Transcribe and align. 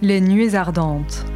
Les 0.00 0.20
nuées 0.20 0.54
ardentes. 0.54 1.26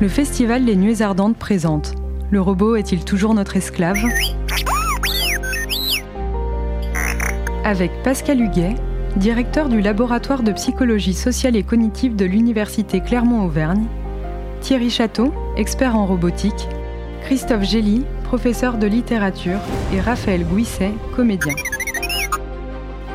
Le 0.00 0.08
festival 0.08 0.64
Les 0.64 0.76
Nuées 0.76 1.02
ardentes 1.02 1.36
présente 1.36 1.92
Le 2.30 2.40
robot 2.40 2.76
est-il 2.76 3.04
toujours 3.04 3.34
notre 3.34 3.58
esclave? 3.58 3.98
Avec 7.64 7.90
Pascal 8.02 8.40
Huguet, 8.40 8.76
directeur 9.16 9.68
du 9.68 9.82
laboratoire 9.82 10.42
de 10.42 10.52
psychologie 10.52 11.12
sociale 11.12 11.54
et 11.54 11.62
cognitive 11.62 12.16
de 12.16 12.24
l'Université 12.24 13.02
Clermont-Auvergne, 13.02 13.84
Thierry 14.62 14.88
Château, 14.88 15.34
expert 15.58 15.94
en 15.96 16.06
robotique, 16.06 16.66
Christophe 17.24 17.64
Gély, 17.64 18.06
professeur 18.24 18.78
de 18.78 18.86
littérature, 18.86 19.60
et 19.92 20.00
Raphaël 20.00 20.46
Gouisset, 20.46 20.92
comédien. 21.14 21.54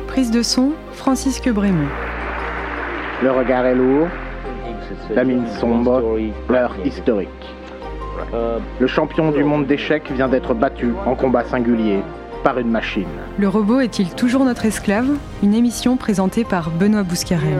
Prise 0.06 0.30
de 0.30 0.44
son, 0.44 0.70
Francisque 1.06 1.48
Brémond. 1.50 1.86
Le 3.22 3.30
regard 3.30 3.64
est 3.64 3.76
lourd, 3.76 4.08
la 5.14 5.22
mine 5.22 5.46
sombre, 5.60 6.02
l'heure 6.48 6.74
historique. 6.84 7.28
Le 8.80 8.86
champion 8.88 9.30
du 9.30 9.44
monde 9.44 9.68
d'échecs 9.68 10.10
vient 10.10 10.26
d'être 10.26 10.52
battu 10.52 10.94
en 11.06 11.14
combat 11.14 11.44
singulier 11.44 12.00
par 12.42 12.58
une 12.58 12.72
machine. 12.72 13.06
Le 13.38 13.46
robot 13.46 13.78
est-il 13.78 14.16
toujours 14.16 14.44
notre 14.44 14.66
esclave? 14.66 15.06
Une 15.44 15.54
émission 15.54 15.96
présentée 15.96 16.42
par 16.42 16.70
Benoît 16.70 17.04
Bouscarel. 17.04 17.54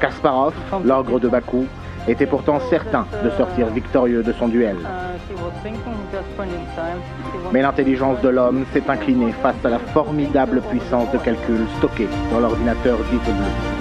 Kasparov, 0.00 0.54
l'ogre 0.84 1.18
de 1.18 1.26
Bakou, 1.26 1.66
était 2.06 2.26
pourtant 2.26 2.60
certain 2.70 3.04
de 3.24 3.30
sortir 3.30 3.66
victorieux 3.66 4.22
de 4.22 4.32
son 4.32 4.46
duel. 4.46 4.76
Mais 7.52 7.62
l'intelligence 7.62 8.20
de 8.22 8.28
l'homme 8.28 8.64
s'est 8.72 8.88
inclinée 8.88 9.32
face 9.42 9.64
à 9.64 9.70
la 9.70 9.78
formidable 9.78 10.60
puissance 10.70 11.10
de 11.12 11.18
calcul 11.18 11.66
stockée 11.78 12.08
dans 12.32 12.40
l'ordinateur 12.40 12.98
dit 13.10 13.18
bleu. 13.32 13.75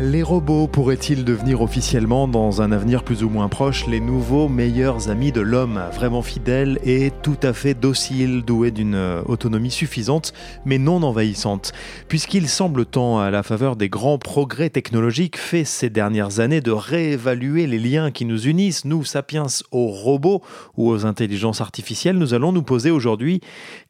Les 0.00 0.22
robots 0.22 0.68
pourraient-ils 0.68 1.24
devenir 1.24 1.60
officiellement, 1.60 2.28
dans 2.28 2.62
un 2.62 2.70
avenir 2.70 3.02
plus 3.02 3.24
ou 3.24 3.30
moins 3.30 3.48
proche, 3.48 3.88
les 3.88 3.98
nouveaux 3.98 4.48
meilleurs 4.48 5.10
amis 5.10 5.32
de 5.32 5.40
l'homme, 5.40 5.82
vraiment 5.92 6.22
fidèles 6.22 6.78
et 6.84 7.10
tout 7.24 7.36
à 7.42 7.52
fait 7.52 7.74
dociles, 7.74 8.44
doués 8.44 8.70
d'une 8.70 8.94
euh, 8.94 9.22
autonomie 9.26 9.72
suffisante, 9.72 10.34
mais 10.64 10.78
non 10.78 11.02
envahissante? 11.02 11.72
Puisqu'il 12.06 12.48
semble 12.48 12.86
temps, 12.86 13.18
à 13.18 13.32
la 13.32 13.42
faveur 13.42 13.74
des 13.74 13.88
grands 13.88 14.18
progrès 14.18 14.70
technologiques 14.70 15.36
faits 15.36 15.66
ces 15.66 15.90
dernières 15.90 16.38
années, 16.38 16.60
de 16.60 16.70
réévaluer 16.70 17.66
les 17.66 17.80
liens 17.80 18.12
qui 18.12 18.24
nous 18.24 18.46
unissent, 18.46 18.84
nous 18.84 19.02
sapiens, 19.02 19.46
aux 19.72 19.88
robots 19.88 20.42
ou 20.76 20.90
aux 20.90 21.06
intelligences 21.06 21.60
artificielles, 21.60 22.18
nous 22.18 22.34
allons 22.34 22.52
nous 22.52 22.62
poser 22.62 22.92
aujourd'hui 22.92 23.40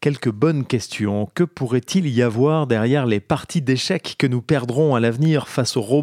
quelques 0.00 0.32
bonnes 0.32 0.64
questions. 0.64 1.28
Que 1.34 1.44
pourrait-il 1.44 2.08
y 2.08 2.22
avoir 2.22 2.66
derrière 2.66 3.04
les 3.04 3.20
parties 3.20 3.60
d'échecs 3.60 4.14
que 4.16 4.26
nous 4.26 4.40
perdrons 4.40 4.94
à 4.94 5.00
l'avenir 5.00 5.48
face 5.48 5.76
aux 5.76 5.82
robots 5.82 5.97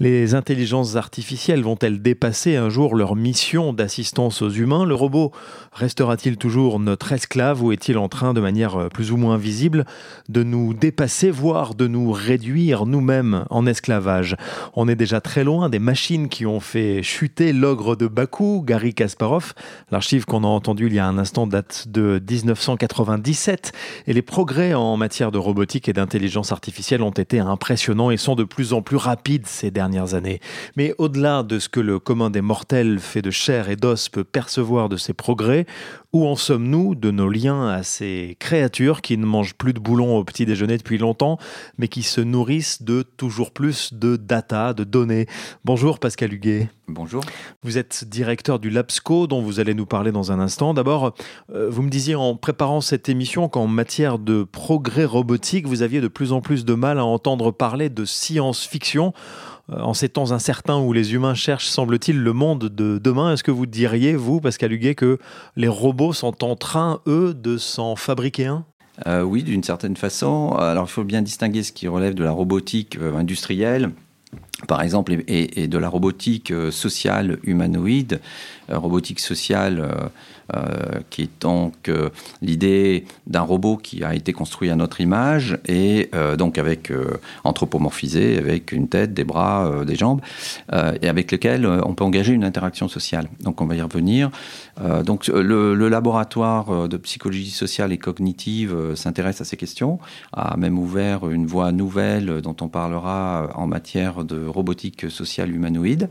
les 0.00 0.34
intelligences 0.34 0.96
artificielles 0.96 1.62
vont-elles 1.62 2.02
dépasser 2.02 2.56
un 2.56 2.68
jour 2.68 2.94
leur 2.94 3.16
mission 3.16 3.72
d'assistance 3.72 4.42
aux 4.42 4.50
humains? 4.50 4.84
Le 4.84 4.94
robot 4.94 5.32
restera-t-il 5.72 6.36
toujours 6.36 6.80
notre 6.80 7.12
esclave 7.12 7.62
ou 7.62 7.72
est-il 7.72 7.98
en 7.98 8.08
train, 8.08 8.34
de 8.34 8.40
manière 8.40 8.76
euh, 8.76 8.88
plus 8.88 9.12
ou 9.12 9.16
moins 9.16 9.36
visible, 9.36 9.84
de 10.28 10.42
nous 10.42 10.74
dépasser, 10.74 11.30
voire 11.30 11.74
de 11.74 11.86
nous 11.86 12.12
réduire 12.12 12.86
nous-mêmes 12.86 13.44
en 13.50 13.66
esclavage? 13.66 14.36
On 14.74 14.88
est 14.88 14.96
déjà 14.96 15.20
très 15.20 15.44
loin 15.44 15.68
des 15.68 15.78
machines 15.78 16.28
qui 16.28 16.46
ont 16.46 16.60
fait 16.60 17.02
chuter 17.02 17.52
l'ogre 17.52 17.96
de 17.96 18.06
Bakou, 18.06 18.62
Gary 18.66 18.94
Kasparov. 18.94 19.54
L'archive 19.90 20.24
qu'on 20.24 20.44
a 20.44 20.48
entendue 20.48 20.86
il 20.86 20.94
y 20.94 20.98
a 20.98 21.06
un 21.06 21.18
instant 21.18 21.46
date 21.46 21.86
de 21.88 22.22
1997 22.28 23.72
et 24.06 24.12
les 24.12 24.22
progrès 24.22 24.74
en 24.74 24.96
matière 24.96 25.32
de 25.32 25.38
robotique 25.38 25.88
et 25.88 25.92
d'intelligence 25.92 26.52
artificielle 26.52 27.02
ont 27.02 27.10
été 27.10 27.38
impressionnants 27.38 28.10
et 28.10 28.16
sont 28.16 28.34
de 28.34 28.44
plus 28.44 28.72
en 28.72 28.82
plus 28.82 28.96
rapides 28.96 29.17
ces 29.44 29.70
dernières 29.70 30.14
années. 30.14 30.40
Mais 30.76 30.94
au-delà 30.98 31.42
de 31.42 31.58
ce 31.58 31.68
que 31.68 31.80
le 31.80 31.98
commun 31.98 32.30
des 32.30 32.40
mortels 32.40 32.98
fait 32.98 33.22
de 33.22 33.30
chair 33.30 33.68
et 33.68 33.76
d'os 33.76 34.08
peut 34.08 34.24
percevoir 34.24 34.88
de 34.88 34.96
ces 34.96 35.12
progrès, 35.12 35.66
où 36.12 36.26
en 36.26 36.36
sommes-nous 36.36 36.94
de 36.94 37.10
nos 37.10 37.28
liens 37.28 37.68
à 37.68 37.82
ces 37.82 38.36
créatures 38.38 39.02
qui 39.02 39.18
ne 39.18 39.26
mangent 39.26 39.54
plus 39.54 39.74
de 39.74 39.78
boulons 39.78 40.16
au 40.16 40.24
petit 40.24 40.46
déjeuner 40.46 40.78
depuis 40.78 40.96
longtemps, 40.96 41.38
mais 41.76 41.88
qui 41.88 42.02
se 42.02 42.22
nourrissent 42.22 42.82
de 42.82 43.02
toujours 43.02 43.50
plus 43.50 43.92
de 43.92 44.16
data, 44.16 44.72
de 44.72 44.84
données? 44.84 45.26
Bonjour 45.64 45.98
Pascal 45.98 46.32
Huguet. 46.32 46.70
Bonjour. 46.86 47.22
Vous 47.62 47.76
êtes 47.76 48.06
directeur 48.08 48.58
du 48.58 48.70
LabSco 48.70 49.26
dont 49.26 49.42
vous 49.42 49.60
allez 49.60 49.74
nous 49.74 49.84
parler 49.84 50.10
dans 50.10 50.32
un 50.32 50.40
instant. 50.40 50.72
D'abord, 50.72 51.14
euh, 51.52 51.68
vous 51.68 51.82
me 51.82 51.90
disiez 51.90 52.14
en 52.14 52.34
préparant 52.36 52.80
cette 52.80 53.10
émission 53.10 53.50
qu'en 53.50 53.66
matière 53.66 54.18
de 54.18 54.44
progrès 54.44 55.04
robotique, 55.04 55.66
vous 55.66 55.82
aviez 55.82 56.00
de 56.00 56.08
plus 56.08 56.32
en 56.32 56.40
plus 56.40 56.64
de 56.64 56.72
mal 56.72 56.98
à 56.98 57.04
entendre 57.04 57.50
parler 57.50 57.90
de 57.90 58.06
science-fiction. 58.06 59.12
Euh, 59.70 59.80
en 59.80 59.94
ces 59.94 60.08
temps 60.08 60.32
incertains 60.32 60.78
où 60.78 60.92
les 60.92 61.14
humains 61.14 61.34
cherchent, 61.34 61.68
semble-t-il, 61.68 62.18
le 62.18 62.32
monde 62.32 62.64
de 62.64 62.98
demain, 62.98 63.32
est-ce 63.32 63.44
que 63.44 63.50
vous 63.50 63.66
diriez, 63.66 64.14
vous, 64.14 64.40
Pascal 64.40 64.72
Huguet, 64.72 64.94
que 64.94 65.18
les 65.56 65.68
robots 65.68 66.12
sont 66.12 66.44
en 66.44 66.56
train, 66.56 67.00
eux, 67.06 67.34
de 67.34 67.56
s'en 67.56 67.96
fabriquer 67.96 68.46
un? 68.46 68.64
Euh, 69.06 69.22
Oui, 69.22 69.42
d'une 69.42 69.62
certaine 69.62 69.96
façon. 69.96 70.52
Alors, 70.58 70.84
il 70.84 70.90
faut 70.90 71.04
bien 71.04 71.22
distinguer 71.22 71.62
ce 71.62 71.72
qui 71.72 71.86
relève 71.86 72.14
de 72.14 72.24
la 72.24 72.32
robotique 72.32 72.96
euh, 72.98 73.16
industrielle 73.16 73.90
par 74.66 74.82
exemple, 74.82 75.16
et, 75.26 75.68
de 75.68 75.78
la 75.78 75.88
robotique 75.88 76.52
sociale 76.70 77.38
humanoïde, 77.44 78.20
robotique 78.68 79.20
sociale 79.20 80.10
euh, 80.56 81.00
qui 81.10 81.24
est 81.24 81.42
donc 81.42 81.90
euh, 81.90 82.08
l'idée 82.40 83.04
d'un 83.26 83.42
robot 83.42 83.76
qui 83.76 84.02
a 84.02 84.14
été 84.14 84.32
construit 84.32 84.70
à 84.70 84.76
notre 84.76 85.02
image 85.02 85.58
et 85.66 86.08
euh, 86.14 86.36
donc 86.36 86.56
avec 86.56 86.90
anthropomorphisé, 87.44 88.38
avec 88.38 88.72
une 88.72 88.88
tête, 88.88 89.12
des 89.12 89.24
bras, 89.24 89.84
des 89.84 89.94
jambes, 89.94 90.22
et 90.72 91.08
avec 91.08 91.32
lequel 91.32 91.66
on 91.66 91.94
peut 91.94 92.04
engager 92.04 92.32
une 92.32 92.44
interaction 92.44 92.88
sociale. 92.88 93.28
Donc 93.40 93.60
on 93.60 93.66
va 93.66 93.76
y 93.76 93.82
revenir. 93.82 94.30
donc 95.04 95.26
le, 95.26 95.74
le, 95.74 95.88
laboratoire 95.88 96.88
de 96.88 96.96
psychologie 96.96 97.50
sociale 97.50 97.92
et 97.92 97.98
cognitive 97.98 98.94
s'intéresse 98.94 99.40
à 99.40 99.44
ces 99.44 99.56
questions, 99.56 99.98
a 100.32 100.56
même 100.56 100.78
ouvert 100.78 101.28
une 101.28 101.46
voie 101.46 101.72
nouvelle 101.72 102.40
dont 102.40 102.56
on 102.60 102.68
parlera 102.68 103.50
en 103.54 103.66
matière 103.66 104.24
de 104.24 104.46
robotique 104.46 105.10
sociale 105.10 105.54
humanoïde. 105.54 106.08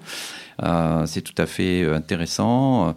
C'est 1.06 1.22
tout 1.22 1.42
à 1.42 1.46
fait 1.46 1.86
intéressant. 1.86 2.96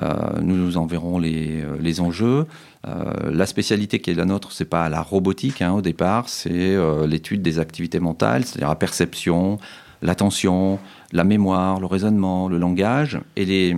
Euh, 0.00 0.40
nous 0.40 0.56
nous 0.56 0.76
en 0.76 0.86
verrons 0.86 1.18
les, 1.18 1.62
euh, 1.62 1.76
les 1.80 2.00
enjeux. 2.00 2.46
Euh, 2.86 3.30
la 3.30 3.46
spécialité 3.46 4.00
qui 4.00 4.10
est 4.10 4.14
la 4.14 4.24
nôtre, 4.24 4.52
c'est 4.52 4.64
pas 4.64 4.88
la 4.88 5.02
robotique 5.02 5.62
hein, 5.62 5.72
au 5.72 5.82
départ, 5.82 6.28
c'est 6.28 6.76
l'étude 7.06 7.42
des 7.42 7.58
activités 7.58 8.00
mentales, 8.00 8.44
c'est-à-dire 8.44 8.68
la 8.68 8.76
perception, 8.76 9.58
l'attention, 10.02 10.78
la 11.12 11.24
mémoire, 11.24 11.80
le 11.80 11.86
raisonnement, 11.86 12.48
le 12.48 12.58
langage 12.58 13.20
et 13.36 13.44
les, 13.44 13.76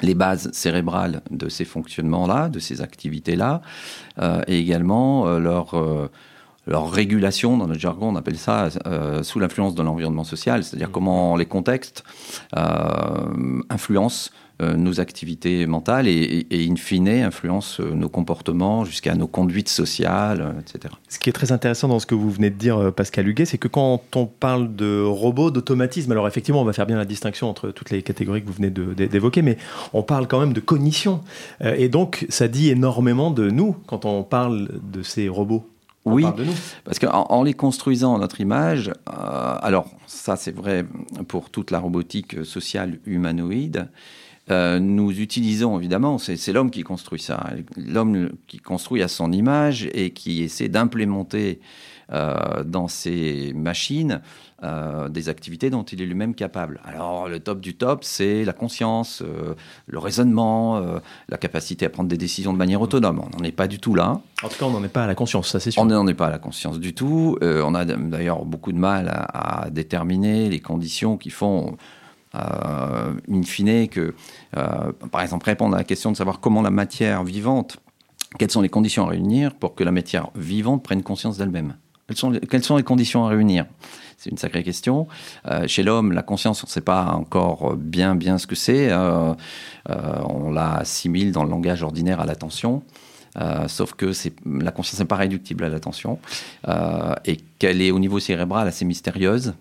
les 0.00 0.14
bases 0.14 0.50
cérébrales 0.52 1.22
de 1.30 1.48
ces 1.48 1.64
fonctionnements-là, 1.64 2.48
de 2.48 2.58
ces 2.58 2.80
activités-là, 2.80 3.60
et 4.46 4.58
également 4.58 5.26
leur 5.38 6.10
leur 6.68 6.92
régulation, 6.92 7.58
dans 7.58 7.66
notre 7.66 7.80
jargon, 7.80 8.10
on 8.10 8.16
appelle 8.16 8.38
ça 8.38 8.68
sous 9.22 9.40
l'influence 9.40 9.74
de 9.74 9.82
l'environnement 9.82 10.24
social, 10.24 10.62
c'est-à-dire 10.64 10.88
mmh. 10.88 10.92
comment 10.92 11.36
les 11.36 11.46
contextes 11.46 12.04
influencent 12.54 14.30
euh, 14.30 14.36
nos 14.62 15.00
activités 15.00 15.66
mentales 15.66 16.08
et, 16.08 16.46
in 16.52 16.76
fine 16.76 17.08
influence 17.08 17.80
euh, 17.80 17.94
nos 17.94 18.08
comportements 18.08 18.84
jusqu'à 18.84 19.14
nos 19.14 19.26
conduites 19.26 19.68
sociales, 19.68 20.40
euh, 20.40 20.60
etc. 20.60 20.94
Ce 21.08 21.18
qui 21.18 21.28
est 21.28 21.32
très 21.32 21.52
intéressant 21.52 21.88
dans 21.88 21.98
ce 21.98 22.06
que 22.06 22.14
vous 22.14 22.30
venez 22.30 22.50
de 22.50 22.56
dire, 22.56 22.92
Pascal 22.92 23.28
Huguet, 23.28 23.44
c'est 23.44 23.58
que 23.58 23.68
quand 23.68 24.02
on 24.14 24.26
parle 24.26 24.74
de 24.74 25.02
robots, 25.02 25.50
d'automatisme, 25.50 26.12
alors 26.12 26.28
effectivement, 26.28 26.62
on 26.62 26.64
va 26.64 26.72
faire 26.72 26.86
bien 26.86 26.96
la 26.96 27.04
distinction 27.04 27.48
entre 27.48 27.70
toutes 27.70 27.90
les 27.90 28.02
catégories 28.02 28.42
que 28.42 28.46
vous 28.46 28.54
venez 28.54 28.70
d'évoquer, 28.70 29.42
mais 29.42 29.56
on 29.92 30.02
parle 30.02 30.26
quand 30.26 30.40
même 30.40 30.52
de 30.52 30.60
cognition. 30.60 31.20
Et 31.64 31.88
donc, 31.88 32.26
ça 32.28 32.48
dit 32.48 32.70
énormément 32.70 33.30
de 33.30 33.50
nous 33.50 33.76
quand 33.86 34.04
on 34.04 34.22
parle 34.22 34.68
de 34.82 35.02
ces 35.02 35.28
robots. 35.28 35.68
oui, 36.04 36.24
parce 36.84 36.98
qu'en 36.98 37.26
en 37.28 37.42
les 37.42 37.54
construisant 37.54 38.18
notre 38.18 38.40
image, 38.40 38.92
alors 39.06 39.86
ça 40.06 40.36
c'est 40.36 40.54
vrai 40.54 40.84
pour 41.28 41.50
toute 41.50 41.70
la 41.70 41.78
robotique 41.78 42.44
sociale 42.44 42.98
humanoïde, 43.06 43.88
euh, 44.50 44.80
nous 44.80 45.20
utilisons 45.20 45.78
évidemment, 45.78 46.18
c'est 46.18 46.52
l'homme 46.52 46.70
qui 46.70 46.82
construit 46.82 47.20
ça, 47.20 47.50
l'homme 47.76 48.30
qui 48.48 48.58
construit 48.58 49.02
à 49.02 49.08
son 49.08 49.30
image 49.30 49.88
et 49.94 50.10
qui 50.10 50.42
essaie 50.42 50.68
d'implémenter 50.68 51.60
euh, 52.12 52.64
dans 52.64 52.88
ses 52.88 53.52
machines 53.54 54.20
euh, 54.64 55.08
des 55.08 55.28
activités 55.28 55.70
dont 55.70 55.84
il 55.84 56.02
est 56.02 56.06
lui-même 56.06 56.34
capable. 56.34 56.80
Alors 56.84 57.28
le 57.28 57.38
top 57.38 57.60
du 57.60 57.76
top, 57.76 58.02
c'est 58.02 58.44
la 58.44 58.52
conscience, 58.52 59.22
le 59.86 59.98
raisonnement, 59.98 61.00
la 61.28 61.36
capacité 61.36 61.86
à 61.86 61.90
prendre 61.90 62.08
des 62.08 62.18
décisions 62.18 62.52
de 62.52 62.58
manière 62.58 62.80
autonome. 62.80 63.22
On 63.24 63.38
n'en 63.38 63.44
est 63.44 63.52
pas 63.52 63.68
du 63.68 63.78
tout 63.78 63.94
là. 63.94 64.20
En 64.42 64.48
tout 64.48 64.58
cas, 64.58 64.66
on 64.66 64.70
n'en 64.70 64.82
est 64.82 64.88
pas 64.88 65.04
à 65.04 65.06
la 65.06 65.14
conscience, 65.14 65.50
ça 65.50 65.60
c'est 65.60 65.70
sûr. 65.70 65.80
On 65.80 65.86
n'en 65.86 66.06
est 66.08 66.14
pas 66.14 66.26
à 66.26 66.30
la 66.30 66.40
conscience 66.40 66.80
du 66.80 66.94
tout. 66.94 67.38
on 67.40 67.74
a 67.76 67.84
d'ailleurs 67.84 68.44
beaucoup 68.44 68.72
de 68.72 68.78
mal 68.78 69.08
à 69.08 69.68
déterminer 69.70 70.48
les 70.48 70.60
conditions 70.60 71.16
qui 71.16 71.30
font 71.30 71.76
in 72.34 73.42
fine, 73.44 73.88
que, 73.88 74.14
euh, 74.56 74.92
par 75.10 75.22
exemple, 75.22 75.46
répondre 75.46 75.74
à 75.74 75.78
la 75.78 75.84
question 75.84 76.10
de 76.12 76.16
savoir 76.16 76.40
comment 76.40 76.62
la 76.62 76.70
matière 76.70 77.24
vivante 77.24 77.78
quelles 78.38 78.50
sont 78.50 78.62
les 78.62 78.70
conditions 78.70 79.04
à 79.04 79.10
réunir 79.10 79.54
pour 79.54 79.74
que 79.74 79.84
la 79.84 79.92
matière 79.92 80.30
vivante 80.34 80.82
prenne 80.82 81.02
conscience 81.02 81.36
d'elle-même 81.36 81.74
quelles 82.50 82.62
sont, 82.62 82.76
les, 82.76 82.82
conditions 82.82 83.24
à 83.24 83.28
réunir? 83.28 83.66
C'est 84.18 84.30
une 84.30 84.38
sacrée 84.38 84.62
question. 84.62 85.08
Euh, 85.46 85.66
chez 85.66 85.82
l'homme, 85.82 86.12
la 86.12 86.22
conscience, 86.22 86.62
on 86.62 86.66
ne 86.66 86.70
sait 86.70 86.80
pas 86.80 87.06
encore 87.12 87.74
bien 87.76 88.14
bien 88.14 88.38
ce 88.38 88.46
que 88.46 88.54
c'est. 88.54 88.90
Euh, 88.90 89.34
euh, 89.90 89.94
on 90.28 90.50
la 90.50 90.74
assimile 90.74 91.32
dans 91.32 91.44
le 91.44 91.50
langage 91.50 91.82
ordinaire 91.82 92.20
à 92.20 92.26
l'attention. 92.26 92.82
Euh, 93.40 93.66
sauf 93.66 93.94
que 93.94 94.12
la 94.44 94.72
conscience 94.72 95.00
n'est 95.00 95.06
pas 95.06 95.16
réductible 95.16 95.64
à 95.64 95.70
l'attention 95.70 96.18
euh, 96.68 97.14
et 97.24 97.38
qu'elle 97.58 97.80
est 97.80 97.90
au 97.90 97.98
niveau 97.98 98.20
cérébral 98.20 98.68
assez 98.68 98.84
mystérieuse 98.84 99.54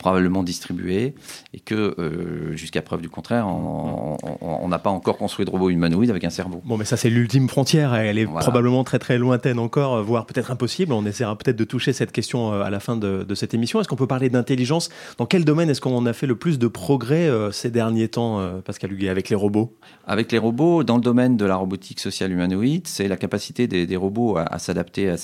probablement 0.00 0.42
distribué 0.42 1.14
et 1.54 1.60
que, 1.60 1.94
euh, 1.98 2.56
jusqu'à 2.56 2.82
preuve 2.82 3.02
du 3.02 3.08
contraire, 3.08 3.46
on 3.46 4.68
n'a 4.68 4.78
pas 4.80 4.90
encore 4.90 5.16
construit 5.16 5.44
de 5.44 5.50
robot 5.50 5.70
humanoïde 5.70 6.10
avec 6.10 6.24
un 6.24 6.30
cerveau. 6.30 6.60
Bon, 6.64 6.76
mais 6.76 6.84
ça, 6.84 6.96
c'est 6.96 7.10
l'ultime 7.10 7.48
frontière. 7.48 7.94
Elle 7.94 8.18
est 8.18 8.26
probablement 8.26 8.82
très 8.82 8.98
très 8.98 9.18
lointaine 9.18 9.58
encore, 9.58 10.02
voire 10.02 10.26
peut-être 10.26 10.50
impossible. 10.50 10.92
On 10.92 11.06
essaiera 11.06 11.36
peut-être 11.36 11.56
de 11.56 11.64
toucher 11.64 11.92
cette 11.92 12.10
question 12.10 12.52
euh, 12.52 12.62
à 12.62 12.70
la 12.70 12.80
fin 12.80 12.96
de, 12.96 13.22
de 13.22 13.34
cette 13.34 13.54
émission. 13.54 13.80
Est-ce 13.80 13.88
qu'on 13.88 13.96
peut 13.96 14.06
parler 14.06 14.30
d'intelligence? 14.30 14.88
Dans 15.18 15.26
quel 15.26 15.44
domaine 15.44 15.70
est-ce 15.70 15.80
qu'on 15.80 16.06
a 16.06 16.12
fait 16.12 16.26
le 16.26 16.34
plus 16.34 16.58
de 16.58 16.66
progrès 16.66 17.28
euh, 17.28 17.52
ces 17.52 17.70
derniers 17.70 18.08
temps, 18.08 18.40
Pascal 18.64 18.92
Huguet, 18.92 19.10
avec 19.10 19.28
les 19.28 19.36
robots? 19.36 19.76
Avec 20.06 20.32
les 20.32 20.38
robots, 20.38 20.82
dans 20.82 20.96
le 20.96 21.02
domaine 21.02 21.36
de 21.36 21.44
la 21.44 21.56
robotique 21.56 22.00
sociale 22.00 22.32
humanoïde, 22.32 22.86
c'est 22.86 23.06
la 23.06 23.16
capacité 23.16 23.68
des, 23.68 23.86
des 23.86 23.96
robots 23.96 24.38
à, 24.38 24.42
à 24.42 24.58
s'adapter 24.58 25.14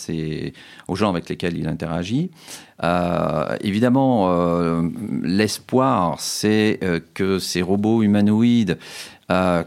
aux 0.87 0.97
gens 0.97 1.09
avec 1.09 1.29
lesquels 1.29 1.57
ils 1.57 1.67
interagissent. 1.67 2.29
Euh, 2.83 3.57
évidemment, 3.61 4.27
euh, 4.31 4.83
l'espoir, 5.23 6.21
c'est 6.21 6.79
euh, 6.83 7.01
que 7.15 7.39
ces 7.39 7.63
robots 7.63 8.03
humanoïdes 8.03 8.79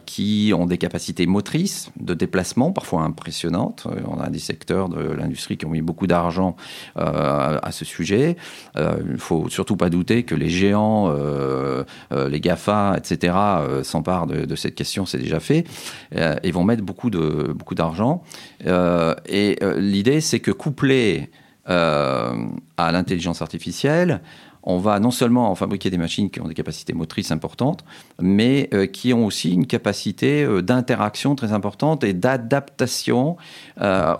qui 0.06 0.54
ont 0.56 0.66
des 0.66 0.78
capacités 0.78 1.26
motrices 1.26 1.92
de 2.00 2.14
déplacement 2.14 2.72
parfois 2.72 3.02
impressionnantes. 3.02 3.88
On 4.08 4.18
a 4.18 4.30
des 4.30 4.40
secteurs 4.40 4.88
de 4.88 5.02
l'industrie 5.02 5.58
qui 5.58 5.66
ont 5.66 5.72
mis 5.72 5.82
beaucoup 5.82 6.08
d'argent 6.08 6.56
à 6.96 7.70
ce 7.74 7.84
sujet. 7.84 8.38
il 8.78 9.12
ne 9.12 9.18
faut 9.18 9.50
surtout 9.50 9.76
pas 9.76 9.90
douter 9.90 10.24
que 10.24 10.34
les 10.34 10.48
géants, 10.48 11.14
les 12.10 12.40
GAFA, 12.40 12.96
etc., 12.96 13.36
s'emparent 13.84 14.28
de, 14.28 14.56
cette 14.56 14.76
question, 14.76 15.06
c'est 15.06 15.18
déjà 15.18 15.42
fait, 15.42 15.66
et 16.16 16.52
vont 16.52 16.64
mettre 16.64 16.84
beaucoup 16.84 17.10
d'argent. 17.10 18.24
Beaucoup 18.64 19.16
et 19.26 19.60
l'idée, 19.76 20.22
c'est 20.22 20.40
que 20.40 20.52
coupler 20.52 21.30
à 21.70 22.92
l'intelligence 22.92 23.42
artificielle, 23.42 24.22
on 24.64 24.78
va 24.78 25.00
non 25.00 25.12
seulement 25.12 25.54
fabriquer 25.56 25.90
des 25.90 25.98
machines 25.98 26.30
qui 26.30 26.42
ont 26.42 26.48
des 26.48 26.54
capacités 26.54 26.94
motrices 26.94 27.32
importantes, 27.32 27.84
mais 28.22 28.70
euh, 28.74 28.86
qui 28.86 29.14
ont 29.14 29.26
aussi 29.26 29.54
une 29.54 29.66
capacité 29.66 30.44
euh, 30.44 30.62
d'interaction 30.62 31.36
très 31.36 31.54
importante 31.54 32.04
et 32.04 32.14
d'adaptation 32.14 33.38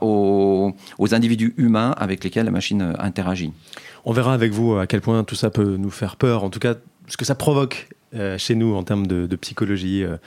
aux, 0.02 0.74
aux, 0.98 1.14
individus 1.14 1.54
humains 1.58 1.94
avec 1.98 2.24
lesquels 2.24 2.46
la 2.46 2.52
machine 2.52 2.96
interagit. 3.00 3.52
On 4.06 4.14
verra 4.14 4.34
avec 4.34 4.52
vous 4.52 4.76
à 4.76 4.88
quel 4.88 5.02
point 5.02 5.24
tout 5.24 5.36
ça 5.36 5.50
peut 5.50 5.76
nous 5.78 5.92
faire 5.92 6.16
peur, 6.16 6.44
en 6.44 6.50
tout 6.50 6.60
cas 6.60 6.76
ce 7.08 7.18
que 7.18 7.26
ça 7.26 7.36
provoque 7.36 7.90
euh, 7.92 7.96
chez 8.38 8.56
nous 8.56 8.76
en 8.76 8.84
termes 8.84 9.08
de, 9.08 9.28
de 9.28 9.36
psychologie 9.36 10.04
euh, 10.04 10.18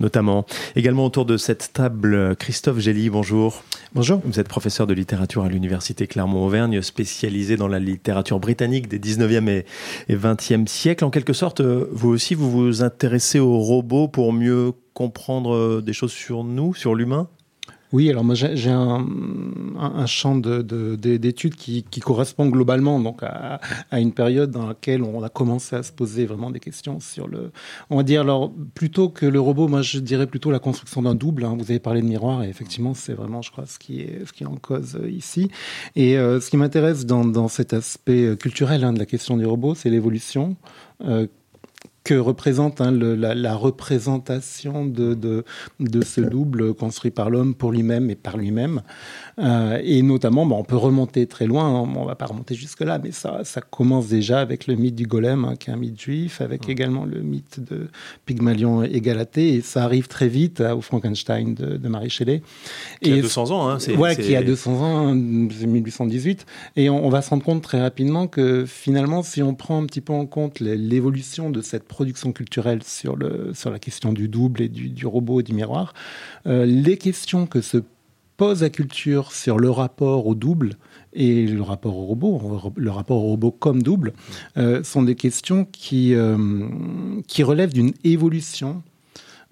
notamment. 0.00 0.46
Également 0.76 1.04
autour 1.04 1.24
de 1.24 1.36
cette 1.36 1.72
table, 1.72 2.36
Christophe 2.36 2.78
Gély, 2.78 3.10
bonjour. 3.10 3.62
Bonjour. 3.94 4.20
Vous 4.24 4.40
êtes 4.40 4.48
professeur 4.48 4.86
de 4.86 4.94
littérature 4.94 5.44
à 5.44 5.48
l'université 5.48 6.06
Clermont-Auvergne, 6.06 6.82
spécialisé 6.82 7.56
dans 7.56 7.68
la 7.68 7.78
littérature 7.78 8.40
britannique 8.40 8.88
des 8.88 8.98
19e 8.98 9.48
et, 9.48 9.66
et 10.08 10.16
20e 10.16 10.66
siècles. 10.66 11.04
En 11.04 11.10
quelque 11.10 11.32
sorte, 11.32 11.60
euh, 11.60 11.88
vous 11.92 12.08
aussi, 12.08 12.34
vous 12.34 12.50
vous 12.50 12.82
intéressez 12.82 13.38
aux 13.38 13.58
robots 13.58 14.08
pour 14.08 14.32
mieux 14.32 14.72
comprendre 14.94 15.80
des 15.80 15.92
choses 15.92 16.12
sur 16.12 16.44
nous, 16.44 16.74
sur 16.74 16.94
l'humain? 16.94 17.28
Oui, 17.92 18.08
alors 18.08 18.24
moi 18.24 18.34
j'ai 18.34 18.70
un, 18.70 19.06
un, 19.78 20.06
champ 20.06 20.36
d'études 20.36 21.54
qui, 21.54 21.82
qui, 21.82 22.00
correspond 22.00 22.48
globalement 22.48 22.98
donc 22.98 23.22
à, 23.22 23.60
à, 23.90 24.00
une 24.00 24.12
période 24.12 24.50
dans 24.50 24.66
laquelle 24.66 25.02
on 25.02 25.22
a 25.22 25.28
commencé 25.28 25.76
à 25.76 25.82
se 25.82 25.92
poser 25.92 26.24
vraiment 26.24 26.50
des 26.50 26.60
questions 26.60 27.00
sur 27.00 27.28
le. 27.28 27.52
On 27.90 27.96
va 27.98 28.02
dire 28.02 28.22
alors 28.22 28.50
plutôt 28.74 29.10
que 29.10 29.26
le 29.26 29.40
robot, 29.40 29.68
moi 29.68 29.82
je 29.82 29.98
dirais 29.98 30.26
plutôt 30.26 30.50
la 30.50 30.58
construction 30.58 31.02
d'un 31.02 31.14
double. 31.14 31.44
Hein. 31.44 31.54
Vous 31.58 31.70
avez 31.70 31.80
parlé 31.80 32.00
de 32.00 32.06
miroir 32.06 32.42
et 32.42 32.48
effectivement 32.48 32.94
c'est 32.94 33.12
vraiment, 33.14 33.42
je 33.42 33.50
crois, 33.50 33.66
ce 33.66 33.78
qui 33.78 34.00
est 34.00 34.24
ce 34.26 34.32
qui 34.32 34.44
est 34.44 34.46
en 34.48 34.56
cause 34.56 34.96
euh, 34.96 35.10
ici. 35.10 35.50
Et 35.94 36.16
euh, 36.16 36.40
ce 36.40 36.48
qui 36.48 36.56
m'intéresse 36.56 37.04
dans, 37.04 37.24
dans, 37.24 37.48
cet 37.48 37.74
aspect 37.74 38.36
culturel 38.38 38.84
hein, 38.84 38.92
de 38.94 38.98
la 38.98 39.06
question 39.06 39.36
du 39.36 39.44
robot, 39.44 39.74
c'est 39.74 39.90
l'évolution. 39.90 40.56
Euh, 41.04 41.26
que 42.04 42.14
représente 42.14 42.80
hein, 42.80 42.90
la, 42.90 43.54
représentation 43.54 44.84
de, 44.86 45.44
ce 46.04 46.20
double 46.20 46.74
construit 46.74 47.10
par 47.10 47.30
l'homme 47.30 47.54
pour 47.54 47.72
lui-même 47.72 48.10
et 48.10 48.16
par 48.16 48.36
lui-même. 48.36 48.82
Euh, 49.38 49.80
et 49.82 50.02
notamment, 50.02 50.44
bon, 50.46 50.56
on 50.56 50.64
peut 50.64 50.76
remonter 50.76 51.26
très 51.26 51.46
loin, 51.46 51.64
hein, 51.64 51.88
on 51.96 52.04
va 52.04 52.14
pas 52.14 52.26
remonter 52.26 52.54
jusque-là, 52.54 52.98
mais 53.02 53.12
ça, 53.12 53.40
ça 53.44 53.60
commence 53.60 54.08
déjà 54.08 54.40
avec 54.40 54.66
le 54.66 54.74
mythe 54.74 54.94
du 54.94 55.06
golem, 55.06 55.44
hein, 55.44 55.54
qui 55.56 55.70
est 55.70 55.72
un 55.72 55.76
mythe 55.76 56.00
juif, 56.00 56.40
avec 56.40 56.68
mmh. 56.68 56.70
également 56.70 57.04
le 57.04 57.20
mythe 57.20 57.60
de 57.60 57.88
Pygmalion 58.26 58.82
et 58.82 59.00
Galatée, 59.00 59.54
et 59.54 59.60
ça 59.62 59.84
arrive 59.84 60.08
très 60.08 60.28
vite 60.28 60.60
au 60.60 60.80
Frankenstein 60.80 61.54
de, 61.54 61.76
de 61.76 61.88
Marie 61.88 62.10
Shelley. 62.10 62.42
Qui 63.00 63.10
et 63.10 63.18
a 63.18 63.22
200 63.22 63.50
ans, 63.50 63.68
hein, 63.68 63.78
c'est... 63.78 63.96
Ouais, 63.96 64.16
qui 64.16 64.36
a 64.36 64.42
200 64.42 64.72
ans, 64.80 65.08
c'est 65.50 65.66
1818, 65.66 66.46
et 66.76 66.90
on, 66.90 67.06
on, 67.06 67.08
va 67.08 67.22
se 67.22 67.30
rendre 67.30 67.44
compte 67.44 67.62
très 67.62 67.80
rapidement 67.80 68.26
que 68.26 68.64
finalement, 68.66 69.22
si 69.22 69.42
on 69.42 69.54
prend 69.54 69.82
un 69.82 69.86
petit 69.86 70.00
peu 70.00 70.12
en 70.12 70.26
compte 70.26 70.60
l'évolution 70.60 71.50
de 71.50 71.62
cette 71.62 71.84
production 71.84 72.32
culturelle 72.32 72.82
sur, 72.82 73.16
le, 73.16 73.52
sur 73.54 73.70
la 73.70 73.78
question 73.78 74.12
du 74.12 74.28
double 74.28 74.62
et 74.62 74.68
du, 74.68 74.88
du 74.88 75.06
robot 75.06 75.40
et 75.40 75.42
du 75.42 75.54
miroir, 75.54 75.94
euh, 76.46 76.66
les 76.66 76.96
questions 76.96 77.46
que 77.46 77.60
se 77.60 77.78
pose 78.36 78.62
la 78.62 78.70
culture 78.70 79.32
sur 79.32 79.58
le 79.58 79.70
rapport 79.70 80.26
au 80.26 80.34
double 80.34 80.76
et 81.12 81.46
le 81.46 81.62
rapport 81.62 81.96
au 81.96 82.06
robot, 82.06 82.72
le 82.76 82.90
rapport 82.90 83.18
au 83.18 83.28
robot 83.28 83.50
comme 83.50 83.82
double, 83.82 84.12
euh, 84.56 84.82
sont 84.82 85.02
des 85.02 85.14
questions 85.14 85.64
qui, 85.64 86.14
euh, 86.14 86.36
relèvent 87.40 87.72
d'une 87.72 87.92
évolution 88.04 88.82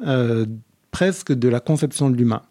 euh, 0.07 0.47
presque 0.91 1.33
de 1.33 1.49
la 1.49 1.61
conception 1.61 2.11
de 2.11 2.17
l'humain 2.17 2.43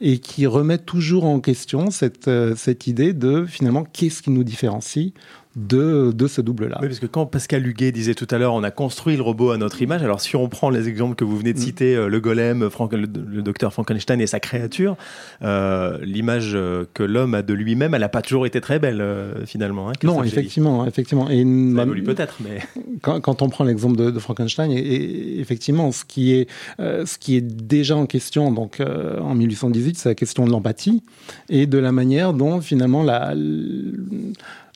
et 0.00 0.18
qui 0.18 0.46
remettent 0.46 0.86
toujours 0.86 1.24
en 1.24 1.40
question 1.40 1.90
cette, 1.90 2.30
cette 2.56 2.86
idée 2.86 3.12
de 3.12 3.44
finalement 3.44 3.84
qu'est-ce 3.84 4.22
qui 4.22 4.30
nous 4.30 4.44
différencie 4.44 5.12
de, 5.56 6.12
de 6.12 6.26
ce 6.26 6.40
double-là. 6.40 6.78
Oui, 6.80 6.88
parce 6.88 6.98
que 6.98 7.06
quand 7.06 7.26
Pascal 7.26 7.66
Huguet 7.66 7.92
disait 7.92 8.14
tout 8.14 8.26
à 8.30 8.38
l'heure, 8.38 8.54
on 8.54 8.62
a 8.64 8.70
construit 8.70 9.16
le 9.16 9.22
robot 9.22 9.50
à 9.50 9.56
notre 9.56 9.82
image, 9.82 10.02
alors 10.02 10.20
si 10.20 10.34
on 10.34 10.48
prend 10.48 10.70
les 10.70 10.88
exemples 10.88 11.14
que 11.14 11.24
vous 11.24 11.36
venez 11.36 11.52
de 11.52 11.58
mm. 11.58 11.62
citer, 11.62 11.94
euh, 11.94 12.08
le 12.08 12.20
golem, 12.20 12.68
Frank, 12.70 12.92
le, 12.92 13.00
le, 13.02 13.42
docteur 13.42 13.72
Frankenstein 13.72 14.20
et 14.20 14.26
sa 14.26 14.40
créature, 14.40 14.96
euh, 15.42 15.98
l'image 16.02 16.52
euh, 16.54 16.84
que 16.94 17.02
l'homme 17.02 17.34
a 17.34 17.42
de 17.42 17.54
lui-même, 17.54 17.94
elle 17.94 18.00
n'a 18.00 18.08
pas 18.08 18.22
toujours 18.22 18.46
été 18.46 18.60
très 18.60 18.78
belle, 18.78 19.00
euh, 19.00 19.46
finalement. 19.46 19.90
Hein, 19.90 19.92
non, 20.02 20.22
effectivement, 20.24 20.86
effectivement. 20.86 21.30
Et 21.30 21.42
Ça 21.42 21.82
évolue 21.82 22.02
peut-être, 22.02 22.38
mais... 22.42 22.60
Quand, 23.02 23.20
quand, 23.20 23.42
on 23.42 23.50
prend 23.50 23.64
l'exemple 23.64 23.96
de, 23.98 24.10
de, 24.10 24.18
Frankenstein, 24.18 24.70
et, 24.70 24.78
et, 24.78 25.40
effectivement, 25.40 25.92
ce 25.92 26.04
qui, 26.06 26.32
est, 26.32 26.48
euh, 26.80 27.04
ce 27.04 27.18
qui 27.18 27.36
est 27.36 27.42
déjà 27.42 27.96
en 27.96 28.06
question, 28.06 28.50
donc 28.50 28.80
en 28.80 29.34
1818, 29.34 29.98
c'est 29.98 30.08
la 30.08 30.14
question 30.14 30.46
de 30.46 30.50
l'empathie 30.50 31.02
et 31.50 31.66
de 31.66 31.76
la 31.76 31.92
manière 31.92 32.32
dont, 32.32 32.62
finalement, 32.62 33.02
la 33.02 33.34
la, 33.34 33.34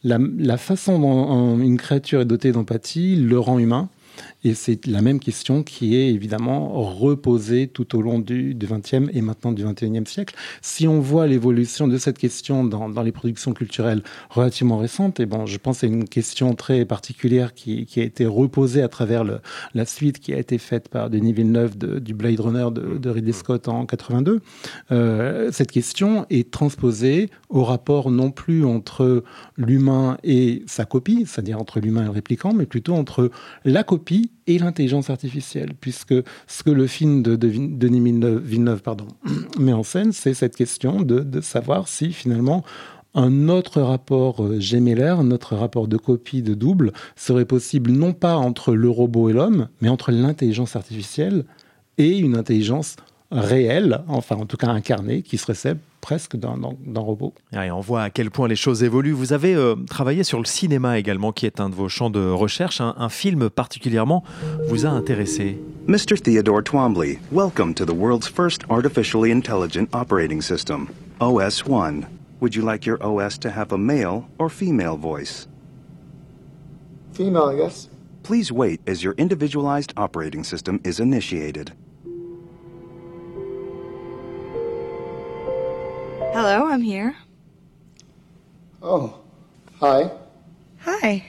la 0.05 0.57
façon 0.57 0.99
dont 0.99 1.59
une 1.59 1.77
créature 1.77 2.21
est 2.21 2.27
dotée 2.27 2.53
d'empathie 2.53 3.17
le 3.17 3.39
rend 3.39 3.59
humain. 3.59 3.89
Et 4.45 4.55
c'est 4.55 4.87
la 4.87 5.03
même 5.03 5.19
question 5.19 5.65
qui 5.65 5.97
est 5.97 6.09
évidemment 6.11 6.69
reposée 6.83 7.67
tout 7.67 7.97
au 7.97 8.03
long 8.03 8.21
du, 8.21 8.55
du 8.55 8.67
20e 8.67 9.09
et 9.13 9.21
maintenant 9.21 9.51
du 9.51 9.65
21e 9.65 10.07
siècle. 10.07 10.37
Si 10.63 10.87
on 10.87 11.01
voit 11.01 11.27
l'évolution 11.27 11.89
de 11.89 11.99
cette 11.99 12.19
question 12.19 12.63
dans, 12.63 12.89
dans, 12.89 13.03
les 13.03 13.11
productions 13.11 13.53
culturelles 13.53 14.03
relativement 14.31 14.79
récentes, 14.79 15.19
et 15.19 15.27
bon, 15.27 15.47
je 15.47 15.59
pense 15.59 15.83
à 15.83 15.89
une 15.89 16.09
question 16.09 16.55
très 16.55 16.85
particulière 16.85 17.53
qui, 17.53 17.85
qui 17.87 18.01
a 18.01 18.05
été 18.05 18.27
reposée 18.27 18.81
à 18.83 18.89
travers 18.89 19.25
le, 19.25 19.41
la 19.75 19.85
suite 19.85 20.21
qui 20.21 20.33
a 20.33 20.39
été 20.39 20.59
faite 20.59 20.89
par 20.89 21.11
Denis 21.11 21.33
Villeneuve 21.33 21.77
de, 21.77 21.99
du 21.99 22.15
Blade 22.15 22.39
Runner 22.39 22.69
de, 22.73 22.97
de 22.97 23.11
Ridley 23.11 23.33
Scott 23.33 23.67
en 23.67 23.87
82. 23.87 24.41
Euh, 24.93 25.51
cette 25.51 25.73
question 25.73 26.27
est 26.31 26.53
transposée 26.53 27.31
au 27.49 27.65
rapport 27.65 28.13
non 28.13 28.31
plus 28.31 28.65
entre 28.65 29.25
l'humain 29.57 30.17
et 30.23 30.63
sa 30.67 30.85
copie, 30.85 31.25
c'est-à-dire 31.27 31.59
entre 31.59 31.81
l'humain 31.81 32.03
et 32.03 32.05
le 32.05 32.11
répliquant, 32.11 32.53
mais 32.53 32.67
plutôt 32.67 32.95
entre 32.95 33.31
la 33.65 33.83
copie 33.83 34.31
et 34.49 34.59
l'intelligence 34.59 35.11
artificielle, 35.11 35.75
puisque 35.79 36.15
ce 36.47 36.63
que 36.65 36.71
le 36.71 36.87
film 36.87 37.23
de, 37.23 37.37
de 37.37 37.49
Denis 37.49 38.01
Villeneuve, 38.01 38.83
pardon, 38.83 39.07
met 39.59 39.75
en 39.75 39.85
scène, 39.85 40.13
c'est 40.13 40.35
cette 40.35 40.57
question 40.57 41.03
de, 41.03 41.41
savoir 41.41 41.87
si 41.87 42.13
finalement 42.13 42.65
un 43.15 43.49
autre 43.49 43.81
rapport 43.81 44.43
euh, 44.45 45.23
notre 45.23 45.55
rapport 45.55 45.87
de 45.87 45.97
copie, 45.97 46.43
de 46.43 46.55
double, 46.55 46.93
serait 47.15 47.45
possible 47.45 47.91
non 47.91 48.13
pas 48.13 48.37
entre 48.37 48.75
le 48.75 48.89
robot 48.89 49.29
et 49.29 49.33
l'homme, 49.33 49.69
mais 49.81 49.89
entre 49.89 50.11
l'intelligence 50.13 50.77
artificielle 50.77 51.45
et 51.99 52.19
une 52.19 52.37
intelligence 52.37 52.97
réelle, 53.31 54.03
enfin 54.09 54.37
en 54.37 54.47
tout 54.47 54.57
cas 54.57 54.69
incarnée, 54.69 55.23
qui 55.23 55.37
serait 55.37 55.55
celle 55.55 55.79
presque 56.01 56.37
d'un 56.37 56.59
robot. 57.01 57.35
Et 57.53 57.71
on 57.71 57.81
voit 57.81 58.03
à 58.03 58.11
quel 58.11 58.31
point 58.31 58.49
les 58.49 58.57
choses 58.57 58.83
évoluent. 58.83 59.13
Vous 59.13 59.33
avez 59.33 59.55
euh, 59.55 59.75
travaillé 59.89 60.25
sur 60.25 60.39
le 60.39 60.45
cinéma 60.45 60.99
également, 60.99 61.33
qui 61.33 61.47
est 61.47 61.61
un 61.61 61.69
de 61.69 61.75
vos 61.75 61.89
champs 61.89 62.11
de 62.11 62.29
recherche. 62.31 62.81
Un, 62.81 62.95
un 62.97 63.09
film 63.09 63.51
particulièrement 63.51 64.25
vous 64.69 64.87
a 64.87 64.91
intéressé. 64.91 65.59
Mr. 65.87 66.21
Theodore 66.23 66.63
Twombly, 66.63 67.19
welcome 67.33 67.75
to 67.75 67.85
the 67.85 67.95
world's 67.95 68.29
first 68.29 68.63
artificially 68.69 69.31
intelligent 69.31 69.89
operating 69.93 70.43
system, 70.43 70.89
OS 71.21 71.67
1. 71.67 72.07
Would 72.41 72.55
you 72.55 72.63
like 72.63 72.87
your 72.87 72.99
OS 73.03 73.39
to 73.41 73.51
have 73.51 73.73
a 73.73 73.79
male 73.79 74.29
or 74.39 74.49
female 74.49 74.97
voice? 74.97 75.49
Female, 77.13 77.49
I 77.49 77.57
guess. 77.57 77.89
Please 78.23 78.53
wait 78.53 78.81
as 78.87 79.03
your 79.03 79.15
individualized 79.19 79.93
operating 79.97 80.45
system 80.45 80.81
is 80.85 81.01
initiated. 81.01 81.73
Hello, 86.33 86.67
I'm 86.67 86.83
here. 86.83 87.17
Oh, 88.83 89.19
hi. 89.81 90.11
Hi. 90.81 91.25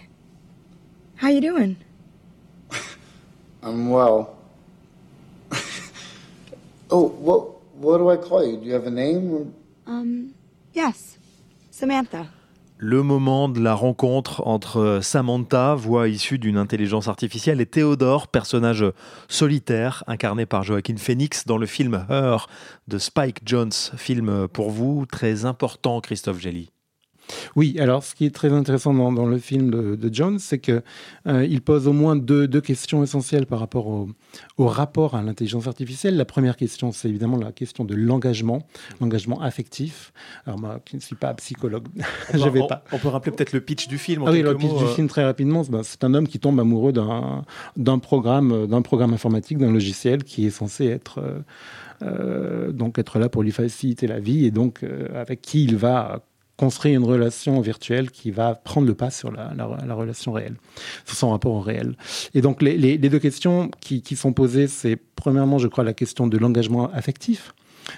How 1.15 1.29
you 1.29 1.39
doing? 1.39 1.77
I'm 3.63 3.89
well. 3.89 4.37
oh, 6.91 7.07
what 7.07 7.63
what 7.75 7.97
do 7.97 8.09
I 8.09 8.17
call 8.17 8.45
you? 8.45 8.57
Do 8.57 8.65
you 8.65 8.73
have 8.73 8.87
a 8.87 8.91
name? 8.91 9.55
Um, 9.87 10.35
yes. 10.73 11.17
Samantha. 11.71 12.29
Le 12.81 13.03
moment 13.03 13.49
de 13.49 13.59
la 13.59 13.73
rencontre 13.73 14.47
entre 14.47 14.99
Samantha, 15.03 15.75
voix 15.75 16.07
issue 16.07 16.39
d'une 16.39 16.55
intelligence 16.55 17.09
artificielle, 17.09 17.59
et 17.59 17.65
Théodore, 17.65 18.29
personnage 18.29 18.85
solitaire 19.27 20.05
incarné 20.07 20.45
par 20.45 20.63
Joaquin 20.63 20.95
Phoenix 20.95 21.45
dans 21.45 21.57
le 21.57 21.65
film 21.65 22.05
Her 22.09 22.47
de 22.87 22.97
Spike 22.97 23.41
Jones, 23.45 23.73
film 23.97 24.47
pour 24.47 24.71
vous 24.71 25.05
très 25.05 25.43
important, 25.43 25.99
Christophe 25.99 26.39
Gelly. 26.39 26.71
Oui, 27.55 27.77
alors 27.79 28.03
ce 28.03 28.15
qui 28.15 28.25
est 28.25 28.33
très 28.33 28.51
intéressant 28.51 28.93
dans, 28.93 29.25
le 29.25 29.37
film 29.37 29.69
de, 29.69 30.09
Jones, 30.13 30.39
c'est 30.39 30.59
qu'il 30.59 30.81
euh, 31.27 31.59
pose 31.63 31.87
au 31.87 31.93
moins 31.93 32.15
deux, 32.15 32.47
questions 32.61 33.03
essentielles 33.03 33.45
par 33.45 33.59
rapport 33.59 33.87
au, 33.87 34.07
rapport 34.57 35.15
à 35.15 35.21
l'intelligence 35.21 35.67
artificielle. 35.67 36.17
La 36.17 36.25
première 36.25 36.55
question, 36.55 36.91
c'est 36.91 37.09
évidemment 37.09 37.37
la 37.37 37.51
question 37.51 37.85
de 37.85 37.95
l'engagement, 37.95 38.65
l'engagement 38.99 39.41
affectif. 39.41 40.13
Alors 40.45 40.59
moi, 40.59 40.79
qui 40.83 40.95
ne 40.95 41.01
suis 41.01 41.15
pas 41.15 41.33
psychologue, 41.35 41.87
je 42.33 42.49
vais 42.49 42.65
pas. 42.67 42.83
On 42.91 42.97
peut 42.97 43.07
rappeler 43.07 43.31
peut-être 43.31 43.53
le 43.53 43.61
pitch 43.61 43.87
du 43.87 43.97
film. 43.97 44.23
ah 44.25 44.31
oui, 44.31 44.41
le 44.41 44.55
pitch 44.55 44.75
du 44.75 44.83
euh. 44.83 44.87
film 44.87 45.07
très 45.07 45.23
rapidement. 45.23 45.63
Ben, 45.69 45.83
c'est 45.83 46.03
un 46.03 46.13
homme 46.13 46.27
qui 46.27 46.39
tombe 46.39 46.59
amoureux 46.59 46.93
d'un 46.93 47.99
programme, 47.99 48.67
d'un 48.67 48.81
programme 48.81 49.13
informatique, 49.13 49.57
d'un 49.57 49.71
logiciel 49.71 50.23
qui 50.23 50.45
est 50.45 50.51
censé 50.51 50.87
être 50.87 51.21
euh, 52.01 52.71
donc 52.71 52.97
être 52.97 53.19
là 53.19 53.29
pour 53.29 53.43
lui 53.43 53.51
faciliter 53.51 54.07
la 54.07 54.19
vie 54.19 54.45
et 54.45 54.51
donc 54.51 54.85
avec 55.13 55.41
qui 55.41 55.63
il 55.63 55.75
va 55.75 56.23
construire 56.59 56.99
une 56.99 57.05
relation 57.05 57.61
virtuelle 57.61 58.11
qui 58.11 58.31
va 58.31 58.53
prendre 58.53 58.85
le 58.85 58.93
pas 58.93 59.11
sur 59.11 59.31
la, 59.31 59.95
relation 59.95 60.33
réelle, 60.33 60.57
sur 61.05 61.15
son 61.15 61.29
rapport 61.29 61.53
au 61.53 61.61
réel. 61.61 61.95
Et 62.33 62.41
donc 62.41 62.61
les, 62.61 62.97
deux 62.97 63.19
questions 63.19 63.71
qui, 63.79 64.15
sont 64.17 64.33
posées, 64.33 64.67
c'est 64.67 64.97
premièrement, 65.15 65.57
je 65.57 65.69
crois, 65.69 65.85
la 65.85 65.93
question 65.93 66.27
de 66.27 66.37
l'engagement 66.37 66.91
affectif 66.91 67.53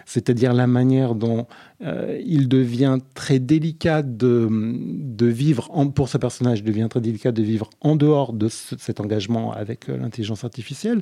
c'est-à-dire 0.06 0.54
la 0.54 0.68
manière 0.68 1.16
dont 1.16 1.48
euh, 1.84 2.18
il 2.26 2.48
devient 2.48 3.00
très 3.14 3.40
délicat 3.40 4.04
de, 4.04 4.48
vivre, 5.20 5.68
pour 5.94 6.08
ce 6.08 6.18
personnage, 6.18 6.60
il 6.60 6.64
devient 6.64 6.88
très 6.90 7.02
délicat 7.02 7.34
de 7.34 7.44
vivre 7.44 7.70
en 7.82 7.98
dehors 7.98 8.32
de 8.32 8.48
cet 8.48 9.02
engagement 9.02 9.52
avec 9.52 9.90
euh, 9.90 9.98
l'intelligence 9.98 10.46
artificielle, 10.46 11.02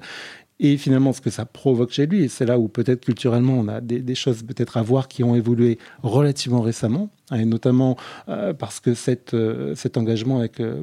et 0.60 0.78
finalement 0.78 1.14
ce 1.14 1.22
que 1.22 1.30
ça 1.30 1.46
provoque 1.46 1.92
chez 1.92 2.06
lui. 2.06 2.24
Et 2.24 2.28
c'est 2.28 2.46
là 2.46 2.60
où 2.60 2.68
peut-être 2.68 3.06
culturellement 3.06 3.54
on 3.54 3.68
a 3.68 3.82
des, 3.82 4.16
choses 4.16 4.44
peut-être 4.44 4.78
à 4.78 4.82
voir 4.82 5.08
qui 5.08 5.24
ont 5.24 5.36
évolué 5.36 5.78
relativement 6.04 6.62
récemment, 6.62 7.10
hein, 7.32 7.40
et 7.40 7.46
notamment 7.46 7.98
euh, 8.28 8.54
parce 8.54 8.80
que 8.80 8.94
cette, 8.94 9.34
euh, 9.34 9.76
cet 9.76 9.98
engagement 9.98 10.40
avec 10.40 10.60
euh, 10.60 10.82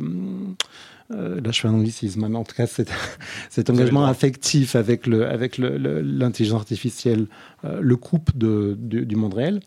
là 1.11 1.53
je 1.53 1.61
fais 1.61 1.69
un 1.69 1.75
anglicisme, 1.75 2.27
mais 2.29 2.37
en 2.37 2.45
tout 2.45 2.55
cas 2.55 2.67
cet, 2.67 2.91
cet 3.51 3.71
engagement 3.71 4.07
affectif 4.07 4.75
avec 4.75 5.07
le 5.07 5.27
avec 5.29 5.59
l'intelligence 5.59 6.61
artificielle 6.61 7.27
le 7.63 7.97
coupe 7.97 8.37
de, 8.37 8.77
du 8.79 9.17
monde 9.17 9.35
réel. 9.35 9.61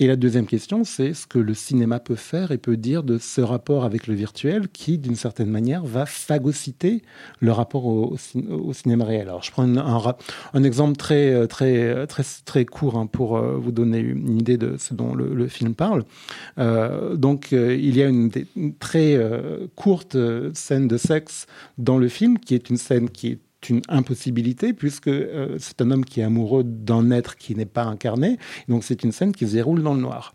Et 0.00 0.06
la 0.06 0.14
deuxième 0.14 0.46
question, 0.46 0.84
c'est 0.84 1.12
ce 1.12 1.26
que 1.26 1.40
le 1.40 1.54
cinéma 1.54 1.98
peut 1.98 2.14
faire 2.14 2.52
et 2.52 2.58
peut 2.58 2.76
dire 2.76 3.02
de 3.02 3.18
ce 3.18 3.40
rapport 3.40 3.84
avec 3.84 4.06
le 4.06 4.14
virtuel 4.14 4.68
qui, 4.68 4.96
d'une 4.96 5.16
certaine 5.16 5.50
manière, 5.50 5.84
va 5.84 6.06
phagocyter 6.06 7.02
le 7.40 7.50
rapport 7.50 7.84
au, 7.86 8.16
cinéma 8.72 9.04
réel. 9.04 9.28
Alors, 9.28 9.42
je 9.42 9.50
prends 9.50 9.64
un, 9.64 10.62
exemple 10.62 10.96
très, 10.96 11.48
très, 11.48 12.06
très, 12.06 12.22
très 12.44 12.64
court 12.64 12.96
hein, 12.96 13.06
pour 13.06 13.36
euh, 13.36 13.56
vous 13.56 13.72
donner 13.72 13.98
une 13.98 14.38
idée 14.38 14.56
de 14.56 14.76
ce 14.78 14.94
dont 14.94 15.16
le, 15.16 15.48
film 15.48 15.74
parle. 15.74 16.04
Euh, 16.58 17.16
donc, 17.16 17.52
euh, 17.52 17.74
il 17.74 17.96
y 17.96 18.02
a 18.02 18.06
une 18.06 18.30
très 18.78 19.18
courte 19.74 20.16
scène 20.54 20.86
de 20.86 20.96
sexe 20.96 21.46
dans 21.76 21.98
le 21.98 22.08
film 22.08 22.38
qui 22.38 22.54
est 22.54 22.70
une 22.70 22.76
scène 22.76 23.10
qui 23.10 23.28
est 23.28 23.38
une 23.68 23.82
impossibilité 23.88 24.72
puisque 24.72 25.08
euh, 25.08 25.56
c'est 25.58 25.80
un 25.80 25.90
homme 25.90 26.04
qui 26.04 26.20
est 26.20 26.24
amoureux 26.24 26.64
d'un 26.64 27.10
être 27.10 27.36
qui 27.36 27.54
n'est 27.54 27.66
pas 27.66 27.84
incarné. 27.84 28.38
Donc 28.68 28.84
c'est 28.84 29.02
une 29.02 29.12
scène 29.12 29.32
qui 29.32 29.46
se 29.46 29.52
déroule 29.52 29.82
dans 29.82 29.94
le 29.94 30.00
noir. 30.00 30.34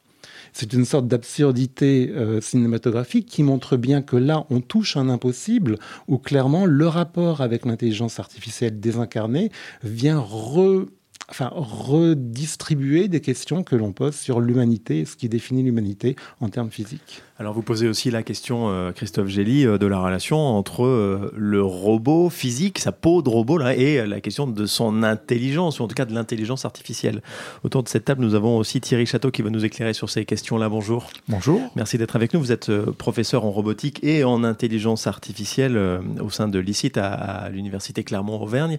C'est 0.52 0.74
une 0.74 0.86
sorte 0.86 1.08
d'absurdité 1.08 2.12
euh, 2.12 2.42
cinématographique 2.42 3.28
qui 3.28 3.44
montre 3.44 3.78
bien 3.78 4.02
que 4.02 4.16
là, 4.16 4.46
on 4.50 4.62
touche 4.62 4.98
un 4.98 5.10
impossible 5.10 5.78
où 6.08 6.18
clairement 6.18 6.66
le 6.66 6.88
rapport 6.88 7.42
avec 7.42 7.66
l'intelligence 7.66 8.20
artificielle 8.20 8.80
désincarnée 8.80 9.52
vient 9.84 10.20
re 10.20 10.86
enfin, 11.30 11.50
redistribuer 11.54 13.08
des 13.08 13.22
questions 13.22 13.64
que 13.64 13.76
l'on 13.76 13.94
pose 13.94 14.16
sur 14.16 14.40
l'humanité, 14.40 15.06
ce 15.06 15.16
qui 15.16 15.30
définit 15.30 15.64
l'humanité 15.64 16.16
en 16.40 16.50
termes 16.50 16.70
physiques. 16.70 17.24
Alors 17.40 17.54
vous 17.56 17.64
posez 17.64 17.88
aussi 17.88 18.12
la 18.12 18.22
question, 18.22 18.70
euh, 18.70 18.92
Christophe 18.92 19.28
Gély, 19.28 19.66
euh, 19.66 19.80
de 19.80 19.88
la 19.88 19.98
relation 19.98 20.38
entre 20.38 20.86
euh, 20.86 21.34
le 21.36 21.64
robot 21.64 22.30
physique, 22.30 22.78
sa 22.78 22.92
peau 22.92 23.24
de 23.24 23.30
robot, 23.30 23.58
là, 23.58 23.76
et 23.76 24.06
la 24.06 24.22
question 24.22 24.46
de 24.46 24.66
son 24.68 25.02
intelligence, 25.02 25.80
ou 25.80 25.84
en 25.84 25.88
tout 25.88 25.96
cas 25.96 26.06
de 26.06 26.14
l'intelligence 26.14 26.64
artificielle. 26.64 27.24
Autour 27.64 27.82
de 27.82 27.90
cette 27.90 28.06
table, 28.06 28.22
nous 28.22 28.36
avons 28.36 28.58
aussi 28.58 28.82
Thierry 28.82 29.08
Château 29.08 29.32
qui 29.32 29.42
va 29.42 29.50
nous 29.50 29.66
éclairer 29.66 29.94
sur 29.94 30.12
ces 30.12 30.26
questions-là. 30.26 30.70
Bonjour. 30.70 31.10
Bonjour. 31.28 31.60
Merci 31.76 31.98
d'être 31.98 32.16
avec 32.16 32.36
nous. 32.36 32.40
Vous 32.40 32.52
êtes 32.52 32.72
professeur 32.92 33.46
en 33.46 33.52
robotique 33.52 34.00
et 34.04 34.24
en 34.24 34.44
intelligence 34.44 35.08
artificielle 35.08 35.76
au 36.22 36.30
sein 36.30 36.48
de 36.48 36.60
l'ICIT 36.60 36.98
à, 36.98 37.50
l'Université 37.50 38.04
Clermont-Auvergne. 38.04 38.78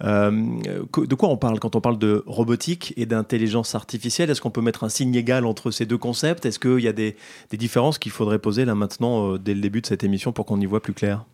de 0.00 1.14
quoi 1.14 1.28
on 1.28 1.36
parle 1.36 1.60
quand 1.60 1.76
on 1.76 1.80
parle 1.80 1.98
de 1.98 2.24
robotique 2.26 2.94
et 2.96 3.06
d'intelligence 3.06 3.76
artificielle? 3.76 4.28
Est-ce 4.28 4.40
qu'on 4.40 4.50
peut 4.50 4.60
mettre 4.60 4.82
un 4.82 4.88
signe 4.88 5.14
égal 5.14 5.46
entre 5.46 5.70
ces 5.70 5.86
deux 5.86 5.98
concepts? 5.98 6.44
Est-ce 6.46 6.58
qu'il 6.58 6.80
y 6.80 6.88
a 6.88 6.92
des, 6.92 7.16
des 7.50 7.56
différences 7.56 7.91
qu'il 7.98 8.12
faudrait 8.12 8.38
poser 8.38 8.64
là 8.64 8.74
maintenant, 8.74 9.34
euh, 9.34 9.38
dès 9.38 9.54
le 9.54 9.60
début 9.60 9.80
de 9.80 9.86
cette 9.86 10.04
émission, 10.04 10.32
pour 10.32 10.46
qu'on 10.46 10.60
y 10.60 10.66
voit 10.66 10.80
plus 10.80 10.92
clair. 10.92 11.24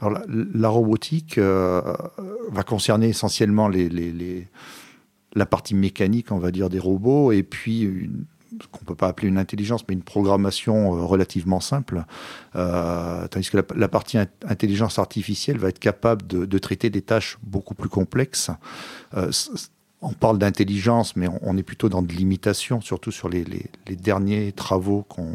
Alors, 0.00 0.18
la, 0.28 0.68
robotique 0.68 1.36
euh, 1.36 1.82
va 2.50 2.62
concerner 2.62 3.08
essentiellement 3.08 3.68
les, 3.68 4.48
la 5.34 5.46
partie 5.46 5.74
mécanique, 5.74 6.32
on 6.32 6.38
va 6.38 6.50
dire, 6.50 6.70
des 6.70 6.78
robots, 6.78 7.32
et 7.32 7.42
puis 7.42 8.10
ce 8.60 8.66
qu'on 8.68 8.80
ne 8.80 8.86
peut 8.86 8.94
pas 8.94 9.08
appeler 9.08 9.28
une 9.28 9.38
intelligence, 9.38 9.84
mais 9.88 9.94
une 9.94 10.02
programmation 10.02 10.96
euh, 10.96 11.04
relativement 11.04 11.60
simple, 11.60 12.04
tandis 12.54 13.50
que 13.50 13.62
la, 13.74 13.88
partie 13.88 14.16
intelligence 14.16 14.98
artificielle 14.98 15.58
va 15.58 15.68
être 15.68 15.78
capable 15.78 16.26
de, 16.26 16.58
traiter 16.58 16.88
des 16.88 17.02
tâches 17.02 17.38
beaucoup 17.42 17.74
plus 17.74 17.90
complexes. 17.90 18.50
On 20.02 20.14
parle 20.14 20.38
d'intelligence, 20.38 21.14
mais 21.14 21.28
on, 21.42 21.58
est 21.58 21.62
plutôt 21.62 21.90
dans 21.90 22.00
de 22.00 22.12
l'imitation, 22.12 22.80
surtout 22.80 23.10
sur 23.10 23.28
les 23.28 23.68
derniers 23.86 24.52
travaux 24.52 25.02
qu'on 25.02 25.34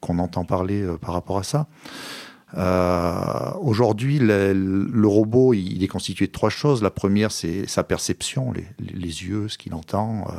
qu'on 0.00 0.18
entend 0.18 0.44
parler 0.44 0.82
euh, 0.82 0.96
par 0.96 1.14
rapport 1.14 1.38
à 1.38 1.42
ça. 1.42 1.66
Euh, 2.56 3.52
Aujourd'hui, 3.60 4.18
le, 4.18 5.06
robot, 5.06 5.52
il, 5.52 5.82
est 5.82 5.88
constitué 5.88 6.26
de 6.26 6.32
trois 6.32 6.50
choses. 6.50 6.82
La 6.82 6.90
première, 6.90 7.30
c'est 7.30 7.66
sa 7.68 7.84
perception, 7.84 8.52
les, 8.52 8.66
les, 8.78 9.24
yeux, 9.24 9.48
ce 9.48 9.58
qu'il 9.58 9.74
entend, 9.74 10.26
euh, 10.28 10.32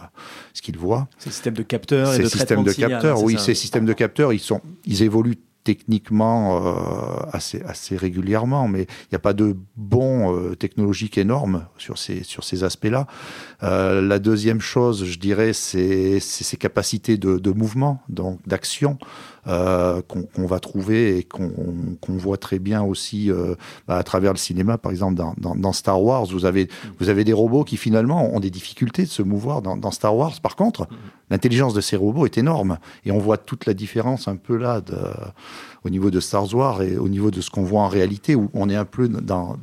ce 0.54 0.62
qu'il 0.62 0.78
voit. 0.78 1.08
Ces 1.20 1.30
systèmes 1.30 1.54
de 1.54 1.63
capteurs 1.63 2.18
de 2.18 2.25
systèmes 2.25 2.63
de, 2.63 2.72
capteurs, 2.72 3.22
oui, 3.22 3.38
ces 3.38 3.54
systèmes 3.54 3.86
de 3.86 3.94
capteurs, 3.94 4.34
ils 4.34 4.39
sont, 4.39 4.62
ils 4.86 5.04
évoluent 5.04 5.38
techniquement 5.63 6.66
euh, 6.66 7.30
assez, 7.32 7.62
assez 7.62 7.96
régulièrement, 7.96 8.68
mais 8.68 8.84
il 8.84 9.08
n'y 9.12 9.16
a 9.16 9.20
pas 9.20 9.34
de 9.34 9.56
bon 9.75 10.36
euh, 10.36 10.56
technologique 10.56 11.18
énorme 11.18 11.68
sur 11.78 11.98
ces, 11.98 12.24
sur 12.24 12.44
ces 12.44 12.63
aspects-là. 12.63 13.08
Euh, 13.63 14.01
la 14.01 14.20
deuxième 14.20 14.62
chose, 14.62 15.06
je 15.06 15.20
dirais, 15.20 15.54
c'est 15.54 16.20
ses 16.20 16.58
capacités 16.58 17.18
de, 17.18 17.38
de 17.38 17.51
mouvement, 17.51 18.01
donc 18.10 18.39
d'action. 18.48 18.98
Euh, 19.50 20.03
qu'on 20.08 20.46
va 20.46 20.60
trouver 20.60 21.18
et 21.18 21.24
qu'on 21.24 21.50
voit 22.08 22.38
très 22.38 22.60
bien 22.60 22.84
aussi 22.84 23.32
euh, 23.32 23.56
à 23.88 24.03
travers 24.03 24.32
le 24.32 24.38
cinéma. 24.38 24.77
Par 24.77 24.91
exemple, 24.91 25.20
dans, 25.38 25.74
Star 25.74 26.03
Wars, 26.03 26.25
vous 26.25 26.46
avez, 26.46 26.70
vous 27.00 27.10
avez 27.10 27.24
des 27.24 27.34
robots 27.34 27.63
qui 27.63 27.75
finalement 27.75 28.32
ont 28.32 28.39
des 28.39 28.51
difficultés 28.51 29.03
de 29.03 29.08
se 29.08 29.24
mouvoir 29.24 29.63
dans, 29.63 29.91
Star 29.91 30.15
Wars. 30.15 30.39
Par 30.41 30.56
contre, 30.56 30.88
l'intelligence 31.32 31.74
de 31.74 31.82
ces 31.82 31.96
robots 31.96 32.25
est 32.25 32.38
énorme 32.38 32.77
et 33.06 33.12
on 33.12 33.18
voit 33.18 33.38
toute 33.38 33.65
la 33.65 33.74
différence 33.74 34.27
un 34.27 34.36
peu 34.36 34.56
là 34.56 34.82
au 35.84 35.89
niveau 35.89 36.12
de 36.12 36.20
Star 36.20 36.53
Wars 36.53 36.84
et 36.84 36.98
au 36.98 37.10
niveau 37.10 37.32
de 37.32 37.41
ce 37.41 37.50
qu'on 37.50 37.63
voit 37.63 37.82
en 37.82 37.88
réalité 37.88 38.36
où 38.36 38.51
on 38.53 38.70
est 38.70 38.75
un 38.75 38.86
peu 38.86 39.08
dans 39.08 39.58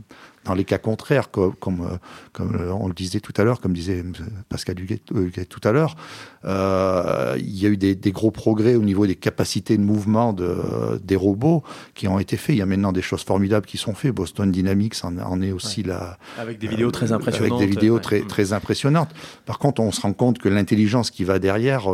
dans 0.47 0.55
les 0.55 0.65
cas 0.65 0.79
contraires, 0.79 1.31
comme, 1.31 1.55
comme, 1.57 1.99
comme 2.33 2.57
on 2.81 2.89
le 2.89 2.95
disait 2.95 3.21
tout 3.21 3.33
à 3.37 3.45
l'heure, 3.45 3.61
comme 3.61 3.73
disait 3.73 4.05
Pascal 4.49 4.77
Huguet, 4.81 5.01
tout 5.45 5.61
à 5.65 5.73
l'heure, 5.73 5.97
il 6.45 7.57
y 7.57 7.67
a 7.67 7.69
eu 7.69 7.77
des, 7.77 7.95
des, 7.95 8.13
gros 8.13 8.31
progrès 8.31 8.75
au 8.75 8.83
niveau 8.83 9.07
des 9.07 9.17
capacités 9.17 9.77
de 9.77 9.83
mouvement 9.83 10.33
de, 10.33 11.01
des 11.03 11.17
robots 11.17 11.63
qui 11.95 12.09
ont 12.09 12.19
été 12.19 12.37
faits. 12.37 12.55
Il 12.55 12.59
y 12.59 12.63
a 12.63 12.67
maintenant 12.67 12.93
des 12.93 13.03
choses 13.03 13.25
formidables 13.25 13.67
qui 13.67 13.77
sont 13.77 13.95
faites. 13.95 14.13
Boston 14.13 14.51
Dynamics 14.51 14.95
en, 15.05 15.43
est 15.43 15.53
aussi 15.53 15.83
là. 15.83 16.19
Avec 16.39 16.59
des 16.59 16.69
vidéos 16.69 16.91
très 16.91 17.13
impressionnantes. 17.13 17.61
Avec 17.61 17.69
des 17.69 17.75
vidéos 17.75 17.99
très, 17.99 18.21
très 18.21 18.53
impressionnantes. 18.53 19.11
Par 19.45 19.59
contre, 19.59 19.81
on 19.81 19.91
se 19.91 20.01
rend 20.01 20.13
compte 20.13 20.39
que 20.39 20.49
l'intelligence 20.49 21.11
qui 21.11 21.25
va 21.25 21.39
derrière 21.39 21.89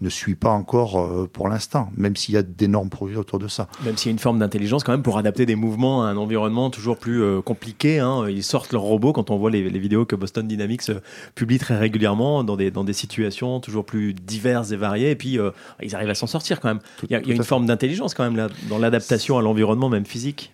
ne 0.00 0.08
suit 0.08 0.34
pas 0.34 0.50
encore 0.50 0.98
euh, 0.98 1.28
pour 1.30 1.48
l'instant, 1.48 1.90
même 1.96 2.16
s'il 2.16 2.34
y 2.34 2.38
a 2.38 2.42
d'énormes 2.42 2.88
projets 2.88 3.16
autour 3.16 3.38
de 3.38 3.48
ça. 3.48 3.68
Même 3.84 3.96
s'il 3.96 4.08
y 4.08 4.10
a 4.10 4.12
une 4.12 4.18
forme 4.18 4.38
d'intelligence 4.38 4.84
quand 4.84 4.92
même 4.92 5.02
pour 5.02 5.18
adapter 5.18 5.46
des 5.46 5.56
mouvements 5.56 6.04
à 6.04 6.08
un 6.08 6.16
environnement 6.16 6.70
toujours 6.70 6.96
plus 6.96 7.22
euh, 7.22 7.40
compliqué. 7.40 7.98
Hein. 7.98 8.24
Ils 8.28 8.42
sortent 8.42 8.72
leurs 8.72 8.82
robots 8.82 9.12
quand 9.12 9.30
on 9.30 9.36
voit 9.36 9.50
les, 9.50 9.68
vidéos 9.78 10.04
que 10.04 10.16
Boston 10.16 10.46
Dynamics 10.46 10.88
euh, 10.88 11.00
publie 11.34 11.58
très 11.58 11.76
régulièrement 11.76 12.44
dans 12.44 12.56
des, 12.56 12.70
dans 12.70 12.84
des 12.84 12.92
situations 12.92 13.60
toujours 13.60 13.84
plus 13.84 14.14
diverses 14.14 14.72
et 14.72 14.76
variées. 14.76 15.10
Et 15.10 15.16
puis 15.16 15.38
ils 15.82 15.94
arrivent 15.94 16.10
à 16.10 16.14
s'en 16.14 16.26
sortir 16.26 16.60
quand 16.60 16.68
même. 16.68 16.80
il 17.04 17.12
y 17.12 17.14
a, 17.14 17.20
il 17.20 17.28
y 17.28 17.32
a 17.32 17.34
une 17.34 17.44
forme 17.44 17.66
d'intelligence 17.66 18.14
quand 18.14 18.24
même 18.24 18.36
là, 18.36 18.48
dans 18.68 18.78
l'adaptation 18.78 19.38
à 19.38 19.42
l'environnement, 19.42 19.88
même 19.88 20.06
physique. 20.06 20.52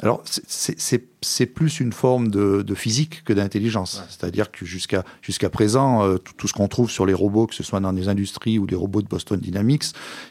Alors, 0.00 0.22
c'est 0.46 1.46
plus 1.46 1.80
une 1.80 1.92
forme 1.92 2.28
de, 2.28 2.74
physique 2.74 3.24
que 3.24 3.32
d'intelligence. 3.32 4.02
C'est-à-dire 4.08 4.50
que 4.50 4.66
jusqu'à 4.66 5.04
jusqu'à 5.22 5.48
présent, 5.48 6.04
euh, 6.04 6.18
tout, 6.18 6.48
ce 6.48 6.52
qu'on 6.52 6.68
trouve 6.68 6.90
sur 6.90 7.06
les 7.06 7.14
robots, 7.14 7.46
que 7.46 7.54
ce 7.54 7.62
soit 7.62 7.80
dans 7.80 7.92
les 7.92 8.08
industries 8.08 8.58
ou 8.58 8.66
les 8.66 8.76
robots 8.76 9.00
de 9.00 9.08
Boston 9.08 9.40
Dynamics, 9.40 9.84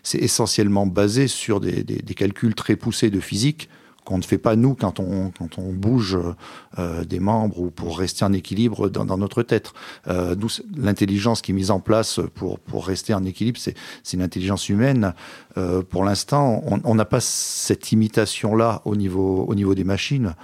c'est 0.03 0.19
essentiellement 0.19 0.85
basé 0.85 1.27
sur 1.27 1.59
des, 1.59 1.83
des, 1.83 2.13
calculs 2.13 2.53
très 2.53 2.75
poussés 2.75 3.09
de 3.09 3.19
physique 3.19 3.69
qu'on 4.05 4.17
ne 4.17 4.23
fait 4.23 4.37
pas 4.37 4.55
nous 4.55 4.75
quand 4.75 4.99
on, 4.99 5.31
quand 5.31 5.57
on 5.57 5.73
bouge 5.73 6.17
euh, 6.79 7.03
des 7.03 7.19
membres 7.19 7.59
ou 7.59 7.71
pour 7.71 7.97
rester 7.97 8.23
en 8.23 8.31
équilibre 8.31 8.87
dans, 8.87 9.03
dans 9.03 9.17
notre 9.17 9.43
tête. 9.43 9.73
Euh, 10.07 10.35
l'intelligence 10.77 11.41
qui 11.41 11.51
est 11.51 11.55
mise 11.55 11.71
en 11.71 11.79
place 11.79 12.19
pour, 12.35 12.59
pour 12.59 12.85
rester 12.85 13.13
en 13.13 13.25
équilibre, 13.25 13.59
c'est 13.59 13.75
une 14.13 14.21
intelligence 14.21 14.69
humaine. 14.69 15.13
Euh, 15.57 15.81
pour 15.81 16.03
l'instant, 16.03 16.63
on 16.83 16.95
n'a 16.95 17.05
pas 17.05 17.19
cette 17.19 17.91
imitation-là 17.91 18.81
au 18.85 18.95
niveau, 18.95 19.45
au 19.47 19.55
niveau 19.55 19.75
des 19.75 19.83
machines 19.83 20.35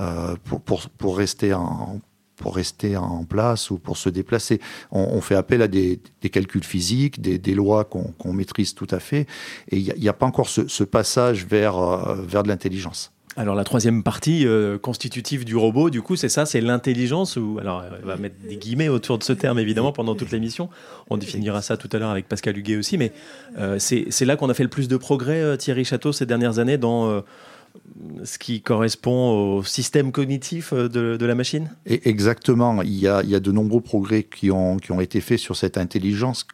euh, 0.00 0.34
pour, 0.44 0.60
pour, 0.60 0.88
pour 0.90 1.16
rester 1.16 1.52
en 1.52 2.00
pour 2.40 2.56
rester 2.56 2.96
en 2.96 3.24
place 3.24 3.70
ou 3.70 3.78
pour 3.78 3.98
se 3.98 4.08
déplacer. 4.08 4.60
On, 4.90 5.20
fait 5.20 5.36
appel 5.36 5.60
à 5.62 5.68
des, 5.68 6.00
calculs 6.32 6.64
physiques, 6.64 7.20
des, 7.20 7.54
lois 7.54 7.84
qu'on 7.84 8.32
maîtrise 8.32 8.74
tout 8.74 8.88
à 8.90 8.98
fait, 8.98 9.26
et 9.70 9.78
il 9.78 9.94
n'y 9.98 10.08
a, 10.08 10.12
pas 10.12 10.26
encore 10.26 10.48
ce, 10.48 10.84
passage 10.84 11.44
vers, 11.44 11.76
euh, 11.78 12.16
vers 12.26 12.42
de 12.42 12.48
l'intelligence. 12.48 13.12
Alors 13.36 13.54
la 13.54 13.62
troisième 13.62 14.02
partie 14.02 14.44
euh, 14.44 14.76
constitutive 14.76 15.44
du 15.44 15.54
robot, 15.54 15.88
du 15.88 16.02
coup, 16.02 16.16
c'est 16.16 16.28
ça, 16.28 16.46
c'est 16.46 16.60
l'intelligence. 16.60 17.36
Ou 17.36 17.58
alors, 17.60 17.84
on 18.02 18.06
va 18.06 18.16
mettre 18.16 18.34
des 18.48 18.56
guillemets 18.56 18.88
autour 18.88 19.18
de 19.18 19.22
ce 19.22 19.32
terme 19.32 19.58
évidemment 19.60 19.92
pendant 19.92 20.16
toute 20.16 20.32
l'émission. 20.32 20.68
On 21.10 21.16
définira 21.16 21.62
ça 21.62 21.76
tout 21.76 21.88
à 21.92 21.98
l'heure 21.98 22.10
avec 22.10 22.28
Pascal 22.28 22.58
Huguet 22.58 22.76
aussi, 22.76 22.98
mais 22.98 23.12
euh, 23.58 23.78
c'est 23.78 24.24
là 24.24 24.36
qu'on 24.36 24.50
a 24.50 24.54
fait 24.54 24.64
le 24.64 24.68
plus 24.68 24.88
de 24.88 24.96
progrès, 24.96 25.40
euh, 25.40 25.56
Thierry 25.56 25.84
Château, 25.84 26.12
ces 26.12 26.26
dernières 26.26 26.58
années 26.58 26.76
dans 26.76 27.22
ce 28.24 28.38
qui 28.38 28.62
correspond 28.62 29.56
au 29.56 29.62
système 29.62 30.12
cognitif 30.12 30.72
de, 30.72 31.24
la 31.24 31.34
machine? 31.34 31.70
exactement. 31.86 32.82
Il 32.82 32.98
y, 32.98 33.06
a, 33.06 33.22
de 33.22 33.52
nombreux 33.52 33.80
progrès 33.80 34.22
qui 34.22 34.50
ont, 34.50 34.76
qui 34.76 34.92
ont 34.92 35.00
été 35.00 35.20
faits 35.20 35.38
sur 35.38 35.56
cette 35.56 35.76
intelligence 35.76 36.46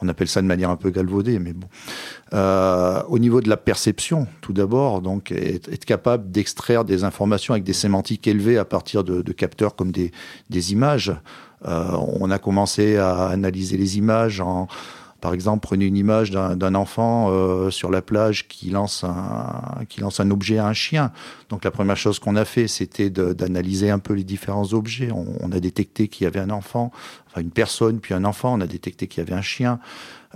on, 0.00 0.08
appelle 0.08 0.28
ça 0.28 0.40
de 0.42 0.46
manière 0.46 0.70
un 0.70 0.76
peu 0.76 0.90
galvaudée, 0.90 1.38
mais 1.38 1.52
bon. 1.52 1.68
Euh, 2.32 3.02
au 3.08 3.18
niveau 3.18 3.40
de 3.40 3.48
la 3.48 3.56
perception, 3.56 4.26
tout 4.40 4.52
d'abord, 4.52 5.02
donc 5.02 5.32
être, 5.32 5.84
capable 5.84 6.30
d'extraire 6.30 6.84
des 6.84 7.04
informations 7.04 7.54
avec 7.54 7.64
des 7.64 7.72
sémantiques 7.72 8.26
élevées 8.26 8.58
à 8.58 8.64
partir 8.64 9.04
de, 9.04 9.32
capteurs 9.32 9.74
comme 9.76 9.92
des, 9.92 10.72
images. 10.72 11.12
Euh, 11.66 11.90
on 12.18 12.30
a 12.30 12.38
commencé 12.38 12.96
à 12.96 13.26
analyser 13.26 13.76
les 13.76 13.98
images 13.98 14.40
en 14.40 14.68
par 15.20 15.34
exemple, 15.34 15.66
prenez 15.66 15.86
une 15.86 15.96
image 15.96 16.30
d'un 16.30 16.74
enfant 16.74 17.28
euh, 17.30 17.70
sur 17.70 17.90
la 17.90 18.02
plage 18.02 18.48
qui 18.48 18.70
lance, 18.70 19.04
un, 19.04 19.84
qui 19.88 20.00
lance 20.00 20.20
un 20.20 20.30
objet 20.30 20.58
à 20.58 20.66
un 20.66 20.72
chien. 20.72 21.12
Donc 21.48 21.64
la 21.64 21.70
première 21.70 21.96
chose 21.96 22.18
qu'on 22.18 22.36
a 22.36 22.44
fait, 22.44 22.68
c'était 22.68 23.10
d'analyser 23.10 23.90
un 23.90 23.98
peu 23.98 24.14
les 24.14 24.24
différents 24.24 24.72
objets. 24.72 25.10
On, 25.12 25.52
a 25.52 25.60
détecté 25.60 26.08
qu'il 26.08 26.24
y 26.24 26.26
avait 26.26 26.40
un 26.40 26.50
enfant, 26.50 26.92
enfin 27.26 27.40
une 27.40 27.50
personne, 27.50 28.00
puis 28.00 28.14
un 28.14 28.24
enfant. 28.24 28.54
On 28.54 28.60
a 28.60 28.66
détecté 28.66 29.08
qu'il 29.08 29.22
y 29.22 29.26
avait 29.26 29.36
un 29.36 29.42
chien. 29.42 29.80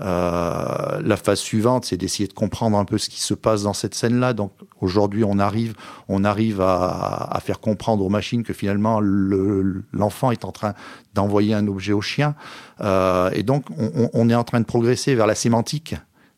Euh, 0.01 1.01
la 1.05 1.17
phase 1.17 1.39
suivante, 1.39 1.85
c'est 1.85 1.97
d'essayer 1.97 2.27
de 2.27 2.33
comprendre 2.33 2.77
un 2.77 2.85
peu 2.85 2.99
ce 2.99 3.09
qui 3.09 3.21
se 3.21 3.35
passe 3.35 3.63
dans 3.63 3.75
cette 3.75 3.95
scène-là. 3.95 4.33
Donc 4.33 4.53
aujourd'hui, 4.81 5.23
on 5.25 5.39
arrive, 5.39 5.75
on 6.09 6.25
arrive 6.25 6.61
à, 6.61 7.29
à, 7.31 7.41
faire 7.41 7.61
comprendre 7.61 8.05
aux 8.05 8.09
machines 8.09 8.43
que 8.43 8.53
finalement 8.53 9.01
l'enfant 9.01 10.33
est 10.33 10.45
en 10.45 10.51
train 10.51 10.75
d'envoyer 11.15 11.55
un 11.55 11.69
objet 11.69 11.93
au 11.93 12.01
chien. 12.01 12.35
Euh, 12.81 13.31
et 13.33 13.45
donc 13.45 13.67
on, 13.79 14.11
on, 14.13 14.29
est 14.29 14.35
en 14.35 14.45
train 14.45 14.61
de 14.61 14.67
progresser 14.67 15.15
vers 15.15 15.29
la 15.29 15.37
sémantique 15.37 15.95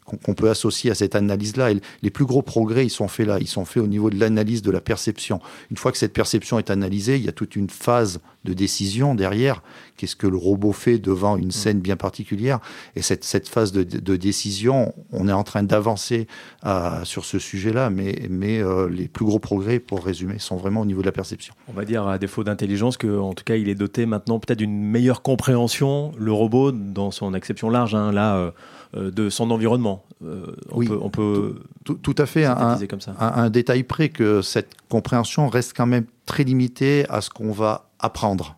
qu'on 0.06 0.34
peut 0.34 0.48
associer 0.48 0.90
à 0.90 0.94
cette 0.94 1.16
analyse-là. 1.16 1.70
Les 2.02 2.10
plus 2.10 2.24
gros 2.24 2.42
progrès, 2.42 2.86
ils 2.86 2.90
sont 2.90 3.08
faits 3.08 3.26
là. 3.26 3.38
Ils 3.40 3.48
sont 3.48 3.64
faits 3.64 3.82
au 3.82 3.86
niveau 3.86 4.08
de 4.08 4.18
l'analyse 4.18 4.62
de 4.62 4.70
la 4.70 4.80
perception. 4.80 5.40
Une 5.70 5.76
fois 5.76 5.92
que 5.92 5.98
cette 5.98 6.12
perception 6.12 6.58
est 6.58 6.70
analysée, 6.70 7.16
il 7.16 7.24
y 7.24 7.28
a 7.28 7.32
toute 7.32 7.56
une 7.56 7.68
phase 7.68 8.20
de 8.44 8.52
décision 8.52 9.14
derrière. 9.14 9.62
Qu'est-ce 9.96 10.14
que 10.14 10.26
le 10.26 10.36
robot 10.36 10.72
fait 10.72 10.98
devant 10.98 11.36
une 11.36 11.48
mm. 11.48 11.52
scène 11.52 11.80
bien 11.80 11.96
particulière? 11.96 12.60
Et 12.94 13.02
cette, 13.02 13.24
cette 13.24 13.48
phase 13.48 13.72
de, 13.72 13.82
de, 13.82 14.16
décision, 14.16 14.94
on 15.10 15.28
est 15.28 15.32
en 15.32 15.42
train 15.42 15.62
d'avancer 15.62 16.28
euh, 16.64 17.04
sur 17.04 17.24
ce 17.24 17.38
sujet-là, 17.38 17.90
mais, 17.90 18.26
mais 18.30 18.62
euh, 18.62 18.88
les 18.88 19.08
plus 19.08 19.24
gros 19.24 19.38
progrès, 19.38 19.80
pour 19.80 20.04
résumer, 20.04 20.38
sont 20.38 20.56
vraiment 20.56 20.82
au 20.82 20.86
niveau 20.86 21.00
de 21.00 21.06
la 21.06 21.12
perception. 21.12 21.54
On 21.68 21.72
va 21.72 21.84
dire, 21.84 22.06
à 22.06 22.18
défaut 22.18 22.44
d'intelligence, 22.44 22.96
qu'en 22.96 23.34
tout 23.34 23.44
cas, 23.44 23.56
il 23.56 23.68
est 23.68 23.74
doté 23.74 24.06
maintenant 24.06 24.38
peut-être 24.38 24.58
d'une 24.58 24.80
meilleure 24.80 25.22
compréhension, 25.22 26.12
le 26.16 26.32
robot, 26.32 26.72
dans 26.72 27.10
son 27.10 27.34
acception 27.34 27.70
large. 27.70 27.94
Hein, 27.94 28.12
là, 28.12 28.36
euh, 28.36 28.50
de 28.94 29.28
son 29.30 29.50
environnement. 29.50 30.06
Euh, 30.24 30.46
on 30.70 30.78
oui, 30.78 30.86
peut, 30.88 30.98
on 31.00 31.10
peut 31.10 31.56
tout, 31.84 32.14
à 32.16 32.26
fait. 32.26 32.44
Un, 32.44 32.78
comme 32.88 33.00
ça. 33.00 33.14
Un, 33.18 33.50
détail 33.50 33.82
près 33.82 34.08
que 34.08 34.40
cette 34.42 34.70
compréhension 34.88 35.48
reste 35.48 35.74
quand 35.76 35.86
même 35.86 36.06
très 36.24 36.44
limitée 36.44 37.04
à 37.10 37.20
ce 37.20 37.30
qu'on 37.30 37.52
va 37.52 37.88
apprendre. 37.98 38.56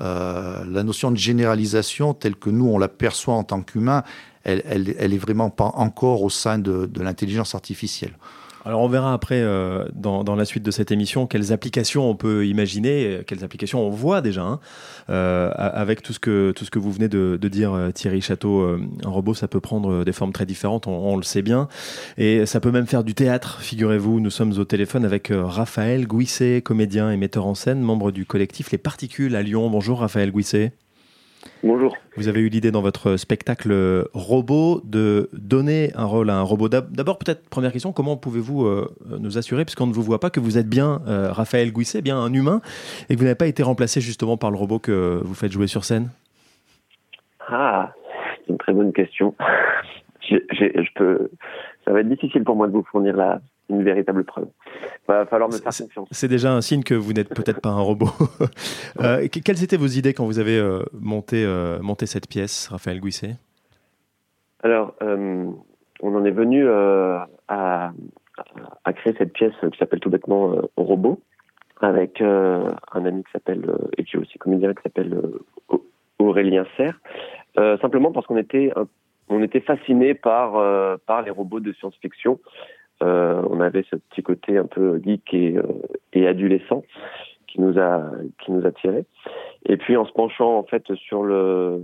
Euh, 0.00 0.64
la 0.64 0.82
notion 0.82 1.10
de 1.10 1.18
généralisation, 1.18 2.14
telle 2.14 2.34
que 2.34 2.48
nous 2.48 2.66
on 2.66 2.78
la 2.78 2.88
perçoit 2.88 3.34
en 3.34 3.44
tant 3.44 3.60
qu'humain, 3.60 4.02
elle, 4.44 4.62
elle, 4.64 4.94
elle, 4.98 5.12
est 5.12 5.18
vraiment 5.18 5.50
pas 5.50 5.72
encore 5.74 6.22
au 6.22 6.30
sein 6.30 6.58
de, 6.58 6.86
de 6.86 7.02
l'intelligence 7.02 7.54
artificielle. 7.54 8.16
Alors 8.64 8.82
on 8.82 8.88
verra 8.88 9.14
après 9.14 9.40
euh, 9.40 9.86
dans, 9.94 10.22
dans, 10.22 10.36
la 10.36 10.44
suite 10.44 10.62
de 10.62 10.70
cette 10.70 10.90
émission 10.90 11.26
quelles 11.26 11.52
applications 11.52 12.10
on 12.10 12.14
peut 12.14 12.46
imaginer, 12.46 13.22
quelles 13.26 13.42
applications 13.42 13.80
on 13.80 13.88
voit 13.88 14.20
déjà, 14.20 14.42
hein, 14.42 14.60
euh, 15.08 15.50
avec 15.56 16.02
tout 16.02 16.12
ce 16.12 16.18
que 16.18 16.52
tout 16.52 16.66
ce 16.66 16.70
que 16.70 16.78
vous 16.78 16.92
venez 16.92 17.08
de, 17.08 17.38
de 17.40 17.48
dire 17.48 17.72
euh, 17.72 17.90
Thierry 17.90 18.20
Château. 18.20 18.60
Euh, 18.60 18.80
un 19.04 19.08
robot, 19.08 19.32
ça 19.32 19.48
peut 19.48 19.60
prendre 19.60 20.04
des 20.04 20.12
formes 20.12 20.32
très 20.32 20.44
différentes, 20.44 20.86
on, 20.86 20.92
on, 20.92 21.16
le 21.16 21.22
sait 21.22 21.42
bien, 21.42 21.68
et 22.18 22.44
ça 22.44 22.60
peut 22.60 22.70
même 22.70 22.86
faire 22.86 23.02
du 23.02 23.14
théâtre. 23.14 23.60
Figurez-vous, 23.60 24.20
nous 24.20 24.30
sommes 24.30 24.52
au 24.58 24.64
téléphone 24.64 25.04
avec 25.04 25.32
Raphaël 25.32 26.06
Gouisset, 26.06 26.60
comédien 26.62 27.10
et 27.10 27.16
metteur 27.16 27.46
en 27.46 27.54
scène, 27.54 27.80
membre 27.80 28.10
du 28.10 28.26
collectif 28.26 28.70
Les 28.72 28.78
Particules 28.78 29.36
à 29.36 29.42
Lyon. 29.42 29.70
Bonjour 29.70 30.00
Raphaël 30.00 30.30
Gouisset. 30.30 30.72
Bonjour. 31.62 31.96
Vous 32.16 32.28
avez 32.28 32.40
eu 32.40 32.48
l'idée 32.48 32.70
dans 32.70 32.82
votre 32.82 33.16
spectacle 33.16 33.72
robot 34.14 34.80
de 34.84 35.28
donner 35.32 35.90
un 35.94 36.04
rôle 36.04 36.30
à 36.30 36.36
un 36.36 36.42
robot. 36.42 36.68
D'abord, 36.68 37.18
peut-être, 37.18 37.48
première 37.48 37.72
question, 37.72 37.92
comment 37.92 38.16
pouvez-vous 38.16 38.66
euh, 38.66 38.94
nous 39.18 39.38
assurer, 39.38 39.64
puisqu'on 39.64 39.86
ne 39.86 39.92
vous 39.92 40.02
voit 40.02 40.20
pas, 40.20 40.30
que 40.30 40.40
vous 40.40 40.58
êtes 40.58 40.68
bien 40.68 41.00
euh, 41.06 41.30
Raphaël 41.30 41.72
Gouisset, 41.72 42.02
bien 42.02 42.18
un 42.18 42.32
humain, 42.32 42.60
et 43.08 43.14
que 43.14 43.18
vous 43.18 43.24
n'avez 43.24 43.36
pas 43.36 43.46
été 43.46 43.62
remplacé 43.62 44.00
justement 44.00 44.36
par 44.36 44.50
le 44.50 44.56
robot 44.56 44.78
que 44.78 45.20
vous 45.22 45.34
faites 45.34 45.52
jouer 45.52 45.66
sur 45.66 45.84
scène? 45.84 46.08
Ah, 47.48 47.92
c'est 48.36 48.52
une 48.52 48.58
très 48.58 48.72
bonne 48.72 48.92
question. 48.92 49.34
je 50.22 50.94
peux... 50.94 51.30
Ça 51.84 51.92
va 51.92 52.00
être 52.00 52.08
difficile 52.08 52.44
pour 52.44 52.56
moi 52.56 52.68
de 52.68 52.72
vous 52.72 52.84
fournir 52.84 53.16
la, 53.16 53.40
une 53.70 53.82
véritable 53.82 54.24
preuve. 54.24 54.48
Il 54.66 55.12
va 55.12 55.26
falloir 55.26 55.48
me 55.48 55.56
faire 55.56 55.72
confiance. 55.72 56.08
C'est 56.10 56.28
déjà 56.28 56.52
un 56.52 56.60
signe 56.60 56.82
que 56.82 56.94
vous 56.94 57.12
n'êtes 57.12 57.28
peut-être 57.28 57.60
pas 57.60 57.70
un 57.70 57.80
robot. 57.80 58.10
euh, 59.00 59.26
quelles 59.28 59.62
étaient 59.62 59.76
vos 59.76 59.86
idées 59.86 60.12
quand 60.12 60.24
vous 60.24 60.38
avez 60.38 60.58
euh, 60.58 60.82
monté, 60.92 61.44
euh, 61.44 61.80
monté 61.80 62.06
cette 62.06 62.28
pièce, 62.28 62.68
Raphaël 62.68 63.00
Guisset? 63.00 63.36
Alors, 64.62 64.94
on 65.00 66.14
en 66.14 66.24
est 66.24 66.30
venu 66.30 66.68
à, 66.68 67.26
à, 67.48 68.92
créer 68.92 69.14
cette 69.16 69.32
pièce 69.32 69.54
qui 69.72 69.78
s'appelle 69.78 70.00
tout 70.00 70.10
bêtement 70.10 70.54
Robot, 70.76 71.18
avec 71.80 72.20
un 72.20 72.76
ami 72.92 73.24
qui 73.24 73.32
s'appelle, 73.32 73.64
et 73.96 74.04
qui 74.04 74.16
est 74.16 74.18
aussi 74.18 74.36
comédien, 74.36 74.74
qui 74.74 74.82
s'appelle 74.82 75.18
Aurélien 76.18 76.66
Serre, 76.76 77.00
simplement 77.80 78.12
parce 78.12 78.26
qu'on 78.26 78.36
était 78.36 78.70
on 79.30 79.42
était 79.42 79.60
fasciné 79.60 80.12
par 80.12 80.52
par 81.06 81.22
les 81.22 81.30
robots 81.30 81.60
de 81.60 81.72
science-fiction 81.72 82.38
on 83.00 83.60
avait 83.60 83.84
ce 83.90 83.96
petit 83.96 84.22
côté 84.22 84.58
un 84.58 84.66
peu 84.66 85.00
geek 85.02 85.34
et, 85.34 85.56
euh, 85.56 86.28
adolescent 86.28 86.82
qui 87.46 87.60
nous 87.60 87.78
a 87.78 88.10
qui 88.38 88.52
nous. 88.52 88.62
Et 89.66 89.76
puis 89.76 89.96
en 89.96 90.04
se 90.04 90.12
penchant 90.12 90.58
en 90.58 90.62
fait 90.64 90.94
sur 90.94 91.22
le 91.22 91.82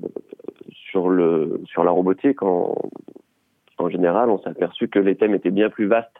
sur 0.70 1.08
le 1.08 1.60
sur 1.66 1.84
la 1.84 1.90
robotique 1.90 2.42
en 2.42 3.90
général, 3.90 4.30
on 4.30 4.38
s'est 4.38 4.48
aperçu 4.48 4.88
que 4.88 4.98
les 4.98 5.16
thèmes 5.16 5.34
étaient 5.34 5.50
bien 5.50 5.68
plus 5.68 5.86
vastes 5.86 6.16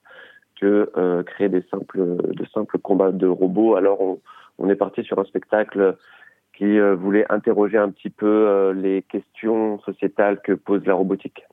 que 0.61 0.91
créer 1.27 1.49
des 1.49 1.63
simples, 1.71 2.17
de 2.33 2.45
simples 2.47 2.79
combats 2.79 3.13
de 3.13 3.27
robots. 3.27 3.77
Alors 3.77 4.01
on, 4.01 4.19
on 4.59 4.69
est 4.69 4.75
parti 4.75 5.03
sur 5.05 5.19
un 5.19 5.25
spectacle 5.25 5.97
qui 6.57 6.79
voulait 6.79 7.27
interroger 7.31 7.77
un 7.77 7.91
petit 7.91 8.11
peu 8.11 8.73
les 8.75 9.03
questions 9.03 9.79
sociétales 9.81 10.41
que 10.43 10.53
pose 10.53 10.85
la 10.87 10.95
robotique 10.95 11.45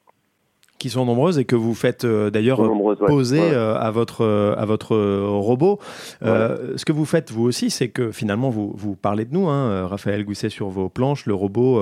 qui 0.83 0.89
sont 0.89 1.05
nombreuses 1.05 1.39
et 1.39 1.45
que 1.45 1.55
vous 1.55 1.75
faites 1.75 2.03
euh, 2.03 2.29
d'ailleurs 2.29 2.59
poser 3.07 3.39
euh, 3.39 3.73
à 3.75 3.89
votre 3.89 4.19
euh, 4.25 4.53
à 4.57 4.65
votre 4.65 4.97
robot. 4.97 5.79
ce 6.21 6.83
que 6.83 6.91
vous 6.91 7.05
faites 7.05 7.31
vous 7.31 7.45
aussi, 7.45 7.69
c'est 7.69 7.87
que 7.87 8.11
finalement 8.11 8.49
vous 8.49 8.73
vous 8.75 8.97
parlez 8.97 9.23
de 9.23 9.33
nous, 9.33 9.47
hein, 9.47 9.87
Raphaël 9.87 10.25
Gousset 10.25 10.49
sur 10.49 10.67
vos 10.67 10.89
planches. 10.89 11.25
Le 11.25 11.35
robot 11.35 11.81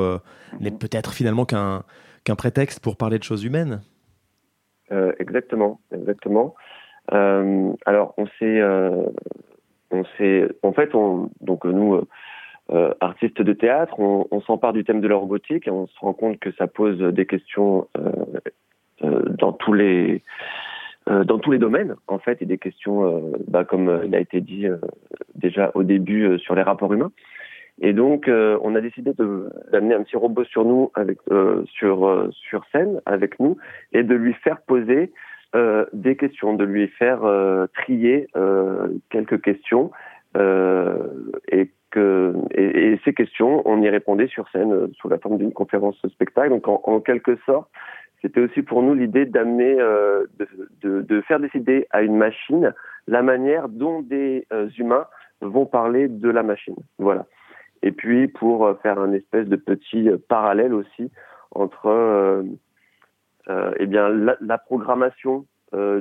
n'est 0.59 0.69
peut-être 0.69 1.13
finalement 1.13 1.45
qu'un 1.45 1.81
qu'un 2.25 2.35
prétexte 2.35 2.79
pour 2.79 2.95
parler 2.95 3.17
de 3.17 3.23
choses 3.23 3.43
humaines. 3.43 3.81
exactement, 5.17 5.81
exactement. 5.91 6.53
alors 7.09 8.13
on 8.17 8.27
s'est 8.37 8.61
on 9.89 10.03
s'est 10.15 10.47
en 10.61 10.73
fait 10.73 10.93
on 10.93 11.31
donc 11.41 11.65
nous 11.65 12.03
artistes 13.01 13.41
de 13.41 13.53
théâtre, 13.53 13.99
on, 13.99 14.27
on 14.29 14.41
s'empare 14.41 14.73
du 14.73 14.83
thème 14.83 15.01
de 15.01 15.07
la 15.07 15.15
robotique 15.15 15.67
et 15.67 15.71
on 15.71 15.87
se 15.87 15.99
rend 15.99 16.13
compte 16.13 16.39
que 16.39 16.51
ça 16.53 16.67
pose 16.67 16.99
des 16.99 17.25
questions 17.25 17.87
euh, 17.97 18.11
dans 19.01 19.53
tous 19.53 19.73
les 19.73 20.23
euh, 21.09 21.23
dans 21.23 21.39
tous 21.39 21.51
les 21.51 21.57
domaines 21.57 21.95
en 22.07 22.19
fait 22.19 22.41
et 22.41 22.45
des 22.45 22.59
questions 22.59 23.05
euh, 23.05 23.31
bah, 23.47 23.63
comme 23.63 24.01
il 24.05 24.13
a 24.13 24.19
été 24.19 24.39
dit 24.39 24.67
déjà 25.35 25.71
au 25.73 25.83
début 25.83 26.37
sur 26.37 26.53
les 26.53 26.61
rapports 26.61 26.93
humains 26.93 27.11
et 27.83 27.93
donc, 27.93 28.29
on 28.29 28.75
a 28.75 28.81
décidé 28.81 29.11
d'amener 29.71 29.95
un 29.95 30.03
petit 30.03 30.15
robot 30.15 30.43
sur 30.43 30.65
nous, 30.65 30.91
avec, 30.93 31.17
sur 31.65 32.29
sur 32.29 32.63
scène 32.71 33.01
avec 33.07 33.39
nous, 33.39 33.57
et 33.91 34.03
de 34.03 34.13
lui 34.13 34.33
faire 34.33 34.61
poser 34.61 35.11
des 35.91 36.15
questions, 36.15 36.53
de 36.53 36.63
lui 36.63 36.87
faire 36.89 37.21
trier 37.73 38.27
quelques 39.09 39.41
questions, 39.41 39.89
et 40.35 41.71
que 41.89 42.33
et, 42.53 42.99
ces 43.03 43.13
questions, 43.13 43.63
on 43.65 43.81
y 43.81 43.89
répondait 43.89 44.27
sur 44.27 44.47
scène 44.49 44.93
sous 44.93 45.09
la 45.09 45.17
forme 45.17 45.39
d'une 45.39 45.53
conférence 45.53 45.97
spectacle. 46.07 46.49
Donc, 46.49 46.67
en 46.67 46.99
quelque 46.99 47.37
sorte, 47.47 47.69
c'était 48.21 48.41
aussi 48.41 48.61
pour 48.61 48.83
nous 48.83 48.93
l'idée 48.93 49.25
d'amener, 49.25 49.79
euh, 49.79 50.25
de, 50.37 50.47
de, 50.81 51.01
de, 51.01 51.21
faire 51.21 51.39
décider 51.39 51.87
à 51.89 52.01
une 52.01 52.15
machine 52.15 52.73
la 53.07 53.23
manière 53.23 53.67
dont 53.67 54.01
des 54.01 54.45
euh, 54.53 54.69
humains 54.77 55.07
vont 55.41 55.65
parler 55.65 56.07
de 56.07 56.29
la 56.29 56.43
machine. 56.43 56.75
Voilà. 56.99 57.25
Et 57.81 57.91
puis 57.91 58.27
pour 58.27 58.65
euh, 58.65 58.75
faire 58.83 58.99
un 58.99 59.11
espèce 59.13 59.47
de 59.47 59.55
petit 59.55 60.09
parallèle 60.27 60.73
aussi 60.73 61.11
entre 61.51 61.87
euh, 61.87 62.43
eh 63.79 63.87
bien 63.87 64.07
la, 64.09 64.37
la 64.39 64.57
programmation 64.57 65.45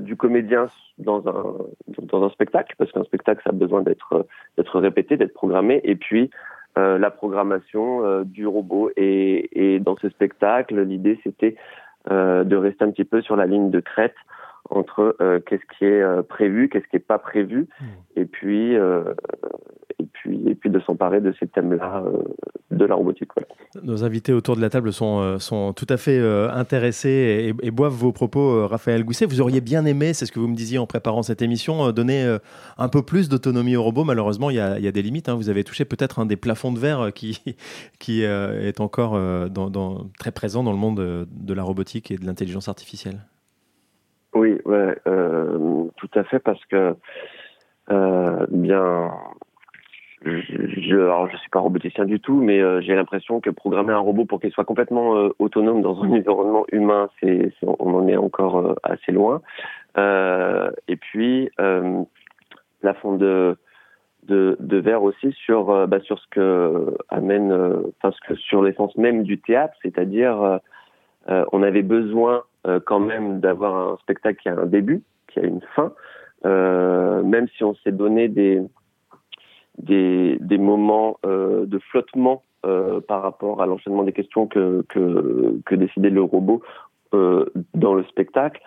du 0.00 0.16
comédien 0.16 0.66
dans 0.98 1.28
un 1.28 1.44
dans 2.02 2.24
un 2.24 2.30
spectacle, 2.30 2.74
parce 2.76 2.90
qu'un 2.90 3.04
spectacle 3.04 3.40
ça 3.44 3.50
a 3.50 3.52
besoin 3.52 3.82
d'être 3.82 4.26
d'être 4.56 4.80
répété, 4.80 5.16
d'être 5.16 5.32
programmé, 5.32 5.80
et 5.84 5.94
puis 5.94 6.30
la 6.76 7.10
programmation 7.10 8.22
du 8.24 8.48
robot. 8.48 8.90
Et, 8.96 9.74
et 9.74 9.78
dans 9.78 9.96
ce 9.96 10.08
spectacle, 10.08 10.80
l'idée 10.80 11.20
c'était 11.22 11.54
euh, 11.54 11.89
de 12.08 12.56
rester 12.56 12.84
un 12.84 12.90
petit 12.90 13.04
peu 13.04 13.20
sur 13.20 13.36
la 13.36 13.46
ligne 13.46 13.70
de 13.70 13.80
crête 13.80 14.14
entre 14.70 15.16
euh, 15.20 15.40
qu'est-ce 15.40 15.62
qui 15.76 15.84
est 15.84 16.02
euh, 16.02 16.22
prévu, 16.22 16.68
qu'est-ce 16.68 16.84
qui 16.84 16.96
n'est 16.96 17.00
pas 17.00 17.18
prévu, 17.18 17.66
mmh. 17.80 17.84
et 18.16 18.24
puis 18.24 18.74
et 19.98 20.06
puis 20.12 20.48
et 20.48 20.54
puis 20.54 20.70
de 20.70 20.80
s'emparer 20.80 21.20
de 21.20 21.34
ces 21.38 21.46
thèmes-là 21.46 22.04
de 22.70 22.84
la 22.84 22.94
robotique. 22.94 23.30
Nos 23.82 24.04
invités 24.04 24.32
autour 24.32 24.56
de 24.56 24.60
la 24.60 24.70
table 24.70 24.92
sont, 24.92 25.38
sont 25.38 25.72
tout 25.72 25.86
à 25.88 25.96
fait 25.96 26.18
intéressés 26.52 27.54
et, 27.62 27.70
boivent 27.70 27.92
vos 27.92 28.12
propos, 28.12 28.66
Raphaël 28.66 29.04
Gousset. 29.04 29.26
Vous 29.26 29.40
auriez 29.40 29.60
bien 29.60 29.84
aimé, 29.84 30.12
c'est 30.14 30.26
ce 30.26 30.32
que 30.32 30.38
vous 30.38 30.48
me 30.48 30.54
disiez 30.54 30.78
en 30.78 30.86
préparant 30.86 31.22
cette 31.22 31.42
émission, 31.42 31.90
donner 31.92 32.38
un 32.78 32.88
peu 32.88 33.02
plus 33.02 33.28
d'autonomie 33.28 33.76
au 33.76 33.82
robot. 33.82 34.04
Malheureusement, 34.04 34.50
il 34.50 34.56
y 34.56 34.60
a, 34.60 34.78
y 34.78 34.88
a 34.88 34.92
des 34.92 35.02
limites. 35.02 35.28
Hein. 35.28 35.34
Vous 35.34 35.48
avez 35.48 35.64
touché 35.64 35.84
peut-être 35.84 36.20
un 36.20 36.26
des 36.26 36.36
plafonds 36.36 36.72
de 36.72 36.78
verre 36.78 37.12
qui, 37.12 37.42
qui 37.98 38.22
est 38.22 38.80
encore 38.80 39.18
dans, 39.50 40.10
très 40.18 40.32
présent 40.32 40.62
dans 40.62 40.72
le 40.72 40.78
monde 40.78 41.26
de 41.30 41.54
la 41.54 41.62
robotique 41.62 42.10
et 42.10 42.16
de 42.16 42.24
l'intelligence 42.24 42.68
artificielle. 42.68 43.20
Oui, 44.34 44.58
ouais, 44.64 44.96
euh, 45.06 45.84
tout 45.96 46.10
à 46.14 46.22
fait, 46.24 46.38
parce 46.38 46.64
que 46.66 46.94
euh, 47.90 48.46
bien, 48.50 49.10
je, 50.24 50.94
alors 50.94 51.28
je 51.30 51.36
suis 51.38 51.50
pas 51.50 51.58
roboticien 51.58 52.04
du 52.04 52.20
tout, 52.20 52.40
mais 52.40 52.60
euh, 52.60 52.80
j'ai 52.80 52.94
l'impression 52.94 53.40
que 53.40 53.50
programmer 53.50 53.92
un 53.92 53.98
robot 53.98 54.26
pour 54.26 54.40
qu'il 54.40 54.52
soit 54.52 54.64
complètement 54.64 55.16
euh, 55.16 55.30
autonome 55.40 55.82
dans 55.82 56.00
un 56.04 56.10
environnement 56.12 56.64
humain, 56.70 57.08
c'est, 57.18 57.52
on 57.62 57.94
en 57.94 58.06
est 58.06 58.16
encore 58.16 58.58
euh, 58.58 58.74
assez 58.84 59.10
loin. 59.10 59.42
et 59.96 60.96
puis 60.96 61.50
la 61.58 62.94
fond 62.94 63.16
de 63.16 63.56
de, 64.28 64.56
de 64.60 64.76
verre 64.76 65.02
aussi 65.02 65.32
sur 65.32 65.88
bah, 65.88 65.98
sur 66.00 66.18
ce 66.20 66.26
que 66.30 66.96
amène, 67.08 67.52
enfin 67.52 68.12
ce 68.12 68.28
que 68.28 68.36
sur 68.36 68.62
l'essence 68.62 68.96
même 68.96 69.24
du 69.24 69.40
théâtre, 69.40 69.74
c'est-à-dire 69.82 70.60
on 71.28 71.62
avait 71.62 71.82
besoin 71.82 72.42
euh, 72.66 72.78
quand 72.84 73.00
même 73.00 73.40
d'avoir 73.40 73.92
un 73.92 73.96
spectacle 73.98 74.38
qui 74.42 74.48
a 74.50 74.52
un 74.52 74.66
début, 74.66 75.02
qui 75.28 75.40
a 75.40 75.44
une 75.44 75.62
fin, 75.74 75.92
euh, 76.44 77.22
même 77.22 77.48
si 77.56 77.64
on 77.64 77.74
s'est 77.76 77.92
donné 77.92 78.28
des, 78.28 78.60
des, 79.78 80.58
moments 80.58 81.18
euh, 81.24 81.64
de 81.64 81.78
flottement 81.78 82.42
euh, 82.66 83.00
par 83.00 83.22
rapport 83.22 83.62
à 83.62 83.66
l'enchaînement 83.66 84.02
des 84.02 84.12
questions 84.12 84.46
que, 84.46 84.84
que, 84.88 85.74
décidait 85.74 86.10
le 86.10 86.22
robot 86.22 86.60
euh, 87.14 87.46
dans 87.72 87.94
le 87.94 88.04
spectacle. 88.04 88.60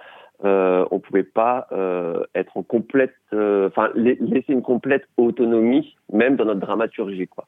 Euh, 0.43 0.85
on 0.89 0.99
pouvait 0.99 1.23
pas 1.23 1.67
être 2.33 2.57
en 2.57 2.63
complète, 2.63 3.13
enfin 3.31 3.91
laisser 3.93 4.53
une 4.53 4.63
complète 4.63 5.07
autonomie, 5.17 5.95
même 6.11 6.35
dans 6.35 6.45
notre 6.45 6.61
dramaturgie, 6.61 7.27
quoi. 7.27 7.45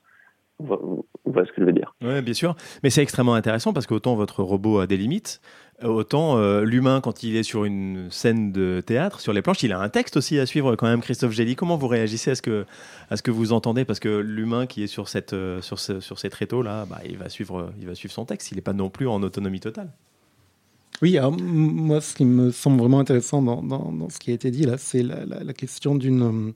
Vous 0.59 1.05
voyez 1.25 1.47
ce 1.47 1.53
que 1.53 1.61
je 1.61 1.65
veux 1.65 1.73
dire 1.73 1.93
Oui, 2.01 2.21
bien 2.21 2.33
sûr. 2.33 2.55
Mais 2.81 2.89
c'est 2.89 3.01
extrêmement 3.01 3.33
intéressant 3.33 3.73
parce 3.73 3.87
qu'autant 3.87 4.15
votre 4.15 4.41
robot 4.41 4.79
a 4.79 4.87
des 4.87 4.95
limites, 4.95 5.41
autant 5.83 6.37
euh, 6.37 6.63
l'humain, 6.63 7.01
quand 7.01 7.23
il 7.23 7.35
est 7.35 7.43
sur 7.43 7.65
une 7.65 8.09
scène 8.09 8.51
de 8.51 8.81
théâtre, 8.85 9.19
sur 9.19 9.33
les 9.33 9.41
planches, 9.41 9.63
il 9.63 9.73
a 9.73 9.79
un 9.79 9.89
texte 9.89 10.15
aussi 10.15 10.39
à 10.39 10.45
suivre 10.45 10.75
quand 10.75 10.87
même. 10.87 11.01
Christophe 11.01 11.31
Gély, 11.31 11.55
comment 11.55 11.75
vous 11.75 11.87
réagissez 11.87 12.31
à 12.31 12.35
ce 12.35 12.41
que, 12.41 13.31
vous 13.31 13.51
entendez? 13.51 13.83
Parce 13.83 13.99
que 13.99 14.09
l'humain 14.19 14.65
qui 14.65 14.83
est 14.83 14.87
sur, 14.87 15.09
cette, 15.09 15.33
euh, 15.33 15.61
ces 15.61 16.29
tréteaux 16.29 16.61
là, 16.61 16.85
bah, 16.85 17.01
il, 17.03 17.11
il 17.11 17.17
va 17.17 17.29
suivre 17.29 17.73
son 18.07 18.25
texte. 18.25 18.51
Il 18.51 18.55
n'est 18.55 18.61
pas 18.61 18.73
non 18.73 18.89
plus 18.89 19.07
en 19.07 19.21
autonomie 19.23 19.59
totale. 19.59 19.91
Oui, 21.01 21.17
alors 21.17 21.34
moi, 21.34 21.99
ce 21.99 22.15
qui 22.15 22.25
me 22.25 22.51
semble 22.51 22.79
vraiment 22.79 22.99
intéressant 22.99 23.41
dans, 23.41 24.10
ce 24.10 24.17
qui 24.17 24.31
a 24.31 24.34
été 24.34 24.49
dit 24.49 24.63
là, 24.63 24.77
c'est 24.77 25.03
la, 25.03 25.53
question 25.53 25.95
d'une, 25.95 26.23
euh, 26.23 26.51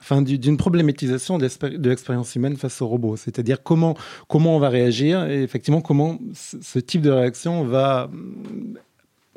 enfin, 0.00 0.22
d'une 0.22 0.56
problématisation 0.56 1.38
de 1.38 1.88
l'expérience 1.88 2.34
humaine 2.36 2.56
face 2.56 2.80
au 2.80 2.86
robot. 2.86 3.16
C'est-à-dire 3.16 3.62
comment 3.62 3.96
comment 4.28 4.56
on 4.56 4.58
va 4.60 4.68
réagir 4.68 5.24
et 5.26 5.42
effectivement 5.42 5.80
comment 5.80 6.18
ce 6.34 6.78
type 6.78 7.02
de 7.02 7.10
réaction 7.10 7.64
va 7.64 8.08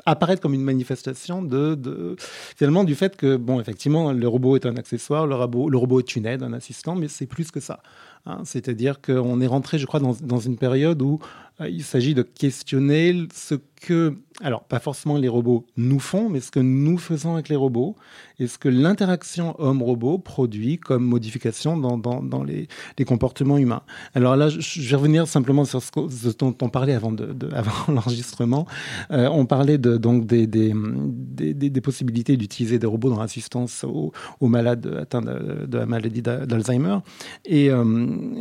apparaître 0.06 0.40
comme 0.40 0.54
une 0.54 0.62
manifestation 0.62 1.42
de, 1.42 1.74
de, 1.74 2.14
finalement 2.56 2.84
du 2.84 2.94
fait 2.94 3.16
que 3.16 3.36
bon 3.36 3.60
effectivement 3.60 4.12
le 4.12 4.28
robot 4.28 4.54
est 4.54 4.64
un 4.64 4.76
accessoire, 4.76 5.26
le 5.26 5.34
robot, 5.34 5.68
le 5.68 5.76
robot 5.76 5.98
est 5.98 6.14
une 6.14 6.26
aide, 6.26 6.44
un 6.44 6.52
assistant, 6.52 6.94
mais 6.94 7.08
c'est 7.08 7.26
plus 7.26 7.50
que 7.50 7.58
ça. 7.58 7.80
Hein. 8.26 8.40
C'est-à-dire 8.44 9.00
qu'on 9.00 9.40
est 9.40 9.46
rentré, 9.46 9.78
je 9.78 9.86
crois, 9.86 10.00
dans, 10.00 10.16
dans 10.20 10.40
une 10.40 10.56
période 10.56 11.00
où 11.00 11.20
euh, 11.60 11.68
il 11.68 11.82
s'agit 11.82 12.14
de 12.14 12.22
questionner 12.22 13.26
ce 13.32 13.54
que, 13.80 14.14
alors 14.42 14.64
pas 14.64 14.78
forcément 14.78 15.16
les 15.16 15.28
robots 15.28 15.66
nous 15.76 16.00
font, 16.00 16.28
mais 16.28 16.40
ce 16.40 16.50
que 16.50 16.60
nous 16.60 16.98
faisons 16.98 17.34
avec 17.34 17.48
les 17.48 17.56
robots 17.56 17.94
et 18.38 18.46
ce 18.46 18.58
que 18.58 18.68
l'interaction 18.68 19.54
homme-robot 19.58 20.18
produit 20.18 20.78
comme 20.78 21.04
modification 21.04 21.76
dans, 21.76 21.98
dans, 21.98 22.22
dans 22.22 22.42
les, 22.42 22.68
les, 22.98 23.04
comportements 23.04 23.58
humains. 23.58 23.82
Alors 24.14 24.34
là, 24.36 24.48
je, 24.48 24.80
vais 24.80 24.96
revenir 24.96 25.28
simplement 25.28 25.64
sur 25.64 25.82
ce, 25.82 26.36
dont 26.38 26.56
on 26.62 26.68
parlait 26.68 26.94
avant, 26.94 27.12
de, 27.12 27.34
avant 27.52 27.92
l'enregistrement. 27.92 28.66
Euh, 29.10 29.28
on 29.30 29.46
parlait 29.46 29.78
de, 29.78 29.96
donc 29.96 30.26
des, 30.26 30.46
des, 30.46 30.74
des, 30.74 31.54
des 31.54 31.80
possibilités 31.80 32.36
d'utiliser 32.36 32.78
des 32.78 32.86
robots 32.86 33.10
dans 33.10 33.20
l'assistance 33.20 33.84
aux, 33.84 34.12
aux, 34.40 34.48
malades 34.48 34.86
atteints 35.00 35.22
de, 35.22 35.66
de 35.66 35.78
la 35.78 35.86
maladie 35.86 36.22
d'Alzheimer. 36.22 36.98
Et, 37.44 37.70
euh, 37.70 37.84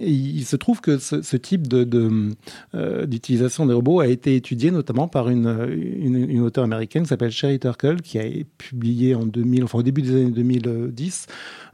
il 0.02 0.44
se 0.46 0.56
trouve 0.56 0.82
que 0.82 0.98
ce, 0.98 1.38
type 1.38 1.68
euh, 1.74 3.06
d'utilisation 3.06 3.66
des 3.66 3.74
robots 3.74 4.00
a 4.00 4.08
été 4.08 4.36
étudiée 4.36 4.72
notamment 4.72 5.08
par 5.08 5.30
une, 5.30 6.40
auteure 6.42 6.64
américaine 6.64 7.04
qui 7.04 7.10
s'appelle 7.10 7.32
Sherry 7.32 7.60
Turkle, 7.60 8.02
qui 8.02 8.20
a 8.20 8.24
publié 8.58 9.16
en 9.16 9.26
2000, 9.26 9.64
enfin 9.64 9.80
au 9.80 9.84
début 9.84 10.02
des 10.02 10.12
années 10.12 10.32
2010, 10.32 11.28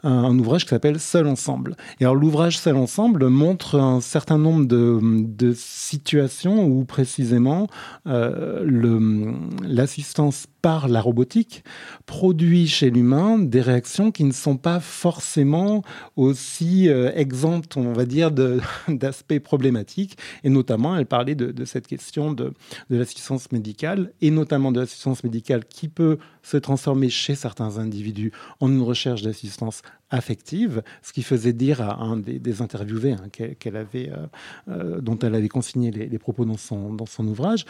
un, 0.04 0.12
un 0.12 0.40
ouvrage 0.40 0.64
qui 0.64 0.70
s'appelle 0.70 1.00
Seul 1.00 1.28
ensemble. 1.28 1.76
Et 2.00 2.04
alors 2.04 2.16
l'ouvrage 2.16 2.58
Seul 2.58 2.76
ensemble 2.76 3.28
montre 3.28 3.80
un 3.80 4.02
certain 4.02 4.38
nombre 4.38 4.66
de, 4.66 5.00
de 5.02 5.54
situations 5.54 6.66
où 6.66 6.86
précisément 6.86 7.68
euh, 8.08 9.32
l'assistance 9.64 10.48
par 10.62 10.88
la 10.88 11.02
robotique 11.02 11.64
produit 12.06 12.68
chez 12.68 12.90
l'humain 12.90 13.40
des 13.40 13.62
réactions 13.62 14.12
qui 14.12 14.24
ne 14.24 14.32
sont 14.32 14.58
pas 14.58 14.80
forcément 14.80 15.84
aussi 16.16 16.90
euh, 16.90 17.12
exemptes, 17.16 17.78
on 17.78 17.94
va 17.94 18.06
dire, 18.06 18.32
d'aspects 18.88 19.40
problématiques. 19.40 20.18
Et 20.44 20.50
notamment, 20.50 20.96
elle 20.98 21.06
parlait 21.06 21.36
de, 21.36 21.66
cette 21.66 21.88
question 21.88 22.34
de, 22.34 22.54
de 22.90 22.98
l'assistance 22.98 23.52
médicale, 23.52 24.12
et 24.22 24.32
notamment 24.32 24.72
de 24.72 24.80
l'assistance 24.80 25.24
médicale 25.24 25.66
qui 25.66 25.88
peut 25.88 26.18
se 26.44 26.58
transformer 26.58 27.10
chez 27.10 27.36
certains 27.36 27.78
individus 27.78 28.32
en 28.60 28.70
une 28.70 28.82
recherche 28.82 29.22
d'assistance 29.22 29.82
affective, 30.10 30.84
ce 31.02 31.14
qui 31.14 31.24
faisait 31.24 31.54
dire 31.54 31.82
à 31.82 32.02
un 32.04 32.18
des, 32.18 32.62
interviewés 32.62 33.14
hein, 33.14 33.30
qu'elle 33.30 33.78
avait, 33.78 34.10
euh, 34.10 34.28
euh, 34.68 35.02
dont 35.02 35.18
elle 35.20 35.36
avait 35.36 35.48
consigné 35.48 35.90
les, 35.92 36.20
propos 36.20 36.44
dans 36.44 36.58
son, 36.58 36.94
dans 36.94 37.06
son 37.06 37.26
ouvrage, 37.28 37.66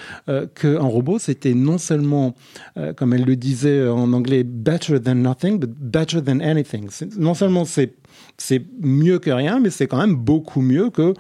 qu'un 0.56 0.80
robot, 0.80 1.20
c'était 1.20 1.54
non 1.54 1.78
seulement, 1.78 2.34
comme 2.96 3.14
elle 3.14 3.26
le 3.26 3.36
disait 3.36 3.88
en 3.88 4.14
anglais, 4.14 4.44
better 4.44 5.00
than 5.00 5.16
nothing, 5.16 5.60
but 5.60 5.72
better 5.72 6.22
than 6.22 6.40
anything. 6.40 6.90
Non 7.18 7.34
seulement 7.34 7.66
c'est 7.66 7.96
mieux 8.80 9.20
que 9.20 9.30
rien, 9.32 9.60
mais 9.60 9.70
c'est 9.70 9.88
quand 9.88 10.00
même 10.00 10.16
beaucoup 10.16 10.62
mieux 10.62 10.90
que 10.90 11.14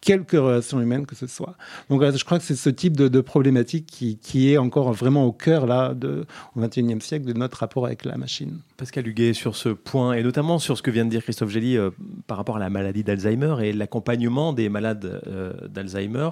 quelque 0.00 0.36
relation 0.36 0.80
humaine 0.80 1.06
que 1.06 1.14
ce 1.14 1.26
soit. 1.26 1.56
Donc 1.90 2.02
je 2.02 2.24
crois 2.24 2.38
que 2.38 2.44
c'est 2.44 2.56
ce 2.56 2.70
type 2.70 2.96
de, 2.96 3.20
problématique 3.20 3.86
qui, 3.86 4.52
est 4.52 4.58
encore 4.58 4.92
vraiment 4.92 5.24
au 5.24 5.32
cœur 5.32 5.66
là, 5.66 5.94
de, 5.94 6.24
au 6.54 6.60
XXIe 6.60 7.00
siècle 7.00 7.26
de 7.26 7.32
notre 7.32 7.58
rapport 7.58 7.86
avec 7.86 8.04
la 8.04 8.16
machine. 8.16 8.58
Pascal 8.76 9.06
Huguet, 9.08 9.32
sur 9.32 9.56
ce 9.56 9.70
point, 9.70 10.14
et 10.14 10.22
notamment 10.22 10.58
sur 10.58 10.78
ce 10.78 10.82
que 10.82 10.90
vient 10.90 11.04
de 11.04 11.10
dire 11.10 11.22
Christophe 11.22 11.50
Gély 11.50 11.76
euh, 11.76 11.90
par 12.26 12.36
rapport 12.36 12.56
à 12.56 12.60
la 12.60 12.70
maladie 12.70 13.02
d'Alzheimer 13.02 13.56
et 13.62 13.72
l'accompagnement 13.72 14.52
des 14.52 14.68
malades 14.68 15.20
euh, 15.26 15.52
d'Alzheimer, 15.68 16.30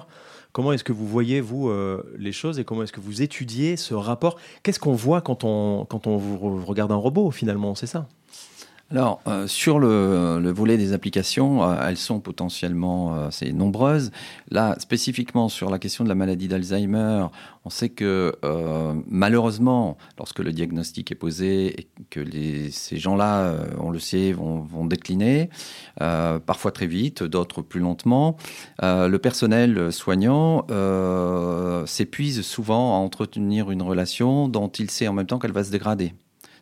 comment 0.57 0.71
est-ce 0.71 0.83
que 0.83 0.91
vous 0.91 1.05
voyez, 1.05 1.39
vous, 1.39 1.69
euh, 1.69 2.01
les 2.17 2.31
choses 2.31 2.57
et 2.57 2.63
comment 2.63 2.81
est-ce 2.81 2.91
que 2.91 2.99
vous 2.99 3.21
étudiez 3.21 3.77
ce 3.77 3.93
rapport? 3.93 4.39
Qu'est-ce 4.63 4.79
qu'on 4.79 4.95
voit 4.95 5.21
quand 5.21 5.43
on, 5.43 5.85
quand 5.85 6.07
on 6.07 6.17
regarde 6.65 6.91
un 6.91 6.95
robot, 6.95 7.29
finalement? 7.29 7.75
C'est 7.75 7.85
ça? 7.85 8.07
Alors, 8.89 9.19
euh, 9.27 9.47
sur 9.47 9.79
le, 9.79 10.49
volet 10.51 10.77
des 10.77 10.93
applications, 10.93 11.61
euh, 11.61 11.75
elles 11.85 11.97
sont 11.97 12.21
potentiellement 12.21 13.15
euh, 13.15 13.27
assez 13.27 13.51
nombreuses. 13.51 14.11
Là, 14.49 14.77
spécifiquement 14.79 15.49
sur 15.49 15.69
la 15.69 15.77
question 15.77 16.05
de 16.05 16.09
la 16.09 16.15
maladie 16.15 16.47
d'Alzheimer, 16.47 17.27
on 17.65 17.69
sait 17.69 17.89
que 17.89 18.31
malheureusement, 19.09 19.97
lorsque 20.17 20.39
le 20.39 20.53
diagnostic 20.53 21.11
est 21.11 21.15
posé 21.15 21.81
et 21.81 21.87
que 22.09 22.23
ces 22.71 22.95
gens-là, 22.97 23.55
on 23.77 23.89
le 23.89 23.99
sait, 23.99 24.31
vont, 24.31 24.59
vont 24.61 24.85
décliner, 24.85 25.49
parfois 25.97 26.71
très 26.71 26.87
vite, 26.87 27.23
d'autres 27.23 27.61
plus 27.61 27.81
lentement, 27.81 28.37
le 28.81 29.17
personnel 29.17 29.91
soignant 29.91 30.65
s'épuise 31.85 32.41
souvent 32.41 32.95
à 32.95 32.99
entretenir 32.99 33.69
une 33.69 33.81
relation 33.81 34.47
dont 34.47 34.69
il 34.69 34.89
sait 34.89 35.09
en 35.09 35.13
même 35.13 35.27
temps 35.27 35.39
qu'elle 35.39 35.51
va 35.51 35.65
se 35.65 35.71
dégrader. 35.71 36.13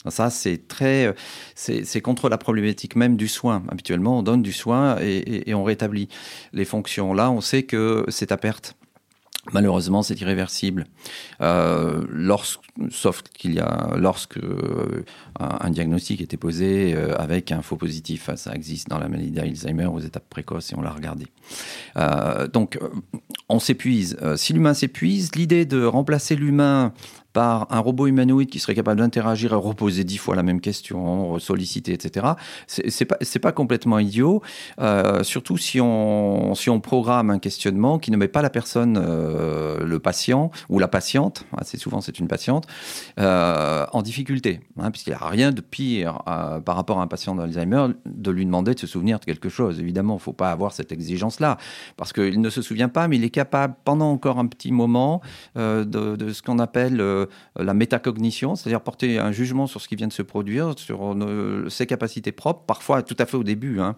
Ça, 0.09 0.29
c'est 0.29 0.67
très, 0.67 1.13
c'est 1.55 2.01
contre 2.01 2.29
la 2.29 2.37
problématique 2.37 2.95
même 2.95 3.17
du 3.17 3.27
soin. 3.27 3.63
Habituellement, 3.69 4.19
on 4.19 4.23
donne 4.23 4.41
du 4.41 4.53
soin 4.53 4.97
et, 5.01 5.53
on 5.53 5.63
rétablit 5.63 6.09
les 6.53 6.65
fonctions. 6.65 7.13
Là, 7.13 7.31
on 7.31 7.41
sait 7.41 7.63
que 7.63 8.05
c'est 8.09 8.31
à 8.31 8.37
perte. 8.37 8.75
Malheureusement, 9.53 10.01
c'est 10.01 10.19
irréversible. 10.19 10.85
Euh, 11.41 12.03
sauf 12.89 13.21
qu'il 13.21 13.53
y 13.53 13.59
a, 13.59 13.91
lorsque 13.95 14.37
euh, 14.37 15.05
un, 15.39 15.69
diagnostic 15.69 16.21
était 16.21 16.37
posé 16.37 16.95
euh, 16.95 17.15
avec 17.19 17.51
un 17.51 17.61
faux 17.61 17.75
positif, 17.75 18.29
ça 18.35 18.55
existe 18.55 18.89
dans 18.89 18.97
la 18.97 19.07
maladie 19.07 19.29
d'Alzheimer 19.29 19.85
aux 19.85 19.99
étapes 19.99 20.27
précoces 20.29 20.71
et 20.71 20.75
on 20.75 20.81
l'a 20.81 20.91
regardé. 20.91 21.27
donc, 22.51 22.79
on 23.47 23.59
s'épuise. 23.59 24.17
si 24.35 24.53
l'humain 24.53 24.73
s'épuise, 24.73 25.35
l'idée 25.35 25.65
de 25.65 25.85
remplacer 25.85 26.35
l'humain 26.35 26.93
par 27.35 27.67
un 27.69 27.79
robot 27.79 28.07
humanoïde 28.07 28.49
qui 28.49 28.59
serait 28.59 28.75
capable 28.75 29.01
d'interagir 29.01 29.51
et 29.51 29.57
reposer 29.57 30.05
dix 30.05 30.17
fois 30.17 30.37
la 30.37 30.41
même 30.41 30.61
question, 30.61 31.37
solliciter, 31.37 31.91
etc. 31.91 32.27
C'est 32.65 33.03
pas 33.03 33.17
c'est 33.19 33.39
pas 33.39 33.51
complètement 33.51 33.99
idiot, 33.99 34.41
euh, 34.79 35.21
surtout 35.23 35.57
si 35.57 35.81
on 35.81 36.55
si 36.55 36.69
on 36.69 36.79
programme 36.79 37.29
un 37.29 37.39
questionnement 37.39 37.99
qui 37.99 38.09
ne 38.09 38.15
met 38.15 38.29
pas 38.29 38.41
la 38.41 38.49
personne, 38.49 38.97
euh, 38.97 39.85
le 39.85 39.99
patient 39.99 40.49
ou 40.69 40.79
la 40.79 40.87
patiente, 40.87 41.45
assez 41.57 41.77
souvent 41.77 41.99
c'est 41.99 42.19
une 42.19 42.29
patiente, 42.29 42.67
euh, 43.19 43.85
en 43.91 44.01
difficulté, 44.01 44.61
hein, 44.79 44.89
puisqu'il 44.91 45.09
n'y 45.09 45.17
a 45.17 45.27
rien 45.27 45.51
de 45.51 45.59
pire 45.59 46.21
par 46.63 46.77
rapport 46.77 47.01
à 47.01 47.03
un 47.03 47.07
patient 47.07 47.35
d'Alzheimer 47.35 47.87
de 48.05 48.31
lui 48.31 48.45
demander 48.45 48.75
de 48.75 48.79
se 48.79 48.87
souvenir 48.87 49.19
de 49.19 49.25
quelque 49.25 49.49
chose. 49.49 49.81
Évidemment, 49.81 50.13
il 50.13 50.17
ne 50.17 50.21
faut 50.21 50.31
pas 50.31 50.51
avoir 50.51 50.71
cette 50.71 50.93
exigence-là, 50.93 51.57
parce 51.97 52.13
qu'il 52.13 52.39
ne 52.39 52.49
se 52.49 52.61
souvient 52.61 52.87
pas, 52.87 53.09
mais 53.09 53.17
il 53.17 53.25
est 53.25 53.29
capable 53.29 53.75
pendant 53.83 54.09
encore 54.09 54.39
un 54.39 54.47
petit 54.47 54.71
moment 54.71 55.21
de, 55.55 55.83
de, 55.83 56.31
ce 56.31 56.41
qu'on 56.41 56.59
appelle 56.59 57.24
la 57.55 57.73
métacognition, 57.73 58.55
c'est-à-dire 58.55 58.81
porter 58.81 59.19
un 59.19 59.31
jugement 59.31 59.67
sur 59.67 59.81
ce 59.81 59.87
qui 59.87 59.95
vient 59.95 60.07
de 60.07 60.13
se 60.13 60.21
produire, 60.21 60.77
sur 60.77 61.15
ses 61.69 61.85
capacités 61.85 62.31
propres, 62.31 62.65
parfois 62.65 63.03
tout 63.03 63.15
à 63.19 63.25
fait 63.25 63.37
au 63.37 63.43
début. 63.43 63.79
Hein. 63.79 63.95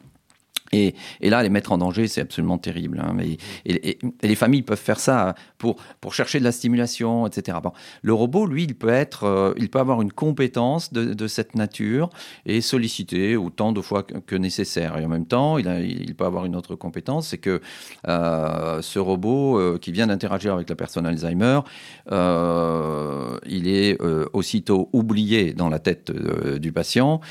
Et, 0.71 0.93
là, 1.21 1.43
les 1.43 1.49
mettre 1.49 1.71
en 1.71 1.77
danger, 1.77 2.07
c'est 2.07 2.21
absolument 2.21 2.57
terrible. 2.57 2.99
Hein. 2.99 3.17
Et, 3.65 3.97
les 4.21 4.35
familles 4.35 4.63
peuvent 4.63 4.77
faire 4.77 4.99
ça 4.99 5.35
pour, 5.57 5.77
pour 6.01 6.13
chercher 6.13 6.39
de 6.39 6.43
la 6.43 6.51
stimulation, 6.51 7.27
etc. 7.27 7.57
Bon. 7.61 7.71
Le 8.01 8.13
robot, 8.13 8.45
lui, 8.45 8.63
il 8.63 8.75
peut, 8.75 8.89
être, 8.89 9.23
euh, 9.23 9.53
il 9.57 9.69
peut 9.69 9.79
avoir 9.79 10.01
une 10.01 10.11
compétence 10.11 10.93
de, 10.93 11.27
cette 11.27 11.55
nature 11.55 12.09
et 12.45 12.61
solliciter 12.61 13.35
autant 13.35 13.71
de 13.71 13.81
fois 13.81 14.03
que, 14.03 14.35
nécessaire. 14.35 14.97
Et 14.97 15.05
en 15.05 15.09
même 15.09 15.25
temps, 15.25 15.57
il, 15.57 15.67
a, 15.67 15.79
il, 15.79 16.15
peut 16.15 16.25
avoir 16.25 16.45
une 16.45 16.55
autre 16.55 16.75
compétence, 16.75 17.29
c'est 17.29 17.37
que 17.37 17.59
euh, 18.07 18.81
ce 18.81 18.99
robot 18.99 19.59
euh, 19.59 19.77
qui 19.77 19.91
vient 19.91 20.07
d'interagir 20.07 20.53
avec 20.53 20.69
la 20.69 20.75
personne 20.75 21.05
Alzheimer, 21.05 21.61
il 22.09 23.67
est 23.67 23.97
aussitôt 24.33 24.89
oublié 24.93 25.53
dans 25.53 25.69
la 25.69 25.79
tête 25.79 26.11
du 26.59 26.71
patient 26.71 27.21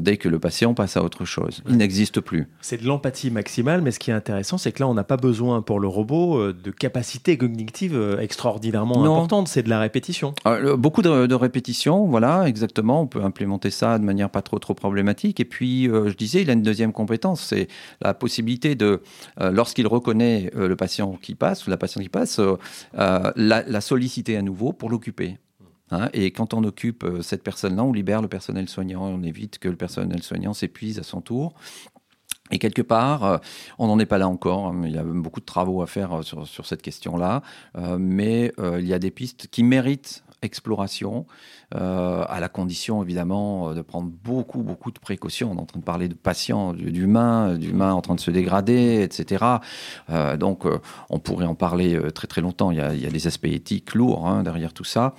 dès 0.00 0.16
que 0.16 0.28
le 0.28 0.38
patient 0.38 0.74
passe 0.74 0.96
à 0.96 1.02
autre 1.02 1.24
chose. 1.24 1.62
Il 1.68 1.76
n'existe 1.76 2.20
plus. 2.20 2.48
C'est 2.60 2.80
de 2.80 2.86
l'empathie 2.86 3.30
maximale, 3.30 3.82
mais 3.82 3.90
ce 3.90 3.98
qui 3.98 4.10
est 4.10 4.14
intéressant, 4.14 4.58
c'est 4.58 4.70
que 4.72 4.80
là, 4.80 4.88
on 4.88 4.94
n'a 4.94 5.04
pas 5.04 5.16
besoin 5.16 5.62
pour 5.62 5.80
le 5.80 5.88
robot 5.88 6.38
euh, 6.38 6.52
de 6.52 6.70
capacités 6.70 7.36
cognitives 7.36 7.96
euh, 7.96 8.20
extraordinairement 8.20 9.02
importantes. 9.02 9.48
C'est 9.48 9.62
de 9.62 9.68
la 9.68 9.80
répétition. 9.80 10.34
Euh, 10.46 10.76
beaucoup 10.76 11.02
de, 11.02 11.26
de 11.26 11.34
répétitions, 11.34 12.06
voilà, 12.06 12.46
exactement. 12.46 13.02
On 13.02 13.06
peut 13.06 13.22
implémenter 13.22 13.70
ça 13.70 13.98
de 13.98 14.04
manière 14.04 14.30
pas 14.30 14.42
trop 14.42 14.58
trop 14.58 14.74
problématique. 14.74 15.40
Et 15.40 15.44
puis, 15.44 15.84
je 15.84 16.14
disais, 16.14 16.42
il 16.42 16.50
a 16.50 16.52
une 16.52 16.62
deuxième 16.62 16.92
compétence, 16.92 17.40
c'est 17.40 17.68
la 18.00 18.14
possibilité 18.14 18.74
de, 18.74 19.02
lorsqu'il 19.40 19.86
reconnaît 19.86 20.50
le 20.54 20.76
patient 20.76 21.18
qui 21.20 21.34
passe 21.34 21.66
ou 21.66 21.70
la 21.70 21.76
patiente 21.76 22.02
qui 22.02 22.08
passe, 22.08 22.40
la, 22.94 23.32
la 23.34 23.80
solliciter 23.80 24.36
à 24.36 24.42
nouveau 24.42 24.72
pour 24.72 24.90
l'occuper. 24.90 25.38
Hein. 25.90 26.08
et 26.14 26.30
quand 26.30 26.54
on 26.54 26.64
occupe 26.64 27.04
cette 27.20 27.42
personne-là, 27.42 27.84
on 27.84 27.92
libère 27.92 28.22
le 28.22 28.28
personnel 28.28 28.66
soignant 28.68 29.08
et 29.08 29.12
on 29.12 29.22
évite 29.22 29.58
que 29.58 29.68
le 29.68 29.76
personnel 29.76 30.22
soignant 30.22 30.54
s'épuise 30.54 30.98
à 30.98 31.02
son 31.02 31.20
tour. 31.20 31.54
Et 32.52 32.58
quelque 32.58 32.82
part, 32.82 33.24
euh, 33.24 33.38
on 33.78 33.88
n'en 33.88 33.98
est 33.98 34.06
pas 34.06 34.18
là 34.18 34.28
encore. 34.28 34.68
Hein, 34.68 34.82
il 34.84 34.92
y 34.92 34.98
a 34.98 35.02
beaucoup 35.02 35.40
de 35.40 35.44
travaux 35.46 35.82
à 35.82 35.86
faire 35.86 36.20
euh, 36.20 36.22
sur, 36.22 36.66
cette 36.66 36.82
question-là, 36.82 37.42
euh, 37.76 37.96
mais 37.98 38.52
il 38.58 38.86
y 38.86 38.92
a 38.92 38.98
des 38.98 39.10
pistes 39.10 39.48
qui 39.50 39.62
méritent 39.62 40.22
exploration, 40.42 41.26
euh, 41.74 42.24
à 42.28 42.40
la 42.40 42.48
condition 42.48 43.02
évidemment 43.02 43.70
euh, 43.70 43.74
de 43.74 43.80
prendre 43.80 44.10
beaucoup, 44.24 44.62
beaucoup 44.62 44.90
de 44.90 44.98
précautions. 44.98 45.52
On 45.52 45.56
est 45.56 45.60
en 45.60 45.66
train 45.66 45.80
de 45.80 45.84
parler 45.84 46.08
de 46.08 46.14
patients, 46.14 46.72
d'humains, 46.74 47.54
d'humains 47.54 47.92
en 47.92 48.02
train 48.02 48.14
de 48.14 48.20
se 48.20 48.30
dégrader, 48.30 49.02
etc. 49.02 49.44
Euh, 50.10 50.36
donc 50.36 50.64
on 51.08 51.18
pourrait 51.18 51.46
en 51.46 51.54
parler 51.54 51.98
très 52.14 52.26
très 52.26 52.40
longtemps. 52.40 52.70
Il 52.70 52.78
y 52.78 52.80
a, 52.80 52.94
il 52.94 53.00
y 53.00 53.06
a 53.06 53.10
des 53.10 53.26
aspects 53.26 53.46
éthiques 53.46 53.94
lourds 53.94 54.26
hein, 54.26 54.42
derrière 54.42 54.72
tout 54.72 54.84
ça. 54.84 55.14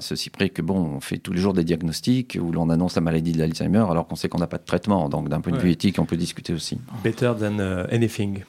ceci 0.00 0.30
près 0.30 0.48
que 0.48 0.62
bon, 0.62 0.78
on 0.96 1.00
fait 1.00 1.18
tous 1.18 1.32
les 1.32 1.40
jours 1.40 1.52
des 1.52 1.64
diagnostics 1.64 2.38
où 2.40 2.52
l'on 2.52 2.70
annonce 2.70 2.94
la 2.94 3.00
maladie 3.02 3.32
de 3.32 3.38
l'Alzheimer 3.38 3.84
alors 3.90 4.06
qu'on 4.06 4.16
sait 4.16 4.28
qu'on 4.28 4.38
n'a 4.38 4.46
pas 4.46 4.58
de 4.58 4.64
traitement. 4.64 5.08
Donc 5.08 5.28
d'un 5.28 5.40
point 5.40 5.52
de 5.52 5.58
vue 5.58 5.70
éthique, 5.70 5.98
on 5.98 6.06
peut 6.06 6.16
discuter 6.16 6.54
aussi. 6.54 6.78
Better 7.04 7.32
than 7.38 7.58
anything. 7.90 8.42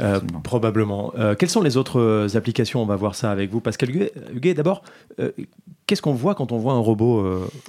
Euh, 0.00 0.20
probablement. 0.42 1.12
Euh, 1.18 1.34
quelles 1.34 1.50
sont 1.50 1.62
les 1.62 1.76
autres 1.76 2.00
euh, 2.00 2.36
applications? 2.36 2.82
On 2.82 2.86
va 2.86 2.96
voir 2.96 3.14
ça 3.14 3.30
avec 3.30 3.50
vous. 3.50 3.60
Pascal 3.60 3.90
Huguet, 4.32 4.54
d'abord, 4.54 4.82
qu'est-ce 5.86 6.02
qu'on 6.02 6.14
voit 6.14 6.34
quand 6.34 6.52
on 6.52 6.58
voit 6.58 6.72
un 6.72 6.78
robot 6.78 7.24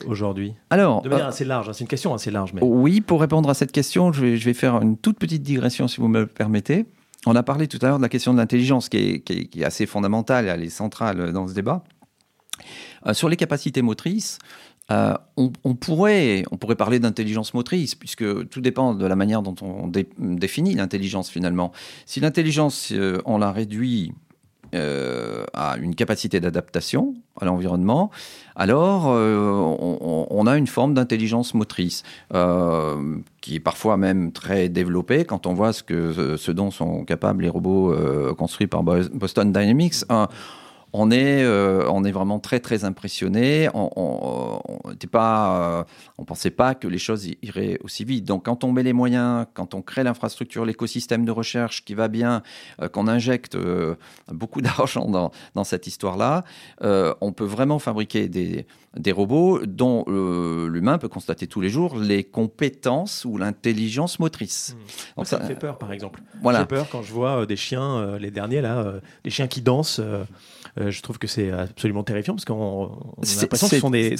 aujourd'hui? 0.08 0.54
Alors, 0.70 1.02
de 1.02 1.10
manière 1.10 1.28
assez 1.28 1.46
large, 1.46 1.70
hein, 1.70 1.74
c'est 1.74 1.82
une 1.82 1.90
question 1.90 2.14
assez 2.14 2.32
large. 2.32 2.54
Mais... 2.54 2.62
Oui, 2.64 3.02
pour 3.02 3.22
répondre 3.22 3.50
à 3.50 3.54
cette 3.54 3.72
question, 3.72 4.12
je 4.14 4.26
vais, 4.26 4.54
faire 4.54 4.82
une 4.82 4.98
toute 4.98 5.18
petite 5.18 5.44
digression 5.44 5.88
si 5.88 6.00
vous 6.00 6.08
me 6.08 6.22
le 6.22 6.28
permettez. 6.28 6.86
On 7.26 7.36
a 7.36 7.44
parlé 7.44 7.68
tout 7.68 7.78
à 7.82 7.88
l'heure 7.88 7.98
de 7.98 8.02
la 8.02 8.10
question 8.10 8.34
de 8.34 8.40
l'intelligence 8.40 8.90
qui 8.90 8.98
est, 8.98 9.20
qui 9.20 9.62
est, 9.62 9.64
assez 9.64 9.86
fondamentale, 9.86 10.48
elle 10.48 10.64
est 10.64 10.70
centrale 10.70 11.32
dans 11.32 11.48
ce 11.48 11.54
débat. 11.54 11.84
sur 13.14 13.30
les 13.30 13.38
capacités 13.38 13.82
motrices, 13.82 14.40
euh, 14.91 15.13
on, 15.38 15.75
pourrait, 15.75 16.43
on 16.51 16.58
pourrait 16.58 16.75
parler 16.75 16.99
d'intelligence 16.99 17.54
motrice, 17.54 17.95
puisque 17.95 18.49
tout 18.49 18.62
dépend 18.62 18.93
de 18.93 19.06
la 19.06 19.15
manière 19.15 19.41
dont 19.41 19.56
on 19.62 19.89
définit 20.19 20.75
l'intelligence 20.75 21.30
finalement. 21.30 21.71
Si 22.06 22.19
l'intelligence, 22.19 22.91
euh, 22.91 23.21
on 23.25 23.38
la 23.38 23.51
réduit 23.51 24.13
euh, 24.75 25.45
à 25.54 25.77
une 25.77 25.95
capacité 25.95 26.39
d'adaptation 26.39 27.15
à 27.39 27.45
l'environnement, 27.45 28.12
alors 28.56 29.06
on, 29.08 30.47
a 30.47 30.58
une 30.58 30.67
forme 30.67 30.93
d'intelligence 30.93 31.54
motrice 31.54 32.04
qui 33.41 33.56
est 33.56 33.60
parfois 33.60 33.97
même 33.97 34.32
très 34.32 34.69
développée 34.69 35.25
quand 35.25 35.47
on 35.47 35.54
voit 35.54 35.73
ce, 35.73 35.84
que, 35.84 36.36
ce 36.38 36.51
dont 36.51 36.69
sont 36.69 37.04
capables 37.06 37.43
les 37.43 37.49
robots 37.49 37.95
construits 38.36 38.67
par 38.67 38.84
Boston 38.84 39.51
Dynamics 39.51 40.06
on 40.93 41.12
est, 41.12 41.43
euh, 41.43 41.89
on 41.89 42.04
est 42.04 42.12
vraiment 42.12 42.39
très 42.39 42.60
très 42.60 42.84
impressionné. 42.84 43.69
On, 43.73 43.89
on, 43.95 44.62
pas, 45.12 45.86
on 46.17 46.25
pensait 46.25 46.51
pas 46.51 46.75
que 46.75 46.88
les 46.88 46.97
choses 46.97 47.27
iraient 47.41 47.77
aussi 47.84 48.06
vite. 48.06 48.25
Donc 48.25 48.45
quand 48.45 48.63
on 48.63 48.71
met 48.71 48.84
les 48.84 48.93
moyens, 48.93 49.45
quand 49.54 49.73
on 49.73 49.82
crée 49.82 50.04
l'infrastructure, 50.04 50.63
l'écosystème 50.63 51.25
de 51.25 51.32
recherche 51.32 51.84
qui 51.84 51.95
va 51.95 52.08
bien, 52.08 52.43
qu'on 52.93 53.08
injecte 53.08 53.58
beaucoup 54.30 54.62
d'argent 54.62 55.10
dans, 55.10 55.32
dans, 55.56 55.63
cette 55.63 55.88
histoire-là, 55.88 56.43
on 56.82 57.34
peut 57.34 57.45
vraiment 57.45 57.80
fabriquer 57.80 58.30
des, 58.30 58.65
des 58.95 59.12
robots 59.12 59.65
dont 59.65 60.06
l'humain 60.08 60.97
peut 60.97 61.10
constater 61.10 61.47
tous 61.47 61.62
les 61.62 61.69
jours 61.69 61.97
les 61.97 62.23
compétences 62.23 63.25
ou 63.25 63.38
l'intelligence 63.38 64.19
motrice. 64.19 64.75
Mmh. 64.75 65.17
Donc 65.17 65.27
ça, 65.27 65.39
me 65.39 65.45
fait 65.45 65.56
peur, 65.56 65.77
par 65.77 65.91
exemple. 65.91 66.21
Voilà. 66.41 66.60
J'ai 66.60 66.65
peur 66.65 66.88
quand 66.89 67.01
je 67.01 67.12
vois 67.12 67.45
des 67.45 67.58
chiens, 67.58 68.17
les 68.17 68.32
derniers 68.32 68.62
là, 68.62 68.93
des 69.23 69.30
chiens 69.30 69.47
qui 69.47 69.62
dansent. 69.62 70.01
Euh, 70.80 70.92
je 70.92 71.02
trouve 71.02 71.18
que 71.18 71.28
c'est 71.28 71.52
absolument 71.52 72.04
terrifiant 72.04 72.34
parce 72.34 72.46
qu'on 72.46 72.86
a 72.86 73.42
l'impression 73.42 73.68
que 73.68 73.76
ce 73.76 73.80
sont 73.80 73.90
des, 73.90 74.16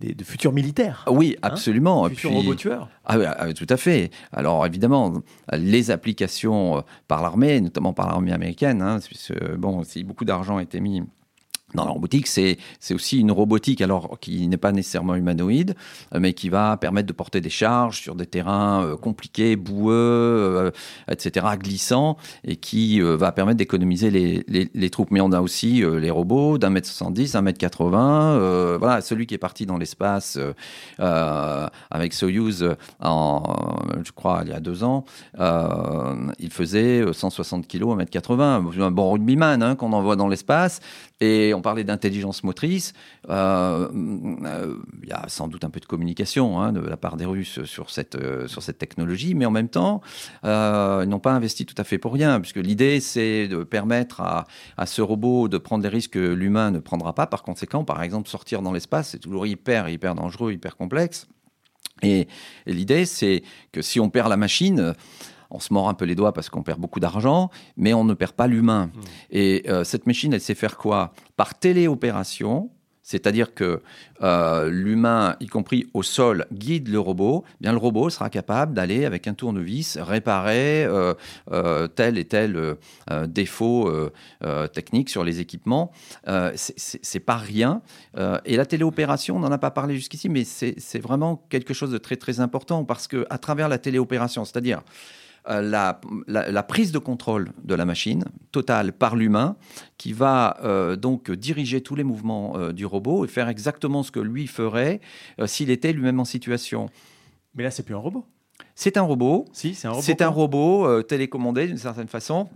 des, 0.00 0.14
des, 0.14 0.24
futurs 0.24 0.52
militaires. 0.52 1.04
Oui, 1.08 1.36
hein 1.42 1.48
absolument. 1.50 2.08
futurs 2.08 2.32
robots 2.32 2.54
tueurs. 2.54 2.88
Ah, 3.04 3.18
ah 3.38 3.52
tout 3.52 3.66
à 3.68 3.76
fait. 3.76 4.10
Alors 4.32 4.64
évidemment, 4.66 5.22
les 5.52 5.90
applications 5.90 6.78
euh, 6.78 6.80
par 7.08 7.22
l'armée, 7.22 7.60
notamment 7.60 7.92
par 7.92 8.08
l'armée 8.08 8.32
américaine, 8.32 8.82
hein, 8.82 8.98
bon, 9.58 9.82
si 9.84 10.04
beaucoup 10.04 10.24
d'argent 10.24 10.58
a 10.58 10.62
été 10.62 10.80
mis 10.80 11.02
dans 11.74 11.84
la 11.84 11.90
robotique, 11.90 12.26
c'est 12.26 12.58
aussi 12.90 13.18
une 13.18 13.30
robotique 13.30 13.80
alors 13.80 14.18
qui 14.20 14.48
n'est 14.48 14.56
pas 14.56 14.72
nécessairement 14.72 15.14
humanoïde, 15.14 15.74
euh, 16.14 16.18
mais 16.20 16.32
qui 16.32 16.48
va 16.48 16.76
permettre 16.76 17.06
de 17.06 17.12
porter 17.12 17.40
des 17.40 17.50
charges 17.50 18.00
sur 18.00 18.14
des 18.14 18.26
terrains 18.26 18.84
euh, 18.84 18.96
compliqués, 18.96 19.56
boueux, 19.56 19.92
euh, 19.92 20.70
etc., 21.08 21.46
glissants, 21.58 22.16
et 22.44 22.56
qui 22.56 23.00
va 23.00 23.32
permettre 23.32 23.58
d'économiser 23.58 24.10
les, 24.10 24.90
troupes. 24.90 25.10
Mais 25.10 25.20
on 25.20 25.32
a 25.32 25.40
aussi 25.40 25.82
les 25.82 26.10
robots 26.10 26.58
d'un 26.58 26.70
mètre 26.70 26.86
70, 26.86 27.34
un 27.34 27.42
mètre 27.42 27.58
80. 27.58 28.76
voilà, 28.78 29.00
celui 29.00 29.26
qui 29.26 29.34
est 29.34 29.38
parti 29.38 29.66
dans 29.66 29.78
l'espace 29.78 30.38
avec 30.98 32.12
Soyuz, 32.12 32.68
je 33.02 34.12
crois, 34.14 34.42
il 34.44 34.50
y 34.50 34.52
a 34.52 34.60
deux 34.60 34.84
ans, 34.84 35.04
il 35.38 36.50
faisait 36.50 37.04
160 37.12 37.68
kg, 37.68 37.90
un 37.90 37.96
mètre 37.96 38.10
80. 38.10 38.64
Un 38.80 38.90
bon 38.90 39.12
rugbyman 39.12 39.62
hein, 39.62 39.76
qu'on 39.76 39.92
envoie 39.92 40.16
dans 40.16 40.28
l'espace. 40.28 40.80
Et 41.20 41.52
on 41.52 41.60
parlait 41.60 41.84
d'intelligence 41.84 42.42
motrice. 42.44 42.94
Euh, 43.28 43.88
euh, 43.92 44.76
il 45.02 45.08
y 45.08 45.12
a 45.12 45.28
sans 45.28 45.48
doute 45.48 45.64
un 45.64 45.70
peu 45.70 45.80
de 45.80 45.84
communication 45.86 46.60
hein, 46.60 46.72
de 46.72 46.80
la 46.80 46.96
part 46.96 47.16
des 47.18 47.26
Russes 47.26 47.62
sur 47.64 47.90
cette, 47.90 48.14
euh, 48.14 48.48
sur 48.48 48.62
cette 48.62 48.78
technologie, 48.78 49.34
mais 49.34 49.44
en 49.44 49.50
même 49.50 49.68
temps, 49.68 50.00
ils 50.42 51.08
n'ont 51.08 51.20
pas 51.20 51.32
investi 51.32 51.66
tout 51.66 51.74
à 51.76 51.84
fait 51.84 51.98
pour 51.98 52.14
rien, 52.14 52.40
puisque 52.40 52.56
l'idée, 52.56 53.00
c'est 53.00 53.48
de 53.48 53.64
permettre 53.64 54.22
à, 54.22 54.46
à, 54.78 54.86
ce 54.86 55.02
robot 55.02 55.48
de 55.48 55.58
prendre 55.58 55.82
des 55.82 55.88
risques 55.88 56.12
que 56.12 56.32
l'humain 56.32 56.70
ne 56.70 56.78
prendra 56.78 57.14
pas. 57.14 57.26
Par 57.26 57.42
conséquent, 57.42 57.84
par 57.84 58.02
exemple, 58.02 58.28
sortir 58.28 58.62
dans 58.62 58.72
l'espace, 58.72 59.10
c'est 59.10 59.18
toujours 59.18 59.46
hyper, 59.46 59.88
hyper 59.88 60.14
dangereux, 60.14 60.52
hyper 60.52 60.76
complexe. 60.76 61.28
Et, 62.02 62.28
et 62.66 62.72
l'idée, 62.72 63.04
c'est 63.04 63.42
que 63.72 63.82
si 63.82 64.00
on 64.00 64.08
perd 64.08 64.30
la 64.30 64.36
machine, 64.36 64.94
on 65.50 65.60
se 65.60 65.72
mord 65.72 65.88
un 65.88 65.94
peu 65.94 66.04
les 66.04 66.14
doigts 66.14 66.32
parce 66.32 66.48
qu'on 66.48 66.62
perd 66.62 66.80
beaucoup 66.80 67.00
d'argent, 67.00 67.50
mais 67.76 67.94
on 67.94 68.04
ne 68.04 68.14
perd 68.14 68.32
pas 68.32 68.46
l'humain. 68.46 68.86
Mmh. 68.86 69.00
Et 69.30 69.64
euh, 69.68 69.84
cette 69.84 70.06
machine, 70.06 70.32
elle 70.32 70.40
sait 70.40 70.54
faire 70.54 70.76
quoi? 70.76 71.12
Par 71.36 71.58
téléopération, 71.58 72.70
c'est-à-dire 73.02 73.54
que 73.54 73.82
euh, 74.22 74.70
l'humain, 74.70 75.34
y 75.40 75.48
compris 75.48 75.88
au 75.94 76.04
sol, 76.04 76.46
guide 76.52 76.86
le 76.86 77.00
robot. 77.00 77.42
Eh 77.48 77.56
bien, 77.62 77.72
le 77.72 77.78
robot 77.78 78.08
sera 78.08 78.30
capable 78.30 78.72
d'aller 78.72 79.04
avec 79.04 79.26
un 79.26 79.34
tournevis 79.34 79.98
réparer 79.98 80.84
euh, 80.84 81.88
tel 81.88 82.18
et 82.18 82.24
tel 82.24 82.76
défaut 83.26 83.90
technique 84.72 85.08
sur 85.08 85.24
les 85.24 85.40
équipements. 85.40 85.90
c'est 86.54 87.20
pas 87.20 87.36
rien. 87.36 87.82
et 88.44 88.56
la 88.56 88.66
téléopération, 88.66 89.36
on 89.36 89.40
n'en 89.40 89.50
a 89.50 89.58
pas 89.58 89.72
parlé 89.72 89.96
jusqu'ici, 89.96 90.28
mais 90.28 90.44
c'est 90.44 91.00
vraiment 91.00 91.44
quelque 91.48 91.74
chose 91.74 91.90
de 91.90 91.98
très 91.98 92.16
très 92.16 92.38
important 92.38 92.84
parce 92.84 93.08
que 93.08 93.26
à 93.28 93.38
travers 93.38 93.68
la 93.68 93.78
téléopération, 93.78 94.44
c'est-à-dire 94.44 94.82
euh, 95.48 95.62
la, 96.26 96.62
prise 96.62 96.92
de 96.92 96.98
contrôle 96.98 97.52
de 97.64 97.74
la 97.74 97.84
machine 97.84 98.24
totale 98.52 98.92
par 98.92 99.16
l'humain 99.16 99.56
qui 99.96 100.12
va 100.12 100.58
euh, 100.62 100.96
donc 100.96 101.30
diriger 101.30 101.80
tous 101.80 101.94
les 101.94 102.04
mouvements 102.04 102.56
euh, 102.56 102.72
du 102.72 102.84
robot 102.84 103.24
et 103.24 103.28
faire 103.28 103.48
exactement 103.48 104.02
ce 104.02 104.10
que 104.10 104.20
lui 104.20 104.46
ferait 104.46 105.00
s'il 105.46 105.70
était 105.70 105.92
lui-même 105.92 106.20
en 106.20 106.24
situation. 106.24 106.90
Mais 107.54 107.62
là, 107.62 107.70
c'est 107.70 107.82
plus 107.82 107.94
un 107.94 107.98
robot. 107.98 108.24
C'est 108.74 108.96
un 108.96 109.02
robot. 109.02 109.46
Si, 109.52 109.74
c'est 109.74 109.88
un 109.88 109.92
robot. 109.92 110.02
C'est 110.02 110.22
un 110.22 110.28
robot 110.28 111.02
télécommandé 111.02 111.66
d'une 111.66 111.78
certaine 111.78 112.08
façon 112.08 112.48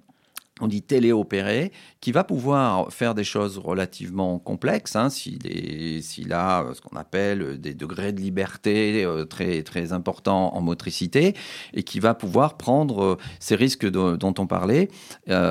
on 0.61 0.69
dit 0.69 0.83
téléopéré, 0.83 1.73
qui 2.01 2.13
va 2.13 2.23
pouvoir 2.23 2.93
faire 2.93 3.15
des 3.15 3.25
choses 3.25 3.59
relativement 3.59 4.39
complexes, 4.39 4.95
hein, 4.95 5.11
s'il 5.11 6.33
a 6.33 6.63
euh, 6.63 6.75
ce 6.75 6.81
qu'on 6.81 6.97
appelle 6.97 7.61
des 7.61 7.75
degrés 7.75 8.13
de 8.13 8.21
liberté 8.21 9.05
euh, 9.05 9.25
très, 9.25 9.65
très 9.65 9.93
importants 9.93 10.55
en 10.55 10.61
motricité, 10.61 11.35
et 11.73 11.83
qui 11.83 11.99
va 11.99 12.15
pouvoir 12.15 12.57
prendre 12.57 13.03
euh, 13.03 13.19
ces 13.41 13.57
risques 13.57 13.87
dont 13.87 14.35
on 14.39 14.47
parlait. 14.47 14.89
donc, 15.27 15.43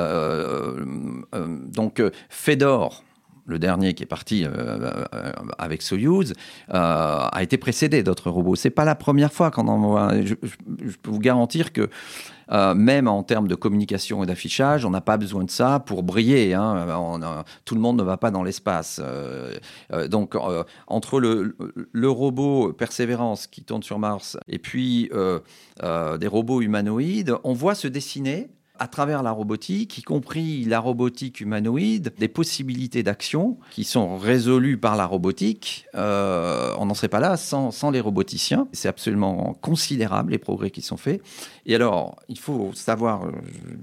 Fedor, 2.29 3.03
le 3.45 3.59
dernier 3.59 3.93
qui 3.93 4.03
est 4.03 4.07
parti 4.07 4.45
avec 5.57 5.81
Soyuz, 5.81 6.33
a 6.69 7.39
été 7.41 7.57
précédé 7.57 8.03
d'autres 8.03 8.29
robots. 8.29 8.55
C'est 8.55 8.69
pas 8.69 8.85
la 8.85 8.95
première 8.95 9.33
fois 9.33 9.51
qu'on 9.51 9.67
en 9.67 10.23
je, 10.23 10.35
peux 10.35 11.11
vous 11.11 11.19
garantir 11.19 11.73
que 11.73 11.89
euh, 12.51 12.73
même 12.73 13.08
en 13.08 13.23
termes 13.23 13.47
de 13.47 13.56
communication 13.56 14.23
et 14.23 14.25
d'affichage, 14.25 14.86
on 14.86 14.89
n'a 14.89 15.01
pas 15.01 15.17
besoin 15.17 15.43
de 15.43 15.51
ça 15.51 15.79
pour 15.79 16.03
briller. 16.03 16.53
Hein. 16.53 17.43
tout 17.65 17.75
le 17.75 17.82
monde 17.82 17.97
ne 17.97 18.03
va 18.03 18.17
pas 18.17 18.32
dans 18.32 18.43
l'espace. 18.43 18.99
Euh, 19.03 19.53
euh, 19.91 20.08
donc, 20.08 20.36
entre 20.88 21.19
le, 21.19 21.56
le, 21.91 22.10
robot 22.10 22.73
Persévérance 22.73 23.47
qui 23.47 23.63
tourne 23.63 23.84
sur 23.84 23.99
Mars 23.99 24.38
et 24.47 24.60
puis 24.60 25.10
des 25.82 26.27
robots 26.27 26.62
humanoïdes, 26.62 27.36
on 27.43 27.53
voit 27.53 27.75
se 27.75 27.88
dessiner 27.88 28.49
à 28.79 28.88
travers 28.88 29.21
la 29.21 29.31
robotique, 29.31 29.99
y 29.99 30.01
compris 30.01 30.65
la 30.65 30.79
robotique 30.79 31.41
humanoïde, 31.41 32.12
des 32.17 32.27
possibilités 32.27 33.03
d'action 33.03 33.57
qui 33.69 33.83
sont 33.83 34.17
résolues 34.17 34.77
par 34.77 34.95
la 34.95 35.05
robotique. 35.05 35.86
Euh, 35.95 36.73
on 36.79 36.88
n'en 36.88 36.95
serait 36.95 37.07
pas 37.07 37.19
là 37.19 37.38
sans, 37.38 37.69
sans 37.69 37.91
les 37.91 37.99
roboticiens. 37.99 38.67
C'est 38.73 38.88
absolument 38.88 39.53
considérable 39.62 40.31
les 40.31 40.39
progrès 40.39 40.71
qui 40.71 40.81
sont 40.81 40.97
faits. 40.97 41.21
Et 41.67 41.75
alors, 41.75 42.15
il 42.29 42.39
faut 42.39 42.71
savoir, 42.73 43.25
euh, 43.25 43.31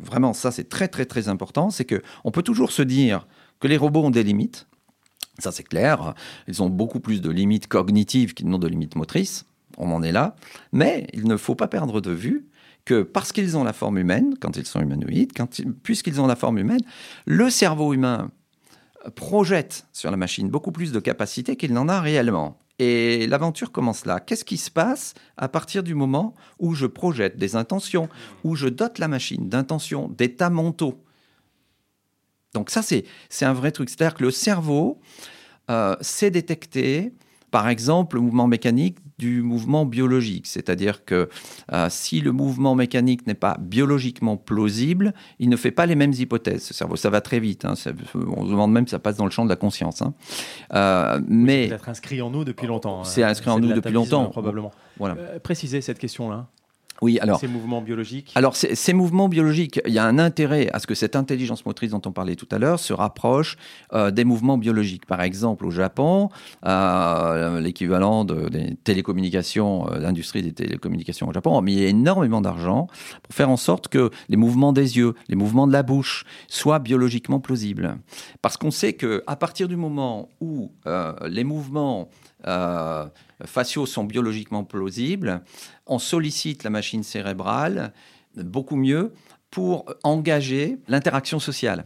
vraiment, 0.02 0.32
ça 0.32 0.50
c'est 0.50 0.68
très 0.68 0.88
très 0.88 1.06
très 1.06 1.28
important, 1.28 1.70
c'est 1.70 1.84
que 1.84 2.02
on 2.24 2.32
peut 2.32 2.42
toujours 2.42 2.72
se 2.72 2.82
dire 2.82 3.28
que 3.60 3.68
les 3.68 3.76
robots 3.76 4.04
ont 4.04 4.10
des 4.10 4.24
limites. 4.24 4.66
Ça 5.38 5.52
c'est 5.52 5.62
clair. 5.62 6.14
Ils 6.48 6.62
ont 6.62 6.68
beaucoup 6.68 7.00
plus 7.00 7.20
de 7.20 7.30
limites 7.30 7.68
cognitives 7.68 8.34
qu'ils 8.34 8.48
n'ont 8.48 8.58
de 8.58 8.68
limites 8.68 8.96
motrices. 8.96 9.46
On 9.78 9.92
en 9.92 10.02
est 10.02 10.12
là. 10.12 10.34
Mais 10.72 11.06
il 11.12 11.28
ne 11.28 11.36
faut 11.36 11.54
pas 11.54 11.68
perdre 11.68 12.00
de 12.00 12.10
vue 12.10 12.49
que 12.84 13.02
parce 13.02 13.32
qu'ils 13.32 13.56
ont 13.56 13.64
la 13.64 13.72
forme 13.72 13.98
humaine, 13.98 14.34
quand 14.40 14.56
ils 14.56 14.66
sont 14.66 14.80
humanoïdes, 14.80 15.32
puisqu'ils 15.82 16.20
ont 16.20 16.26
la 16.26 16.36
forme 16.36 16.58
humaine, 16.58 16.80
le 17.26 17.50
cerveau 17.50 17.92
humain 17.92 18.30
projette 19.14 19.86
sur 19.92 20.10
la 20.10 20.16
machine 20.16 20.48
beaucoup 20.48 20.72
plus 20.72 20.92
de 20.92 21.00
capacités 21.00 21.56
qu'il 21.56 21.72
n'en 21.72 21.88
a 21.88 22.00
réellement. 22.00 22.58
Et 22.78 23.26
l'aventure 23.26 23.72
commence 23.72 24.06
là. 24.06 24.20
Qu'est-ce 24.20 24.44
qui 24.44 24.56
se 24.56 24.70
passe 24.70 25.14
à 25.36 25.48
partir 25.48 25.82
du 25.82 25.94
moment 25.94 26.34
où 26.58 26.74
je 26.74 26.86
projette 26.86 27.36
des 27.36 27.54
intentions, 27.54 28.08
où 28.42 28.56
je 28.56 28.68
dote 28.68 28.98
la 28.98 29.08
machine 29.08 29.48
d'intentions, 29.48 30.08
d'états 30.08 30.50
mentaux? 30.50 31.04
Donc 32.54 32.70
ça, 32.70 32.82
c'est 32.82 33.04
un 33.42 33.52
vrai 33.52 33.70
truc. 33.70 33.90
C'est-à-dire 33.90 34.14
que 34.14 34.24
le 34.24 34.30
cerveau 34.30 34.98
euh, 35.70 35.94
sait 36.00 36.30
détecter 36.30 37.12
par 37.50 37.68
exemple, 37.68 38.16
le 38.16 38.22
mouvement 38.22 38.46
mécanique 38.46 38.98
du 39.20 39.42
mouvement 39.42 39.84
biologique. 39.84 40.46
C'est-à-dire 40.46 41.04
que 41.04 41.28
euh, 41.72 41.86
si 41.90 42.20
le 42.20 42.32
mouvement 42.32 42.74
mécanique 42.74 43.26
n'est 43.26 43.34
pas 43.34 43.58
biologiquement 43.60 44.38
plausible, 44.38 45.12
il 45.38 45.50
ne 45.50 45.56
fait 45.56 45.70
pas 45.70 45.84
les 45.84 45.94
mêmes 45.94 46.14
hypothèses. 46.14 46.64
Ce 46.64 46.74
cerveau, 46.74 46.96
ça 46.96 47.10
va 47.10 47.20
très 47.20 47.38
vite. 47.38 47.66
Hein. 47.66 47.74
on 48.14 48.44
se 48.44 48.50
demande 48.50 48.72
même 48.72 48.86
si 48.86 48.92
ça 48.92 48.98
passe 48.98 49.16
dans 49.16 49.26
le 49.26 49.30
champ 49.30 49.44
de 49.44 49.50
la 49.50 49.56
conscience. 49.56 50.00
Hein. 50.00 50.14
Euh, 50.72 51.20
mais 51.28 51.68
c'est 51.68 51.88
inscrit 51.88 52.22
en 52.22 52.30
nous 52.30 52.44
depuis 52.44 52.66
longtemps. 52.66 53.00
Hein. 53.00 53.04
C'est 53.04 53.22
inscrit 53.22 53.50
en 53.50 53.60
nous 53.60 53.72
depuis 53.74 53.92
longtemps. 53.92 54.30
Probablement. 54.30 54.72
Voilà. 54.98 55.16
Euh, 55.18 55.38
précisez 55.38 55.82
cette 55.82 55.98
question-là. 55.98 56.48
Oui, 57.00 57.18
alors. 57.20 57.40
Ces 57.40 57.48
mouvements 57.48 57.80
biologiques 57.80 58.32
Alors, 58.34 58.56
ces, 58.56 58.92
mouvements 58.92 59.28
biologiques, 59.28 59.80
il 59.86 59.92
y 59.92 59.98
a 59.98 60.04
un 60.04 60.18
intérêt 60.18 60.68
à 60.72 60.78
ce 60.78 60.86
que 60.86 60.94
cette 60.94 61.16
intelligence 61.16 61.64
motrice 61.64 61.92
dont 61.92 62.02
on 62.04 62.12
parlait 62.12 62.36
tout 62.36 62.48
à 62.50 62.58
l'heure 62.58 62.78
se 62.78 62.92
rapproche 62.92 63.56
euh, 63.92 64.10
des 64.10 64.24
mouvements 64.24 64.58
biologiques. 64.58 65.06
Par 65.06 65.22
exemple, 65.22 65.64
au 65.64 65.70
Japon, 65.70 66.28
euh, 66.66 67.60
l'équivalent 67.60 68.24
des 68.24 68.76
télécommunications, 68.84 69.90
euh, 69.90 69.98
l'industrie 69.98 70.42
des 70.42 70.52
télécommunications 70.52 71.28
au 71.28 71.32
Japon 71.32 71.56
a 71.56 71.62
mis 71.62 71.82
énormément 71.82 72.40
d'argent 72.40 72.88
pour 73.22 73.34
faire 73.34 73.50
en 73.50 73.56
sorte 73.56 73.88
que 73.88 74.10
les 74.28 74.36
mouvements 74.36 74.72
des 74.72 74.98
yeux, 74.98 75.14
les 75.28 75.36
mouvements 75.36 75.66
de 75.66 75.72
la 75.72 75.82
bouche 75.82 76.24
soient 76.48 76.78
biologiquement 76.78 77.40
plausibles. 77.40 77.96
Parce 78.42 78.56
qu'on 78.56 78.70
sait 78.70 78.92
qu'à 78.92 79.36
partir 79.36 79.68
du 79.68 79.76
moment 79.76 80.28
où 80.40 80.70
les 81.28 81.44
mouvements 81.44 82.08
faciaux 83.46 83.86
sont 83.86 84.04
biologiquement 84.04 84.64
plausibles, 84.64 85.42
on 85.86 85.98
sollicite 85.98 86.64
la 86.64 86.70
machine 86.70 87.02
cérébrale 87.02 87.92
beaucoup 88.36 88.76
mieux 88.76 89.12
pour 89.50 89.86
engager 90.02 90.78
l'interaction 90.88 91.40
sociale. 91.40 91.84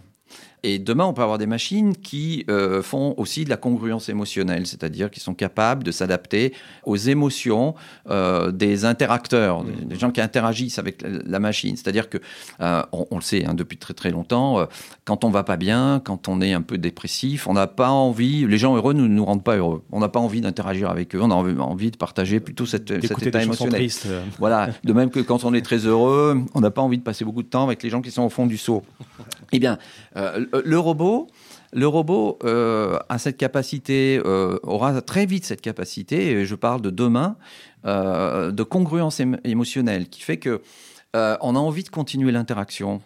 Et 0.64 0.78
demain, 0.78 1.04
on 1.04 1.12
peut 1.12 1.20
avoir 1.20 1.36
des 1.36 1.46
machines 1.46 1.94
qui 1.94 2.46
euh, 2.48 2.82
font 2.82 3.14
aussi 3.18 3.44
de 3.44 3.50
la 3.50 3.58
congruence 3.58 4.08
émotionnelle, 4.08 4.66
c'est-à-dire 4.66 5.10
qui 5.10 5.20
sont 5.20 5.34
capables 5.34 5.84
de 5.84 5.92
s'adapter 5.92 6.54
aux 6.84 6.96
émotions 6.96 7.74
euh, 8.08 8.50
des 8.50 8.86
interacteurs, 8.86 9.62
mmh. 9.62 9.84
des 9.84 9.98
gens 9.98 10.10
qui 10.10 10.22
interagissent 10.22 10.78
avec 10.78 11.04
la, 11.04 11.38
machine. 11.38 11.76
C'est-à-dire 11.76 12.08
que, 12.08 12.16
euh, 12.62 12.82
on, 12.92 13.16
le 13.16 13.20
sait 13.20 13.44
hein, 13.44 13.52
depuis 13.52 13.76
très 13.76 13.92
très 13.92 14.10
longtemps, 14.10 14.66
quand 15.04 15.24
on 15.24 15.30
va 15.30 15.44
pas 15.44 15.58
bien, 15.58 16.00
quand 16.02 16.28
on 16.28 16.40
est 16.40 16.54
un 16.54 16.62
peu 16.62 16.78
dépressif, 16.78 17.46
on 17.46 17.52
n'a 17.52 17.66
pas 17.66 17.90
envie, 17.90 18.46
les 18.46 18.56
gens 18.56 18.74
heureux 18.74 18.94
ne 18.94 19.06
nous, 19.06 19.24
rendent 19.24 19.44
pas 19.44 19.56
heureux. 19.56 19.82
On 19.92 20.00
n'a 20.00 20.08
pas 20.08 20.20
envie 20.20 20.40
d'interagir 20.40 20.88
avec 20.88 21.14
eux, 21.14 21.20
on 21.20 21.30
a 21.30 21.34
envie 21.34 21.90
de 21.90 21.98
partager 21.98 22.40
plutôt 22.40 22.64
cette, 22.64 22.88
cet 23.06 23.26
état 23.26 23.42
émotionnel. 23.42 23.90
Voilà, 24.38 24.70
de 24.82 24.92
même 24.94 25.10
que 25.10 25.20
quand 25.20 25.44
on 25.44 25.52
est 25.52 25.62
très 25.62 25.84
heureux, 25.84 26.40
on 26.54 26.60
n'a 26.62 26.70
pas 26.70 26.80
envie 26.80 26.96
de 26.96 27.02
passer 27.02 27.26
beaucoup 27.26 27.42
de 27.42 27.48
temps 27.48 27.64
avec 27.64 27.82
les 27.82 27.90
gens 27.90 28.00
qui 28.00 28.10
sont 28.10 28.22
au 28.22 28.30
fond 28.30 28.46
du 28.46 28.56
seau. 28.56 28.82
Eh 29.52 29.58
bien, 29.58 29.78
euh, 30.16 30.46
le 30.64 30.78
robot, 30.78 31.28
le 31.72 31.86
robot 31.86 32.38
euh, 32.44 32.98
a 33.08 33.18
cette 33.18 33.36
capacité, 33.36 34.20
euh, 34.24 34.58
aura 34.62 35.00
très 35.02 35.26
vite 35.26 35.44
cette 35.44 35.60
capacité, 35.60 36.32
et 36.32 36.44
je 36.44 36.54
parle 36.54 36.80
de 36.80 36.90
demain, 36.90 37.36
de 37.84 38.62
congruence 38.62 39.20
émotionnelle, 39.44 40.08
qui 40.08 40.22
fait 40.22 40.38
que 40.38 40.62
on 41.14 41.54
a 41.54 41.58
envie 41.58 41.82
de 41.82 41.90
continuer 41.90 42.32
l'interaction. 42.32 43.02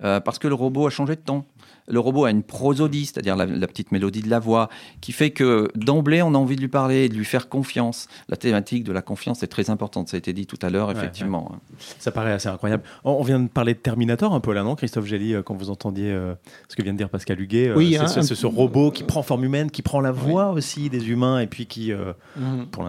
parce 0.00 0.38
que 0.38 0.46
le 0.46 0.54
robot 0.54 0.86
a 0.86 0.90
changé 0.90 1.16
de 1.16 1.20
temps 1.20 1.44
le 1.90 2.00
robot 2.00 2.24
a 2.24 2.30
une 2.30 2.42
prosodie, 2.42 3.06
c'est-à-dire 3.06 3.36
la, 3.36 3.66
petite 3.66 3.92
mélodie 3.92 4.22
de 4.22 4.30
la 4.30 4.38
voix, 4.38 4.68
qui 5.00 5.12
fait 5.12 5.30
que 5.30 5.68
d'emblée, 5.74 6.22
on 6.22 6.34
a 6.34 6.38
envie 6.38 6.56
de 6.56 6.60
lui 6.60 6.68
parler, 6.68 7.08
de 7.08 7.14
lui 7.14 7.24
faire 7.24 7.48
confiance. 7.48 8.08
La 8.28 8.36
thématique 8.36 8.84
de 8.84 8.92
la 8.92 9.02
confiance 9.02 9.42
est 9.42 9.48
très 9.48 9.70
importante, 9.70 10.08
ça 10.08 10.16
a 10.16 10.18
été 10.18 10.32
dit 10.32 10.46
tout 10.46 10.58
à 10.62 10.70
l'heure, 10.70 10.90
effectivement. 10.90 11.52
Ça 11.98 12.10
paraît 12.10 12.32
assez 12.32 12.48
incroyable. 12.48 12.82
On 13.04 13.22
vient 13.22 13.40
de 13.40 13.48
parler 13.48 13.74
de 13.74 13.78
Terminator 13.78 14.34
un 14.34 14.40
peu 14.40 14.52
là, 14.52 14.62
non, 14.62 14.74
Christophe 14.74 15.06
Gély, 15.06 15.34
euh, 15.34 15.42
quand 15.42 15.54
vous 15.54 15.70
entendiez 15.70 16.10
euh, 16.10 16.34
ce 16.68 16.76
que 16.76 16.82
vient 16.82 16.92
de 16.92 16.98
dire 16.98 17.08
Pascal 17.08 17.40
Huguet 17.40 17.68
euh, 17.68 17.76
Oui, 17.76 17.96
c'est 18.06 18.22
ce, 18.22 18.46
robot 18.46 18.90
qui 18.90 19.04
prend 19.04 19.22
forme 19.22 19.44
humaine, 19.44 19.70
qui 19.70 19.82
prend 19.82 20.00
la 20.00 20.12
voix 20.12 20.50
aussi 20.50 20.90
des 20.90 21.08
humains, 21.08 21.40
et 21.40 21.46
puis 21.46 21.66
qui, 21.66 21.92
mhm. 21.92 22.66
pour, 22.70 22.84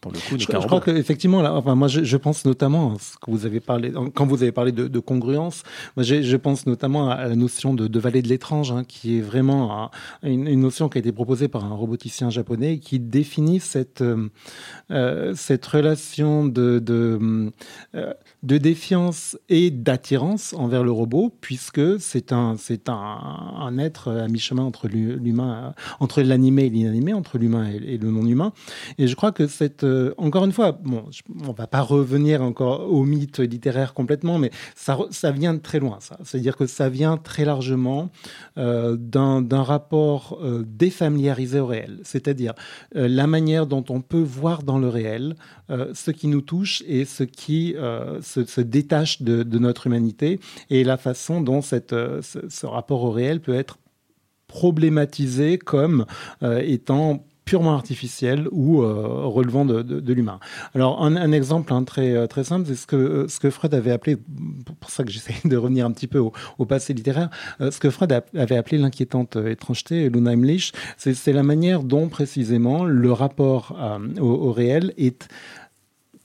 pour, 0.00 0.12
le 0.12 0.18
coup, 0.18 0.38
je, 0.38 0.46
je 0.46 0.66
crois 0.66 0.80
qu'effectivement, 0.80 1.40
enfin, 1.40 1.74
moi, 1.74 1.88
je, 1.88 2.16
pense 2.16 2.44
notamment, 2.44 2.98
ce 2.98 3.16
que 3.18 3.30
vous 3.30 3.46
avez 3.46 3.60
parlé, 3.60 3.92
quand 4.14 4.26
vous 4.26 4.42
avez 4.42 4.52
parlé 4.52 4.72
de, 4.72 4.98
congruence, 4.98 5.62
moi, 5.96 6.04
je 6.04 6.36
pense 6.36 6.66
notamment 6.66 7.10
à 7.10 7.28
la 7.28 7.36
notion 7.36 7.74
de, 7.74 7.86
de 7.86 7.98
vallée 7.98 8.22
de 8.22 8.28
étrange, 8.40 8.72
hein, 8.72 8.84
qui 8.84 9.18
est 9.18 9.20
vraiment 9.20 9.90
une, 10.22 10.60
notion 10.60 10.88
qui 10.88 10.96
a 10.96 11.00
été 11.00 11.12
proposée 11.12 11.48
par 11.48 11.66
un 11.66 11.74
roboticien 11.74 12.30
japonais 12.30 12.78
qui 12.78 12.98
définit 12.98 13.60
cette, 13.60 14.00
euh, 14.00 14.30
euh, 14.90 15.34
cette 15.36 15.66
relation 15.66 16.46
de, 16.46 16.82
euh, 17.94 18.14
de 18.42 18.58
défiance 18.58 19.38
et 19.48 19.70
d'attirance 19.70 20.54
envers 20.54 20.82
le 20.82 20.90
robot, 20.90 21.32
puisque 21.40 22.00
c'est 22.00 22.32
un, 22.32 22.56
c'est 22.56 22.88
un, 22.88 23.78
être 23.78 24.10
à 24.12 24.28
mi-chemin 24.28 24.62
entre 24.62 24.88
l'humain, 24.88 25.74
entre 26.00 26.22
l'animé 26.22 26.66
et 26.66 26.70
l'inanimé, 26.70 27.12
entre 27.12 27.38
l'humain 27.38 27.68
et, 27.70 27.98
le 27.98 28.10
non-humain. 28.10 28.52
Et 28.98 29.06
je 29.06 29.14
crois 29.14 29.32
que 29.32 29.46
cette, 29.46 29.86
encore 30.16 30.44
une 30.44 30.52
fois, 30.52 30.72
bon, 30.72 31.04
on 31.46 31.52
va 31.52 31.66
pas 31.66 31.82
revenir 31.82 32.42
encore 32.42 32.90
au 32.90 33.04
mythe 33.04 33.40
littéraire 33.40 33.94
complètement, 33.94 34.38
mais 34.38 34.50
ça, 34.74 34.98
ça 35.10 35.30
vient 35.30 35.54
de 35.54 35.60
très 35.60 35.78
loin, 35.78 35.98
ça. 36.00 36.18
C'est-à-dire 36.24 36.56
que 36.56 36.66
ça 36.66 36.88
vient 36.88 37.16
très 37.16 37.44
largement 37.44 38.10
euh, 38.58 38.96
d'un 38.96 39.62
rapport 39.62 40.38
euh, 40.42 40.64
défamiliarisé 40.66 41.60
au 41.60 41.66
réel, 41.66 42.00
c'est-à-dire 42.02 42.54
euh, 42.96 43.08
la 43.08 43.26
manière 43.26 43.66
dont 43.66 43.84
on 43.88 44.00
peut 44.00 44.22
voir 44.22 44.62
dans 44.62 44.78
le 44.78 44.88
réel 44.88 45.36
ce 45.92 46.10
qui 46.10 46.26
nous 46.26 46.40
touche 46.40 46.82
et 46.88 47.04
ce 47.04 47.22
qui 47.22 47.76
se, 48.30 48.60
détache 48.60 49.22
de, 49.22 49.58
notre 49.58 49.86
humanité 49.86 50.40
et 50.70 50.84
la 50.84 50.96
façon 50.96 51.40
dont 51.40 51.62
cette, 51.62 51.90
ce, 51.90 52.66
rapport 52.66 53.04
au 53.04 53.10
réel 53.10 53.40
peut 53.40 53.54
être 53.54 53.78
problématisé 54.46 55.58
comme 55.58 56.06
étant 56.42 57.24
purement 57.50 57.74
artificiel 57.74 58.46
ou 58.52 58.82
euh, 58.82 59.24
relevant 59.24 59.64
de, 59.64 60.12
l'humain. 60.12 60.38
Alors 60.72 61.04
un, 61.04 61.32
exemple 61.32 61.74
hein, 61.74 61.82
très, 61.82 62.12
euh, 62.12 62.28
très 62.28 62.44
simple, 62.44 62.64
c'est 62.68 62.76
ce 62.76 62.86
que, 62.86 62.94
euh, 62.94 63.28
ce 63.28 63.40
que 63.40 63.50
Freud 63.50 63.74
avait 63.74 63.90
appelé, 63.90 64.16
pour 64.78 64.88
ça 64.88 65.02
que 65.02 65.10
j'essaie 65.10 65.34
de 65.44 65.56
revenir 65.56 65.84
un 65.84 65.90
petit 65.90 66.06
peu 66.06 66.20
au, 66.20 66.64
passé 66.64 66.94
littéraire, 66.94 67.28
ce 67.58 67.80
que 67.80 67.90
Freud 67.90 68.12
avait 68.12 68.56
appelé 68.56 68.78
l'inquiétante 68.78 69.34
étrangeté, 69.34 70.08
l'unheimlich, 70.08 70.70
c'est 70.96 71.32
la 71.32 71.42
manière 71.42 71.82
dont 71.82 72.08
précisément 72.08 72.84
le 72.84 73.12
rapport 73.12 73.76
au, 74.20 74.52
réel 74.52 74.94
est 74.96 75.26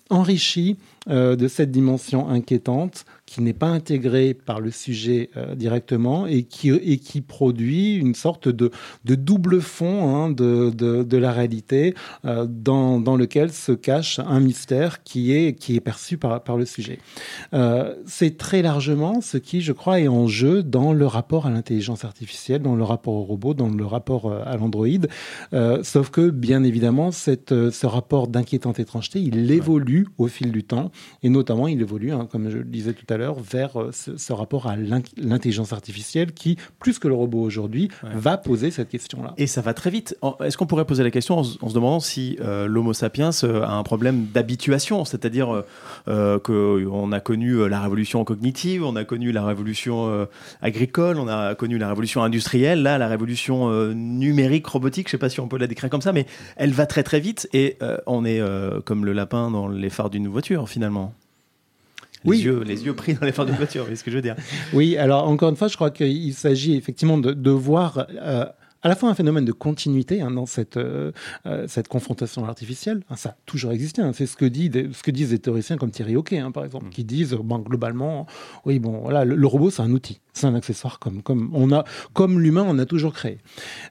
enrichi 0.09 0.77
de 1.07 1.47
cette 1.47 1.71
dimension 1.71 2.29
inquiétante 2.29 3.05
qui 3.25 3.41
n'est 3.41 3.53
pas 3.53 3.67
intégré 3.67 4.33
par 4.33 4.59
le 4.59 4.69
sujet 4.69 5.29
euh, 5.35 5.55
directement 5.55 6.27
et 6.27 6.43
qui, 6.43 6.69
et 6.69 6.97
qui 6.97 7.21
produit 7.21 7.95
une 7.95 8.13
sorte 8.13 8.47
de, 8.47 8.71
de 9.03 9.15
double 9.15 9.61
fond 9.61 10.15
hein, 10.15 10.29
de, 10.29 10.69
de, 10.69 11.03
de, 11.03 11.17
la 11.17 11.31
réalité 11.31 11.95
euh, 12.25 12.45
dans, 12.47 12.99
dans, 12.99 13.15
lequel 13.15 13.51
se 13.51 13.71
cache 13.71 14.19
un 14.19 14.39
mystère 14.39 15.03
qui 15.03 15.33
est, 15.33 15.53
qui 15.53 15.75
est 15.75 15.81
perçu 15.81 16.17
par, 16.17 16.43
par 16.43 16.57
le 16.57 16.65
sujet. 16.65 16.99
Euh, 17.53 17.95
c'est 18.05 18.37
très 18.37 18.61
largement 18.61 19.21
ce 19.21 19.37
qui, 19.37 19.61
je 19.61 19.71
crois, 19.71 19.99
est 19.99 20.07
en 20.07 20.27
jeu 20.27 20.61
dans 20.61 20.93
le 20.93 21.07
rapport 21.07 21.47
à 21.47 21.49
l'intelligence 21.49 22.05
artificielle, 22.05 22.61
dans 22.61 22.75
le 22.75 22.83
rapport 22.83 23.15
au 23.15 23.23
robot, 23.23 23.53
dans 23.55 23.69
le 23.69 23.85
rapport 23.85 24.31
à 24.31 24.55
l'androïde. 24.57 25.07
sauf 25.83 26.09
que, 26.09 26.29
bien 26.29 26.63
évidemment, 26.63 27.11
cette, 27.11 27.49
ce 27.49 27.85
rapport 27.85 28.27
d'inquiétante 28.27 28.79
étrangeté, 28.79 29.19
il 29.19 29.49
évolue 29.51 30.07
au 30.17 30.27
fil 30.27 30.51
du 30.51 30.63
temps 30.63 30.91
et 31.23 31.29
notamment 31.29 31.67
il 31.67 31.81
évolue, 31.81 32.11
hein, 32.11 32.27
comme 32.31 32.49
je 32.49 32.57
le 32.57 32.63
disais 32.63 32.93
tout 32.93 33.05
à 33.09 33.14
l'heure, 33.14 33.14
vers 33.17 33.79
euh, 33.79 33.91
ce, 33.91 34.33
rapport 34.33 34.67
à 34.67 34.75
l'intelligence 34.75 35.73
artificielle 35.73 36.33
qui, 36.33 36.57
plus 36.79 36.99
que 36.99 37.07
le 37.07 37.13
robot 37.13 37.41
aujourd'hui, 37.41 37.89
va 38.03 38.37
poser 38.37 38.71
cette 38.71 38.89
question-là. 38.89 39.33
Et 39.37 39.47
ça 39.47 39.61
va 39.61 39.73
très 39.73 39.89
vite. 39.89 40.17
Est-ce 40.43 40.57
qu'on 40.57 40.65
pourrait 40.65 40.85
poser 40.85 41.03
la 41.03 41.11
question 41.11 41.37
en, 41.39 41.43
se 41.43 41.73
demandant 41.73 41.99
si 41.99 42.37
euh, 42.41 42.67
l'Homo 42.67 42.93
sapiens 42.93 43.29
euh, 43.43 43.63
a 43.63 43.71
un 43.71 43.83
problème 43.83 44.25
d'habituation, 44.33 45.05
c'est-à-dire 45.05 45.63
qu'on 46.05 47.11
a 47.11 47.19
connu 47.19 47.67
la 47.69 47.81
révolution 47.81 48.23
cognitive, 48.23 48.83
on 48.83 48.95
a 48.95 49.03
connu 49.03 49.31
la 49.31 49.45
révolution 49.45 50.27
agricole, 50.61 51.17
on 51.17 51.27
a 51.27 51.55
connu 51.55 51.77
la 51.77 51.87
révolution 51.87 52.23
industrielle, 52.23 52.83
là 52.83 52.97
la 52.97 53.07
révolution 53.07 53.69
numérique, 53.93 54.67
robotique, 54.67 55.07
je 55.07 55.09
ne 55.09 55.11
sais 55.11 55.17
pas 55.17 55.29
si 55.29 55.39
on 55.39 55.47
peut 55.47 55.57
la 55.57 55.67
décrire 55.67 55.89
comme 55.89 56.01
ça, 56.01 56.13
mais 56.13 56.25
elle 56.55 56.71
va 56.71 56.85
très 56.85 57.03
très 57.03 57.19
vite 57.19 57.47
et 57.53 57.77
on 58.05 58.25
est 58.25 58.41
comme 58.85 59.05
le 59.05 59.13
lapin 59.13 59.51
dans 59.51 59.67
les 59.67 59.89
phares 59.89 60.09
d'une 60.09 60.27
voiture 60.27 60.67
finalement 60.67 61.13
oui. 62.25 62.41
yeux, 62.41 62.63
les 62.63 62.85
yeux 62.85 62.93
pris 62.93 63.13
dans 63.13 63.25
les 63.25 63.31
phares 63.31 63.45
d'une 63.45 63.55
voiture, 63.55 63.85
c'est 63.87 63.95
ce 63.95 64.03
que 64.03 64.11
je 64.11 64.15
veux 64.15 64.21
dire. 64.21 64.35
Oui, 64.73 64.97
alors 64.97 65.27
encore 65.27 65.49
une 65.49 65.55
fois, 65.55 65.67
je 65.67 65.75
crois 65.75 65.91
qu'il 65.91 66.33
s'agit 66.33 66.75
effectivement 66.75 67.17
de, 67.17 67.33
de 67.33 67.51
voir 67.51 68.07
euh, 68.09 68.45
à 68.85 68.87
la 68.87 68.95
fois 68.95 69.09
un 69.09 69.15
phénomène 69.15 69.45
de 69.45 69.51
continuité 69.51 70.21
hein, 70.21 70.29
dans 70.29 70.45
cette, 70.45 70.77
euh, 70.77 71.11
euh, 71.47 71.65
cette 71.67 71.87
confrontation 71.87 72.45
artificielle. 72.45 73.01
Hein, 73.09 73.15
ça 73.15 73.29
a 73.29 73.35
toujours 73.47 73.71
existé. 73.71 74.03
Hein. 74.03 74.11
c'est 74.13 74.27
ce 74.27 74.37
que, 74.37 74.45
dit, 74.45 74.71
ce 74.93 75.01
que 75.01 75.09
disent 75.09 75.31
des 75.31 75.39
théoriciens 75.39 75.77
comme 75.77 75.89
Thierry 75.89 76.15
Hockey, 76.15 76.39
par 76.53 76.63
exemple, 76.63 76.85
mm. 76.85 76.89
qui 76.91 77.03
disent 77.03 77.33
bon, 77.33 77.57
globalement, 77.57 78.27
oui, 78.63 78.77
bon, 78.77 78.99
voilà, 78.99 79.25
le, 79.25 79.47
robot, 79.47 79.71
c'est 79.71 79.81
un 79.81 79.91
outil. 79.91 80.21
C'est 80.35 80.47
un 80.47 80.53
accessoire 80.53 80.99
comme, 80.99 81.23
comme, 81.23 81.51
comme 82.13 82.39
l'humain 82.39 82.65
on 82.67 82.77
a 82.77 82.85
toujours 82.85 83.13
créé. 83.13 83.39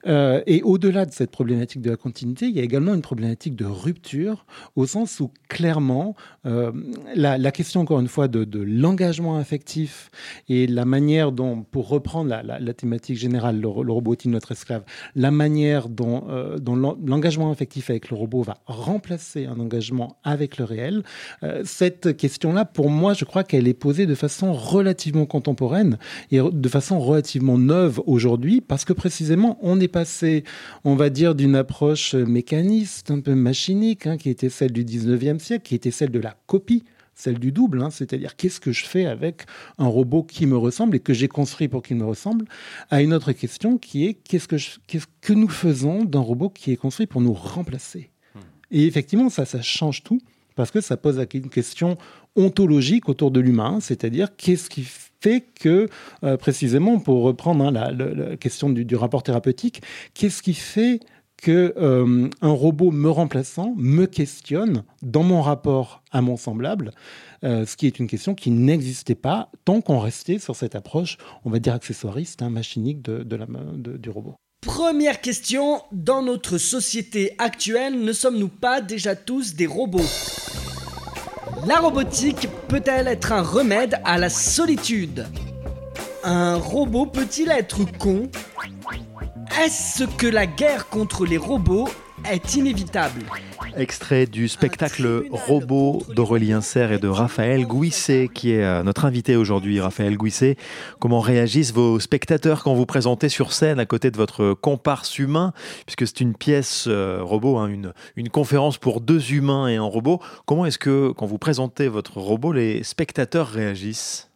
Euh, 0.07 0.41
et 0.45 0.61
au-delà 0.61 1.05
de 1.05 1.11
cette 1.11 1.31
problématique 1.31 1.81
de 1.81 1.89
la 1.89 1.97
continuité, 1.97 2.45
il 2.45 2.55
y 2.55 2.59
a 2.59 2.63
également 2.63 2.93
une 2.93 3.01
problématique 3.01 3.55
de 3.55 3.65
rupture, 3.65 4.45
au 4.75 4.85
sens 4.85 5.19
où 5.19 5.31
clairement, 5.49 6.15
la, 6.43 7.37
la, 7.37 7.51
question, 7.51 7.81
encore 7.81 7.99
une 7.99 8.07
fois, 8.07 8.27
de, 8.27 8.43
de 8.43 8.59
l'engagement 8.59 9.37
affectif 9.37 10.11
et 10.47 10.67
la 10.67 10.85
manière 10.85 11.31
dont, 11.31 11.63
pour 11.63 11.89
reprendre 11.89 12.29
la, 12.29 12.43
la, 12.43 12.73
thématique 12.73 13.17
générale, 13.17 13.59
le, 13.59 13.67
robot 13.67 14.13
est 14.13 14.25
notre 14.25 14.51
esclave, 14.51 14.83
la 15.15 15.31
manière 15.31 15.89
dont, 15.89 16.25
euh, 16.29 16.57
l'engagement 17.05 17.51
affectif 17.51 17.89
avec 17.89 18.09
le 18.09 18.15
robot 18.15 18.43
va 18.43 18.57
remplacer 18.65 19.45
un 19.45 19.59
engagement 19.59 20.17
avec 20.23 20.57
le 20.57 20.65
réel, 20.65 21.03
euh, 21.43 21.61
cette 21.65 22.15
question-là, 22.15 22.65
pour 22.65 22.89
moi, 22.89 23.13
je 23.13 23.25
crois 23.25 23.43
qu'elle 23.43 23.67
est 23.67 23.73
posée 23.73 24.05
de 24.05 24.15
façon 24.15 24.53
relativement 24.53 25.25
contemporaine 25.25 25.97
de 26.41 26.69
façon 26.69 26.99
relativement 26.99 27.57
neuve 27.57 28.01
aujourd'hui, 28.05 28.61
parce 28.61 28.85
que 28.85 28.93
précisément, 28.93 29.57
on 29.61 29.79
est 29.79 29.87
passé, 29.87 30.43
on 30.83 30.95
va 30.95 31.09
dire, 31.09 31.35
d'une 31.35 31.55
approche 31.55 32.15
mécaniste, 32.15 33.11
un 33.11 33.19
peu 33.19 33.35
machinique, 33.35 34.07
hein, 34.07 34.17
qui 34.17 34.29
était 34.29 34.49
celle 34.49 34.71
du 34.71 34.83
19e 34.83 35.39
siècle, 35.39 35.63
qui 35.63 35.75
était 35.75 35.91
celle 35.91 36.11
de 36.11 36.19
la 36.19 36.35
copie 36.47 36.83
celle 37.15 37.39
du 37.39 37.51
double, 37.51 37.81
hein, 37.81 37.89
c'est-à-dire 37.89 38.35
qu'est-ce 38.35 38.59
que 38.59 38.73
je 38.73 38.85
fais 38.85 39.05
avec 39.05 39.45
un 39.77 39.87
robot 39.87 40.23
qui 40.23 40.45
me 40.45 40.57
ressemble 40.57 40.97
et 40.97 40.99
que 40.99 41.13
j'ai 41.13 41.29
construit 41.29 41.69
pour 41.69 41.81
qu'il 41.81 41.95
me 41.95 42.05
ressemble, 42.05 42.45
à 42.91 43.01
une 43.01 43.13
autre 43.13 43.31
question 43.31 43.77
qui 43.77 44.05
est 44.05 44.13
qu'est-ce 44.15 44.47
que, 44.47 44.57
qu'est-ce 44.85 45.07
que 45.21 45.33
nous 45.33 45.47
faisons 45.47 46.03
d'un 46.03 46.19
robot 46.19 46.49
qui 46.49 46.71
est 46.71 46.75
construit 46.75 47.07
pour 47.07 47.21
nous 47.21 47.33
remplacer? 47.33 48.11
Hmm. 48.35 48.39
Et 48.71 48.85
effectivement, 48.85 49.29
ça, 49.29 49.45
ça 49.45 49.61
change 49.61 50.03
tout 50.03 50.19
parce 50.55 50.71
que 50.71 50.81
ça 50.81 50.97
pose 50.97 51.25
une 51.33 51.49
question 51.49 51.97
ontologique 52.35 53.09
autour 53.09 53.31
de 53.31 53.39
l'humain, 53.39 53.79
c'est-à-dire 53.81 54.35
qu'est-ce 54.35 54.69
qui 54.69 54.83
fait 54.83 55.04
que, 55.59 55.89
euh, 56.23 56.37
précisément, 56.37 56.99
pour 56.99 57.23
reprendre 57.23 57.65
hein, 57.65 57.71
la, 57.71 58.37
question 58.37 58.69
du, 58.69 58.85
du, 58.85 58.95
rapport 58.95 59.23
thérapeutique, 59.23 59.81
qu'est-ce 60.13 60.41
qui 60.41 60.53
fait 60.53 60.99
que 61.37 61.73
euh, 61.77 62.29
un 62.41 62.49
robot 62.49 62.91
me 62.91 63.09
remplaçant 63.09 63.73
me 63.77 64.05
questionne 64.05 64.83
dans 65.01 65.23
mon 65.23 65.41
rapport 65.41 66.01
à 66.11 66.21
mon 66.21 66.37
semblable, 66.37 66.91
euh, 67.43 67.65
ce 67.65 67.75
qui 67.75 67.87
est 67.87 67.99
une 67.99 68.07
question 68.07 68.35
qui 68.35 68.51
n'existait 68.51 69.15
pas 69.15 69.49
tant 69.65 69.81
qu'on 69.81 69.99
restait 69.99 70.39
sur 70.39 70.55
cette 70.55 70.75
approche, 70.75 71.17
on 71.43 71.49
va 71.49 71.59
dire 71.59 71.73
accessoiriste, 71.73 72.41
hein, 72.41 72.49
machinique 72.49 73.01
de, 73.01 73.35
la, 73.35 73.45
du 73.75 74.09
robot. 74.09 74.35
Première 74.61 75.21
question, 75.21 75.81
dans 75.91 76.23
notre 76.23 76.57
société 76.57 77.35
actuelle, 77.37 77.99
ne 77.99 78.13
sommes-nous 78.13 78.49
pas 78.49 78.81
déjà 78.81 79.15
tous 79.15 79.55
des 79.55 79.67
robots? 79.67 80.01
La 81.65 81.77
robotique 81.77 82.47
peut-elle 82.67 83.07
être 83.07 83.31
un 83.31 83.41
remède 83.41 83.99
à 84.05 84.19
la 84.19 84.29
solitude? 84.29 85.25
Un 86.23 86.57
robot 86.57 87.07
peut-il 87.07 87.49
être 87.49 87.79
con? 87.97 88.29
Est-ce 89.63 90.03
que 90.03 90.27
la 90.27 90.45
guerre 90.45 90.89
contre 90.89 91.25
les 91.25 91.37
robots 91.37 91.87
est 92.31 92.55
inévitable 92.55 93.21
Extrait 93.77 94.25
du 94.25 94.47
spectacle 94.47 95.23
Robot 95.31 96.01
d'Aurélien 96.15 96.61
Serre 96.61 96.91
et 96.91 96.97
de 96.97 97.07
Raphaël 97.07 97.65
Gouisset, 97.65 98.29
qui 98.33 98.53
est 98.53 98.63
euh, 98.63 98.83
notre 98.83 99.05
invité 99.05 99.35
aujourd'hui. 99.35 99.79
Raphaël 99.79 100.15
Gouisset, 100.17 100.55
comment 100.99 101.19
réagissent 101.19 101.73
vos 101.73 101.99
spectateurs 101.99 102.63
quand 102.63 102.73
vous 102.73 102.85
présentez 102.85 103.29
sur 103.29 103.51
scène 103.51 103.79
à 103.79 103.85
côté 103.85 104.11
de 104.11 104.17
votre 104.17 104.53
comparse 104.53 105.19
humain, 105.19 105.51
puisque 105.85 106.07
c'est 106.07 106.21
une 106.21 106.35
pièce 106.35 106.85
euh, 106.87 107.19
robot, 107.21 107.57
hein, 107.57 107.67
une, 107.67 107.91
une 108.15 108.29
conférence 108.29 108.77
pour 108.77 109.01
deux 109.01 109.33
humains 109.33 109.67
et 109.67 109.75
un 109.75 109.83
robot. 109.83 110.19
Comment 110.45 110.65
est-ce 110.65 110.79
que, 110.79 111.11
quand 111.11 111.25
vous 111.25 111.37
présentez 111.37 111.87
votre 111.87 112.17
robot, 112.17 112.53
les 112.53 112.83
spectateurs 112.83 113.47
réagissent? 113.47 114.31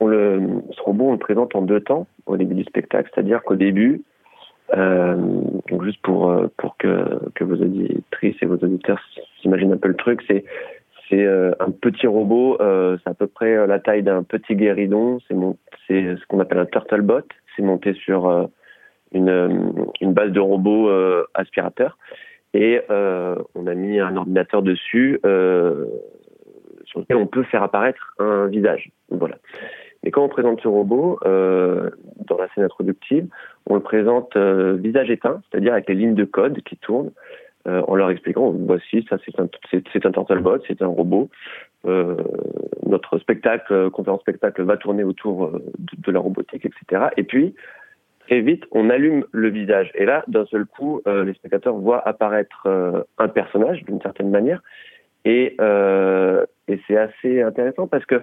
Le, 0.00 0.62
Ce 0.70 0.82
robot, 0.82 1.08
on 1.08 1.12
le 1.12 1.18
présente 1.18 1.54
en 1.54 1.62
deux 1.62 1.80
temps 1.80 2.06
au 2.26 2.36
début 2.36 2.54
du 2.54 2.64
spectacle, 2.64 3.10
c'est-à-dire 3.14 3.42
qu'au 3.42 3.56
début, 3.56 4.02
euh, 4.72 5.16
donc 5.68 5.84
juste 5.84 6.00
pour 6.02 6.30
euh, 6.30 6.46
pour 6.56 6.76
que 6.78 7.20
que 7.34 7.44
vos 7.44 7.54
auditrices 7.54 8.36
et 8.40 8.46
vos 8.46 8.56
auditeurs 8.56 9.00
s'imaginent 9.40 9.72
un 9.72 9.76
peu 9.76 9.88
le 9.88 9.96
truc, 9.96 10.22
c'est 10.26 10.44
c'est 11.08 11.24
euh, 11.24 11.52
un 11.60 11.70
petit 11.70 12.06
robot, 12.06 12.56
euh, 12.60 12.96
c'est 13.04 13.10
à 13.10 13.14
peu 13.14 13.26
près 13.26 13.66
la 13.66 13.78
taille 13.78 14.02
d'un 14.02 14.22
petit 14.22 14.56
guéridon. 14.56 15.18
C'est 15.28 15.36
c'est 15.86 16.16
ce 16.16 16.26
qu'on 16.26 16.40
appelle 16.40 16.58
un 16.58 16.66
turtlebot. 16.66 17.26
C'est 17.54 17.62
monté 17.62 17.92
sur 17.92 18.48
une 19.12 19.84
une 20.00 20.12
base 20.12 20.32
de 20.32 20.40
robot 20.40 20.90
aspirateur 21.34 21.98
et 22.54 22.80
on 22.88 23.66
a 23.66 23.74
mis 23.74 24.00
un 24.00 24.16
ordinateur 24.16 24.62
dessus 24.62 25.20
sur 25.22 27.00
lequel 27.00 27.16
on 27.16 27.26
peut 27.26 27.44
faire 27.44 27.62
apparaître 27.62 28.14
un 28.18 28.46
visage. 28.46 28.90
Voilà. 29.10 29.36
Et 30.04 30.10
quand 30.10 30.22
on 30.22 30.28
présente 30.28 30.60
ce 30.60 30.68
robot, 30.68 31.18
euh, 31.24 31.90
dans 32.26 32.36
la 32.36 32.48
scène 32.54 32.64
introductive, 32.64 33.26
on 33.66 33.74
le 33.74 33.80
présente 33.80 34.36
euh, 34.36 34.74
visage 34.74 35.10
éteint, 35.10 35.40
c'est-à-dire 35.50 35.72
avec 35.72 35.88
les 35.88 35.94
lignes 35.94 36.14
de 36.14 36.24
code 36.24 36.60
qui 36.62 36.76
tournent, 36.76 37.12
euh, 37.66 37.82
en 37.88 37.94
leur 37.94 38.10
expliquant, 38.10 38.50
voici, 38.50 39.06
ça 39.08 39.16
c'est 39.24 39.38
un, 39.40 39.48
c'est, 39.70 40.06
un 40.06 40.12
Turtlebot, 40.12 40.58
c'est 40.68 40.82
un 40.82 40.86
robot. 40.86 41.30
Euh, 41.86 42.16
notre 42.86 43.18
spectacle, 43.18 43.90
conférence 43.90 44.20
spectacle, 44.20 44.62
va 44.62 44.76
tourner 44.76 45.02
autour 45.02 45.50
de, 45.78 46.12
la 46.12 46.20
robotique, 46.20 46.66
etc. 46.66 47.06
Et 47.16 47.22
puis, 47.22 47.54
très 48.20 48.40
vite, 48.40 48.64
on 48.70 48.90
allume 48.90 49.24
le 49.32 49.48
visage. 49.48 49.90
Et 49.94 50.04
là, 50.04 50.24
d'un 50.28 50.44
seul 50.46 50.66
coup, 50.66 51.00
les 51.06 51.34
spectateurs 51.34 51.74
voient 51.74 52.06
apparaître 52.06 52.68
un 53.18 53.28
personnage, 53.28 53.82
d'une 53.84 54.00
certaine 54.00 54.30
manière. 54.30 54.62
Et, 55.26 55.56
et 56.68 56.80
c'est 56.86 56.96
assez 56.96 57.42
intéressant 57.42 57.86
parce 57.86 58.04
que 58.06 58.16
euh, 58.16 58.22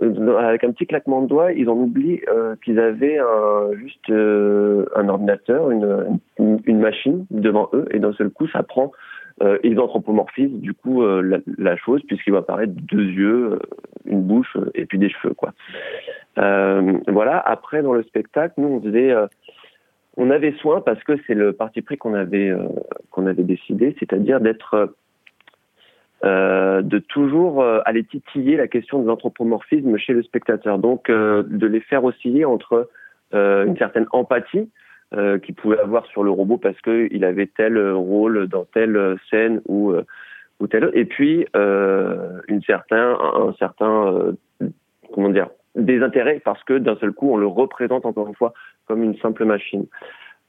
avec 0.00 0.64
un 0.64 0.72
petit 0.72 0.86
claquement 0.86 1.22
de 1.22 1.28
doigts, 1.28 1.52
ils 1.52 1.68
ont 1.68 1.80
oublié 1.80 2.24
euh, 2.28 2.56
qu'ils 2.64 2.78
avaient 2.78 3.18
juste 3.76 4.10
euh, 4.10 4.86
un 4.96 5.08
ordinateur, 5.08 5.70
une, 5.70 6.20
machine 6.68 7.26
devant 7.30 7.68
eux, 7.72 7.86
et 7.90 7.98
d'un 7.98 8.12
seul 8.12 8.30
coup, 8.30 8.46
ça 8.48 8.62
prend, 8.62 8.92
euh, 9.42 9.58
ils 9.64 9.78
anthropomorphisent 9.80 10.60
du 10.60 10.74
coup 10.74 11.02
la, 11.04 11.76
chose, 11.76 12.02
puisqu'il 12.06 12.32
va 12.32 12.38
apparaître 12.38 12.72
deux 12.74 13.04
yeux, 13.04 13.58
une 14.04 14.22
bouche 14.22 14.56
et 14.74 14.86
puis 14.86 14.98
des 14.98 15.10
cheveux, 15.10 15.34
voilà. 16.36 17.38
Après, 17.38 17.82
dans 17.82 17.94
le 17.94 18.02
spectacle, 18.02 18.54
nous, 18.58 18.68
on 18.68 18.80
faisait, 18.80 19.14
on 20.16 20.30
avait 20.30 20.52
soin 20.52 20.80
parce 20.80 21.02
que 21.04 21.12
c'est 21.26 21.34
le 21.34 21.52
parti 21.52 21.82
pris 21.82 21.96
qu'on 21.96 22.14
avait 22.14 22.54
décidé, 23.38 23.96
c'est-à-dire 23.98 24.40
d'être 24.40 24.94
euh, 26.24 26.80
de 26.80 26.98
toujours 27.00 27.62
euh, 27.62 27.80
aller 27.84 28.02
titiller 28.02 28.56
la 28.56 28.66
question 28.66 29.02
de 29.02 29.06
l'anthropomorphisme 29.06 29.98
chez 29.98 30.14
le 30.14 30.22
spectateur. 30.22 30.78
Donc, 30.78 31.10
euh, 31.10 31.42
de 31.46 31.66
les 31.66 31.80
faire 31.80 32.04
osciller 32.04 32.44
entre 32.44 32.88
une 33.32 33.76
certaine 33.78 34.06
empathie 34.12 34.70
qu'il 35.42 35.56
pouvait 35.56 35.80
avoir 35.80 36.06
sur 36.06 36.22
le 36.22 36.30
robot 36.30 36.56
parce 36.56 36.80
qu'il 36.82 37.24
avait 37.24 37.48
tel 37.48 37.76
rôle 37.90 38.46
dans 38.46 38.64
telle 38.64 39.16
scène 39.28 39.60
ou 39.66 39.92
ou 40.60 40.66
tel 40.68 40.88
et 40.94 41.04
puis 41.04 41.44
une 41.52 42.62
certain 42.64 43.18
un, 43.20 43.52
certain 43.58 44.34
comment 45.12 45.30
dire 45.30 45.48
désintérêt 45.74 46.40
parce 46.44 46.62
que 46.62 46.78
d'un 46.78 46.94
seul 46.98 47.10
coup 47.10 47.32
on 47.32 47.36
le 47.36 47.48
représente 47.48 48.06
encore 48.06 48.28
une 48.28 48.36
fois 48.36 48.54
comme 48.86 49.02
une 49.02 49.16
simple 49.18 49.44
machine. 49.44 49.86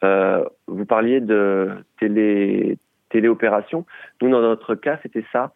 vous 0.04 0.86
parliez 0.86 1.22
de 1.22 1.70
télé 2.00 2.78
téléopération. 3.10 3.86
Nous, 4.22 4.30
dans 4.30 4.42
notre 4.42 4.76
cas, 4.76 5.00
c'était 5.02 5.26
ça. 5.32 5.54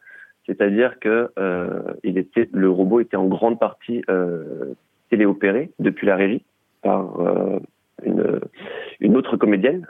C'est-à-dire 0.49 0.97
que 0.99 1.29
euh, 1.37 1.93
le 2.03 2.69
robot 2.71 3.01
était 3.01 3.17
en 3.17 3.27
grande 3.27 3.59
partie 3.59 4.01
euh, 4.09 4.73
téléopéré 5.11 5.69
depuis 5.77 6.07
la 6.07 6.15
régie 6.15 6.43
par 6.81 7.21
euh, 7.21 7.59
une, 8.99 9.15
autre 9.15 9.37
comédienne, 9.37 9.85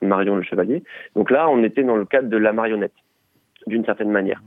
Marion 0.00 0.36
Le 0.36 0.42
Chevalier. 0.42 0.84
Donc 1.16 1.32
là, 1.32 1.48
on 1.48 1.64
était 1.64 1.82
dans 1.82 1.96
le 1.96 2.04
cadre 2.04 2.28
de 2.28 2.36
la 2.36 2.52
marionnette, 2.52 2.94
d'une 3.66 3.84
certaine 3.84 4.10
manière. 4.10 4.42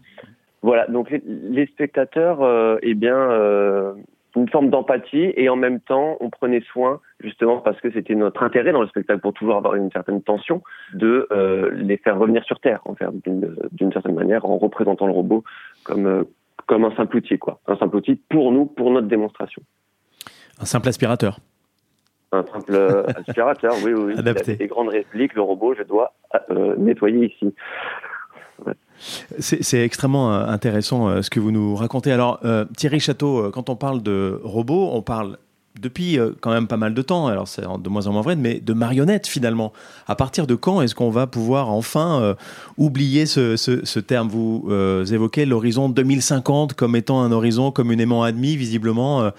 Voilà. 0.61 0.87
Donc 0.87 1.13
les 1.25 1.65
spectateurs, 1.65 2.79
eh 2.81 2.93
bien, 2.93 3.95
une 4.35 4.49
forme 4.49 4.69
d'empathie 4.69 5.33
et 5.35 5.49
en 5.49 5.55
même 5.55 5.79
temps 5.79 6.17
on 6.19 6.29
prenait 6.29 6.61
soin 6.61 6.99
justement 7.19 7.57
parce 7.59 7.79
que 7.81 7.91
c'était 7.91 8.15
notre 8.15 8.43
intérêt 8.43 8.71
dans 8.71 8.81
le 8.81 8.87
spectacle 8.87 9.21
pour 9.21 9.33
toujours 9.33 9.55
avoir 9.55 9.75
une 9.75 9.91
certaine 9.91 10.21
tension 10.21 10.63
de 10.93 11.27
euh, 11.31 11.71
les 11.73 11.97
faire 11.97 12.17
revenir 12.17 12.43
sur 12.43 12.59
terre 12.59 12.81
en 12.85 12.95
fait 12.95 13.05
d'une 13.25 13.93
certaine 13.93 14.15
manière 14.15 14.45
en 14.45 14.57
représentant 14.57 15.07
le 15.07 15.13
robot 15.13 15.43
comme 15.83 16.07
euh, 16.07 16.23
comme 16.65 16.85
un 16.85 16.95
simple 16.95 17.17
outil 17.17 17.37
quoi. 17.37 17.59
Un 17.67 17.75
simple 17.75 17.97
outil 17.97 18.15
pour 18.15 18.51
nous 18.51 18.65
pour 18.65 18.89
notre 18.91 19.07
démonstration. 19.07 19.61
Un 20.59 20.65
simple 20.65 20.87
aspirateur. 20.87 21.39
Un 22.31 22.43
simple 22.45 22.73
euh, 22.73 23.03
aspirateur 23.15 23.73
oui 23.83 23.93
oui, 23.93 24.13
adapté. 24.17 24.55
Des 24.55 24.67
grandes 24.67 24.89
répliques 24.89 25.35
le 25.35 25.41
robot 25.41 25.75
je 25.75 25.83
dois 25.83 26.13
nettoyer 26.77 27.27
ici 27.27 27.53
c'est 29.39 29.83
extrêmement 29.83 30.33
euh, 30.33 30.45
intéressant 30.45 31.07
euh, 31.07 31.21
ce 31.21 31.29
que 31.29 31.39
vous 31.39 31.51
nous 31.51 31.75
racontez. 31.75 32.11
Alors, 32.11 32.39
euh, 32.45 32.65
Thierry 32.77 32.99
Château, 32.99 33.49
quand 33.51 33.69
on 33.69 33.75
parle 33.75 34.01
de 34.01 34.39
robots, 34.43 34.91
on 34.93 35.01
parle 35.01 35.37
depuis 35.81 36.19
quand 36.39 36.51
même 36.51 36.67
pas 36.67 36.77
mal 36.77 36.93
de 36.93 37.01
temps, 37.01 37.25
alors 37.25 37.47
c'est 37.47 37.63
de 37.63 37.89
moins 37.89 38.05
en 38.05 38.11
moins 38.11 38.21
vrai, 38.21 38.35
mais 38.35 38.59
de 38.59 38.73
marionnettes 38.73 39.25
finalement. 39.25 39.73
À 40.05 40.15
partir 40.15 40.45
de 40.45 40.53
quand 40.53 40.83
est-ce 40.83 40.93
qu'on 40.93 41.09
va 41.09 41.25
pouvoir 41.25 41.71
enfin 41.71 42.35
oublier 42.77 43.25
ce, 43.25 43.99
terme? 43.99 44.27
Vous 44.27 44.69
évoquez 44.69 45.47
l'horizon 45.47 45.89
2050 45.89 46.75
comme 46.75 46.95
étant 46.95 47.23
un 47.23 47.31
horizon 47.31 47.71
communément 47.71 48.21
admis, 48.21 48.55
visiblement, 48.55 49.31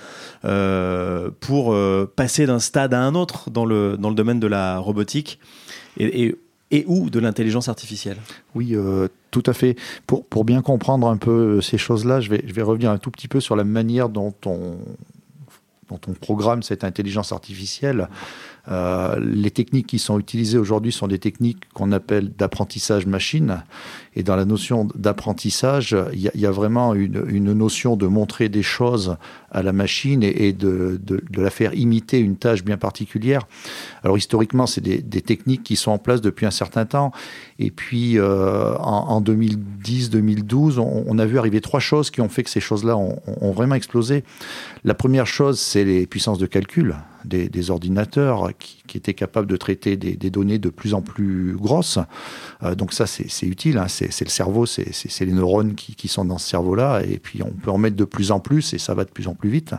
pour 1.39 1.77
passer 2.17 2.47
d'un 2.47 2.59
stade 2.59 2.95
à 2.95 3.01
un 3.01 3.15
autre 3.15 3.51
dans 3.51 3.65
le, 3.65 3.97
dans 3.97 4.09
le 4.09 4.17
domaine 4.17 4.41
de 4.41 4.49
la 4.49 4.79
robotique. 4.79 5.39
Et, 5.99 6.25
et 6.25 6.35
et 6.75 6.85
ou 6.89 7.09
de 7.09 7.21
l'intelligence 7.21 7.69
artificielle. 7.69 8.17
Oui, 8.55 8.75
euh, 8.75 9.07
tout 9.31 9.45
à 9.47 9.53
fait. 9.53 9.77
Pour, 10.07 10.27
pour 10.27 10.45
bien 10.45 10.61
comprendre 10.61 11.07
un 11.07 11.17
peu 11.17 11.61
ces 11.61 11.79
choses-là, 11.79 12.21
je 12.21 12.29
vais, 12.29 12.43
je 12.47 12.53
vais 12.53 12.63
revenir 12.63 12.91
un 12.91 12.99
tout 12.99 13.13
petit 13.13 13.29
peu 13.29 13.39
sur 13.41 13.55
la 13.55 13.63
manière 13.63 14.09
dont 14.09 14.35
on, 14.45 14.77
dont 15.89 16.01
on 16.09 16.13
programme 16.13 16.65
cette 16.65 16.83
intelligence 16.83 17.31
artificielle. 17.31 18.09
Euh, 18.71 19.21
les 19.21 19.51
techniques 19.51 19.87
qui 19.87 19.99
sont 19.99 20.19
utilisées 20.19 20.57
aujourd'hui 20.57 20.93
sont 20.93 21.07
des 21.07 21.19
techniques 21.19 21.69
qu'on 21.75 21.93
appelle 21.93 22.31
d'apprentissage 22.31 23.07
machine. 23.07 23.63
Et 24.17 24.23
dans 24.23 24.37
la 24.37 24.45
notion 24.45 24.89
d'apprentissage, 24.95 25.97
il 26.13 26.21
y, 26.21 26.47
a 26.47 26.51
vraiment 26.51 26.95
une, 26.95 27.53
notion 27.53 27.97
de 27.97 28.07
montrer 28.07 28.49
des 28.49 28.63
choses 28.63 29.17
à 29.51 29.63
la 29.63 29.73
machine 29.73 30.23
et, 30.23 30.53
de, 30.53 31.01
la 31.37 31.51
faire 31.51 31.75
imiter 31.75 32.21
une 32.21 32.37
tâche 32.37 32.65
bien 32.65 32.77
particulière. 32.77 33.47
Alors 34.03 34.17
historiquement, 34.17 34.67
c'est 34.67 34.81
des, 34.81 35.03
des, 35.03 35.21
techniques 35.21 35.63
qui 35.63 35.77
sont 35.77 35.91
en 35.91 35.99
place 35.99 36.21
depuis 36.21 36.47
un 36.47 36.53
certain 36.53 36.87
temps. 36.87 37.13
Et 37.59 37.71
puis 37.71 38.19
euh, 38.19 38.75
en, 38.79 39.09
en 39.09 39.21
2010-2012, 39.21 40.79
on, 40.79 41.05
on, 41.07 41.19
a 41.19 41.27
vu 41.27 41.39
arriver 41.39 41.61
trois 41.61 41.81
choses 41.81 42.11
qui 42.11 42.21
ont 42.21 42.29
fait 42.29 42.45
que 42.45 42.51
ces 42.51 42.61
choses-là 42.61 42.97
ont, 42.97 43.21
ont 43.27 43.53
vraiment 43.53 43.75
explosé. 43.75 44.25
La 44.85 44.95
première 44.95 45.27
chose, 45.27 45.59
c'est 45.59 45.85
les 45.85 46.07
puissances 46.07 46.39
de 46.39 46.47
calcul 46.47 46.95
des, 47.25 47.49
des 47.49 47.71
ordinateurs 47.71 48.51
qui, 48.59 48.83
qui, 48.87 48.97
étaient 48.97 49.15
capables 49.15 49.47
de 49.47 49.57
traiter 49.57 49.97
des, 49.97 50.17
des 50.17 50.31
données 50.31 50.59
de 50.59 50.69
plus 50.69 50.95
en 50.95 51.03
plus 51.03 51.55
grosses. 51.57 51.99
Euh, 52.63 52.75
donc 52.75 52.93
ça, 52.93 53.07
c'est 53.07 53.47
utile. 53.47 53.79
Hein. 53.79 53.89
C'est 53.89 54.25
le 54.25 54.31
cerveau, 54.31 54.67
c'est 54.67 55.21
les 55.21 55.33
neurones 55.33 55.75
qui, 55.75 55.95
qui, 55.95 56.09
sont 56.09 56.25
dans 56.25 56.39
ce 56.39 56.49
cerveau-là. 56.49 57.03
Et 57.03 57.19
puis 57.19 57.43
on 57.43 57.51
peut 57.51 57.71
en 57.71 57.79
mettre 57.79 57.97
de 57.97 58.05
plus 58.05 58.31
en 58.31 58.41
plus 58.41 58.75
et 58.75 58.79
ça 58.79 58.95
va 58.95 59.05
de 59.05 59.11
plus 59.11 59.29
en 59.29 59.35
plus 59.35 59.51
vite. 59.51 59.75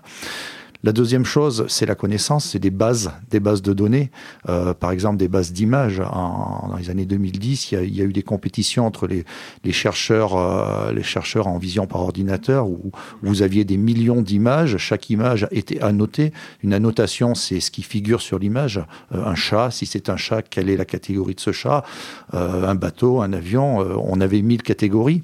La 0.86 0.92
deuxième 0.92 1.26
chose, 1.26 1.66
c'est 1.68 1.88
la 1.88 1.96
connaissance, 1.96 2.46
c'est 2.46 2.60
des 2.60 2.70
bases, 2.70 3.12
des 3.32 3.40
bases 3.40 3.64
de 3.64 3.74
données. 3.74 4.12
Euh, 4.50 4.76
par 4.76 4.92
exemple, 4.92 5.18
des 5.18 5.28
bases 5.28 5.52
d'images. 5.52 5.98
dans 5.98 6.76
les 6.78 6.92
années 6.92 7.08
2010, 7.08 7.72
il 7.72 7.96
y, 7.96 8.02
a, 8.02 8.04
eu 8.04 8.14
des 8.14 8.22
compétitions 8.22 8.86
entre 8.86 9.08
les, 9.08 9.26
chercheurs, 9.72 10.36
euh, 10.36 10.92
les 10.92 11.02
chercheurs 11.02 11.48
en 11.48 11.58
vision 11.58 11.88
par 11.88 12.02
ordinateur, 12.02 12.68
où, 12.68 12.92
vous 13.24 13.42
aviez 13.42 13.66
des 13.66 13.78
millions 13.78 14.22
d'images. 14.22 14.78
Chaque 14.78 15.10
image 15.10 15.48
était 15.50 15.82
annotée. 15.82 16.32
Une 16.62 16.76
annotation, 16.76 17.34
c'est 17.34 17.62
ce 17.62 17.72
qui 17.72 17.82
figure 17.82 18.22
sur 18.22 18.38
l'image. 18.38 18.78
Euh, 19.12 19.26
un 19.26 19.34
chat, 19.34 19.72
si 19.72 19.88
c'est 19.88 20.08
un 20.10 20.18
chat, 20.18 20.44
quelle 20.44 20.70
est 20.70 20.78
la 20.78 20.86
catégorie 20.86 21.34
de 21.34 21.40
ce 21.40 21.52
chat? 21.52 21.84
Un 22.32 22.76
bateau, 22.76 23.24
un 23.24 23.34
avion. 23.34 23.78
on 23.78 24.22
avait 24.22 24.44
mille 24.44 24.62
catégories. 24.62 25.24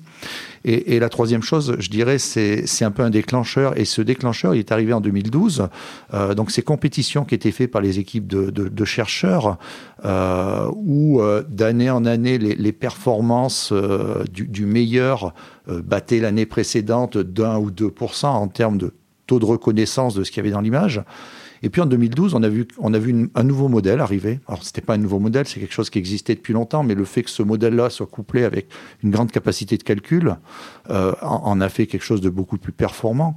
Et, 0.63 0.99
la 0.99 1.09
troisième 1.09 1.41
chose, 1.41 1.75
je 1.79 1.89
dirais, 1.89 2.17
c'est 2.19 2.83
un 2.83 2.91
peu 2.91 3.03
un 3.03 3.09
déclencheur. 3.09 3.77
Et 3.79 3.85
ce 3.85 4.01
déclencheur, 4.01 4.53
il 4.53 4.59
est 4.59 4.71
arrivé 4.71 4.93
en 4.93 5.01
2012. 5.01 5.67
Euh, 6.13 6.33
donc 6.35 6.51
ces 6.51 6.61
compétitions 6.61 7.25
qui 7.25 7.35
étaient 7.35 7.51
faites 7.51 7.71
par 7.71 7.81
les 7.81 7.99
équipes 7.99 8.27
de, 8.27 8.85
chercheurs, 8.85 9.57
euh, 10.05 10.69
où 10.75 11.21
euh, 11.21 11.43
d'année 11.47 11.89
en 11.89 12.05
année, 12.05 12.37
les, 12.37 12.71
performances 12.71 13.73
du, 14.31 14.65
meilleur 14.65 15.33
battaient 15.67 16.19
l'année 16.19 16.45
précédente 16.45 17.17
d'un 17.17 17.57
ou 17.57 17.71
deux 17.71 17.93
en 18.23 18.47
termes 18.47 18.77
de 18.77 18.93
taux 19.27 19.39
de 19.39 19.45
reconnaissance 19.45 20.13
de 20.15 20.23
ce 20.23 20.31
qu'il 20.31 20.37
y 20.37 20.41
avait 20.41 20.51
dans 20.51 20.61
l'image. 20.61 21.01
Et 21.63 21.69
puis 21.69 21.81
en 21.81 21.85
2012, 21.85 22.33
on 22.33 22.43
a 22.43 22.49
vu, 22.49 22.67
on 22.79 22.93
a 22.93 22.99
vu 22.99 23.29
un 23.35 23.43
nouveau 23.43 23.67
modèle 23.67 23.99
arriver. 23.99 24.39
Alors, 24.47 24.63
ce 24.63 24.69
n'était 24.69 24.81
pas 24.81 24.95
un 24.95 24.97
nouveau 24.97 25.19
modèle, 25.19 25.47
c'est 25.47 25.59
quelque 25.59 25.73
chose 25.73 25.89
qui 25.89 25.99
existait 25.99 26.35
depuis 26.35 26.53
longtemps, 26.53 26.83
mais 26.83 26.95
le 26.95 27.05
fait 27.05 27.23
que 27.23 27.29
ce 27.29 27.43
modèle-là 27.43 27.89
soit 27.89 28.07
couplé 28.07 28.43
avec 28.43 28.67
une 29.03 29.11
grande 29.11 29.31
capacité 29.31 29.77
de 29.77 29.83
calcul 29.83 30.37
euh, 30.89 31.13
en, 31.21 31.61
a 31.61 31.69
fait 31.69 31.85
quelque 31.87 32.03
chose 32.03 32.21
de 32.21 32.29
beaucoup 32.29 32.57
plus 32.57 32.71
performant. 32.71 33.35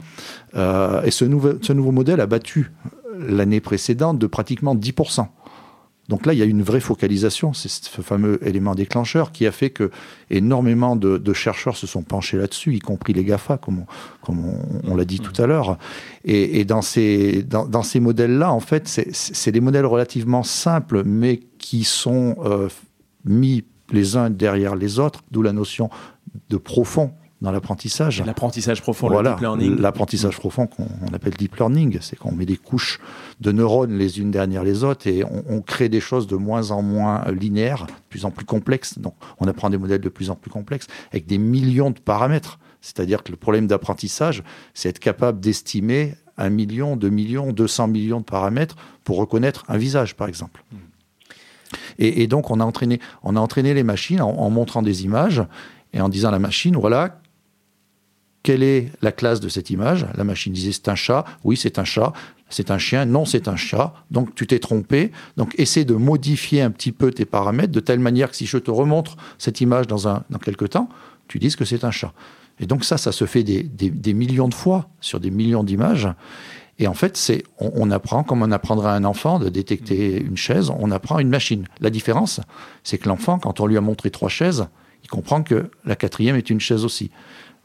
Euh, 0.54 1.02
et 1.02 1.10
ce, 1.10 1.24
nouveau, 1.24 1.52
ce 1.60 1.72
nouveau 1.72 1.92
modèle 1.92 2.20
a 2.20 2.26
battu 2.26 2.72
l'année 3.18 3.60
précédente 3.60 4.18
de 4.18 4.26
pratiquement 4.26 4.74
10%. 4.74 5.26
Donc 6.08 6.26
là, 6.26 6.34
il 6.34 6.38
y 6.38 6.42
a 6.42 6.44
une 6.44 6.62
vraie 6.62 6.80
focalisation, 6.80 7.54
c'est 7.54 7.68
ce 7.70 8.02
fameux 8.02 8.38
élément 8.46 8.74
déclencheur 8.74 9.32
qui 9.32 9.46
a 9.46 9.52
fait 9.52 9.70
que 9.70 9.90
énormément 10.28 10.96
de, 10.96 11.32
chercheurs 11.32 11.76
se 11.76 11.86
sont 11.86 12.02
penchés 12.02 12.36
là-dessus, 12.36 12.74
y 12.74 12.78
compris 12.78 13.14
les 13.14 13.24
GAFA, 13.24 13.56
comme 13.56 13.84
on, 14.28 14.96
l'a 14.96 15.04
dit 15.04 15.20
tout 15.20 15.40
à 15.42 15.46
l'heure. 15.46 15.78
Et, 16.24 16.64
dans 16.64 16.82
ces, 16.82 17.44
modèles-là, 18.00 18.52
en 18.52 18.60
fait, 18.60 18.86
c'est 19.12 19.52
des 19.52 19.60
modèles 19.60 19.86
relativement 19.86 20.42
simples, 20.42 21.02
mais 21.04 21.40
qui 21.58 21.84
sont 21.84 22.36
euh, 22.44 22.68
mis 23.24 23.64
les 23.90 24.16
uns 24.16 24.28
derrière 24.28 24.76
les 24.76 24.98
autres, 24.98 25.20
d'où 25.30 25.40
la 25.40 25.52
notion 25.52 25.88
de 26.50 26.56
profond 26.58 27.12
dans 27.44 27.52
l'apprentissage. 27.52 28.22
L'apprentissage 28.24 28.82
profond, 28.82 29.08
le 29.08 29.22
deep 29.22 29.40
learning. 29.40 29.78
L'apprentissage 29.78 30.36
profond 30.36 30.66
qu'on 30.66 31.12
appelle 31.12 31.34
deep 31.34 31.54
learning, 31.56 31.98
c'est 32.00 32.16
qu'on 32.16 32.32
met 32.32 32.46
des 32.46 32.56
couches 32.56 32.98
de 33.40 33.52
neurones 33.52 33.96
les 33.96 34.18
unes 34.18 34.32
derrière 34.32 34.64
les 34.64 34.82
autres 34.82 35.06
et 35.06 35.22
on, 35.24 35.60
crée 35.60 35.88
des 35.88 36.00
choses 36.00 36.26
de 36.26 36.36
moins 36.36 36.72
en 36.72 36.82
moins 36.82 37.24
linéaires, 37.30 37.86
de 37.86 37.92
plus 38.08 38.24
en 38.24 38.30
plus 38.30 38.44
complexes. 38.44 38.98
Donc 38.98 39.14
on 39.38 39.46
apprend 39.46 39.70
des 39.70 39.78
modèles 39.78 40.00
de 40.00 40.08
plus 40.08 40.30
en 40.30 40.34
plus 40.34 40.50
complexes 40.50 40.86
avec 41.10 41.26
des 41.26 41.38
millions 41.38 41.90
de 41.90 42.00
paramètres. 42.00 42.58
C'est-à-dire 42.80 43.22
que 43.22 43.30
le 43.30 43.36
problème 43.36 43.66
d'apprentissage, 43.66 44.42
c'est 44.72 44.88
être 44.88 44.98
capable 44.98 45.40
d'estimer 45.40 46.14
un 46.36 46.50
million, 46.50 46.96
deux 46.96 47.10
millions, 47.10 47.52
200 47.52 47.88
millions 47.88 48.20
de 48.20 48.24
paramètres 48.24 48.76
pour 49.04 49.16
reconnaître 49.16 49.64
un 49.68 49.76
visage, 49.76 50.16
par 50.16 50.28
exemple. 50.28 50.64
Et, 51.98 52.26
donc, 52.26 52.50
on 52.50 52.60
a 52.60 52.64
entraîné, 52.64 53.00
on 53.22 53.36
a 53.36 53.40
entraîné 53.40 53.72
les 53.74 53.82
machines 53.82 54.20
en, 54.20 54.30
en, 54.30 54.50
montrant 54.50 54.82
des 54.82 55.04
images 55.04 55.42
et 55.92 56.00
en 56.00 56.08
disant 56.08 56.28
à 56.28 56.32
la 56.32 56.38
machine, 56.38 56.76
voilà, 56.76 57.20
quelle 58.44 58.62
est 58.62 58.92
la 59.02 59.10
classe 59.10 59.40
de 59.40 59.48
cette 59.48 59.70
image? 59.70 60.06
La 60.14 60.22
machine 60.22 60.52
disait 60.52 60.70
c'est 60.70 60.88
un 60.88 60.94
chat, 60.94 61.24
oui 61.42 61.56
c'est 61.56 61.80
un 61.80 61.84
chat, 61.84 62.12
c'est 62.50 62.70
un 62.70 62.78
chien, 62.78 63.06
non 63.06 63.24
c'est 63.24 63.48
un 63.48 63.56
chat, 63.56 63.94
donc 64.12 64.34
tu 64.36 64.46
t'es 64.46 64.60
trompé, 64.60 65.10
donc 65.36 65.54
essaie 65.58 65.84
de 65.84 65.94
modifier 65.94 66.60
un 66.62 66.70
petit 66.70 66.92
peu 66.92 67.10
tes 67.10 67.24
paramètres 67.24 67.72
de 67.72 67.80
telle 67.80 67.98
manière 67.98 68.30
que 68.30 68.36
si 68.36 68.46
je 68.46 68.58
te 68.58 68.70
remontre 68.70 69.16
cette 69.38 69.60
image 69.60 69.88
dans, 69.88 70.06
un, 70.06 70.22
dans 70.30 70.38
quelques 70.38 70.70
temps, 70.70 70.88
tu 71.26 71.38
dises 71.40 71.56
que 71.56 71.64
c'est 71.64 71.84
un 71.84 71.90
chat. 71.90 72.12
Et 72.60 72.66
donc 72.66 72.84
ça, 72.84 72.98
ça 72.98 73.12
se 73.12 73.24
fait 73.24 73.42
des, 73.42 74.14
millions 74.14 74.48
de 74.48 74.54
fois 74.54 74.88
sur 75.00 75.18
des 75.20 75.30
millions 75.30 75.64
d'images. 75.64 76.08
Et 76.78 76.86
en 76.86 76.94
fait, 76.94 77.16
c'est 77.16 77.44
on, 77.58 77.90
apprend 77.90 78.24
comme 78.24 78.42
on 78.42 78.50
apprendra 78.50 78.92
à 78.92 78.96
un 78.96 79.04
enfant 79.04 79.38
de 79.38 79.48
détecter 79.48 80.20
une 80.20 80.36
chaise, 80.36 80.70
on 80.70 80.90
apprend 80.90 81.18
une 81.18 81.30
machine. 81.30 81.66
La 81.80 81.88
différence, 81.88 82.40
c'est 82.82 82.98
que 82.98 83.08
l'enfant, 83.08 83.38
quand 83.38 83.60
on 83.60 83.66
lui 83.66 83.76
a 83.76 83.80
montré 83.80 84.10
trois 84.10 84.28
chaises, 84.28 84.66
il 85.02 85.08
comprend 85.08 85.42
que 85.42 85.70
la 85.84 85.96
quatrième 85.96 86.36
est 86.36 86.50
une 86.50 86.60
chaise 86.60 86.84
aussi 86.84 87.10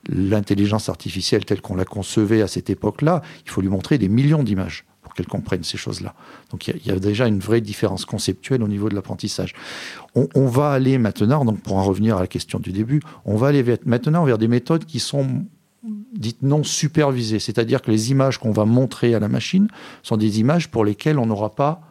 l'intelligence 0.08 0.89
artificielle 0.89 1.45
telle 1.45 1.62
qu'on 1.62 1.76
la 1.76 1.86
concevait 1.86 2.41
à 2.41 2.47
cette 2.47 2.70
époque-là, 2.70 3.22
il 3.45 3.52
faut 3.52 3.62
lui 3.62 3.70
montrer 3.70 3.97
des 3.97 4.10
millions 4.10 4.43
d'images 4.43 4.86
pour 5.02 5.14
qu'elle 5.14 5.28
comprenne 5.28 5.64
ces 5.64 5.78
choses-là. 5.78 6.14
Donc 6.52 6.68
il 6.68 6.86
y, 6.86 6.91
a 6.91 7.00
déjà 7.00 7.28
une 7.28 7.39
vraie 7.39 7.62
différence 7.62 8.06
conceptuelle 8.06 8.64
au 8.64 8.68
niveau 8.68 8.89
de 8.89 8.95
l'apprentissage. 8.95 9.54
On, 10.16 10.47
va 10.47 10.72
aller 10.72 10.97
maintenant, 10.97 11.45
donc 11.45 11.62
pour 11.62 11.78
en 11.78 11.84
revenir 11.84 12.18
à 12.18 12.22
la 12.22 12.28
question 12.28 12.60
du 12.60 12.72
début, 12.72 13.02
on 13.26 13.36
va 13.36 13.47
aller 13.47 13.64
maintenant 13.86 14.24
vers 14.26 14.38
des 14.38 14.47
méthodes 14.47 14.86
qui 14.86 15.00
sont 15.00 15.45
dites 16.14 16.41
non 16.41 16.64
supervisées, 16.64 17.39
c'est-à-dire 17.39 17.82
que 17.82 17.91
les 17.91 18.12
images 18.12 18.38
qu'on 18.38 18.52
va 18.52 18.66
montrer 18.66 19.16
à 19.16 19.20
la 19.20 19.28
machine 19.28 19.68
sont 20.04 20.18
des 20.18 20.39
images 20.39 20.70
pour 20.70 20.84
lesquelles 20.84 21.20
on 21.20 21.26
n'aura 21.26 21.56
pas 21.56 21.82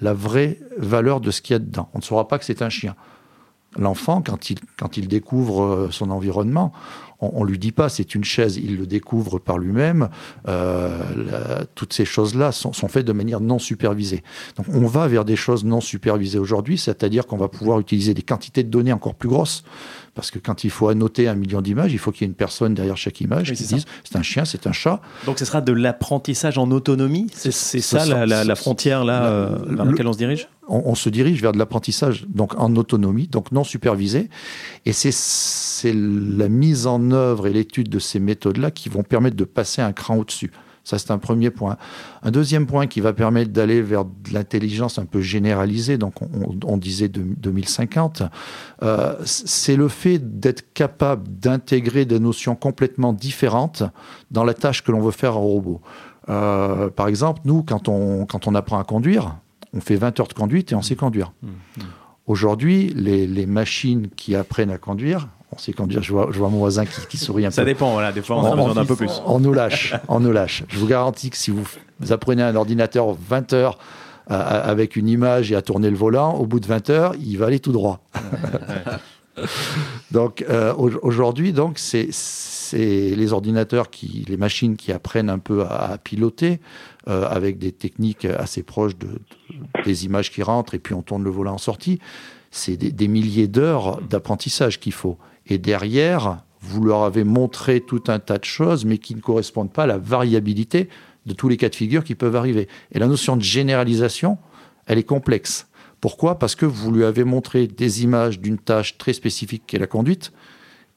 la 0.00 0.14
vraie 0.14 0.58
valeur 0.78 1.20
de 1.20 1.30
ce 1.30 1.42
qu'il 1.42 1.54
y 1.54 1.56
a 1.56 1.58
dedans. 1.58 1.88
On 1.94 1.98
ne 1.98 2.02
saura 2.02 2.28
pas 2.28 2.38
que 2.38 2.44
c'est 2.44 2.62
un 2.62 2.68
chien. 2.68 2.94
L'enfant, 3.76 4.22
quand 4.22 4.50
il, 4.50 4.58
quand 4.78 4.96
il 4.96 5.08
découvre 5.08 5.62
euh, 5.62 5.88
son 5.90 6.10
environnement, 6.10 6.72
on 7.34 7.44
ne 7.44 7.48
lui 7.48 7.58
dit 7.58 7.72
pas 7.72 7.88
c'est 7.88 8.14
une 8.14 8.24
chaise, 8.24 8.56
il 8.56 8.76
le 8.76 8.86
découvre 8.86 9.38
par 9.38 9.58
lui-même. 9.58 10.08
Euh, 10.48 10.98
toutes 11.74 11.92
ces 11.92 12.04
choses-là 12.04 12.52
sont, 12.52 12.72
faites 12.88 13.06
de 13.06 13.12
manière 13.12 13.40
non 13.40 13.58
supervisée. 13.58 14.22
Donc 14.56 14.66
on 14.68 14.86
va 14.86 15.08
vers 15.08 15.24
des 15.24 15.36
choses 15.36 15.64
non 15.64 15.80
supervisées 15.80 16.38
aujourd'hui, 16.38 16.78
c'est-à-dire 16.78 17.26
qu'on 17.26 17.36
va 17.36 17.48
pouvoir 17.48 17.80
utiliser 17.80 18.14
des 18.14 18.22
quantités 18.22 18.62
de 18.62 18.68
données 18.68 18.92
encore 18.92 19.14
plus 19.14 19.28
grosses. 19.28 19.64
Parce 20.14 20.30
que 20.30 20.38
quand 20.38 20.62
il 20.62 20.70
faut 20.70 20.88
annoter 20.88 21.26
un 21.26 21.34
million 21.34 21.60
d'images, 21.60 21.92
il 21.92 21.98
faut 21.98 22.12
qu'il 22.12 22.22
y 22.22 22.24
ait 22.24 22.28
une 22.28 22.34
personne 22.34 22.72
derrière 22.74 22.96
chaque 22.96 23.20
image 23.20 23.52
qui 23.52 23.64
dise 23.64 23.84
c'est 24.04 24.16
un 24.16 24.22
chien, 24.22 24.44
c'est 24.44 24.66
un 24.68 24.72
chat. 24.72 25.00
Donc 25.26 25.40
ce 25.40 25.44
sera 25.44 25.60
de 25.60 25.72
l'apprentissage 25.72 26.56
en 26.56 26.70
autonomie 26.70 27.26
C'est 27.32 27.50
ça 27.50 28.24
la, 28.26 28.54
frontière 28.54 29.04
là, 29.04 29.24
euh, 29.24 29.58
vers 29.66 29.84
laquelle 29.84 30.06
on 30.06 30.12
se 30.12 30.18
dirige? 30.18 30.48
On, 30.68 30.94
se 30.94 31.08
dirige 31.08 31.42
vers 31.42 31.52
de 31.52 31.58
l'apprentissage 31.58 32.26
donc 32.28 32.58
en 32.58 32.74
autonomie, 32.76 33.28
donc 33.28 33.52
non 33.52 33.64
supervisé. 33.64 34.28
Et 34.86 34.92
c'est 34.92 35.92
la 35.94 36.48
mise 36.48 36.86
en 36.86 37.10
œuvre 37.10 37.46
et 37.46 37.52
l'étude 37.52 37.88
de 37.88 37.98
ces 37.98 38.20
méthodes-là 38.20 38.70
qui 38.70 38.88
vont 38.88 39.02
permettre 39.02 39.36
de 39.36 39.44
passer 39.44 39.82
un 39.82 39.92
cran 39.92 40.16
au-dessus. 40.16 40.50
Ça, 40.84 40.98
c'est 40.98 41.10
un 41.10 41.18
premier 41.18 41.50
point. 41.50 41.78
Un 42.22 42.30
deuxième 42.30 42.66
point 42.66 42.86
qui 42.86 43.00
va 43.00 43.14
permettre 43.14 43.50
d'aller 43.52 43.80
vers 43.80 44.04
de 44.04 44.10
l'intelligence 44.32 44.98
un 44.98 45.06
peu 45.06 45.22
généralisée, 45.22 45.96
donc 45.96 46.16
on, 46.20 46.76
disait 46.76 47.08
2050, 47.08 48.22
euh, 48.82 49.14
c'est 49.24 49.76
le 49.76 49.88
fait 49.88 50.18
d'être 50.40 50.74
capable 50.74 51.26
d'intégrer 51.38 52.04
des 52.04 52.20
notions 52.20 52.54
complètement 52.54 53.14
différentes 53.14 53.82
dans 54.30 54.44
la 54.44 54.52
tâche 54.52 54.84
que 54.84 54.92
l'on 54.92 55.00
veut 55.00 55.10
faire 55.10 55.38
en 55.38 55.42
robot. 55.42 55.80
Euh, 56.28 56.90
par 56.90 57.08
exemple, 57.08 57.40
nous, 57.46 57.62
quand 57.62 57.88
on, 57.88 58.26
quand 58.26 58.46
on 58.46 58.54
apprend 58.54 58.78
à 58.78 58.84
conduire, 58.84 59.36
on 59.74 59.80
fait 59.80 59.96
20 59.96 60.20
heures 60.20 60.28
de 60.28 60.34
conduite 60.34 60.72
et 60.72 60.74
on 60.74 60.82
sait 60.82 60.96
conduire. 60.96 61.32
Mmh, 61.42 61.48
mmh. 61.48 61.82
Aujourd'hui, 62.26 62.92
les, 62.96 63.46
machines 63.46 64.08
qui 64.16 64.34
apprennent 64.34 64.70
à 64.70 64.78
conduire, 64.78 65.28
on 65.52 65.58
sait 65.58 65.72
conduire, 65.72 66.02
je 66.02 66.12
vois, 66.12 66.48
mon 66.48 66.58
voisin 66.58 66.84
qui, 66.86 67.18
sourit 67.18 67.44
un 67.44 67.48
peu. 67.48 67.54
Ça 67.54 67.64
dépend, 67.64 67.92
voilà, 67.92 68.12
des 68.12 68.22
fois 68.22 68.36
on, 68.36 68.46
a 68.46 68.56
besoin 68.56 68.74
d'un 68.74 68.86
peu 68.86 68.96
plus. 68.96 69.20
On 69.26 69.40
nous 69.40 69.52
lâche, 69.52 69.94
on 70.08 70.20
nous 70.20 70.32
lâche. 70.32 70.64
Je 70.68 70.78
vous 70.78 70.86
garantis 70.86 71.28
que 71.28 71.36
si 71.36 71.50
vous, 71.50 71.66
apprenez 72.10 72.42
un 72.42 72.56
ordinateur 72.56 73.14
20 73.28 73.52
heures 73.52 73.78
euh, 74.30 74.70
avec 74.70 74.96
une 74.96 75.06
image 75.06 75.52
et 75.52 75.54
à 75.54 75.60
tourner 75.60 75.90
le 75.90 75.96
volant, 75.96 76.34
au 76.34 76.46
bout 76.46 76.60
de 76.60 76.66
20 76.66 76.90
heures, 76.90 77.14
il 77.20 77.36
va 77.36 77.46
aller 77.46 77.60
tout 77.60 77.72
droit. 77.72 78.00
donc 80.10 80.44
euh, 80.48 80.74
aujourd'hui, 80.74 81.52
donc 81.52 81.78
c'est 81.78 82.08
les 82.72 83.32
ordinateurs 83.32 83.90
qui, 83.90 84.24
les 84.28 84.36
machines 84.36 84.76
qui 84.76 84.92
apprennent 84.92 85.30
un 85.30 85.38
peu 85.38 85.62
à, 85.62 85.98
piloter 86.02 86.60
euh, 87.08 87.26
avec 87.28 87.58
des 87.58 87.72
techniques 87.72 88.24
assez 88.24 88.62
proches 88.62 88.96
de, 88.96 89.08
des 89.84 90.04
images 90.04 90.30
qui 90.30 90.42
rentrent 90.42 90.74
et 90.74 90.78
puis 90.78 90.94
on 90.94 91.02
tourne 91.02 91.24
le 91.24 91.30
volant 91.30 91.54
en 91.54 91.58
sortie. 91.58 91.98
C'est 92.50 92.76
des, 92.76 93.08
milliers 93.08 93.48
d'heures 93.48 94.00
d'apprentissage 94.02 94.78
qu'il 94.78 94.92
faut. 94.92 95.18
Et 95.46 95.58
derrière, 95.58 96.44
vous 96.60 96.84
leur 96.84 97.02
avez 97.02 97.24
montré 97.24 97.80
tout 97.80 98.04
un 98.06 98.20
tas 98.20 98.38
de 98.38 98.44
choses, 98.44 98.84
mais 98.84 98.98
qui 98.98 99.16
ne 99.16 99.20
correspondent 99.20 99.72
pas 99.72 99.82
à 99.82 99.86
la 99.86 99.98
variabilité 99.98 100.88
de 101.26 101.34
tous 101.34 101.48
les 101.48 101.56
cas 101.56 101.68
de 101.68 101.74
figure 101.74 102.04
qui 102.04 102.14
peuvent 102.14 102.36
arriver. 102.36 102.68
Et 102.92 103.00
la 103.00 103.08
notion 103.08 103.36
de 103.36 103.42
généralisation, 103.42 104.38
elle 104.86 104.98
est 104.98 105.04
complexe. 105.04 105.66
Pourquoi? 106.04 106.38
Parce 106.38 106.54
que 106.54 106.66
vous 106.66 106.92
lui 106.92 107.02
avez 107.02 107.24
montré 107.24 107.66
des 107.66 108.02
images 108.02 108.38
d'une 108.38 108.58
tâche 108.58 108.98
très 108.98 109.14
spécifique 109.14 109.62
qui 109.66 109.76
est 109.76 109.78
la 109.78 109.86
conduite, 109.86 110.34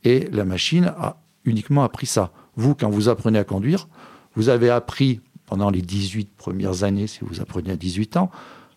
et 0.03 0.27
la 0.33 0.43
machine 0.43 0.93
a 0.97 1.21
uniquement 1.45 1.85
appris 1.85 2.07
ça. 2.07 2.33
Vous, 2.57 2.75
quand 2.75 2.89
vous 2.89 3.07
apprenez 3.07 3.39
à 3.39 3.45
conduire, 3.45 3.87
vous 4.35 4.49
avez 4.49 4.69
appris 4.69 5.21
pendant 5.45 5.69
les 5.69 5.81
18 5.81 6.35
premières 6.35 6.83
années, 6.83 7.07
si 7.07 7.19
vous 7.21 7.39
apprenez 7.39 7.71
à 7.71 7.77
18 7.77 8.17
ans, 8.17 8.29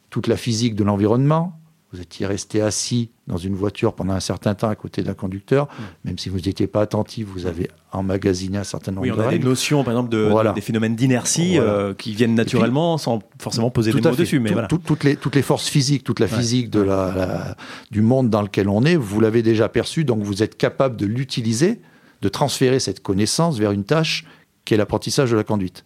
toute 0.09 0.29
la 0.29 0.37
physique 0.37 0.77
de 0.77 0.85
l'environnement, 0.85 1.60
vous 1.93 2.01
étiez 2.01 2.25
resté 2.27 2.61
assis 2.63 3.11
dans 3.27 3.37
une 3.37 3.55
voiture 3.55 3.95
pendant 3.95 4.13
un 4.13 4.21
certain 4.21 4.55
temps 4.55 4.69
à 4.69 4.77
côté 4.77 5.03
d'un 5.03 5.15
conducteur, 5.15 5.67
mm. 5.67 5.83
même 6.05 6.19
si 6.19 6.29
vous 6.29 6.39
n'étiez 6.39 6.67
pas 6.67 6.83
attentif, 6.83 7.27
vous 7.27 7.47
avez 7.47 7.69
emmagasiné 7.93 8.59
un 8.59 8.65
certain 8.65 8.93
nombre 8.93 9.07
oui, 9.07 9.13
on 9.13 9.21
a 9.21 9.31
des 9.31 9.41
notions, 9.41 9.83
par 9.83 9.95
exemple, 9.95 10.11
de, 10.11 10.55
des 10.55 10.61
phénomènes 10.61 10.95
d'inertie 10.95 11.59
euh, 11.59 11.93
qui 11.95 12.15
viennent 12.15 12.37
naturellement 12.37 12.97
sans 12.99 13.21
forcément 13.39 13.71
poser 13.71 13.93
des 13.93 14.01
mots 14.01 14.15
dessus. 14.15 14.39
Mais 14.39 14.53
voilà. 14.53 14.69
toutes, 14.69 15.03
les, 15.03 15.17
toutes 15.17 15.35
les 15.35 15.43
forces 15.43 15.69
physiques, 15.69 16.05
toute 16.05 16.21
la 16.21 16.29
physique 16.29 16.71
de 16.71 16.81
la, 16.81 17.57
du 17.91 18.03
monde 18.03 18.31
dans 18.31 18.43
lequel 18.43 18.69
on 18.69 18.85
est, 18.85 18.97
vous 18.97 19.21
l'avez 19.21 19.43
déjà 19.43 19.69
perçu, 19.69 20.05
donc 20.05 20.23
vous 20.23 20.43
êtes 20.43 20.57
capable 20.57 20.97
de 20.97 21.07
l'utiliser, 21.07 21.81
de 22.23 22.29
transférer 22.29 22.79
cette 22.79 23.03
connaissance 23.03 23.59
vers 23.59 23.73
une 23.73 23.85
tâche 23.85 24.25
qui 24.65 24.75
est 24.75 24.77
l'apprentissage 24.77 25.31
de 25.31 25.37
la 25.37 25.45
conduite. 25.45 25.85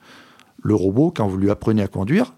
Le 0.63 0.75
robot, 0.75 1.13
quand 1.15 1.27
vous 1.27 1.37
lui 1.39 1.51
apprenez 1.51 1.83
à 1.83 1.89
conduire, 1.89 2.35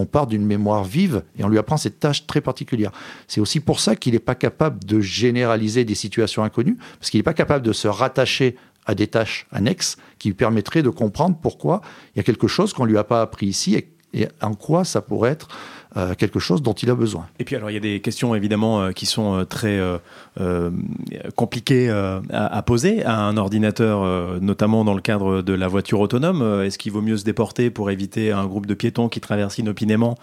on 0.00 0.06
part 0.06 0.26
d'une 0.26 0.44
mémoire 0.44 0.84
vive 0.84 1.22
et 1.38 1.44
on 1.44 1.48
lui 1.48 1.58
apprend 1.58 1.76
cette 1.76 2.00
tâche 2.00 2.26
très 2.26 2.40
particulière. 2.40 2.90
C'est 3.28 3.40
aussi 3.40 3.60
pour 3.60 3.80
ça 3.80 3.96
qu'il 3.96 4.14
n'est 4.14 4.18
pas 4.18 4.34
capable 4.34 4.84
de 4.84 5.00
généraliser 5.00 5.84
des 5.84 5.94
situations 5.94 6.42
inconnues, 6.42 6.78
parce 6.98 7.10
qu'il 7.10 7.18
n'est 7.18 7.24
pas 7.24 7.34
capable 7.34 7.64
de 7.64 7.72
se 7.72 7.88
rattacher 7.88 8.56
à 8.86 8.94
des 8.94 9.06
tâches 9.06 9.46
annexes 9.52 9.96
qui 10.18 10.28
lui 10.28 10.34
permettraient 10.34 10.82
de 10.82 10.88
comprendre 10.88 11.36
pourquoi 11.40 11.82
il 12.14 12.18
y 12.18 12.20
a 12.20 12.22
quelque 12.22 12.48
chose 12.48 12.72
qu'on 12.72 12.84
ne 12.84 12.90
lui 12.90 12.98
a 12.98 13.04
pas 13.04 13.20
appris 13.20 13.46
ici 13.46 13.74
et, 13.74 13.92
et 14.14 14.28
en 14.40 14.54
quoi 14.54 14.84
ça 14.84 15.02
pourrait 15.02 15.30
être 15.30 15.48
euh, 15.96 16.14
quelque 16.14 16.38
chose 16.38 16.62
dont 16.62 16.72
il 16.72 16.88
a 16.88 16.94
besoin. 16.94 17.26
Et 17.40 17.44
puis 17.44 17.56
alors 17.56 17.68
il 17.68 17.74
y 17.74 17.76
a 17.76 17.80
des 17.80 17.98
questions 17.98 18.36
évidemment 18.36 18.80
euh, 18.80 18.92
qui 18.92 19.06
sont 19.06 19.40
euh, 19.40 19.44
très 19.44 19.80
compliquées 21.34 21.90
à, 22.30 22.62
poser 22.62 23.04
à 23.04 23.18
un 23.18 23.36
ordinateur, 23.36 24.40
notamment 24.40 24.84
dans 24.84 24.94
le 24.94 25.00
cadre 25.00 25.42
de 25.42 25.52
la 25.52 25.68
voiture 25.68 26.00
autonome. 26.00 26.62
Est-ce 26.62 26.78
qu'il 26.78 26.92
vaut 26.92 27.02
mieux 27.02 27.16
se 27.16 27.24
déporter 27.24 27.70
pour 27.70 27.90
éviter 27.90 28.32
un 28.32 28.46
groupe 28.46 28.66
de 28.66 28.74
piétons 28.74 29.08
qui 29.08 29.20
traverse 29.20 29.58
inopinément 29.58 30.16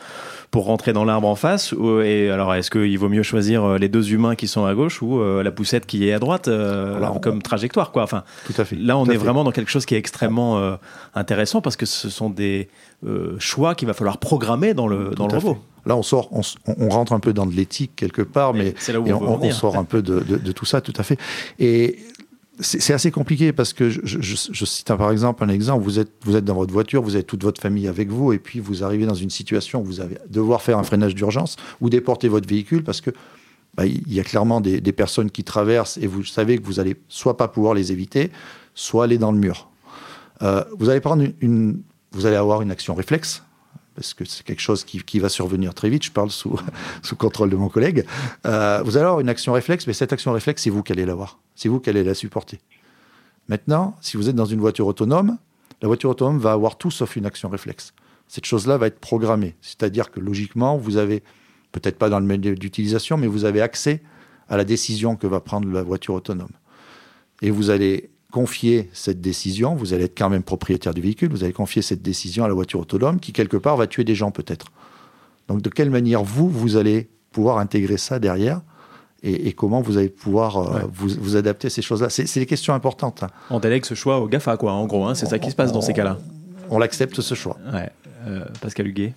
pour 0.50 0.66
rentrer 0.66 0.94
dans 0.94 1.06
l'arbre 1.06 1.28
en 1.28 1.36
face 1.36 1.74
Et 2.04 2.30
alors 2.30 2.54
est-ce 2.56 2.72
qu'il 2.72 2.98
vaut 2.98 3.10
mieux 3.10 3.24
choisir 3.24 3.78
les 3.78 3.90
deux 3.90 4.14
humains 4.14 4.36
qui 4.36 4.48
sont 4.48 4.66
à 4.66 4.74
gauche 4.74 5.02
ou 5.02 5.22
la 5.22 5.52
poussette 5.52 5.86
qui 5.86 6.08
est 6.08 6.14
à 6.14 6.20
droite 6.20 6.50
comme 7.22 7.42
trajectoire 7.42 7.92
quoi? 7.92 8.04
Enfin, 8.04 8.24
tout 8.46 8.60
à 8.60 8.66
fait. 8.66 8.76
Là 8.76 8.98
on 8.98 9.06
est 9.06 9.18
vraiment 9.18 9.44
dans 9.44 9.52
quelque 9.52 9.72
chose 9.72 9.86
qui 9.86 9.96
est 9.96 10.00
extrêmement 10.00 10.78
intéressant 11.14 11.62
parce 11.62 11.76
que 11.76 11.86
ce 11.86 12.10
sont 12.10 12.30
des 12.30 12.70
choix 13.40 13.76
qu'il 13.76 13.88
va 13.88 13.94
falloir 13.94 14.18
programmer 14.18 14.74
dans 14.74 14.88
le, 14.88 15.12
dans 15.16 15.28
le 15.28 15.38
robot. 15.38 15.58
Là, 15.88 15.96
on 15.96 16.04
sort, 16.04 16.30
on, 16.32 16.90
rentre 16.90 17.14
un 17.14 17.22
peu 17.22 17.32
dans 17.32 17.46
de 17.46 17.54
l'éthique 17.54 17.92
quelque 17.96 18.22
part, 18.22 18.54
mais, 18.54 18.76
on, 18.90 19.52
sort 19.52 19.78
un 19.78 19.86
peu 19.86 20.02
de, 20.02 20.52
tout 20.52 20.66
ça, 20.66 20.82
tout 20.82 20.94
à 20.98 21.04
fait. 21.04 21.18
Et 21.60 22.00
c'est 22.60 22.94
assez 22.94 23.10
compliqué 23.10 23.54
parce 23.54 23.72
que 23.72 23.90
je, 23.90 24.36
cite 24.36 24.88
par 24.88 25.12
exemple 25.12 25.44
un 25.46 25.50
exemple. 25.50 25.84
Vous 25.84 26.00
êtes, 26.00 26.12
vous 26.24 26.36
êtes 26.36 26.44
dans 26.44 26.56
votre 26.56 26.74
voiture, 26.74 27.02
vous 27.02 27.16
avez 27.16 27.24
toute 27.24 27.44
votre 27.44 27.62
famille 27.62 27.88
avec 27.88 28.10
vous, 28.10 28.34
et 28.34 28.40
puis 28.40 28.60
vous 28.60 28.84
arrivez 28.84 29.06
dans 29.06 29.14
une 29.14 29.30
situation 29.30 29.82
où 29.82 29.86
vous 29.86 30.02
allez 30.02 30.18
devoir 30.30 30.62
faire 30.62 30.78
un 30.78 30.84
freinage 30.84 31.16
d'urgence 31.16 31.56
ou 31.80 31.90
déporter 31.90 32.28
votre 32.28 32.50
véhicule 32.50 32.84
parce 32.84 33.00
que 33.00 33.12
bah, 33.76 33.86
il 33.86 34.12
y 34.12 34.20
a 34.20 34.24
clairement 34.24 34.60
des, 34.60 34.82
personnes 34.92 35.32
qui 35.32 35.46
traversent 35.46 35.98
et 35.98 36.08
vous 36.08 36.26
savez 36.26 36.58
que 36.58 36.66
vous 36.66 36.82
allez 36.82 36.98
soit 37.08 37.38
pas 37.38 37.48
pouvoir 37.48 37.76
les 37.76 37.94
éviter, 37.94 38.32
soit 38.74 39.06
aller 39.06 39.20
dans 39.20 39.32
le 39.32 39.38
mur. 39.38 39.70
Euh, 40.42 40.64
vous 40.78 40.90
allez 40.90 41.00
prendre 41.00 41.24
une, 41.40 41.82
vous 42.12 42.26
allez 42.26 42.36
avoir 42.36 42.62
une 42.62 42.72
action 42.72 42.96
réflexe 42.96 43.44
parce 43.98 44.14
que 44.14 44.26
c'est 44.26 44.44
quelque 44.44 44.62
chose 44.62 44.84
qui, 44.84 45.20
va 45.20 45.28
survenir 45.28 45.74
très 45.74 45.90
vite, 45.90 46.04
je 46.04 46.12
parle 46.12 46.30
sous, 46.30 46.60
sous 47.02 47.16
contrôle 47.16 47.50
de 47.50 47.56
mon 47.56 47.68
collègue, 47.68 48.06
euh, 48.46 48.84
vous 48.86 48.96
allez 48.96 49.08
avoir 49.08 49.20
une 49.20 49.28
action 49.28 49.54
réflexe, 49.54 49.88
mais 49.88 49.94
cette 49.94 50.14
action 50.14 50.32
réflexe, 50.34 50.62
c'est 50.62 50.70
vous 50.70 50.84
qui 50.84 50.92
allez 50.92 51.04
l'avoir. 51.04 51.40
C'est 51.56 51.68
vous 51.68 51.80
qui 51.80 51.90
allez 51.90 52.04
la 52.04 52.14
supporter. 52.14 52.60
Maintenant, 53.50 53.98
si 54.02 54.16
vous 54.16 54.30
êtes 54.30 54.36
dans 54.36 54.46
une 54.46 54.60
voiture 54.60 54.86
autonome, 54.86 55.40
la 55.82 55.88
voiture 55.88 56.12
autonome 56.12 56.38
va 56.38 56.52
avoir 56.52 56.78
tout 56.78 56.92
sauf 56.92 57.16
une 57.16 57.26
action 57.26 57.50
réflexe. 57.50 57.96
Cette 58.28 58.46
chose-là 58.46 58.78
va 58.78 58.86
être 58.86 59.00
programmée. 59.00 59.56
C'est-à-dire 59.62 60.12
que 60.12 60.20
logiquement, 60.20 60.78
vous 60.78 60.98
avez, 60.98 61.24
peut-être 61.72 61.98
pas 61.98 62.10
dans 62.10 62.20
le 62.20 62.26
menu 62.28 62.54
d'utilisation, 62.54 63.18
mais 63.18 63.26
vous 63.26 63.46
avez 63.46 63.62
accès 63.62 64.04
à 64.48 64.58
la 64.58 64.64
décision 64.64 65.16
que 65.16 65.26
va 65.26 65.40
prendre 65.40 65.68
la 65.72 65.82
voiture 65.82 66.14
autonome. 66.14 66.52
Et 67.42 67.50
vous 67.50 67.72
allez 67.72 68.12
confier 68.32 68.90
cette 68.94 69.22
décision, 69.22 69.76
vous 69.76 69.94
allez 69.94 70.06
être 70.06 70.18
quand 70.18 70.30
même 70.30 70.44
propriétaire 70.44 70.94
du 70.94 71.02
véhicule, 71.02 71.30
vous 71.30 71.44
allez 71.44 71.54
confier 71.54 71.82
cette 71.82 72.02
décision 72.02 72.44
à 72.44 72.48
la 72.48 72.54
voiture 72.54 72.80
autonome 72.80 73.20
qui, 73.20 73.32
quelque 73.34 73.58
part, 73.58 73.78
va 73.78 73.88
tuer 73.88 74.04
des 74.04 74.16
gens 74.16 74.32
peut-être. 74.32 74.68
Donc 75.48 75.62
de 75.62 75.70
quelle 75.70 75.90
manière, 75.90 76.24
vous, 76.24 76.50
vous 76.50 76.76
allez 76.76 77.10
pouvoir 77.32 77.58
intégrer 77.58 77.98
ça 77.98 78.20
derrière 78.20 78.62
et, 79.24 79.54
comment 79.54 79.82
vous 79.82 79.98
allez 79.98 80.10
pouvoir 80.10 80.58
euh, 80.58 80.82
vous, 80.94 81.36
adapter 81.36 81.68
à 81.68 81.70
ces 81.70 81.82
choses-là? 81.82 82.10
C'est 82.10 82.40
des 82.40 82.46
questions 82.46 82.76
importantes. 82.76 83.24
Hein. 83.24 83.30
On 83.50 83.60
délègue 83.60 83.84
ce 83.84 83.96
choix 83.96 84.20
au 84.20 84.28
GAFA, 84.28 84.58
quoi, 84.58 84.74
en 84.74 84.86
gros. 84.86 85.06
Hein, 85.06 85.16
c'est 85.16 85.26
ça 85.26 85.40
qui 85.40 85.50
se 85.50 85.56
passe 85.56 85.72
dans 85.72 85.82
ces 85.82 85.94
cas-là. 85.94 86.20
On, 86.70 86.78
l'accepte, 86.78 87.20
ce 87.20 87.34
choix. 87.34 87.58
Ouais. 87.74 87.90
Euh, 88.28 88.46
Pascal 88.62 88.88
Huguet 88.88 89.14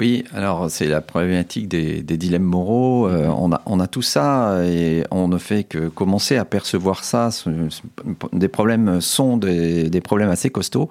oui, 0.00 0.24
alors 0.32 0.70
c'est 0.70 0.86
la 0.86 1.02
problématique 1.02 1.68
des, 1.68 2.02
dilemmes 2.02 2.42
moraux. 2.42 3.08
Euh, 3.08 3.28
on, 3.28 3.80
a, 3.80 3.86
tout 3.86 4.00
ça 4.00 4.64
et 4.64 5.04
on 5.10 5.28
ne 5.28 5.36
fait 5.36 5.64
que 5.64 5.88
commencer 5.88 6.38
à 6.38 6.46
percevoir 6.46 7.04
ça. 7.04 7.28
Des 8.32 8.48
problèmes 8.48 9.02
sont 9.02 9.36
des, 9.36 10.00
problèmes 10.02 10.30
assez 10.30 10.48
costauds. 10.48 10.88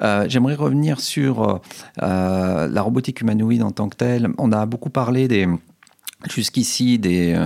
Euh, 0.00 0.24
j'aimerais 0.26 0.54
revenir 0.54 1.00
sur 1.00 1.60
euh, 2.02 2.68
la 2.68 2.82
robotique 2.82 3.20
humanoïde 3.20 3.62
en 3.62 3.72
tant 3.72 3.90
que 3.90 3.96
telle. 3.96 4.30
On 4.38 4.52
a 4.52 4.64
beaucoup 4.64 4.90
parlé 4.90 5.28
jusqu'ici 6.28 6.98
des, 6.98 7.38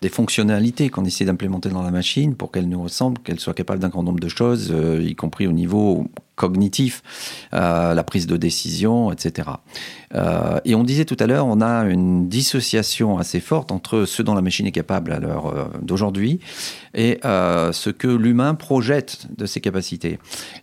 des 0.00 0.08
fonctionnalités 0.08 0.88
qu'on 0.88 1.04
essaie 1.04 1.26
d'implémenter 1.26 1.68
dans 1.68 1.82
la 1.82 1.90
machine 1.90 2.34
pour 2.34 2.50
qu'elle 2.50 2.68
nous 2.68 2.82
ressemble, 2.82 3.18
qu'elle 3.18 3.40
soit 3.40 3.54
capable 3.54 3.80
d'un 3.80 3.88
grand 3.88 4.02
nombre 4.02 4.20
de 4.20 4.28
choses, 4.28 4.72
y 5.02 5.14
compris 5.14 5.46
au 5.46 5.52
niveau 5.52 6.06
cognitif, 6.40 7.02
euh, 7.52 7.92
la 7.92 8.02
prise 8.02 8.26
de 8.26 8.38
décision, 8.38 9.12
etc. 9.12 9.50
Euh, 10.14 10.58
et 10.64 10.74
on 10.74 10.84
disait 10.84 11.04
tout 11.04 11.16
à 11.20 11.26
l'heure, 11.26 11.46
on 11.46 11.60
a 11.60 11.84
une 11.84 12.28
dissociation 12.28 13.18
assez 13.18 13.40
forte 13.40 13.70
entre 13.70 14.06
ce 14.06 14.22
dont 14.22 14.34
la 14.34 14.40
machine 14.40 14.66
est 14.66 14.72
capable 14.72 15.12
à 15.12 15.20
l'heure 15.20 15.46
euh, 15.48 15.64
d'aujourd'hui 15.82 16.40
et 16.94 17.20
ce 17.22 17.90
que 17.90 18.08
l'humain 18.08 18.54
projette 18.54 19.28
de 19.36 19.46
ses 19.46 19.60
capacités. 19.60 20.18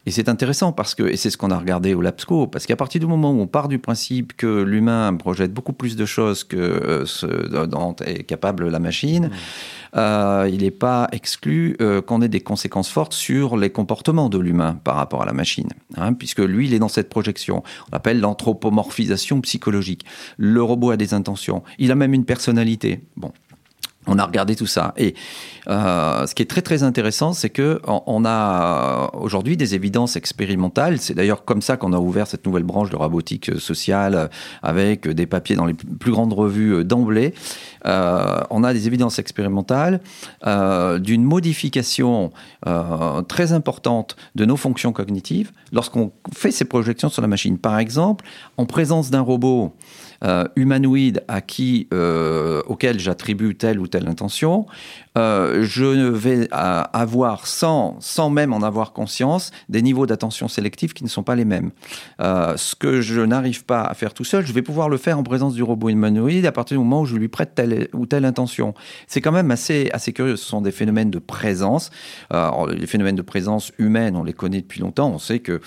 Et 0.06 0.12
c'est 0.12 0.28
intéressant 0.28 0.74
parce 0.74 0.94
que, 0.94 1.04
et 1.04 1.16
c'est 1.16 1.30
ce 1.30 1.38
qu'on 1.38 1.52
a 1.52 1.58
regardé 1.58 1.94
au 1.94 2.02
LabSco, 2.02 2.48
parce 2.48 2.66
qu'à 2.66 2.76
partir 2.76 3.00
du 3.00 3.08
moment 3.08 3.32
où 3.32 3.40
on 3.40 3.48
part 3.48 3.70
du 3.70 3.80
principe 3.80 4.36
que 4.36 4.62
l'humain 4.64 5.16
projette 5.16 5.54
beaucoup 5.54 5.72
plus 5.72 5.96
de 5.96 6.06
choses 6.06 6.44
que 6.44 7.04
ce 7.06 7.28
dont 7.66 7.96
est 8.04 8.24
capable 8.24 8.68
la 8.68 8.80
machine, 8.80 9.28
mmh. 9.28 9.32
Il 9.98 10.58
n'est 10.62 10.72
pas 10.72 11.08
exclu 11.12 11.78
qu'on 12.06 12.22
ait 12.22 12.30
des 12.30 12.42
conséquences 12.42 12.90
fortes 12.90 13.14
sur 13.14 13.58
les 13.58 13.70
comportements 13.70 14.30
de 14.30 14.38
l'humain 14.38 14.80
par 14.84 14.96
rapport 14.96 15.22
à 15.24 15.26
la 15.26 15.34
machine. 15.34 15.70
Hein, 15.96 16.14
puisque 16.14 16.40
lui, 16.40 16.68
il 16.68 16.74
est 16.74 16.80
dans 16.80 16.88
cette 16.88 17.10
projection. 17.10 17.64
On 17.92 17.96
appelle 17.96 18.20
l'anthropomorphisation 18.20 19.42
psychologique. 19.42 20.06
Le 20.38 20.62
robot 20.62 20.92
a 20.92 20.98
des 20.98 21.14
intentions. 21.14 21.64
Il 21.80 21.92
a 21.92 21.96
même 21.96 22.14
une 22.14 22.26
personnalité. 22.26 23.02
Bon, 23.16 23.32
on 24.08 24.18
a 24.18 24.26
regardé 24.26 24.56
tout 24.56 24.66
ça. 24.66 24.94
Et 24.98 25.16
euh, 25.68 26.26
ce 26.26 26.34
qui 26.34 26.42
est 26.42 26.48
très 26.48 26.62
très 26.62 26.84
intéressant, 26.84 27.34
c'est 27.34 27.50
que 27.50 27.82
on 27.86 28.26
a 28.26 29.12
aujourd'hui 29.14 29.58
des 29.58 29.76
évidences 29.76 30.16
expérimentales. 30.16 31.00
C'est 31.00 31.14
d'ailleurs 31.14 31.46
comme 31.46 31.62
ça 31.62 31.78
qu'on 31.78 31.94
a 31.94 32.00
ouvert 32.00 32.28
cette 32.28 32.46
nouvelle 32.46 32.64
branche 32.64 32.90
de 32.90 32.96
robotique 32.96 33.60
sociale 33.60 34.30
avec 34.64 35.08
des 35.08 35.26
papiers 35.26 35.56
dans 35.56 35.66
les 35.66 35.74
plus 35.74 36.12
grandes 36.12 36.34
revues 36.34 36.86
d'emblée. 36.86 37.34
Euh, 37.86 38.42
on 38.50 38.64
a 38.64 38.74
des 38.74 38.88
évidences 38.88 39.20
expérimentales 39.20 40.02
euh, 40.46 41.00
d'une 41.00 41.24
modification 41.24 42.32
très 43.28 43.54
importante 43.54 44.16
de 44.36 44.46
nos 44.46 44.58
fonctions 44.58 44.92
cognitives 44.92 45.52
lorsqu'on 45.72 46.12
fait 46.34 46.52
ces 46.52 46.66
projections 46.66 47.10
sur 47.10 47.22
la 47.22 47.28
machine. 47.28 47.58
Par 47.58 47.80
exemple, 47.80 48.26
en 48.58 48.66
présence 48.66 49.10
d'un 49.10 49.22
robot 49.22 49.58
euh, 49.58 50.07
humanoïde 50.56 51.24
à 51.28 51.42
qui, 51.42 51.88
euh, 51.94 52.62
auquel 52.68 53.00
j'attribue 53.00 53.56
telle 53.56 53.80
ou 53.80 53.88
telle 53.88 54.08
intention, 54.08 54.66
euh, 55.18 55.64
je 55.64 55.84
vais 55.84 56.48
avoir, 56.52 57.48
sans, 57.48 57.98
sans 58.00 58.30
même 58.30 58.54
en 58.54 58.62
avoir 58.62 58.94
conscience, 58.94 59.52
des 59.70 59.82
niveaux 59.82 60.06
d'attention 60.06 60.48
sélective 60.48 60.94
qui 60.94 61.04
ne 61.04 61.10
sont 61.10 61.24
pas 61.24 61.36
les 61.36 61.46
mêmes. 61.46 61.72
Euh, 62.22 62.56
ce 62.56 62.76
que 62.76 63.02
je 63.02 63.22
n'arrive 63.22 63.66
pas 63.66 63.82
à 63.82 63.94
faire 63.94 64.14
tout 64.14 64.24
seul, 64.24 64.46
je 64.46 64.54
vais 64.54 64.62
pouvoir 64.62 64.90
le 64.90 64.98
faire 64.98 65.18
en 65.18 65.24
présence 65.24 65.54
du 65.54 65.64
robot 65.64 65.90
humanoïde 65.90 66.46
à 66.46 66.52
partir 66.52 66.78
du 66.78 66.84
moment 66.84 67.02
où 67.02 67.06
je 67.06 67.16
lui 67.16 67.28
prête 67.28 67.56
telle 67.56 67.88
ou 67.94 68.06
telle 68.06 68.26
intention. 68.26 68.74
C'est 69.08 69.22
quand 69.22 69.32
même 69.32 69.52
assez, 69.52 69.90
assez 69.92 70.14
curieux. 70.14 70.36
Ce 70.36 70.46
sont 70.46 70.62
des 70.62 70.72
phénomènes 70.72 71.12
de 71.12 71.20
présence. 71.20 71.90
Euh, 72.34 72.52
les 72.74 72.88
phénomènes 72.88 73.16
de 73.16 73.22
présence 73.22 73.72
humaine, 73.80 74.16
on 74.16 74.24
les 74.24 74.34
connaît 74.34 74.62
depuis 74.62 74.82
longtemps. 74.82 75.10
On 75.10 75.20
sait 75.20 75.40
que 75.40 75.62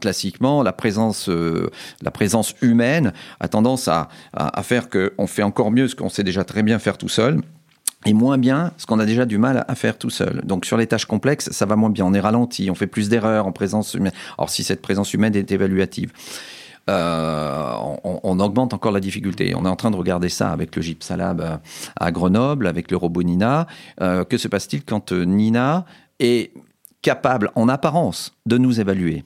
classiquement, 0.00 0.62
la 0.62 0.72
présence, 0.72 1.28
la 1.28 2.10
présence 2.10 2.54
humaine 2.60 3.12
a 3.40 3.48
tendance 3.48 3.88
à, 3.88 4.08
à, 4.32 4.58
à 4.58 4.62
faire 4.62 4.88
qu'on 4.88 5.26
fait 5.26 5.42
encore 5.42 5.70
mieux 5.70 5.88
ce 5.88 5.96
qu'on 5.96 6.08
sait 6.08 6.24
déjà 6.24 6.44
très 6.44 6.62
bien 6.62 6.78
faire 6.78 6.98
tout 6.98 7.08
seul 7.08 7.40
et 8.04 8.12
moins 8.12 8.38
bien 8.38 8.72
ce 8.76 8.86
qu'on 8.86 8.98
a 8.98 9.06
déjà 9.06 9.26
du 9.26 9.38
mal 9.38 9.64
à 9.68 9.74
faire 9.74 9.98
tout 9.98 10.10
seul. 10.10 10.42
Donc 10.44 10.66
sur 10.66 10.76
les 10.76 10.86
tâches 10.86 11.06
complexes, 11.06 11.50
ça 11.50 11.66
va 11.66 11.76
moins 11.76 11.90
bien. 11.90 12.04
On 12.04 12.14
est 12.14 12.20
ralenti, 12.20 12.70
on 12.70 12.74
fait 12.74 12.86
plus 12.86 13.08
d'erreurs 13.08 13.46
en 13.46 13.52
présence 13.52 13.94
humaine. 13.94 14.12
Or 14.38 14.50
si 14.50 14.64
cette 14.64 14.82
présence 14.82 15.14
humaine 15.14 15.34
est 15.36 15.50
évaluative, 15.52 16.12
euh, 16.90 17.74
on, 18.02 18.40
augmente 18.40 18.74
encore 18.74 18.92
la 18.92 19.00
difficulté. 19.00 19.54
On 19.56 19.64
est 19.64 19.68
en 19.68 19.76
train 19.76 19.90
de 19.90 19.96
regarder 19.96 20.28
ça 20.28 20.50
avec 20.50 20.74
le 20.74 20.82
Gypsalab 20.82 21.60
à 21.98 22.10
Grenoble, 22.10 22.66
avec 22.66 22.90
le 22.90 22.96
robot 22.96 23.22
Nina. 23.22 23.66
Euh, 24.00 24.24
que 24.24 24.36
se 24.36 24.48
passe-t-il 24.48 24.84
quand 24.84 25.12
Nina 25.12 25.84
est 26.18 26.52
capable, 27.00 27.50
en 27.54 27.68
apparence, 27.68 28.34
de 28.46 28.58
nous 28.58 28.80
évaluer? 28.80 29.22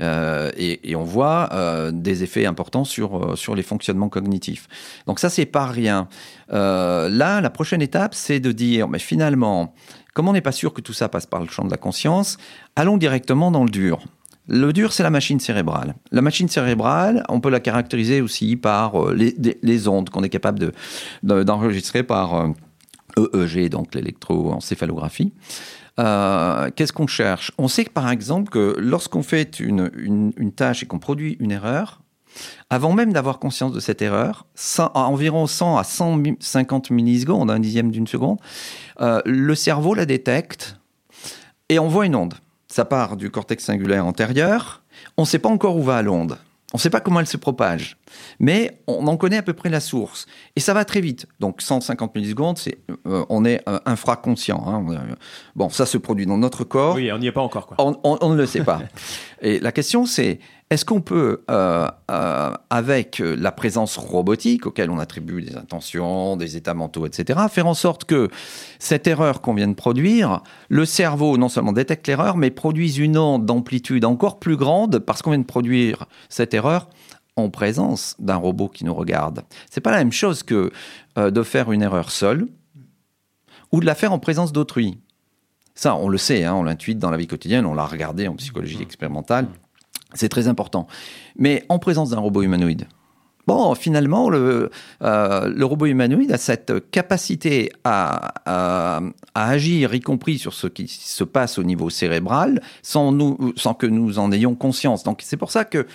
Et, 0.00 0.94
on 0.96 1.04
voit 1.04 1.50
des 1.92 2.22
effets 2.22 2.46
importants 2.46 2.84
sur, 2.84 3.36
sur 3.36 3.54
les 3.54 3.62
fonctionnements 3.62 4.08
cognitifs. 4.08 4.68
Donc 5.06 5.18
ça, 5.18 5.30
c'est 5.30 5.46
pas 5.46 5.66
rien. 5.66 6.08
là, 6.50 7.40
la 7.40 7.50
prochaine 7.50 7.82
étape, 7.82 8.14
c'est 8.14 8.40
de 8.40 8.52
dire, 8.52 8.88
mais 8.88 8.98
finalement, 8.98 9.74
comme 10.14 10.28
on 10.28 10.32
n'est 10.32 10.40
pas 10.40 10.52
sûr 10.52 10.74
que 10.74 10.80
tout 10.80 10.92
ça 10.92 11.08
passe 11.08 11.26
par 11.26 11.40
le 11.40 11.48
champ 11.48 11.64
de 11.64 11.70
la 11.70 11.76
conscience, 11.76 12.38
allons 12.74 12.96
directement 12.96 13.50
dans 13.50 13.62
le 13.62 13.70
dur. 13.70 14.00
Le 14.48 14.72
dur, 14.72 14.92
c'est 14.92 15.02
la 15.02 15.10
machine 15.10 15.38
cérébrale. 15.38 15.94
La 16.10 16.22
machine 16.22 16.48
cérébrale, 16.48 17.22
on 17.28 17.38
peut 17.40 17.50
la 17.50 17.60
caractériser 17.60 18.22
aussi 18.22 18.56
par 18.56 19.12
les, 19.12 19.88
ondes 19.88 20.08
qu'on 20.08 20.24
est 20.24 20.30
capable 20.30 20.72
d'enregistrer 21.22 22.02
par 22.02 22.48
EEG, 23.16 23.68
donc 23.68 23.94
l'électroencéphalographie. 23.94 25.32
Euh, 25.98 26.70
qu'est-ce 26.74 26.92
qu'on 26.92 27.06
cherche? 27.06 27.52
On 27.58 27.68
sait 27.68 27.84
que 27.84 27.90
par 27.90 28.10
exemple 28.10 28.50
que 28.50 28.76
lorsqu'on 28.78 29.22
fait 29.22 29.60
une, 29.60 30.52
tâche 30.54 30.82
et 30.82 30.86
qu'on 30.86 30.98
produit 30.98 31.36
une 31.40 31.50
erreur, 31.50 32.00
avant 32.70 32.92
même 32.92 33.12
d'avoir 33.12 33.38
conscience 33.38 33.72
de 33.72 33.80
cette 33.80 34.00
erreur, 34.02 34.46
à 34.78 35.00
environ 35.00 35.46
100 35.46 35.76
à 35.76 35.84
150 35.84 36.90
millisecondes, 36.90 37.50
un 37.50 37.58
dixième 37.58 37.90
d'une 37.90 38.06
seconde, 38.06 38.38
euh, 39.00 39.20
le 39.24 39.54
cerveau 39.54 39.94
la 39.94 40.06
détecte 40.06 40.78
et 41.68 41.78
envoie 41.78 42.06
une 42.06 42.14
onde. 42.14 42.34
Ça 42.68 42.84
part 42.84 43.16
du 43.16 43.30
cortex 43.30 43.64
singulaire 43.64 44.06
antérieur. 44.06 44.82
On 45.16 45.22
ne 45.22 45.26
sait 45.26 45.38
pas 45.38 45.48
encore 45.48 45.76
où 45.76 45.82
va 45.82 46.02
l'onde. 46.02 46.38
On 46.74 46.76
ne 46.76 46.80
sait 46.80 46.90
pas 46.90 47.00
comment 47.00 47.20
elle 47.20 47.26
se 47.26 47.38
propage, 47.38 47.96
mais 48.38 48.82
on 48.86 49.06
en 49.06 49.16
connaît 49.16 49.38
à 49.38 49.42
peu 49.42 49.54
près 49.54 49.70
la 49.70 49.80
source. 49.80 50.26
Et 50.54 50.60
ça 50.60 50.74
va 50.74 50.84
très 50.84 51.00
vite. 51.00 51.26
Donc 51.40 51.62
150 51.62 52.14
millisecondes, 52.14 52.58
c'est, 52.58 52.76
euh, 53.06 53.24
on 53.30 53.46
est 53.46 53.62
euh, 53.66 53.78
infraconscient. 53.86 54.62
Hein. 54.66 54.84
Bon, 55.56 55.70
ça 55.70 55.86
se 55.86 55.96
produit 55.96 56.26
dans 56.26 56.36
notre 56.36 56.64
corps. 56.64 56.96
Oui, 56.96 57.10
on 57.10 57.18
n'y 57.18 57.26
est 57.26 57.32
pas 57.32 57.40
encore. 57.40 57.66
Quoi. 57.66 57.76
On, 57.78 58.28
ne 58.28 58.36
le 58.36 58.44
sait 58.44 58.64
pas. 58.64 58.82
Et 59.40 59.60
la 59.60 59.72
question, 59.72 60.04
c'est 60.04 60.40
est-ce 60.70 60.84
qu'on 60.84 61.00
peut, 61.00 61.44
euh, 61.50 61.88
euh, 62.10 62.52
avec 62.68 63.20
la 63.20 63.52
présence 63.52 63.96
robotique, 63.96 64.66
auquel 64.66 64.90
on 64.90 64.98
attribue 64.98 65.40
des 65.40 65.56
intentions, 65.56 66.36
des 66.36 66.56
états 66.56 66.74
mentaux, 66.74 67.06
etc., 67.06 67.40
faire 67.50 67.66
en 67.66 67.74
sorte 67.74 68.04
que 68.04 68.28
cette 68.78 69.06
erreur 69.06 69.40
qu'on 69.40 69.54
vient 69.54 69.68
de 69.68 69.74
produire, 69.74 70.42
le 70.68 70.84
cerveau 70.84 71.38
non 71.38 71.48
seulement 71.48 71.72
détecte 71.72 72.06
l'erreur, 72.06 72.36
mais 72.36 72.50
produise 72.50 72.98
une 72.98 73.16
onde 73.16 73.46
d'amplitude 73.46 74.04
encore 74.04 74.38
plus 74.38 74.56
grande 74.56 74.98
parce 74.98 75.22
qu'on 75.22 75.30
vient 75.30 75.38
de 75.38 75.44
produire 75.44 76.04
cette 76.28 76.52
erreur 76.52 76.88
en 77.36 77.48
présence 77.48 78.14
d'un 78.18 78.36
robot 78.36 78.68
qui 78.68 78.84
nous 78.84 78.94
regarde. 78.94 79.44
C'est 79.70 79.80
pas 79.80 79.92
la 79.92 79.98
même 79.98 80.12
chose 80.12 80.42
que 80.42 80.70
euh, 81.16 81.30
de 81.30 81.42
faire 81.42 81.72
une 81.72 81.82
erreur 81.82 82.10
seule 82.10 82.46
ou 83.72 83.80
de 83.80 83.86
la 83.86 83.94
faire 83.94 84.12
en 84.12 84.18
présence 84.18 84.52
d'autrui. 84.52 84.98
Ça, 85.74 85.94
on 85.94 86.08
le 86.08 86.18
sait, 86.18 86.44
hein, 86.44 86.54
on 86.54 86.64
l'intuite 86.64 86.98
dans 86.98 87.10
la 87.10 87.16
vie 87.16 87.28
quotidienne, 87.28 87.64
on 87.64 87.74
l'a 87.74 87.86
regardé 87.86 88.28
en 88.28 88.34
psychologie 88.34 88.82
expérimentale. 88.82 89.46
C'est 90.14 90.28
très 90.28 90.48
important. 90.48 90.86
Mais 91.36 91.64
en 91.68 91.78
présence 91.78 92.10
d'un 92.10 92.18
robot 92.18 92.42
humanoïde, 92.42 92.86
bon, 93.46 93.74
finalement, 93.74 94.30
le, 94.30 94.70
euh, 95.02 95.64
robot 95.64 95.86
humanoïde 95.86 96.32
a 96.32 96.38
cette 96.38 96.90
capacité 96.90 97.70
à, 97.84 99.00
agir, 99.34 99.94
y 99.94 100.00
compris 100.00 100.38
sur 100.38 100.54
ce 100.54 100.66
qui 100.66 100.88
se 100.88 101.24
passe 101.24 101.58
au 101.58 101.62
niveau 101.62 101.90
cérébral, 101.90 102.62
sans, 102.82 103.12
nous, 103.12 103.52
sans 103.56 103.74
que 103.74 103.86
nous 103.86 104.18
en 104.18 104.32
ayons 104.32 104.54
conscience. 104.54 105.04
Donc 105.04 105.20
c'est 105.22 105.36
pour 105.36 105.50
ça 105.50 105.64
que 105.64 105.86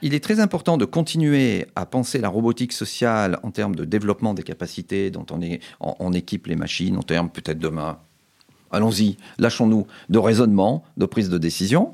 il 0.00 0.14
est 0.14 0.22
très 0.22 0.38
important 0.38 0.76
de 0.76 0.84
continuer 0.84 1.66
à 1.74 1.84
penser 1.84 2.18
la 2.20 2.28
robotique 2.28 2.72
sociale 2.72 3.40
en 3.42 3.50
termes 3.50 3.74
de 3.74 3.84
développement 3.84 4.32
des 4.32 4.44
capacités 4.44 5.10
dont 5.10 5.26
on, 5.32 5.40
on 5.80 6.12
équipe 6.12 6.46
les 6.46 6.54
machines, 6.54 6.96
en 6.96 7.02
termes 7.02 7.28
peut-être 7.28 7.58
demain, 7.58 7.98
allons-y, 8.70 9.16
lâchons-nous, 9.38 9.86
de 10.08 10.18
raisonnement, 10.18 10.84
de 10.96 11.06
prise 11.06 11.28
de 11.28 11.38
décision. 11.38 11.90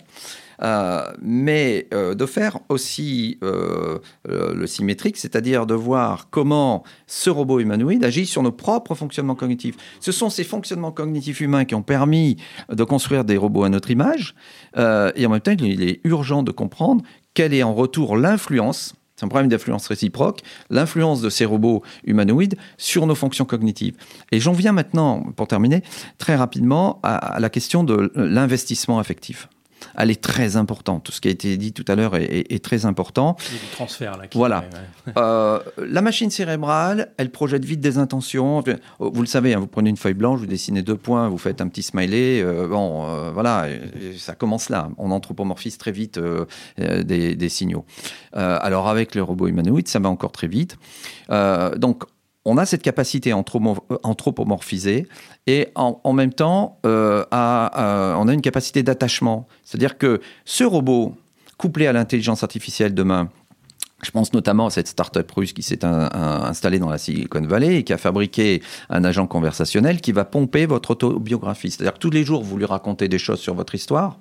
Euh, 0.63 1.03
mais 1.21 1.89
euh, 1.93 2.15
de 2.15 2.27
faire 2.27 2.59
aussi 2.69 3.39
euh, 3.43 3.99
le 4.27 4.67
symétrique, 4.67 5.17
c'est-à-dire 5.17 5.67
de 5.67 5.75
voir 5.75 6.29
comment 6.31 6.85
ce 7.07 7.31
robot 7.31 7.61
humanoïde 7.61 8.05
agit 8.05 8.27
sur 8.27 8.43
nos 8.43 8.53
propres 8.53 8.95
fonctionnements 8.95 9.35
cognitifs. 9.35 9.77
Ce 10.01 10.13
sont 10.13 10.31
ces 10.31 10.45
fonctionnements 10.45 10.93
cognitifs 10.93 11.41
humains 11.41 11.65
qui 11.65 11.75
ont 11.75 11.83
permis 11.83 12.37
de 12.71 12.85
construire 12.85 13.25
des 13.25 13.37
robots 13.37 13.65
à 13.65 13.69
notre 13.69 13.91
image, 13.91 14.35
et 14.77 15.27
en 15.27 15.31
même 15.31 15.41
temps, 15.41 15.53
il 15.59 15.83
est 15.83 16.01
urgent 16.05 16.43
de 16.43 16.51
comprendre 16.51 17.03
quelle 17.35 17.55
est 17.55 17.63
en 17.63 17.75
retour 17.75 18.17
l'influence 18.17 18.95
c'est 19.17 19.25
un 19.25 19.29
problème 19.29 19.49
d'influence 19.49 19.87
réciproque, 19.87 20.41
l'influence 20.71 21.21
de 21.21 21.31
ces 21.31 21.45
robots 21.45 21.83
humanoïdes 22.05 22.57
sur 22.79 23.07
nos 23.07 23.15
fonctions 23.15 23.45
cognitives. 23.45 23.95
Et 24.33 24.41
j'en 24.41 24.53
viens 24.53 24.73
maintenant, 24.73 25.23
pour 25.37 25.47
terminer, 25.47 25.85
très 26.19 26.35
rapidement 26.35 26.99
à 27.05 27.39
la 27.39 27.49
question 27.49 27.85
de 27.85 28.11
l'investissement 28.17 28.99
affectif 28.99 29.49
elle 29.97 30.11
est 30.11 30.21
très 30.21 30.57
importante. 30.57 31.05
Tout 31.05 31.13
ce 31.13 31.21
qui 31.21 31.29
a 31.29 31.31
été 31.31 31.57
dit 31.57 31.73
tout 31.73 31.85
à 31.89 31.95
l'heure 31.95 32.17
est, 32.17 32.63
très 32.65 32.87
important. 32.87 33.37
Il 33.49 33.55
y 33.55 33.59
a 33.59 33.61
du 33.61 33.67
transfert 33.69 34.17
là. 34.17 34.25
voilà. 34.35 34.65
Euh, 35.17 35.61
la 35.79 36.01
machine 36.01 36.31
cérébrale, 36.31 37.13
elle 37.17 37.31
projette 37.31 37.65
vite 37.65 37.81
des 37.81 37.99
intentions. 37.99 38.63
Vous 38.99 39.21
le 39.21 39.27
savez, 39.27 39.55
hein, 39.55 39.59
vous 39.59 39.67
prenez 39.67 39.91
une 39.91 39.97
feuille 39.97 40.15
blanche, 40.15 40.41
vous 40.41 40.47
dessinez 40.47 40.83
deux 40.83 40.97
points, 40.97 41.29
vous 41.29 41.39
faites 41.39 41.61
un 41.61 41.69
petit 41.69 41.83
smiley. 41.83 42.43
Euh, 42.43 42.69
bon, 42.69 43.07
euh, 43.07 43.31
voilà, 43.33 43.67
ça 44.17 44.35
commence 44.35 44.71
là. 44.71 44.89
On 44.99 45.11
anthropomorphise 45.11 45.79
très 45.79 45.93
vite 45.93 46.19
des, 46.79 47.37
des, 47.37 47.49
signaux. 47.49 47.85
alors 48.33 48.89
avec 48.89 49.15
le 49.15 49.23
robot 49.23 49.49
humanoïde, 49.49 49.89
ça 49.89 49.99
va 49.99 50.09
encore 50.09 50.33
très 50.33 50.49
vite. 50.49 50.77
donc 51.29 52.05
on 52.45 52.59
a 52.59 52.67
cette 52.67 52.83
capacité 52.83 53.33
à 53.33 53.37
anthropomorphiser 53.37 55.09
et 55.47 55.69
en, 55.75 56.13
même 56.13 56.33
temps, 56.33 56.79
euh, 56.85 57.25
on 57.33 58.29
a 58.29 58.33
une 58.33 58.43
capacité 58.43 58.83
d'attachement. 58.83 59.47
C'est-à-dire 59.63 59.97
que 59.99 60.21
ce 60.45 60.65
robot, 60.65 61.15
couplé 61.57 61.87
à 61.87 61.93
l'intelligence 61.93 62.43
artificielle 62.43 62.95
demain, 62.95 63.31
je 64.05 64.11
pense 64.11 64.33
notamment 64.33 64.67
à 64.67 64.71
cette 64.71 64.89
start-up 64.89 65.31
russe 65.33 65.53
qui 65.53 65.63
s'est 65.63 65.85
installée 65.85 66.79
dans 66.79 66.91
la 66.91 66.99
Silicon 66.99 67.43
Valley 67.43 67.79
et 67.79 67.85
qui 67.85 67.93
a 67.93 67.99
fabriqué 67.99 68.63
un 68.91 69.05
agent 69.05 69.27
conversationnel 69.27 70.01
qui 70.01 70.13
va 70.13 70.25
pomper 70.25 70.67
votre 70.67 70.91
autobiographie. 70.91 71.71
C'est-à-dire 71.71 71.95
que 71.95 71.99
tous 71.99 72.11
les 72.11 72.25
jours, 72.25 72.43
vous 72.43 72.57
lui 72.57 72.65
racontez 72.65 73.09
des 73.09 73.19
choses 73.19 73.41
sur 73.41 73.55
votre 73.55 73.75
histoire 73.75 74.19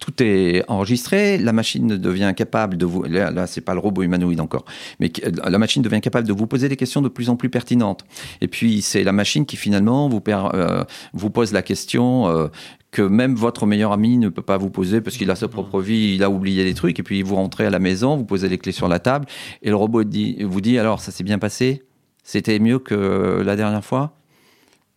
tout 0.00 0.22
est 0.22 0.64
enregistré, 0.66 1.36
la 1.38 1.52
machine 1.52 1.98
devient 1.98 2.32
capable 2.34 2.76
de 2.78 2.86
vous, 2.86 3.04
là, 3.04 3.46
c'est 3.46 3.60
pas 3.60 3.74
le 3.74 3.80
robot 3.80 4.02
humanoïde 4.02 4.40
encore, 4.40 4.64
mais 4.98 5.12
la 5.44 5.58
machine 5.58 5.82
devient 5.82 6.00
capable 6.00 6.26
de 6.26 6.32
vous 6.32 6.46
poser 6.46 6.68
des 6.68 6.76
questions 6.76 7.02
de 7.02 7.08
plus 7.08 7.28
en 7.28 7.36
plus 7.36 7.50
pertinentes. 7.50 8.04
Et 8.40 8.48
puis 8.48 8.80
c'est 8.80 9.04
la 9.04 9.12
machine 9.12 9.44
qui 9.44 9.56
finalement 9.56 10.08
vous, 10.08 10.22
euh, 10.26 10.84
pose 11.32 11.52
la 11.52 11.62
question 11.62 12.28
euh, 12.28 12.48
que 12.90 13.02
même 13.02 13.34
votre 13.34 13.66
meilleur 13.66 13.92
ami 13.92 14.18
ne 14.18 14.28
peut 14.28 14.42
pas 14.42 14.58
vous 14.58 14.70
poser 14.70 15.00
parce 15.00 15.16
qu'il 15.16 15.30
a 15.30 15.36
sa 15.36 15.48
propre 15.48 15.80
vie, 15.80 16.14
il 16.14 16.22
a 16.22 16.30
oublié 16.30 16.64
des 16.64 16.74
trucs, 16.74 16.98
et 16.98 17.02
puis 17.02 17.22
vous 17.22 17.36
rentrez 17.36 17.66
à 17.66 17.70
la 17.70 17.78
maison, 17.78 18.16
vous 18.16 18.24
posez 18.24 18.48
les 18.48 18.58
clés 18.58 18.72
sur 18.72 18.88
la 18.88 18.98
table, 18.98 19.26
et 19.62 19.68
le 19.68 19.76
robot 19.76 20.04
dit, 20.04 20.42
vous 20.42 20.60
dit 20.60 20.78
alors 20.78 21.00
ça 21.00 21.12
s'est 21.12 21.24
bien 21.24 21.38
passé, 21.38 21.82
c'était 22.24 22.58
mieux 22.58 22.78
que 22.78 23.42
la 23.44 23.56
dernière 23.56 23.84
fois? 23.84 24.16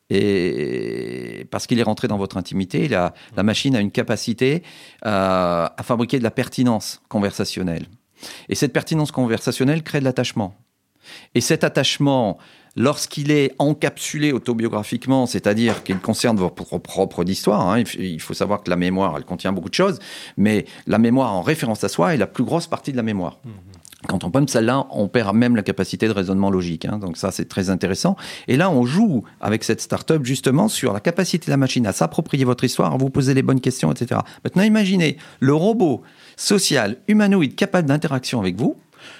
Et 0.10 1.48
parce 1.50 1.66
qu'il 1.66 1.80
est 1.80 1.84
rentré 1.84 2.08
dans 2.08 2.18
votre 2.18 2.38
intimité, 2.38 2.88
la, 2.88 3.14
la 3.36 3.44
machine 3.44 3.76
a 3.76 3.80
une 3.80 3.92
capacité 3.92 4.62
euh, 5.06 5.66
à 5.66 5.84
fabriquer 5.84 6.20
de 6.20 6.24
la 6.24 6.32
pertinence 6.32 7.02
conversationnelle. 7.08 7.86
Et 8.50 8.56
cette 8.56 8.74
pertinence 8.74 9.12
conversationnelle 9.12 9.82
crée 9.82 10.00
de 10.00 10.06
l'attachement. 10.06 10.56
Et 11.36 11.42
cet 11.42 11.64
attachement, 11.64 12.38
lorsqu'il 12.76 13.32
est 13.32 13.54
encapsulé 13.60 14.32
autobiographiquement, 14.32 15.26
c'est-à-dire 15.26 15.84
qu'il 15.84 16.00
concerne 16.00 16.38
votre 16.38 16.78
propre 16.80 17.24
histoire, 17.28 17.70
hein, 17.70 17.84
il 18.00 18.22
faut 18.22 18.34
savoir 18.34 18.64
que 18.64 18.70
la 18.70 18.76
mémoire, 18.76 19.16
elle 19.18 19.26
contient 19.26 19.54
beaucoup 19.54 19.70
de 19.70 19.76
choses, 19.76 20.00
mais 20.38 20.66
la 20.88 20.98
mémoire 20.98 21.34
en 21.34 21.42
référence 21.42 21.84
à 21.84 21.90
soi 21.90 22.14
est 22.14 22.18
la 22.18 22.28
plus 22.28 22.44
grosse 22.44 22.68
partie 22.68 22.92
de 22.92 22.98
la 22.98 23.04
mémoire. 23.04 23.40
Mmh. 23.44 23.50
Quand 24.08 24.24
on 24.24 24.32
pomme 24.32 24.48
celle-là, 24.48 24.88
on 24.92 25.08
perd 25.08 25.36
même 25.36 25.56
la 25.56 25.64
capacité 25.64 26.08
de 26.08 26.14
raisonnement 26.14 26.50
logique. 26.50 26.86
Hein. 26.86 26.98
donc 26.98 27.18
ça, 27.18 27.32
c'est 27.32 27.46
très 27.46 27.70
intéressant. 27.70 28.16
Et 28.48 28.58
là, 28.58 28.70
on 28.70 28.86
joue 28.86 29.24
avec 29.40 29.64
cette 29.64 29.82
start-up 29.82 30.26
justement 30.26 30.68
sur 30.68 30.94
la 30.94 31.00
capacité 31.00 31.46
de 31.46 31.52
la 31.52 31.58
machine 31.58 31.88
à 31.88 31.94
s'approprier 31.94 32.44
votre 32.44 32.64
histoire, 32.64 32.94
à 32.94 32.98
vous 32.98 33.10
poser 33.10 33.34
les 33.34 33.44
bonnes 33.44 33.62
questions, 33.62 33.92
etc. 33.92 34.22
Maintenant, 34.44 34.64
imaginez 34.64 35.18
le 35.40 35.54
robot 35.54 36.02
social 36.36 36.98
humanoïde 37.08 37.56
capable 37.56 37.88
d'interaction 37.88 38.40
avec 38.40 38.58
vous 38.58 38.78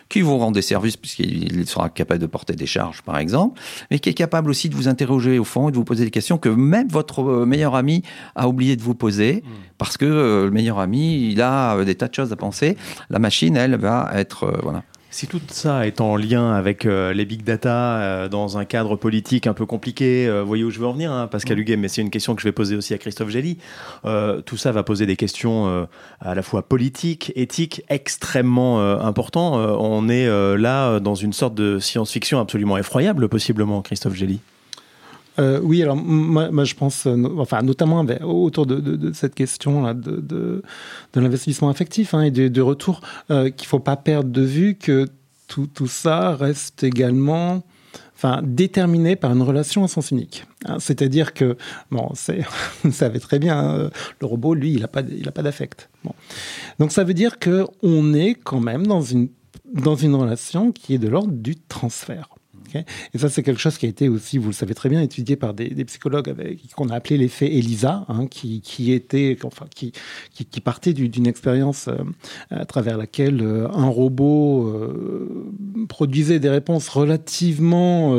qui 0.10 0.22
vous 0.22 0.38
rend 0.38 0.52
des 0.52 0.62
services 0.62 0.98
puisqu'il 0.98 1.66
sera 1.68 1.90
capable 1.90 2.20
de 2.20 2.28
porter 2.28 2.54
des 2.54 2.66
charges, 2.66 3.02
par 3.02 3.18
exemple, 3.18 3.60
mais 3.92 4.00
qui 4.00 4.10
est 4.10 4.14
capable 4.14 4.50
aussi 4.50 4.70
de 4.70 4.76
vous 4.76 4.88
interroger 4.88 5.40
au 5.40 5.44
fond 5.44 5.70
et 5.70 5.72
de 5.72 5.78
vous 5.78 5.84
poser 5.84 6.06
des 6.06 6.12
questions 6.12 6.38
que 6.38 6.50
même 6.50 6.88
votre 6.88 7.22
euh, 7.22 7.46
meilleur 7.46 7.76
ami 7.76 8.04
a 8.36 8.48
oublié 8.48 8.76
de 8.76 8.82
vous 8.82 8.96
poser, 8.96 9.44
hmm. 9.46 9.50
parce 9.78 9.98
que 9.98 10.06
euh, 10.06 10.46
le 10.46 10.52
meilleur 10.52 10.80
ami, 10.80 11.32
il 11.32 11.42
a 11.42 11.76
euh, 11.76 11.86
des 11.86 11.96
tas 11.96 12.08
de 12.08 12.14
choses 12.14 12.32
à 12.32 12.36
penser. 12.36 12.78
La 13.10 13.20
machine, 13.20 13.56
elle, 13.58 13.76
va 13.76 14.12
être... 14.14 14.60
voilà. 14.64 14.84
Si 15.14 15.28
tout 15.28 15.40
ça 15.50 15.86
est 15.86 16.02
en 16.02 16.16
lien 16.16 16.54
avec 16.54 16.88
euh, 16.88 17.14
les 17.14 17.26
big 17.26 17.44
data 17.44 17.98
euh, 18.00 18.30
dans 18.30 18.58
un 18.58 18.66
cadre 18.66 18.96
politique 18.96 19.46
un 19.46 19.54
peu 19.54 19.68
compliqué, 19.68 20.28
euh, 20.28 20.42
voyez 20.42 20.64
où 20.64 20.72
je 20.72 20.80
veux 20.80 20.88
en 20.88 20.94
venir, 20.94 21.12
hein, 21.12 21.28
Pascal 21.28 21.56
mm. 21.56 21.60
Huguet, 21.60 21.78
mais 21.78 21.88
c'est 21.88 22.02
une 22.02 22.10
question 22.10 22.34
que 22.34 22.42
je 22.42 22.48
vais 22.48 22.52
poser 22.52 22.76
aussi 22.76 22.96
à 22.96 22.98
Christophe 22.98 23.30
Gély. 23.30 23.60
tout 24.04 24.58
ça 24.58 24.72
va 24.72 24.82
poser 24.82 25.06
des 25.06 25.16
questions 25.16 25.88
à 26.20 26.34
la 26.34 26.42
fois 26.42 26.64
politiques, 26.64 27.32
éthiques, 27.36 27.84
extrêmement 27.90 28.82
importantes. 29.02 29.78
on 29.80 30.10
est 30.10 30.28
là 30.58 31.00
dans 31.00 31.16
une 31.16 31.32
sorte 31.32 31.54
de 31.54 31.78
science-fiction 31.78 32.40
absolument 32.40 32.80
effroyable, 32.80 33.30
possiblement, 33.30 33.84
Christophe 33.84 34.16
Gély. 34.16 34.40
Euh, 35.40 35.60
oui, 35.62 35.82
alors 35.82 35.96
moi, 35.96 36.64
je 36.64 36.76
pense, 36.76 37.08
euh, 37.08 37.16
enfin 37.38 37.62
notamment 37.62 38.06
autour 38.22 38.66
de, 38.66 39.12
cette 39.14 39.36
question 39.36 39.82
là, 39.82 39.94
de, 39.94 40.62
l'investissement 41.16 41.70
affectif 41.70 42.14
hein, 42.14 42.22
et 42.22 42.32
de, 42.32 42.62
retour, 42.62 43.02
euh, 43.32 43.50
qu'il 43.50 43.66
ne 43.66 43.70
faut 43.70 43.80
pas 43.80 43.96
perdre 43.96 44.30
de 44.30 44.42
vue 44.42 44.76
que 44.76 45.08
tout, 45.48 45.88
ça 45.88 46.36
reste 46.36 46.84
également 46.84 47.62
enfin, 48.16 48.42
déterminé 48.44 49.16
par 49.16 49.32
une 49.34 49.44
relation 49.44 49.84
à 49.84 49.88
sens 49.88 50.10
unique. 50.10 50.46
Hein. 50.66 50.78
C'est-à-dire 50.80 51.34
que, 51.34 51.58
bon, 51.92 52.12
vous 52.84 52.92
savez 52.92 53.20
très 53.20 53.38
bien, 53.38 53.58
hein, 53.58 53.90
le 54.20 54.28
robot, 54.28 54.56
lui, 54.56 54.74
il 54.74 54.80
n'a 54.82 54.88
pas 54.88 55.04
d'affect. 55.04 55.90
Bon. 56.04 56.14
Donc 56.80 56.92
ça 56.92 57.04
veut 57.04 57.14
dire 57.14 57.38
qu'on 57.40 58.14
est 58.14 58.34
quand 58.34 58.60
même 58.60 58.88
dans 58.88 59.02
une, 59.02 59.30
dans 59.74 59.96
une 59.96 60.16
relation 60.16 60.72
qui 60.72 60.96
est 60.96 61.00
de 61.00 61.08
l'ordre 61.08 61.34
du 61.34 61.56
transfert 61.56 62.30
et 63.14 63.18
ça, 63.18 63.30
c'est 63.30 63.44
quelque 63.44 63.60
chose 63.60 63.78
qui 63.78 63.86
a 63.86 63.90
été 63.90 64.10
aussi, 64.10 64.38
vous 64.38 64.48
le 64.48 64.54
savez 64.54 64.74
très 64.74 64.90
bien, 64.90 65.02
étudié 65.02 65.36
par 65.36 65.54
des, 65.54 65.84
psychologues 65.86 66.34
qu'on 66.76 66.90
a 66.90 66.96
appelé 66.96 67.18
l'effet 67.18 67.48
ELISA, 67.48 68.06
hein, 68.08 68.28
qui, 68.28 68.92
était, 68.92 69.38
enfin, 69.44 69.66
qui, 69.74 69.92
partait 70.64 70.94
d'une 70.94 71.28
expérience 71.28 71.88
euh, 71.88 71.98
à 72.50 72.66
travers 72.66 72.98
laquelle 72.98 73.42
euh, 73.42 73.68
un 73.74 73.88
robot 73.88 74.68
euh, 74.68 75.86
produisait 75.90 76.40
des 76.40 76.50
réponses 76.50 76.88
relativement 76.90 78.14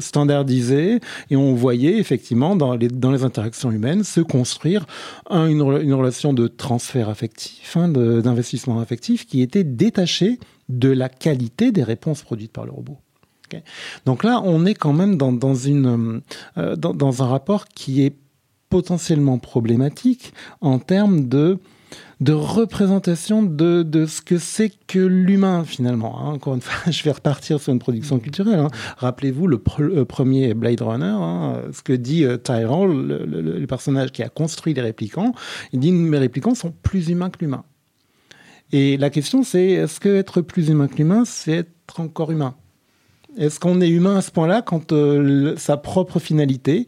standardisées 0.00 1.00
et 1.30 1.36
on 1.36 1.54
voyait 1.54 1.98
effectivement 1.98 2.56
dans 2.56 2.74
les, 2.74 3.24
interactions 3.24 3.70
humaines 3.70 4.04
se 4.04 4.20
construire 4.20 4.86
une, 5.30 5.60
une, 5.60 5.94
relation 5.94 6.32
de 6.32 6.46
transfert 6.46 7.08
affectif, 7.08 7.76
hein, 7.76 7.88
d'investissement 7.88 8.80
affectif 8.80 9.26
qui 9.26 9.42
était 9.42 9.64
détachée 9.64 10.38
de 10.70 10.88
la 10.88 11.08
qualité 11.08 11.72
des 11.72 11.82
réponses 11.82 12.22
produites 12.22 12.52
par 12.52 12.64
le 12.64 12.72
robot. 12.72 12.98
Donc 14.06 14.24
là, 14.24 14.40
on 14.44 14.64
est 14.66 14.74
quand 14.74 14.92
même 14.92 15.16
dans, 15.16 15.54
une, 15.54 16.22
euh, 16.58 16.76
dans, 16.76 17.22
un 17.22 17.26
rapport 17.26 17.66
qui 17.68 18.02
est 18.02 18.16
potentiellement 18.68 19.38
problématique 19.38 20.32
en 20.60 20.78
termes 20.78 21.28
de 21.28 21.58
de 22.20 22.32
représentation 22.32 23.42
de, 23.42 23.82
de 23.82 24.04
ce 24.04 24.20
que 24.20 24.38
c'est 24.38 24.70
que 24.86 24.98
l'humain 24.98 25.64
finalement. 25.64 26.20
Hein. 26.20 26.34
Encore 26.34 26.54
une 26.54 26.60
fois, 26.60 26.74
je 26.92 27.02
vais 27.02 27.10
repartir 27.10 27.60
sur 27.60 27.72
une 27.72 27.78
production 27.78 28.16
mmh. 28.16 28.20
culturelle. 28.20 28.58
Hein. 28.58 28.68
Rappelez-vous 28.98 29.46
le, 29.46 29.58
premier 29.58 30.54
Blade 30.54 30.82
Runner, 30.82 31.06
hein, 31.06 31.62
ce 31.72 31.82
que 31.82 31.94
dit 31.94 32.24
euh, 32.24 32.36
Tyrell, 32.36 32.90
le, 32.90 33.24
le, 33.24 33.66
personnage 33.66 34.12
qui 34.12 34.22
a 34.22 34.28
construit 34.28 34.74
les 34.74 34.82
réplicants. 34.82 35.32
Il 35.72 35.80
dit 35.80 35.92
mes 35.92 36.18
réplicants 36.18 36.54
sont 36.54 36.72
plus 36.82 37.08
humains 37.08 37.30
que 37.30 37.38
l'humain. 37.40 37.64
Et 38.72 38.96
la 38.98 39.10
question 39.10 39.42
c'est 39.42 39.70
est-ce 39.70 39.98
que 39.98 40.14
être 40.14 40.42
plus 40.42 40.68
humain 40.68 40.88
que 40.88 40.96
l'humain, 40.96 41.24
c'est 41.24 41.52
être 41.52 42.00
encore 42.00 42.30
humain? 42.30 42.54
Est-ce 43.36 43.60
qu'on 43.60 43.80
est 43.80 43.88
humain 43.88 44.16
à 44.16 44.22
ce 44.22 44.30
point-là 44.30 44.62
quand 44.62 44.92
euh, 44.92 45.56
sa 45.56 45.76
propre 45.76 46.18
finalité 46.18 46.86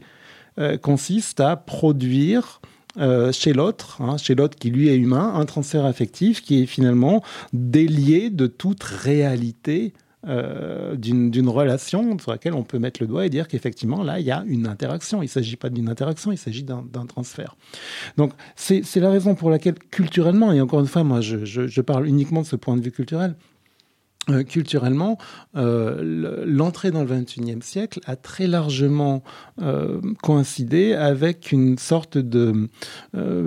euh, 0.59 0.77
consiste 0.77 1.41
à 1.41 1.57
produire 1.57 2.61
euh, 2.99 3.33
chez 3.33 3.53
l'autre, 3.53 4.03
hein, 4.03 4.17
chez 4.19 4.35
l'autre 4.35 4.59
qui 4.59 4.71
lui 4.71 4.89
est 4.89 4.97
humain, 4.97 5.33
un 5.35 5.47
transfert 5.47 5.85
affectif 5.87 6.43
qui 6.43 6.63
est 6.63 6.67
finalement 6.67 7.23
délié 7.53 8.31
de 8.31 8.47
toute 8.47 8.83
réalité 8.83 9.93
d'une 10.25 11.49
relation 11.49 12.17
sur 12.17 12.31
laquelle 12.31 12.55
on 12.55 12.63
peut 12.63 12.79
mettre 12.79 13.03
le 13.03 13.09
doigt 13.09 13.27
et 13.27 13.29
dire 13.29 13.49
qu'effectivement, 13.49 14.05
là, 14.05 14.21
il 14.21 14.25
y 14.25 14.31
a 14.31 14.45
une 14.47 14.69
interaction. 14.69 15.21
Il 15.21 15.25
ne 15.25 15.31
s'agit 15.31 15.57
pas 15.57 15.69
d'une 15.69 15.89
interaction, 15.89 16.31
il 16.31 16.39
s'agit 16.39 16.63
d'un 16.63 17.07
transfert. 17.09 17.57
Donc, 18.17 18.31
c'est 18.55 18.85
la 19.01 19.11
raison 19.11 19.35
pour 19.35 19.51
laquelle, 19.51 19.75
culturellement, 19.91 20.53
et 20.53 20.61
encore 20.61 20.79
une 20.79 20.87
fois, 20.87 21.03
moi, 21.03 21.21
je 21.21 21.81
parle 21.81 22.07
uniquement 22.07 22.43
de 22.43 22.47
ce 22.47 22.55
point 22.55 22.77
de 22.77 22.83
vue 22.83 22.93
culturel, 22.93 23.35
euh, 24.31 24.45
culturellement, 24.45 25.19
euh, 25.57 26.45
l'entrée 26.47 26.93
dans 26.93 27.03
le 27.03 27.09
XXIe 27.09 27.61
siècle 27.61 27.99
a 28.05 28.15
très 28.15 28.47
largement 28.47 29.25
euh, 29.61 30.01
coïncidé 30.23 30.93
avec 30.93 31.51
une 31.51 31.77
sorte 31.77 32.19
de, 32.19 32.69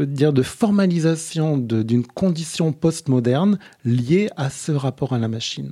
dire 0.05 0.33
de 0.33 0.41
formalisation 0.41 1.57
d'une 1.57 2.05
condition 2.05 2.73
postmoderne 2.73 3.57
liée 3.85 4.27
à 4.35 4.49
ce 4.49 4.73
rapport 4.73 5.13
à 5.13 5.19
la 5.19 5.29
machine, 5.29 5.71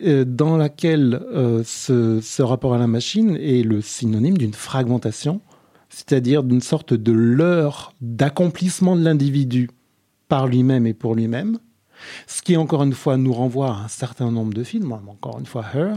dans 0.00 0.56
laquelle 0.56 1.20
ce, 1.64 2.20
ce, 2.22 2.42
rapport 2.42 2.74
à 2.74 2.78
la 2.78 2.86
machine 2.86 3.36
est 3.36 3.64
le 3.64 3.80
synonyme 3.80 4.38
d'une 4.38 4.54
fragmentation, 4.54 5.40
c'est-à-dire 5.88 6.44
d'une 6.44 6.60
sorte 6.60 6.94
de 6.94 7.10
leurre 7.10 7.94
d'accomplissement 8.00 8.94
de 8.94 9.02
l'individu 9.02 9.70
par 10.28 10.46
lui-même 10.46 10.86
et 10.86 10.94
pour 10.94 11.16
lui-même, 11.16 11.58
ce 12.26 12.42
qui, 12.42 12.56
encore 12.56 12.82
une 12.82 12.92
fois, 12.92 13.16
nous 13.16 13.32
renvoie 13.32 13.68
à 13.68 13.84
un 13.84 13.88
certain 13.88 14.30
nombre 14.30 14.54
de 14.54 14.64
films, 14.64 14.92
encore 14.92 15.38
une 15.38 15.46
fois 15.46 15.64
Her, 15.74 15.94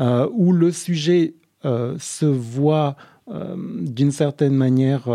euh, 0.00 0.28
où 0.32 0.52
le 0.52 0.72
sujet 0.72 1.34
euh, 1.64 1.96
se 1.98 2.26
voit 2.26 2.96
euh, 3.30 3.56
d'une 3.56 4.12
certaine 4.12 4.54
manière 4.54 5.08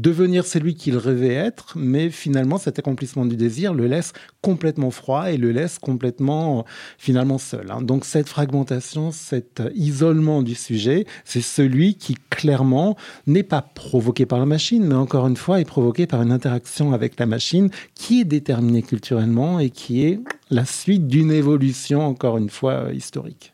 devenir 0.00 0.46
celui 0.46 0.74
qu'il 0.74 0.96
rêvait 0.96 1.34
être, 1.34 1.74
mais 1.76 2.10
finalement 2.10 2.58
cet 2.58 2.78
accomplissement 2.78 3.26
du 3.26 3.36
désir 3.36 3.74
le 3.74 3.86
laisse 3.86 4.12
complètement 4.40 4.90
froid 4.90 5.30
et 5.30 5.36
le 5.36 5.52
laisse 5.52 5.78
complètement 5.78 6.64
finalement 6.98 7.38
seul. 7.38 7.70
Hein. 7.70 7.82
Donc 7.82 8.04
cette 8.04 8.28
fragmentation, 8.28 9.10
cet 9.10 9.62
isolement 9.74 10.42
du 10.42 10.54
sujet, 10.54 11.06
c'est 11.24 11.42
celui 11.42 11.96
qui 11.96 12.16
clairement 12.30 12.96
n'est 13.26 13.42
pas 13.42 13.62
provoqué 13.62 14.26
par 14.26 14.38
la 14.38 14.46
machine, 14.46 14.84
mais 14.84 14.94
encore 14.94 15.26
une 15.26 15.36
fois 15.36 15.60
est 15.60 15.64
provoqué 15.64 16.06
par 16.06 16.22
une 16.22 16.32
interaction 16.32 16.92
avec 16.92 17.18
la 17.18 17.26
machine 17.26 17.70
qui 17.94 18.20
est 18.20 18.24
déterminée 18.24 18.82
culturellement 18.82 19.60
et 19.60 19.70
qui 19.70 20.04
est 20.04 20.20
la 20.50 20.64
suite 20.64 21.06
d'une 21.06 21.30
évolution, 21.30 22.00
encore 22.00 22.38
une 22.38 22.50
fois, 22.50 22.92
historique. 22.92 23.52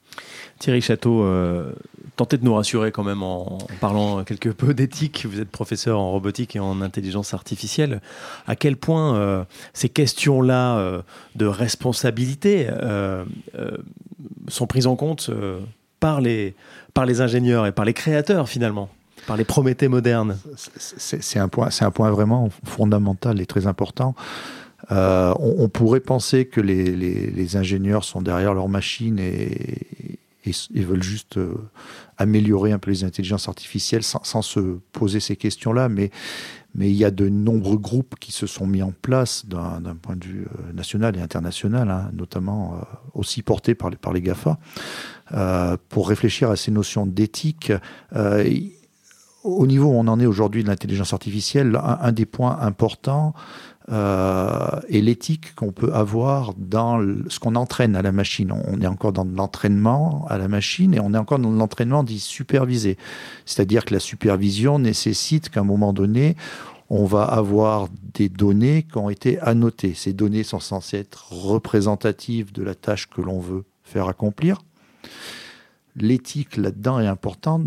Thierry 0.59 0.81
Château, 0.81 1.23
euh, 1.23 1.73
tentez 2.17 2.39
de 2.39 2.45
nous 2.45 2.55
rassurer 2.55 2.91
quand 2.91 3.05
même 3.05 3.23
en, 3.23 3.59
parlant 3.81 4.25
quelque 4.25 4.49
peu 4.49 4.73
d'éthique. 4.73 5.27
Vous 5.29 5.41
êtes 5.41 5.51
professeur 5.51 5.99
en 5.99 6.11
robotique 6.11 6.57
et 6.57 6.61
en 6.61 6.81
intelligence 6.81 7.35
artificielle. 7.35 8.01
À 8.47 8.57
quel 8.57 8.77
point 8.77 9.17
euh, 9.17 9.45
ces 9.75 9.89
questions-là 9.89 10.79
euh, 10.79 11.03
de 11.35 11.47
responsabilité 11.47 12.69
sont 14.49 14.67
prises 14.67 14.87
en 14.87 14.97
compte 14.97 15.31
par, 16.01 16.21
les, 16.21 16.55
ingénieurs 17.21 17.67
et 17.67 17.73
par 17.73 17.85
les 17.85 17.95
créateurs 17.95 18.49
finalement 18.49 18.89
par 19.27 19.37
les 19.37 19.45
Prométhées 19.45 19.89
modernes? 19.89 20.39
C'est 20.57 21.39
un, 21.39 21.49
point, 21.49 21.69
un 21.81 21.91
point 21.91 22.11
vraiment 22.13 22.49
fondamental 22.65 23.41
et 23.41 23.47
très 23.47 23.67
important. 23.67 24.15
on, 24.91 25.69
pourrait 25.69 26.01
penser 26.01 26.47
que 26.47 26.61
les, 26.61 27.57
ingénieurs 27.57 28.05
sont 28.05 28.23
derrière 28.23 28.55
leur 28.55 28.69
machine 28.69 29.19
et, 29.19 30.19
et, 30.47 30.81
veulent 30.83 31.03
juste 31.03 31.37
euh, 31.37 31.55
améliorer 32.19 32.73
un 32.73 32.79
peu 32.79 32.91
les 32.91 33.05
intelligences 33.05 33.49
artificielles 33.49 34.03
sans, 34.03 34.43
se 34.43 34.79
poser 34.93 35.21
ces 35.21 35.37
questions-là. 35.37 35.89
Mais, 35.89 36.11
mais 36.75 36.91
il 36.91 36.97
y 36.97 37.05
a 37.05 37.11
de 37.11 37.29
nombreux 37.29 37.79
groupes 37.79 38.15
qui 38.21 38.33
se 38.33 38.47
sont 38.47 38.67
mis 38.67 38.83
en 38.83 38.93
place 38.93 39.47
d'un 39.47 39.97
point 40.01 40.17
de 40.17 40.25
vue 40.25 40.47
euh, 40.47 40.73
national 40.73 41.17
et 41.17 41.21
international, 41.21 41.91
hein, 41.91 42.11
notamment 42.13 42.75
euh, 42.75 42.85
aussi 43.15 43.43
portés 43.43 43.75
par 43.75 43.91
les, 43.91 43.97
par 43.97 44.13
les 44.13 44.23
GAFA, 44.23 44.59
pour 45.89 46.09
réfléchir 46.09 46.51
à 46.51 46.57
ces 46.57 46.71
notions 46.71 47.05
d'éthique. 47.05 47.73
au 49.43 49.67
niveau 49.67 49.89
où 49.89 49.95
on 49.95 50.07
en 50.07 50.21
est 50.21 50.27
aujourd'hui 50.27 50.63
de 50.63 50.69
l'intelligence 50.69 51.13
artificielle, 51.13 51.77
un, 51.83 52.13
des 52.13 52.27
points 52.27 52.59
importants, 52.61 53.35
euh, 53.93 54.80
et 54.89 55.01
l'éthique 55.01 55.55
qu'on 55.55 55.70
peut 55.70 55.93
avoir 55.93 56.55
dans 56.57 57.01
ce 57.28 57.39
qu'on 57.39 57.55
entraîne 57.55 57.95
à 57.95 58.03
la 58.03 58.11
machine. 58.11 58.51
On 58.53 58.80
est 58.80 58.87
encore 58.87 59.12
dans 59.12 59.24
l'entraînement 59.24 60.26
à 60.28 60.39
la 60.39 60.49
machine 60.49 60.93
et 60.93 61.01
on 61.01 61.14
est 61.14 61.18
encore 61.18 61.39
dans 61.39 61.51
l'entraînement 61.51 62.03
dit 62.03 62.18
supervisé. 62.18 62.97
C'est-à-dire 63.45 63.84
que 63.84 63.95
la 63.95 64.01
supervision 64.01 64.80
nécessite 64.80 65.51
qu'à 65.51 65.61
un 65.61 65.64
moment 65.64 65.93
donné, 65.93 66.34
on 66.91 67.05
va 67.05 67.22
avoir 67.24 67.89
des 68.14 68.28
données 68.28 68.82
qui 68.82 68.99
ont 68.99 69.11
été 69.11 69.39
annotées. 69.41 69.95
Ces 69.95 70.12
données 70.12 70.43
sont 70.43 70.61
censées 70.61 70.99
être 70.99 71.32
représentatives 71.32 72.53
de 72.53 72.64
la 72.64 72.74
tâche 72.74 73.09
que 73.09 73.20
l'on 73.20 73.39
veut 73.39 73.64
faire 73.84 74.09
accomplir. 74.09 74.62
L'éthique 75.95 76.57
là-dedans 76.57 76.99
est 77.01 77.07
importante, 77.07 77.62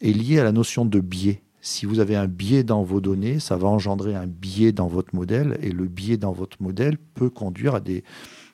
est 0.00 0.12
liée 0.12 0.40
à 0.40 0.44
la 0.44 0.52
notion 0.52 0.84
de 0.84 1.00
biais. 1.00 1.42
Si 1.66 1.84
vous 1.84 1.98
avez 1.98 2.14
un 2.14 2.28
biais 2.28 2.62
dans 2.62 2.84
vos 2.84 3.00
données, 3.00 3.40
ça 3.40 3.56
va 3.56 3.66
engendrer 3.66 4.14
un 4.14 4.28
biais 4.28 4.70
dans 4.70 4.86
votre 4.86 5.16
modèle, 5.16 5.58
et 5.62 5.72
le 5.72 5.86
biais 5.86 6.16
dans 6.16 6.30
votre 6.30 6.62
modèle 6.62 6.96
peut 7.14 7.28
conduire 7.28 7.74
à 7.74 7.80
des, 7.80 8.04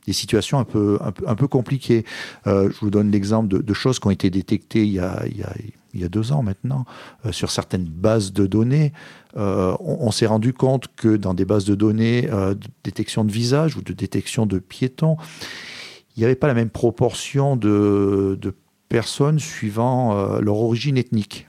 situations 0.09 0.59
un 0.59 0.65
peu, 0.65 0.99
compliquées. 1.47 2.07
Euh, 2.47 2.71
je 2.71 2.81
vous 2.81 2.89
donne 2.89 3.11
l'exemple 3.11 3.49
de, 3.49 3.75
choses 3.75 3.99
qui 3.99 4.07
ont 4.07 4.11
été 4.11 4.31
détectées 4.31 4.87
il 4.87 4.93
y 4.95 4.99
a, 4.99 6.09
deux 6.09 6.33
ans 6.33 6.43
maintenant, 6.43 6.87
euh, 7.27 7.33
sur 7.33 7.51
certaines 7.51 7.85
bases 7.85 8.33
de 8.33 8.47
données. 8.47 8.95
Euh, 9.37 9.77
on, 9.81 10.11
s'est 10.11 10.25
rendu 10.25 10.55
compte 10.55 10.87
que 10.97 11.15
dans 11.15 11.35
des 11.35 11.45
bases 11.45 11.67
de 11.67 11.75
données 11.75 12.23
de 12.23 12.57
détection 12.83 13.27
de 13.27 13.31
visage 13.31 13.77
ou 13.77 13.83
de 13.83 13.93
détection 13.93 14.47
de 14.47 14.59
piétons, 14.59 15.19
il 16.17 16.21
n'y 16.21 16.25
avait 16.25 16.35
pas 16.35 16.47
la 16.47 16.55
même 16.55 16.71
proportion 16.71 17.57
de 17.57 18.55
personnes 18.89 19.39
suivant 19.39 20.39
leur 20.41 20.57
origine 20.57 20.97
ethnique. 20.97 21.47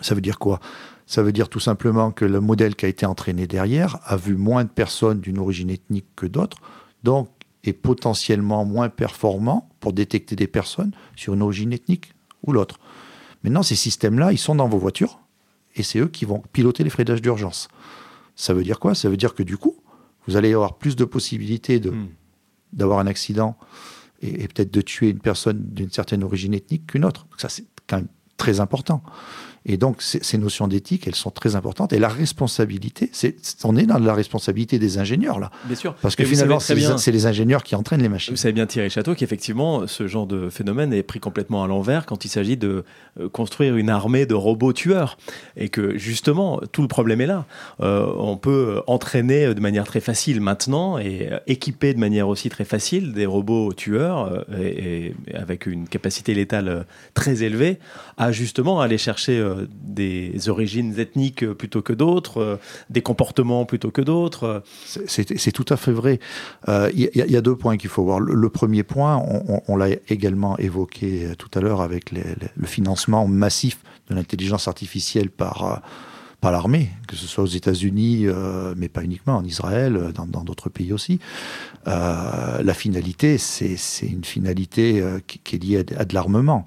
Ça 0.00 0.14
veut 0.14 0.20
dire 0.20 0.38
quoi? 0.38 0.60
Ça 1.06 1.22
veut 1.22 1.32
dire 1.32 1.48
tout 1.48 1.60
simplement 1.60 2.10
que 2.10 2.24
le 2.24 2.40
modèle 2.40 2.76
qui 2.76 2.86
a 2.86 2.88
été 2.88 3.06
entraîné 3.06 3.46
derrière 3.46 3.98
a 4.04 4.16
vu 4.16 4.36
moins 4.36 4.64
de 4.64 4.70
personnes 4.70 5.20
d'une 5.20 5.38
origine 5.38 5.70
ethnique 5.70 6.06
que 6.16 6.26
d'autres, 6.26 6.58
donc 7.02 7.28
est 7.62 7.72
potentiellement 7.72 8.64
moins 8.64 8.88
performant 8.88 9.68
pour 9.80 9.92
détecter 9.92 10.36
des 10.36 10.46
personnes 10.46 10.92
sur 11.16 11.34
une 11.34 11.42
origine 11.42 11.72
ethnique 11.72 12.14
ou 12.42 12.52
l'autre. 12.52 12.78
Maintenant, 13.42 13.62
ces 13.62 13.76
systèmes-là, 13.76 14.32
ils 14.32 14.38
sont 14.38 14.54
dans 14.54 14.68
vos 14.68 14.78
voitures 14.78 15.20
et 15.76 15.82
c'est 15.82 15.98
eux 15.98 16.08
qui 16.08 16.24
vont 16.24 16.42
piloter 16.52 16.84
les 16.84 16.90
freinages 16.90 17.22
d'urgence. 17.22 17.68
Ça 18.36 18.54
veut 18.54 18.64
dire 18.64 18.80
quoi? 18.80 18.94
Ça 18.94 19.08
veut 19.08 19.16
dire 19.16 19.34
que 19.34 19.42
du 19.42 19.56
coup, 19.56 19.76
vous 20.26 20.36
allez 20.36 20.52
avoir 20.54 20.78
plus 20.78 20.96
de 20.96 21.04
possibilités 21.04 21.80
de, 21.80 21.90
hmm. 21.90 22.08
d'avoir 22.72 22.98
un 22.98 23.06
accident 23.06 23.56
et, 24.22 24.44
et 24.44 24.48
peut-être 24.48 24.72
de 24.72 24.80
tuer 24.80 25.10
une 25.10 25.20
personne 25.20 25.62
d'une 25.62 25.90
certaine 25.90 26.24
origine 26.24 26.54
ethnique 26.54 26.86
qu'une 26.86 27.04
autre. 27.04 27.26
ça, 27.36 27.48
c'est 27.48 27.66
quand 27.86 27.96
même 27.96 28.08
très 28.36 28.60
important. 28.60 29.02
Et 29.66 29.78
donc, 29.78 30.02
ces 30.02 30.36
notions 30.36 30.68
d'éthique, 30.68 31.06
elles 31.06 31.14
sont 31.14 31.30
très 31.30 31.56
importantes. 31.56 31.94
Et 31.94 31.98
la 31.98 32.08
responsabilité, 32.08 33.08
c'est, 33.12 33.34
on 33.64 33.76
est 33.76 33.86
dans 33.86 33.98
la 33.98 34.12
responsabilité 34.12 34.78
des 34.78 34.98
ingénieurs, 34.98 35.38
là. 35.38 35.50
Bien 35.64 35.74
sûr. 35.74 35.94
Parce 36.02 36.16
que 36.16 36.24
finalement, 36.24 36.60
c'est 36.60 36.74
les, 37.10 37.26
ingénieurs 37.26 37.62
qui 37.62 37.74
entraînent 37.74 38.02
les 38.02 38.10
machines. 38.10 38.34
Vous 38.34 38.40
savez 38.40 38.52
bien, 38.52 38.66
Thierry 38.66 38.90
Château, 38.90 39.14
qu'effectivement, 39.14 39.86
ce 39.86 40.06
genre 40.06 40.26
de 40.26 40.50
phénomène 40.50 40.92
est 40.92 41.02
pris 41.02 41.18
complètement 41.18 41.64
à 41.64 41.66
l'envers 41.66 42.04
quand 42.04 42.26
il 42.26 42.28
s'agit 42.28 42.58
de 42.58 42.84
euh, 43.18 43.30
construire 43.30 43.76
une 43.76 43.88
armée 43.88 44.26
de 44.26 44.34
robots 44.34 44.74
tueurs. 44.74 45.16
Et 45.56 45.70
que, 45.70 45.96
justement, 45.96 46.60
tout 46.72 46.82
le 46.82 46.88
problème 46.88 47.22
est 47.22 47.26
là. 47.26 47.46
Euh, 47.80 48.06
on 48.18 48.36
peut 48.36 48.82
entraîner 48.86 49.54
de 49.54 49.60
manière 49.60 49.84
très 49.84 50.00
facile 50.00 50.42
maintenant 50.42 50.98
et 50.98 51.30
équiper 51.46 51.94
de 51.94 51.98
manière 51.98 52.28
aussi 52.28 52.50
très 52.50 52.64
facile 52.64 53.14
des 53.14 53.24
robots 53.24 53.72
tueurs 53.72 54.44
et, 54.60 55.14
et 55.28 55.34
avec 55.34 55.64
une 55.64 55.88
capacité 55.88 56.34
létale 56.34 56.84
très 57.14 57.42
élevée 57.42 57.78
à 58.18 58.30
justement 58.30 58.82
aller 58.82 58.98
chercher 58.98 59.53
euh, 59.54 59.66
des 59.70 60.48
origines 60.48 60.98
ethniques 60.98 61.46
plutôt 61.52 61.82
que 61.82 61.92
d'autres, 61.92 62.38
euh, 62.38 62.56
des 62.90 63.02
comportements 63.02 63.64
plutôt 63.64 63.90
que 63.90 64.02
d'autres. 64.02 64.62
C'est 65.06 65.52
tout 65.52 65.66
à 65.68 65.76
fait 65.76 65.92
vrai. 65.92 66.18
Il 66.68 67.10
y, 67.14 67.36
a 67.36 67.40
deux 67.40 67.56
points 67.56 67.76
qu'il 67.76 67.90
faut 67.90 68.04
voir. 68.04 68.20
Le, 68.20 68.48
premier 68.48 68.82
point, 68.82 69.22
on, 69.68 69.76
l'a 69.76 69.88
également 70.08 70.56
évoqué 70.58 71.28
tout 71.38 71.50
à 71.54 71.60
l'heure 71.60 71.80
avec 71.80 72.12
le 72.12 72.66
financement 72.66 73.26
massif 73.26 73.78
de 74.08 74.14
l'intelligence 74.14 74.68
artificielle 74.68 75.30
par 75.30 75.82
l'armée, 76.50 76.90
que 77.06 77.16
ce 77.16 77.26
soit 77.26 77.44
aux 77.44 77.48
États-Unis, 77.48 78.26
euh, 78.26 78.74
mais 78.76 78.88
pas 78.88 79.02
uniquement, 79.02 79.36
en 79.36 79.44
Israël, 79.44 80.12
dans 80.14 80.42
d'autres 80.42 80.68
pays 80.68 80.92
aussi. 80.92 81.20
Euh, 81.86 82.62
la 82.62 82.74
finalité, 82.74 83.38
c'est 83.38 83.76
une 84.06 84.24
finalité 84.24 85.00
euh, 85.00 85.20
qui, 85.26 85.38
qui, 85.38 85.56
est 85.56 85.58
liée 85.58 85.84
à, 85.96 86.04
de 86.04 86.14
l'armement. 86.14 86.64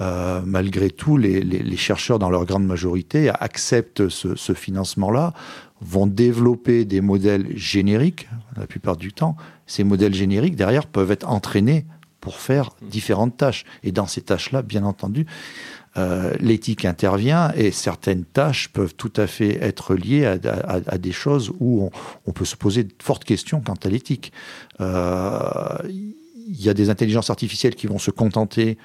Euh, 0.00 0.40
malgré 0.44 0.90
tout, 0.90 1.16
les, 1.16 1.40
les, 1.40 1.76
chercheurs, 1.76 2.18
dans 2.18 2.30
leur 2.30 2.46
grande 2.46 2.66
majorité, 2.66 3.30
acceptent 3.30 4.08
ce, 4.08 4.34
ce 4.34 4.52
financement-là, 4.52 5.32
vont 5.80 6.06
développer 6.06 6.84
des 6.84 7.00
modèles 7.00 7.56
génériques, 7.56 8.28
la 8.56 8.66
plupart 8.66 8.96
du 8.96 9.12
temps. 9.12 9.36
Ces 9.66 9.84
modèles 9.84 10.14
génériques, 10.14 10.56
derrière, 10.56 10.86
peuvent 10.86 11.10
être 11.10 11.28
entraînés 11.28 11.86
pour 12.20 12.36
faire 12.36 12.70
différentes 12.80 13.36
tâches. 13.36 13.64
Et 13.82 13.92
dans 13.92 14.06
ces 14.06 14.22
tâches-là, 14.22 14.62
bien 14.62 14.84
entendu, 14.84 15.26
euh, 15.96 16.34
l'éthique 16.40 16.86
intervient 16.86 17.52
et 17.54 17.70
certaines 17.70 18.24
tâches 18.24 18.68
peuvent 18.72 18.94
tout 18.94 19.12
à 19.16 19.26
fait 19.26 19.62
être 19.62 19.94
liées 19.94 20.24
à, 20.26 20.38
à, 20.86 20.98
des 20.98 21.12
choses 21.12 21.52
où 21.60 21.84
on, 21.84 21.90
on, 22.26 22.32
peut 22.32 22.46
se 22.46 22.56
poser 22.56 22.82
de 22.82 22.94
fortes 23.00 23.24
questions 23.24 23.60
quant 23.60 23.76
à 23.84 23.88
l'éthique. 23.88 24.32
Euh, 24.80 25.78
il 25.86 26.60
y 26.60 26.68
a 26.68 26.74
des 26.74 26.90
intelligences 26.90 27.30
artificielles 27.30 27.74
qui 27.74 27.86
vont 27.86 27.98
se 27.98 28.10
contenter 28.10 28.76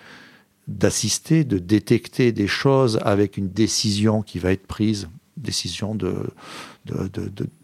d'assister, 0.70 1.43
de 1.43 1.57
détecter 1.57 2.32
des 2.32 2.47
choses 2.47 2.99
avec 3.03 3.38
une 3.38 3.49
décision 3.49 4.22
qui 4.22 4.38
va 4.38 4.51
être 4.51 4.67
prise, 4.67 5.09
décision 5.36 5.95
de, 5.95 6.32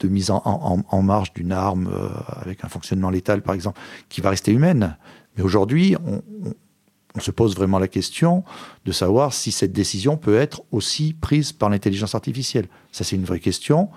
mise 0.04 0.32
en, 0.32 1.02
marche 1.04 1.34
d'une 1.34 1.52
arme 1.52 1.88
euh, 1.88 2.10
avec 2.28 2.66
un 2.66 2.68
fonctionnement 2.68 3.12
létal, 3.12 3.42
par 3.44 3.54
exemple, 3.54 3.80
qui 4.10 4.22
va 4.22 4.32
rester 4.32 4.52
humaine. 4.52 4.98
Mais 5.38 5.44
aujourd'hui, 5.44 5.96
on, 6.06 6.24
on, 7.16 7.20
se 7.20 7.32
pose 7.32 7.56
vraiment 7.56 7.78
la 7.78 7.88
question 7.88 8.44
de 8.86 8.92
savoir 8.92 9.34
si 9.34 9.52
cette 9.52 9.72
décision 9.72 10.18
peut 10.18 10.38
être 10.38 10.64
aussi 10.72 11.14
prise 11.14 11.52
par 11.52 11.70
l'intelligence 11.70 12.16
artificielle. 12.16 12.68
Ça, 12.92 13.04
c'est 13.04 13.16
une 13.16 13.26
vraie 13.26 13.40
question. 13.40 13.90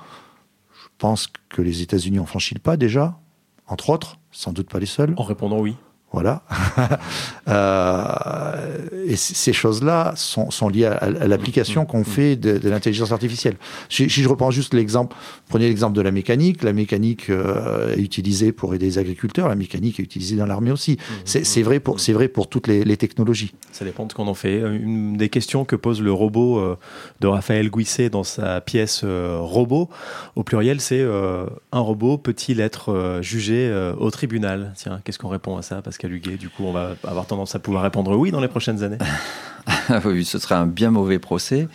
Je 0.72 0.88
pense 0.98 1.28
que 1.48 1.62
les 1.62 1.80
États-Unis 1.80 2.18
ont 2.20 2.26
franchi 2.26 2.54
le 2.54 2.60
pas 2.60 2.76
déjà, 2.76 3.18
entre 3.66 3.90
autres, 3.90 4.18
sans 4.32 4.52
doute 4.52 4.68
pas 4.68 4.80
les 4.80 4.86
seuls. 4.86 5.14
En 5.16 5.22
répondant 5.22 5.60
oui. 5.60 5.76
Voilà. 6.12 6.42
euh, 7.48 8.88
et 9.06 9.16
ces 9.16 9.52
choses-là 9.52 10.14
sont, 10.16 10.50
sont, 10.50 10.68
liées 10.68 10.86
à, 10.86 11.10
l'application 11.10 11.84
qu'on 11.84 12.04
fait 12.04 12.36
de, 12.36 12.56
de 12.58 12.68
l'intelligence 12.70 13.12
artificielle. 13.12 13.56
Si, 13.88 14.08
si, 14.08 14.22
je 14.22 14.28
reprends 14.28 14.50
juste 14.50 14.72
l'exemple, 14.72 15.14
prenez 15.48 15.68
l'exemple 15.68 15.94
de 15.94 16.00
la 16.00 16.10
mécanique. 16.10 16.62
La 16.62 16.72
mécanique 16.72 17.28
euh, 17.28 17.94
est 17.94 18.00
utilisée 18.00 18.52
pour 18.52 18.74
aider 18.74 18.86
les 18.86 18.98
agriculteurs. 18.98 19.48
La 19.48 19.54
mécanique 19.54 20.00
est 20.00 20.02
utilisée 20.02 20.36
dans 20.36 20.46
l'armée 20.46 20.70
aussi. 20.70 20.92
Mmh, 20.92 21.42
c'est 21.42 21.62
vrai 21.62 21.80
pour 21.80 22.00
c'est 22.00 22.12
vrai 22.12 22.28
pour 22.28 22.48
toutes 22.48 22.68
les, 22.68 22.84
les, 22.84 22.96
technologies. 22.96 23.52
Ça 23.72 23.84
dépend 23.84 24.06
de 24.06 24.12
ce 24.12 24.16
qu'on 24.16 24.28
en 24.28 24.34
fait. 24.34 24.58
Une 24.58 25.16
des 25.16 25.28
questions 25.28 25.64
que 25.64 25.76
pose 25.76 26.00
le 26.00 26.12
robot 26.12 26.58
euh, 26.58 26.76
de 27.20 27.26
Raphaël 27.26 27.70
Guisset 27.70 28.08
dans 28.08 28.24
sa 28.24 28.60
pièce 28.60 29.02
euh, 29.04 29.38
robot 29.40 29.88
au 30.36 30.42
pluriel, 30.42 30.80
c'est 30.80 31.00
euh, 31.00 31.46
un 31.72 31.80
robot 31.80 32.18
peut-il 32.18 32.60
être 32.60 32.92
euh, 32.92 33.22
jugé 33.22 33.72
au 33.98 34.10
tribunal? 34.10 34.72
Tiens, 34.76 35.00
qu'est-ce 35.04 35.18
qu'on 35.18 35.28
répond 35.28 35.56
à 35.56 35.62
ça? 35.62 35.82
Parce 35.82 35.97
du 36.06 36.48
coup, 36.48 36.64
on 36.64 36.72
va 36.72 36.94
avoir 37.04 37.26
tendance 37.26 37.54
à 37.54 37.58
pouvoir 37.58 37.82
répondre 37.82 38.16
oui 38.16 38.30
dans 38.30 38.40
les 38.40 38.48
prochaines 38.48 38.82
années 38.82 38.98
Oui, 40.04 40.24
ce 40.24 40.38
serait 40.38 40.54
un 40.54 40.66
bien 40.66 40.90
mauvais 40.90 41.18
procès, 41.18 41.68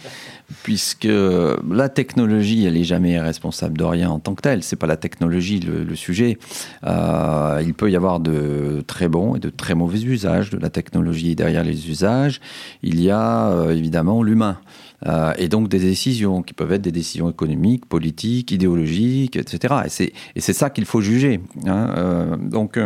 puisque 0.64 1.08
la 1.08 1.90
technologie, 1.90 2.66
elle 2.66 2.74
n'est 2.74 2.84
jamais 2.84 3.20
responsable 3.20 3.78
de 3.78 3.84
rien 3.84 4.10
en 4.10 4.20
tant 4.20 4.36
que 4.36 4.42
telle. 4.42 4.64
C'est 4.64 4.76
pas 4.76 4.88
la 4.88 4.98
technologie 4.98 5.60
le, 5.60 5.96
sujet. 5.96 6.38
Euh, 6.86 7.62
il 7.64 7.74
peut 7.74 7.92
y 7.92 7.96
avoir 7.96 8.20
de 8.20 8.84
très 8.88 9.08
bons 9.08 9.36
et 9.36 9.40
de 9.40 9.50
très 9.50 9.76
mauvais 9.76 10.02
usages 10.02 10.50
de 10.50 10.58
la 10.58 10.70
technologie. 10.70 11.36
Derrière 11.36 11.64
les 11.64 11.90
usages, 11.90 12.40
il 12.82 13.02
y 13.02 13.10
a 13.10 13.50
euh, 13.50 13.76
évidemment 13.76 14.24
l'humain. 14.24 14.58
Euh, 15.06 15.34
et 15.38 15.50
donc 15.50 15.68
des 15.68 15.80
décisions 15.80 16.42
qui 16.42 16.54
peuvent 16.54 16.72
être 16.72 16.82
des 16.82 16.92
décisions 16.92 17.30
économiques, 17.30 17.86
politiques, 17.86 18.52
idéologiques, 18.52 19.36
etc. 19.36 20.12
Et 20.36 20.42
c'est 20.42 20.54
ça 20.54 20.70
qu'il 20.70 20.86
faut 20.86 21.02
juger. 21.02 21.42
Hein. 21.68 22.38
Donc 22.40 22.80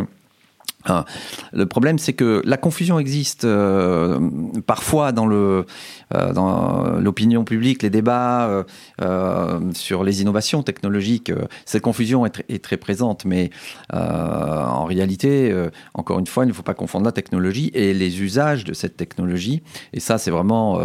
ah. 0.87 1.05
Le 1.51 1.65
problème, 1.65 1.99
c'est 1.99 2.13
que 2.13 2.41
la 2.45 2.55
confusion 2.55 2.97
existe 2.97 3.43
euh, 3.43 4.19
parfois 4.65 5.11
dans 5.11 5.25
le 5.25 5.65
euh, 6.15 6.31
dans 6.31 6.97
l'opinion 6.99 7.43
publique, 7.43 7.83
les 7.83 7.89
débats 7.89 8.63
euh, 9.01 9.59
sur 9.73 10.05
les 10.05 10.21
innovations 10.21 10.63
technologiques. 10.63 11.31
Cette 11.65 11.81
confusion 11.81 12.25
est, 12.25 12.63
très 12.63 12.77
présente, 12.77 13.25
mais 13.25 13.49
en 13.91 14.85
réalité, 14.85 15.53
encore 15.93 16.19
une 16.19 16.27
fois, 16.27 16.45
il 16.45 16.47
ne 16.47 16.53
faut 16.53 16.63
pas 16.63 16.73
confondre 16.73 17.05
la 17.05 17.11
technologie 17.11 17.71
et 17.73 17.93
les 17.93 18.21
usages 18.21 18.63
de 18.63 18.73
cette 18.73 18.95
technologie. 18.95 19.61
Et 19.93 19.99
ça, 19.99 20.17
c'est 20.17 20.31
vraiment 20.31 20.79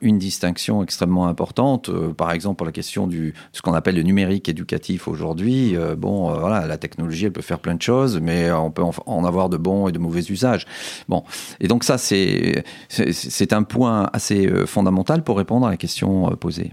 une 0.00 0.18
distinction 0.18 0.82
extrêmement 0.82 1.26
importante. 1.26 1.90
par 2.14 2.32
exemple, 2.32 2.56
pour 2.56 2.66
la 2.66 2.72
question 2.72 3.06
du 3.06 3.34
ce 3.52 3.60
qu'on 3.60 3.74
appelle 3.74 3.96
le 3.96 4.02
numérique 4.02 4.48
éducatif 4.48 5.08
aujourd'hui. 5.08 5.76
bon, 5.98 6.32
voilà, 6.32 6.66
la 6.66 6.78
technologie, 6.78 7.26
elle 7.26 7.32
peut 7.32 7.42
faire 7.42 7.60
plein 7.60 7.74
de 7.74 7.82
choses, 7.82 8.20
mais 8.20 8.50
on 8.52 8.70
peut 8.70 8.82
en 8.82 8.93
en 9.06 9.24
avoir 9.24 9.48
de 9.48 9.56
bons 9.56 9.88
et 9.88 9.92
de 9.92 9.98
mauvais 9.98 10.22
usages. 10.22 10.66
Bon, 11.08 11.24
et 11.60 11.68
donc 11.68 11.84
ça, 11.84 11.98
c'est 11.98 13.52
un 13.52 13.62
point 13.62 14.08
assez 14.12 14.46
euh, 14.46 14.66
fondamental 14.66 15.22
pour 15.22 15.36
répondre 15.36 15.66
à 15.66 15.70
la 15.70 15.76
question 15.76 16.30
euh, 16.30 16.36
posée. 16.36 16.72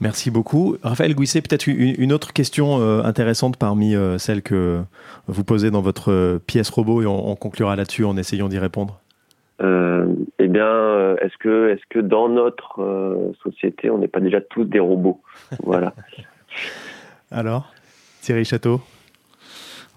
Merci 0.00 0.30
beaucoup. 0.30 0.76
Raphaël 0.82 1.14
Gouisset, 1.14 1.42
peut-être 1.42 1.68
une, 1.68 2.12
autre 2.12 2.32
question 2.32 2.80
euh, 2.80 3.02
intéressante 3.04 3.56
parmi 3.56 3.94
celles 4.18 4.42
que 4.42 4.80
vous 5.28 5.44
posez 5.44 5.70
dans 5.70 5.80
votre 5.80 6.40
pièce 6.44 6.70
robot 6.70 7.02
et 7.02 7.06
on, 7.06 7.36
conclura 7.36 7.76
là-dessus 7.76 8.04
en 8.04 8.16
essayant 8.16 8.48
d'y 8.48 8.58
répondre. 8.58 9.00
Euh, 9.60 10.12
eh 10.40 10.48
bien, 10.48 11.14
est-ce 11.20 11.36
que, 11.38 11.68
est 11.68 11.78
que 11.88 12.00
dans 12.00 12.28
notre 12.28 13.32
société, 13.44 13.90
on 13.90 13.98
n'est 13.98 14.08
pas 14.08 14.18
déjà 14.18 14.40
tous 14.40 14.64
des 14.64 14.80
robots? 14.80 15.20
Voilà. 15.62 15.94
Alors, 17.30 17.72
Thierry 18.22 18.44
Château 18.44 18.80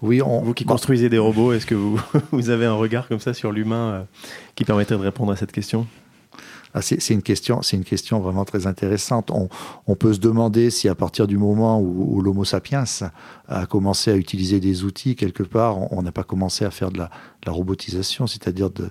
oui, 0.02 0.20
on... 0.22 0.40
Vous 0.42 0.54
qui 0.54 0.64
construisez 0.64 1.08
des 1.08 1.18
robots, 1.18 1.52
est-ce 1.52 1.66
que 1.66 1.74
vous, 1.74 2.00
vous 2.32 2.50
avez 2.50 2.66
un 2.66 2.74
regard 2.74 3.08
comme 3.08 3.20
ça 3.20 3.34
sur 3.34 3.52
l'humain 3.52 3.90
euh, 3.90 4.02
qui 4.54 4.64
permettrait 4.64 4.96
de 4.96 5.02
répondre 5.02 5.32
à 5.32 5.36
cette 5.36 5.52
question? 5.52 5.86
Ah, 6.74 6.82
c'est 6.82 7.08
une 7.08 7.22
question, 7.22 7.62
c'est 7.62 7.78
une 7.78 7.84
question 7.84 8.20
vraiment 8.20 8.44
très 8.44 8.66
intéressante. 8.66 9.30
On, 9.30 9.48
on, 9.86 9.94
peut 9.94 10.12
se 10.12 10.18
demander 10.20 10.68
si 10.68 10.90
à 10.90 10.94
partir 10.94 11.26
du 11.26 11.38
moment 11.38 11.80
où, 11.80 12.16
où 12.16 12.20
l'Homo 12.20 12.44
sapiens 12.44 12.84
a 13.48 13.64
commencé 13.64 14.10
à 14.10 14.16
utiliser 14.16 14.60
des 14.60 14.84
outils 14.84 15.16
quelque 15.16 15.42
part, 15.42 15.90
on 15.90 16.02
n'a 16.02 16.12
pas 16.12 16.24
commencé 16.24 16.66
à 16.66 16.70
faire 16.70 16.90
de 16.90 16.98
la, 16.98 17.04
de 17.04 17.46
la 17.46 17.52
robotisation, 17.52 18.26
c'est-à-dire 18.26 18.68
de 18.68 18.90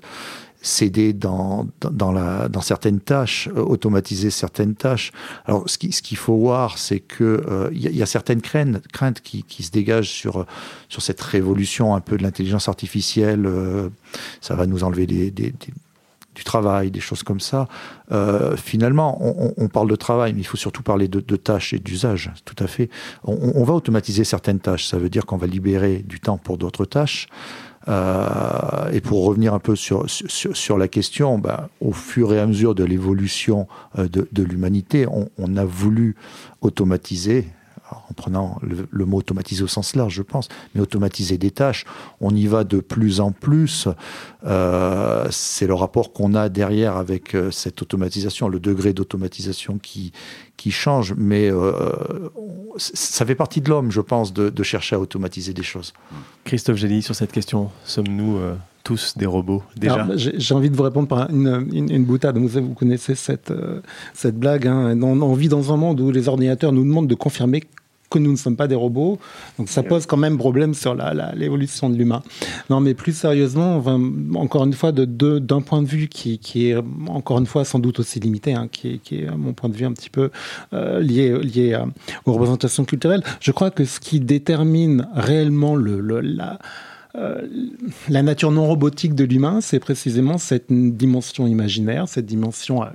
s'aider 0.62 1.14
dans, 1.14 1.68
dans, 1.82 2.14
dans 2.49 2.62
certaines 2.62 2.99
tâches, 2.99 3.49
euh, 3.56 3.62
automatiser 3.62 4.30
certaines 4.30 4.76
tâches. 4.76 5.12
Alors, 5.45 5.70
ce 5.70 5.78
qu'il 5.78 5.93
ce 5.93 6.16
faut 6.16 6.38
voir, 6.38 6.78
c'est 6.78 6.99
que 6.99 7.43
euh, 7.47 7.70
il 7.72 7.88
y, 7.88 7.97
y, 7.97 8.03
a 8.03 8.06
certaines 8.06 8.41
craintes, 8.41 8.88
craintes 8.88 9.22
qui, 9.22 9.43
qui, 9.43 9.64
se 9.64 9.72
dégagent 9.72 10.10
sur, 10.10 10.45
sur 10.89 11.01
cette 11.01 11.22
révolution 11.22 11.93
un 11.95 12.01
peu 12.01 12.18
de 12.18 12.24
l'intelligence 12.24 12.68
artificielle. 12.68 13.45
Euh, 13.45 13.89
ça 14.41 14.56
va 14.56 14.66
nous 14.66 14.84
enlever 14.84 15.06
des, 15.06 15.30
des, 15.30 15.53
du 16.36 16.43
travail, 16.43 16.91
des 16.91 16.99
choses 16.99 17.24
comme 17.24 17.39
ça. 17.39 17.68
Euh, 18.11 18.56
finalement, 18.57 19.18
on, 19.57 19.68
parle 19.69 19.90
de 19.90 19.95
travail, 19.95 20.34
mais 20.34 20.41
il 20.41 20.45
faut 20.45 20.57
surtout 20.57 20.84
parler 20.84 21.07
de, 21.07 21.36
tâches 21.36 21.73
et 21.73 21.80
d'usage. 21.80 22.32
Tout 22.44 22.61
à 22.64 22.68
fait. 22.68 22.90
On, 23.23 23.64
va 23.64 23.73
automatiser 23.73 24.23
certaines 24.23 24.60
tâches. 24.60 24.86
Ça 24.86 24.98
veut 24.98 25.10
dire 25.10 25.26
qu'on 25.26 25.38
va 25.38 25.48
libérer 25.48 26.03
du 26.06 26.19
temps 26.19 26.38
pour 26.38 26.57
d'autres 26.57 26.86
tâches. 26.86 27.27
Et 27.88 29.02
pour 29.02 29.26
revenir 29.26 29.53
un 29.53 29.60
peu 29.60 29.76
sur, 29.76 30.06
sur, 30.10 30.78
la 30.78 30.88
question, 30.88 31.38
ben, 31.38 31.68
au 31.82 31.91
fur 31.91 32.34
et 32.34 32.40
à 32.40 32.48
mesure 32.48 32.76
de 32.76 32.84
l'évolution 32.84 33.68
de, 33.98 34.28
de 34.32 34.44
l'humanité, 34.44 35.07
on, 35.38 35.57
a 35.57 35.66
voulu 35.66 36.16
automatiser 36.62 37.45
en 37.91 38.14
prenant 38.14 38.60
le, 38.62 39.06
mot 39.06 39.18
automatiser 39.18 39.64
au 39.64 39.68
sens 39.68 39.95
large, 39.95 40.14
je 40.14 40.22
pense, 40.22 40.48
mais 40.74 40.82
automatiser 40.82 41.38
des 41.38 41.52
tâches, 41.52 41.86
on 42.20 42.36
y 42.36 42.48
va 42.48 42.64
de 42.64 42.80
plus 42.80 43.20
en 43.20 43.32
plus. 43.32 43.88
Euh, 44.45 45.28
c'est 45.32 45.68
le 45.68 45.74
rapport 45.74 46.14
qu'on 46.14 46.34
a 46.34 46.49
derrière 46.49 46.98
avec 46.98 47.36
euh, 47.36 47.52
cette 47.52 47.82
automatisation, 47.82 48.48
le 48.48 48.60
degré 48.60 48.94
d'automatisation 48.94 49.78
qui, 49.78 50.12
qui 50.57 50.72
change, 50.72 51.14
mais 51.18 51.52
euh, 51.52 51.72
ça 52.77 53.26
fait 53.26 53.36
partie 53.36 53.61
de 53.61 53.69
l'homme, 53.69 53.91
je 53.91 54.02
pense, 54.02 54.34
de, 54.34 54.64
chercher 54.64 54.95
à 54.95 54.99
automatiser 54.99 55.53
des 55.53 55.64
choses. 55.64 55.94
Christophe 56.44 56.77
Gély, 56.77 57.02
sur 57.02 57.15
cette 57.15 57.32
question, 57.32 57.69
sommes-nous 57.84 58.40
tous 58.84 59.18
des 59.18 59.26
robots 59.26 59.64
déjà 59.76 60.07
J'ai 60.15 60.53
envie 60.53 60.69
de 60.69 60.76
vous 60.76 60.84
répondre 60.84 61.07
par 61.07 61.30
une, 61.30 61.68
une, 61.72 62.06
boutade. 62.06 62.38
Vous, 62.38 62.48
vous 62.48 62.73
connaissez 62.73 63.15
cette, 63.15 63.52
cette 64.14 64.38
blague. 64.38 64.68
Hein. 64.68 64.99
on 65.02 65.34
vit 65.34 65.49
dans 65.49 65.73
un 65.73 65.77
monde 65.77 65.99
où 66.02 66.11
les 66.11 66.27
ordinateurs 66.27 66.72
nous 66.72 66.84
demandent 66.84 67.07
de 67.07 67.15
confirmer 67.15 67.64
que 68.10 68.19
nous 68.19 68.32
ne 68.32 68.36
sommes 68.36 68.56
pas 68.56 68.68
des 68.68 68.76
robots. 68.76 69.19
Donc 69.57 69.69
ça 69.69 69.84
pose 69.84 70.06
quand 70.06 70.18
même 70.18 70.38
problème 70.38 70.73
sur 70.73 70.95
l'évolution 71.36 71.90
de 71.90 71.98
l'humain. 71.98 72.23
Non, 72.69 72.80
mais 72.80 72.94
plus 72.94 73.15
sérieusement, 73.15 73.84
encore 74.36 74.65
une 74.65 74.73
fois, 74.73 74.91
d'un 74.91 75.06
de, 75.06 75.60
point 75.60 75.82
de 75.82 75.88
vue 75.88 76.07
qui, 76.07 76.40
est, 76.69 76.76
encore 77.07 77.40
une 77.40 77.45
fois, 77.45 77.65
sans 77.65 77.80
doute 77.80 77.99
aussi 77.99 78.19
limité, 78.19 78.53
hein, 78.53 78.68
qui, 78.72 79.02
est, 79.11 79.27
à 79.27 79.36
mon 79.36 79.53
point 79.53 79.69
de 79.69 79.76
vue, 79.76 79.86
un 79.86 79.94
petit 79.94 80.10
peu 80.10 80.30
euh, 80.73 80.99
lié, 81.02 81.38
lié 81.40 81.77
aux 82.26 82.34
représentations 82.34 82.86
culturelles, 82.86 83.23
je 83.40 83.52
crois 83.52 83.72
que 83.72 83.86
ce 83.86 83.99
qui 83.99 84.19
détermine 84.19 85.07
réellement 85.14 85.76
le, 85.76 85.99
la... 86.22 86.60
Euh, 87.18 87.48
la 88.10 88.23
nature 88.23 88.52
non 88.52 88.68
robotique 88.68 89.15
de 89.15 89.23
l'humain, 89.23 89.61
c'est 89.61 89.80
précisément 89.80 90.38
cette 90.38 90.65
dimension 90.69 91.48
imaginaire, 91.48 92.10
cette 92.10 92.26
dimension 92.26 92.84
euh, 92.84 92.88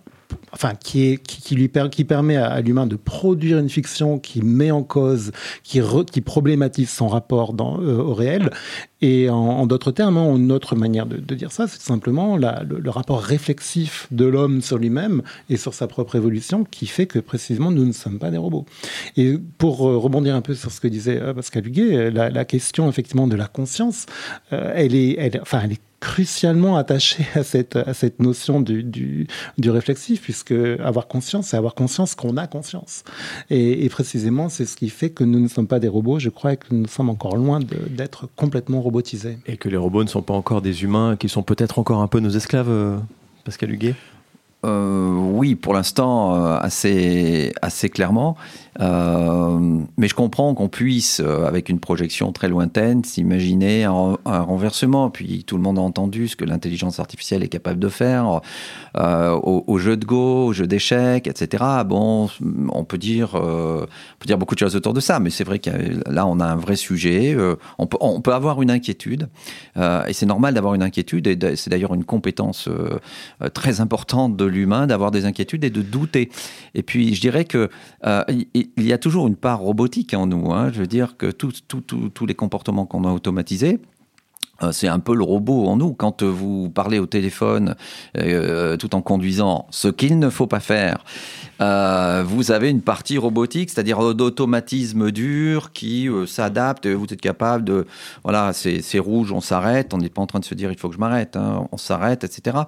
enfin, 0.52 0.72
qui, 0.74 1.06
est, 1.06 1.16
qui, 1.22 1.54
lui 1.54 1.68
permet 1.68 2.36
à, 2.36 2.60
l'humain 2.60 2.86
de 2.86 2.96
produire 2.96 3.58
une 3.58 3.68
fiction 3.68 4.18
qui 4.18 4.42
met 4.42 4.70
en 4.70 4.82
cause, 4.82 5.32
qui, 5.62 5.80
problématise 6.20 6.90
son 6.90 7.08
rapport 7.08 7.54
euh, 7.60 7.98
au 7.98 8.14
réel. 8.14 8.50
Et 9.02 9.30
en, 9.30 9.66
d'autres 9.66 9.92
termes, 9.92 10.18
hein, 10.18 10.36
une 10.36 10.52
autre 10.52 10.76
manière 10.76 11.06
de, 11.06 11.34
dire 11.34 11.52
ça, 11.52 11.66
c'est 11.66 11.80
simplement 11.80 12.36
le, 12.36 12.90
rapport 12.90 13.20
réflexif 13.20 14.06
de 14.10 14.26
l'homme 14.26 14.60
sur 14.60 14.76
lui-même 14.76 15.22
et 15.48 15.56
sur 15.56 15.72
sa 15.72 15.86
propre 15.86 16.16
évolution 16.16 16.64
qui 16.64 16.86
fait 16.86 17.06
que 17.06 17.18
précisément 17.18 17.70
nous 17.70 17.86
ne 17.86 17.92
sommes 17.92 18.18
pas 18.18 18.30
des 18.30 18.36
robots. 18.36 18.66
Et 19.16 19.38
pour 19.58 19.88
euh, 19.88 19.96
rebondir 19.96 20.34
un 20.34 20.42
peu 20.42 20.54
sur 20.54 20.70
ce 20.70 20.80
que 20.80 20.88
disait 20.88 21.20
euh, 21.20 21.32
Pascal 21.32 21.66
Huguet, 21.66 22.10
la, 22.10 22.28
la, 22.28 22.44
question 22.44 22.88
effectivement 22.88 23.26
de 23.26 23.36
la 23.36 23.46
conscience, 23.46 24.06
elle 24.50 24.94
est, 24.94 25.14
elle, 25.18 25.38
enfin, 25.40 25.60
elle 25.64 25.72
est 25.72 25.80
crucialement 26.00 26.76
attaché 26.76 27.26
à 27.34 27.44
cette, 27.44 27.76
à 27.76 27.94
cette 27.94 28.20
notion 28.20 28.60
du, 28.60 28.82
du, 28.82 29.70
réflexif, 29.70 30.22
puisque 30.22 30.52
avoir 30.52 31.06
conscience, 31.06 31.48
c'est 31.48 31.56
avoir 31.56 31.74
conscience 31.74 32.14
qu'on 32.14 32.36
a 32.36 32.46
conscience. 32.46 33.04
Et, 33.50 33.84
et 33.84 33.88
précisément, 33.88 34.48
c'est 34.48 34.66
ce 34.66 34.76
qui 34.76 34.88
fait 34.88 35.10
que 35.10 35.24
nous 35.24 35.38
ne 35.38 35.48
sommes 35.48 35.68
pas 35.68 35.78
des 35.78 35.88
robots, 35.88 36.18
je 36.18 36.30
crois, 36.30 36.56
que 36.56 36.74
nous 36.74 36.88
sommes 36.88 37.10
encore 37.10 37.36
loin 37.36 37.60
d'être 37.60 38.28
complètement 38.36 38.80
robotisés. 38.80 39.38
Et 39.46 39.56
que 39.56 39.68
les 39.68 39.76
robots 39.76 40.02
ne 40.02 40.08
sont 40.08 40.22
pas 40.22 40.34
encore 40.34 40.62
des 40.62 40.82
humains, 40.82 41.16
qui 41.16 41.28
sont 41.28 41.42
peut-être 41.42 41.78
encore 41.78 42.00
un 42.00 42.08
peu 42.08 42.20
nos 42.20 42.30
esclaves, 42.30 42.70
euh, 42.70 42.96
Pascal 43.44 43.70
Huguet? 43.70 43.94
Euh, 44.66 45.14
oui, 45.14 45.54
pour 45.54 45.72
l'instant, 45.72 46.34
euh, 46.34 46.58
assez, 46.60 47.52
assez 47.62 47.88
clairement. 47.88 48.36
Euh, 48.80 49.78
mais 49.96 50.06
je 50.06 50.14
comprends 50.14 50.54
qu'on 50.54 50.68
puisse, 50.68 51.20
avec 51.20 51.68
une 51.68 51.80
projection 51.80 52.32
très 52.32 52.48
lointaine, 52.48 53.04
s'imaginer 53.04 53.84
un, 53.84 54.16
renversement. 54.24 55.10
Puis 55.10 55.44
tout 55.44 55.56
le 55.56 55.62
monde 55.62 55.78
a 55.78 55.82
entendu 55.82 56.28
ce 56.28 56.36
que 56.36 56.44
l'intelligence 56.44 57.00
artificielle 57.00 57.42
est 57.42 57.48
capable 57.48 57.78
de 57.78 57.88
faire 57.88 58.40
au, 58.94 59.78
jeu 59.78 59.96
de 59.96 60.04
Go, 60.04 60.46
au 60.46 60.52
jeu 60.52 60.66
d'échecs, 60.66 61.26
etc. 61.26 61.64
Bon, 61.86 62.28
on 62.70 62.84
peut 62.84 62.98
dire, 62.98 63.34
on 63.34 63.86
peut 64.18 64.26
dire 64.26 64.38
beaucoup 64.38 64.54
de 64.54 64.60
choses 64.60 64.76
autour 64.76 64.94
de 64.94 65.00
ça, 65.00 65.20
mais 65.20 65.30
c'est 65.30 65.44
vrai 65.44 65.58
que 65.58 65.70
là, 66.10 66.26
on 66.26 66.40
a 66.40 66.46
un 66.46 66.56
vrai 66.56 66.76
sujet. 66.76 67.36
on, 67.78 67.86
peut, 67.86 67.98
on 68.00 68.20
peut 68.20 68.34
avoir 68.34 68.62
une 68.62 68.70
inquiétude, 68.70 69.28
et 69.76 70.12
c'est 70.12 70.26
normal 70.26 70.54
d'avoir 70.54 70.74
une 70.74 70.82
inquiétude. 70.82 71.26
Et 71.26 71.56
c'est 71.56 71.70
d'ailleurs 71.70 71.94
une 71.94 72.04
compétence 72.04 72.68
très 73.52 73.80
importante 73.80 74.36
de 74.36 74.49
l'humain 74.50 74.86
d'avoir 74.86 75.10
des 75.10 75.24
inquiétudes 75.24 75.64
et 75.64 75.70
de 75.70 75.82
douter. 75.82 76.30
Et 76.74 76.82
puis, 76.82 77.14
je 77.14 77.20
dirais 77.20 77.44
que 77.44 77.68
il 78.28 78.66
y 78.78 78.92
a 78.92 78.98
toujours 78.98 79.26
une 79.26 79.36
part 79.36 79.60
robotique 79.60 80.14
en 80.14 80.26
nous. 80.26 80.52
Hein. 80.52 80.70
Je 80.72 80.80
veux 80.80 80.86
dire 80.86 81.16
que 81.16 81.30
tous 81.30 82.26
les 82.26 82.34
comportements 82.34 82.86
qu'on 82.86 83.04
a 83.04 83.12
automatisés, 83.12 83.78
euh, 83.78 84.49
c'est 84.72 84.88
un 84.88 84.98
peu 84.98 85.14
le 85.14 85.24
robot 85.24 85.66
en 85.66 85.76
nous. 85.76 85.92
Quand 85.92 86.22
vous 86.22 86.70
parlez 86.70 86.98
au 86.98 87.06
téléphone 87.06 87.76
euh, 88.16 88.76
tout 88.76 88.94
en 88.94 89.02
conduisant, 89.02 89.66
ce 89.70 89.88
qu'il 89.88 90.18
ne 90.18 90.30
faut 90.30 90.46
pas 90.46 90.60
faire, 90.60 91.04
euh, 91.60 92.24
vous 92.26 92.52
avez 92.52 92.70
une 92.70 92.80
partie 92.80 93.18
robotique, 93.18 93.70
c'est-à-dire 93.70 94.14
d'automatisme 94.14 95.10
dur 95.10 95.72
qui 95.72 96.08
euh, 96.08 96.26
s'adapte. 96.26 96.86
Vous 96.86 97.06
êtes 97.10 97.20
capable 97.20 97.64
de, 97.64 97.86
voilà, 98.24 98.52
c'est 98.52 98.98
rouge, 98.98 99.32
on 99.32 99.40
s'arrête. 99.40 99.92
On 99.92 99.98
n'est 99.98 100.08
pas 100.08 100.22
en 100.22 100.26
train 100.26 100.40
de 100.40 100.44
se 100.44 100.54
dire 100.54 100.72
il 100.72 100.78
faut 100.78 100.88
que 100.88 100.94
je 100.94 101.00
m'arrête, 101.00 101.36
hein, 101.36 101.66
on 101.70 101.76
s'arrête, 101.76 102.24
etc. 102.24 102.58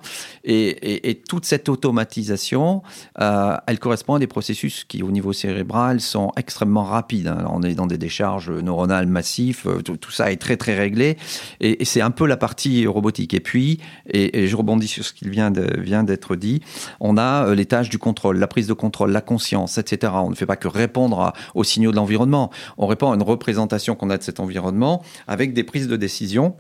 Et, 0.44 1.22
toute 1.28 1.44
cette 1.44 1.68
automatisation, 1.68 2.82
euh, 3.20 3.56
elle 3.66 3.78
correspond 3.78 4.14
à 4.14 4.18
des 4.18 4.26
processus 4.26 4.84
qui, 4.84 5.02
au 5.02 5.10
niveau 5.10 5.32
cérébral, 5.32 6.00
sont 6.00 6.32
extrêmement 6.36 6.84
rapides. 6.84 7.28
Hein. 7.28 7.46
On 7.50 7.62
est 7.62 7.74
dans 7.74 7.86
des 7.86 7.98
décharges 7.98 8.50
neuronales 8.50 9.06
massives, 9.06 9.66
tout, 9.84 9.96
tout 9.96 10.10
ça 10.10 10.32
est 10.32 10.36
très 10.36 10.56
très 10.56 10.74
réglé, 10.74 11.16
et, 11.60 11.81
et 11.82 11.84
c'est 11.84 12.00
un 12.00 12.12
peu 12.12 12.26
la 12.28 12.36
partie 12.36 12.86
robotique. 12.86 13.34
Et 13.34 13.40
puis, 13.40 13.80
et, 14.08 14.46
je 14.46 14.54
rebondis 14.54 14.86
sur 14.86 15.04
ce 15.04 15.12
qui 15.12 15.28
vient 15.28 15.50
d'être 15.50 16.36
dit, 16.36 16.62
on 17.00 17.18
a 17.18 17.52
les 17.56 17.66
tâches 17.66 17.88
du 17.88 17.98
contrôle, 17.98 18.38
la 18.38 18.46
prise 18.46 18.68
de 18.68 18.72
contrôle, 18.72 19.10
la 19.10 19.20
conscience, 19.20 19.78
etc. 19.78 20.12
On 20.14 20.30
ne 20.30 20.36
fait 20.36 20.46
pas 20.46 20.54
que 20.54 20.68
répondre 20.68 21.32
aux 21.56 21.64
signaux 21.64 21.90
de 21.90 21.96
l'environnement. 21.96 22.52
On 22.78 22.86
répond 22.86 23.10
à 23.10 23.16
une 23.16 23.22
représentation 23.24 23.96
qu'on 23.96 24.10
a 24.10 24.16
de 24.16 24.22
cet 24.22 24.38
environnement 24.38 25.02
avec 25.26 25.54
des 25.54 25.64
prises 25.64 25.88
de 25.88 25.96
décision. 25.96 26.54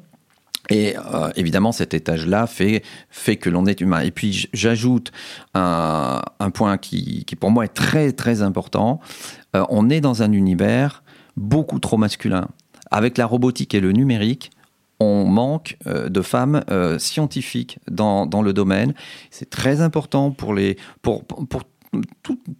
Et 0.70 0.96
euh, 0.96 1.30
évidemment, 1.36 1.70
cet 1.70 1.94
étage-là 1.94 2.48
fait, 2.48 2.82
fait 3.08 3.36
que 3.36 3.48
l'on 3.48 3.66
est 3.66 3.80
humain. 3.80 4.00
Et 4.00 4.10
puis, 4.10 4.48
j'ajoute 4.52 5.12
un, 5.54 6.20
point 6.52 6.78
qui, 6.78 7.24
qui, 7.26 7.36
pour 7.36 7.52
moi, 7.52 7.64
est 7.64 7.74
très, 7.74 8.10
très 8.10 8.42
important. 8.42 8.98
Euh, 9.54 9.64
on 9.68 9.88
est 9.88 10.00
dans 10.00 10.24
un 10.24 10.32
univers 10.32 11.04
beaucoup 11.36 11.78
trop 11.78 11.96
masculin. 11.96 12.48
Avec 12.90 13.18
la 13.18 13.26
robotique 13.26 13.72
et 13.74 13.80
le 13.80 13.92
numérique, 13.92 14.50
on 15.02 15.24
manque 15.26 15.76
euh, 15.86 16.08
de 16.08 16.22
femmes 16.22 16.62
scientifiques 16.98 17.78
dans, 17.90 18.26
dans, 18.26 18.42
le 18.42 18.52
domaine. 18.52 18.94
C'est 19.30 19.50
très 19.50 19.80
important 19.80 20.30
pour, 20.30 20.54
les, 20.54 20.76
pour, 21.02 21.24
pour 21.24 21.62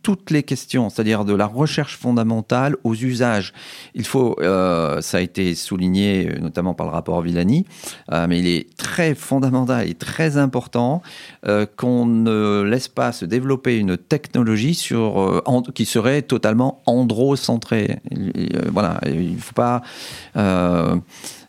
toutes 0.03 0.31
les 0.31 0.43
questions, 0.43 0.91
c'est-à-dire 0.91 1.25
de 1.25 1.35
la 1.35 1.47
recherche 1.47 1.97
fondamentale 1.97 2.77
aux 2.85 2.95
usages. 2.95 3.53
Il 3.95 4.05
faut, 4.05 4.37
euh, 4.41 5.01
ça 5.01 5.19
a 5.19 5.21
été 5.21 5.55
souligné 5.55 6.31
notamment 6.41 6.75
par 6.75 6.87
le 6.87 6.93
rapport 6.93 7.23
Villani, 7.23 7.65
euh, 8.13 8.27
mais 8.29 8.39
il 8.39 8.47
est 8.47 8.77
très 8.77 9.15
fondamental 9.15 9.89
et 9.89 9.95
très 9.95 10.37
important 10.37 11.03
euh, 11.47 11.67
qu'on 11.77 12.07
ne 12.07 12.63
laisse 12.63 12.89
pas 12.89 13.13
se 13.13 13.25
développer 13.25 13.79
une 13.79 13.97
technologie 13.97 14.75
sur, 14.75 15.43
qui 15.75 15.85
serait 15.85 16.23
totalement 16.23 16.83
androcentrée. 16.87 18.01
voilà, 18.71 19.01
il 19.07 19.35
ne 19.35 19.39
faut 19.39 19.55
pas 19.55 19.83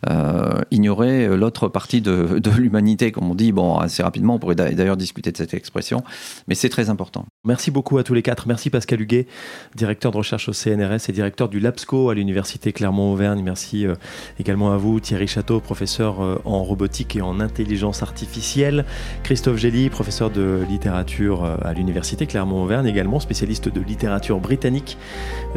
euh, 0.09 0.61
ignorer 0.69 1.25
euh, 1.25 1.37
l'autre 1.37 1.69
partie 1.69 2.01
de, 2.01 2.39
de 2.39 2.49
l'humanité, 2.51 3.13
comme 3.13 3.29
on 3.31 3.35
dit. 3.35 3.53
Bon, 3.53 3.77
assez 3.77 4.03
rapidement, 4.03 4.35
on 4.35 4.39
pourrait 4.39 4.55
d'ailleurs 4.55 4.97
discuter 4.97 5.31
de 5.31 5.37
cette 5.37 5.53
expression, 5.53 6.03
mais 6.47 6.55
c'est 6.55 6.69
très 6.69 6.89
important. 6.89 7.25
Merci 7.45 7.71
beaucoup 7.71 7.97
à 7.97 8.03
tous 8.03 8.13
les 8.13 8.21
quatre. 8.21 8.47
Merci 8.47 8.69
Pascal 8.69 9.01
Huguet, 9.01 9.27
directeur 9.75 10.13
de 10.13 10.17
recherche 10.17 10.47
au 10.47 10.53
CNRS 10.53 11.09
et 11.09 11.11
directeur 11.11 11.49
du 11.49 11.59
LABSCO 11.59 12.09
à 12.09 12.13
l'Université 12.13 12.71
Clermont-Auvergne. 12.71 13.43
Merci 13.43 13.85
euh, 13.85 13.95
également 14.39 14.71
à 14.71 14.77
vous, 14.77 15.01
Thierry 15.01 15.27
Château, 15.27 15.59
professeur 15.59 16.21
en 16.45 16.63
robotique 16.63 17.17
et 17.17 17.21
en 17.21 17.41
intelligence 17.41 18.01
artificielle. 18.01 18.85
Christophe 19.23 19.57
Gély, 19.57 19.89
professeur 19.89 20.29
de 20.29 20.61
littérature 20.69 21.43
à 21.43 21.73
l'Université 21.73 22.27
Clermont-Auvergne, 22.27 22.87
également 22.87 23.19
spécialiste 23.19 23.67
de 23.67 23.81
littérature 23.81 24.39
britannique 24.39 24.97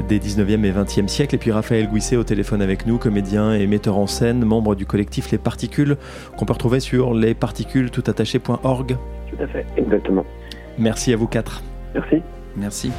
des 0.09 0.19
19e 0.19 0.65
et 0.65 0.73
20e 0.73 1.07
siècles. 1.07 1.37
Et 1.37 1.39
puis 1.39 1.53
Raphaël 1.53 1.87
Gouisset 1.89 2.17
au 2.17 2.25
téléphone 2.25 2.63
avec 2.63 2.87
nous, 2.87 2.99
comédien 2.99 3.53
et 3.53 3.69
metteur 3.69 3.97
en 3.97 4.09
scène 4.09 4.45
membre 4.45 4.75
du 4.75 4.87
collectif 4.87 5.31
Les 5.31 5.39
Particules, 5.39 5.99
qu'on 6.37 6.47
peut 6.47 6.53
retrouver 6.53 6.81
sur 6.81 7.15
lesparticules.org. 7.15 8.97
Tout 9.31 9.41
à 9.41 9.47
fait, 9.47 9.65
exactement. 9.77 10.27
Merci 10.79 11.13
à 11.13 11.17
vous 11.17 11.29
quatre. 11.29 11.63
Merci. 11.97 12.23
Merci. 12.57 12.93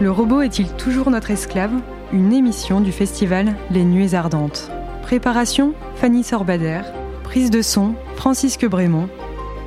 Le 0.00 0.10
robot 0.10 0.42
est-il 0.42 0.68
toujours 0.72 1.10
notre 1.10 1.30
esclave? 1.30 1.72
Une 2.12 2.32
émission 2.32 2.82
du 2.82 2.92
festival 2.92 3.54
Les 3.70 3.84
Nuits 3.84 4.14
Ardentes. 4.14 4.70
Préparation 5.02 5.72
Fanny 5.96 6.22
Sorbader. 6.22 6.82
Prise 7.22 7.50
de 7.50 7.62
son 7.62 7.94
Francisque 8.16 8.66
Brémond. 8.66 9.08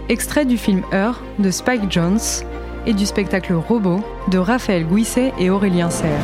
Extrait 0.10 0.46
du 0.46 0.58
film 0.58 0.84
Heure 0.94 1.24
de 1.40 1.50
Spike 1.50 1.92
Jones 1.92 2.20
et 2.86 2.94
du 2.94 3.08
spectacle 3.08 3.54
Robot 3.54 4.02
de 4.30 4.38
Raphaël 4.38 4.86
Gouisset 4.86 5.34
et 5.40 5.50
Aurélien 5.50 5.90
Serre. 5.90 6.22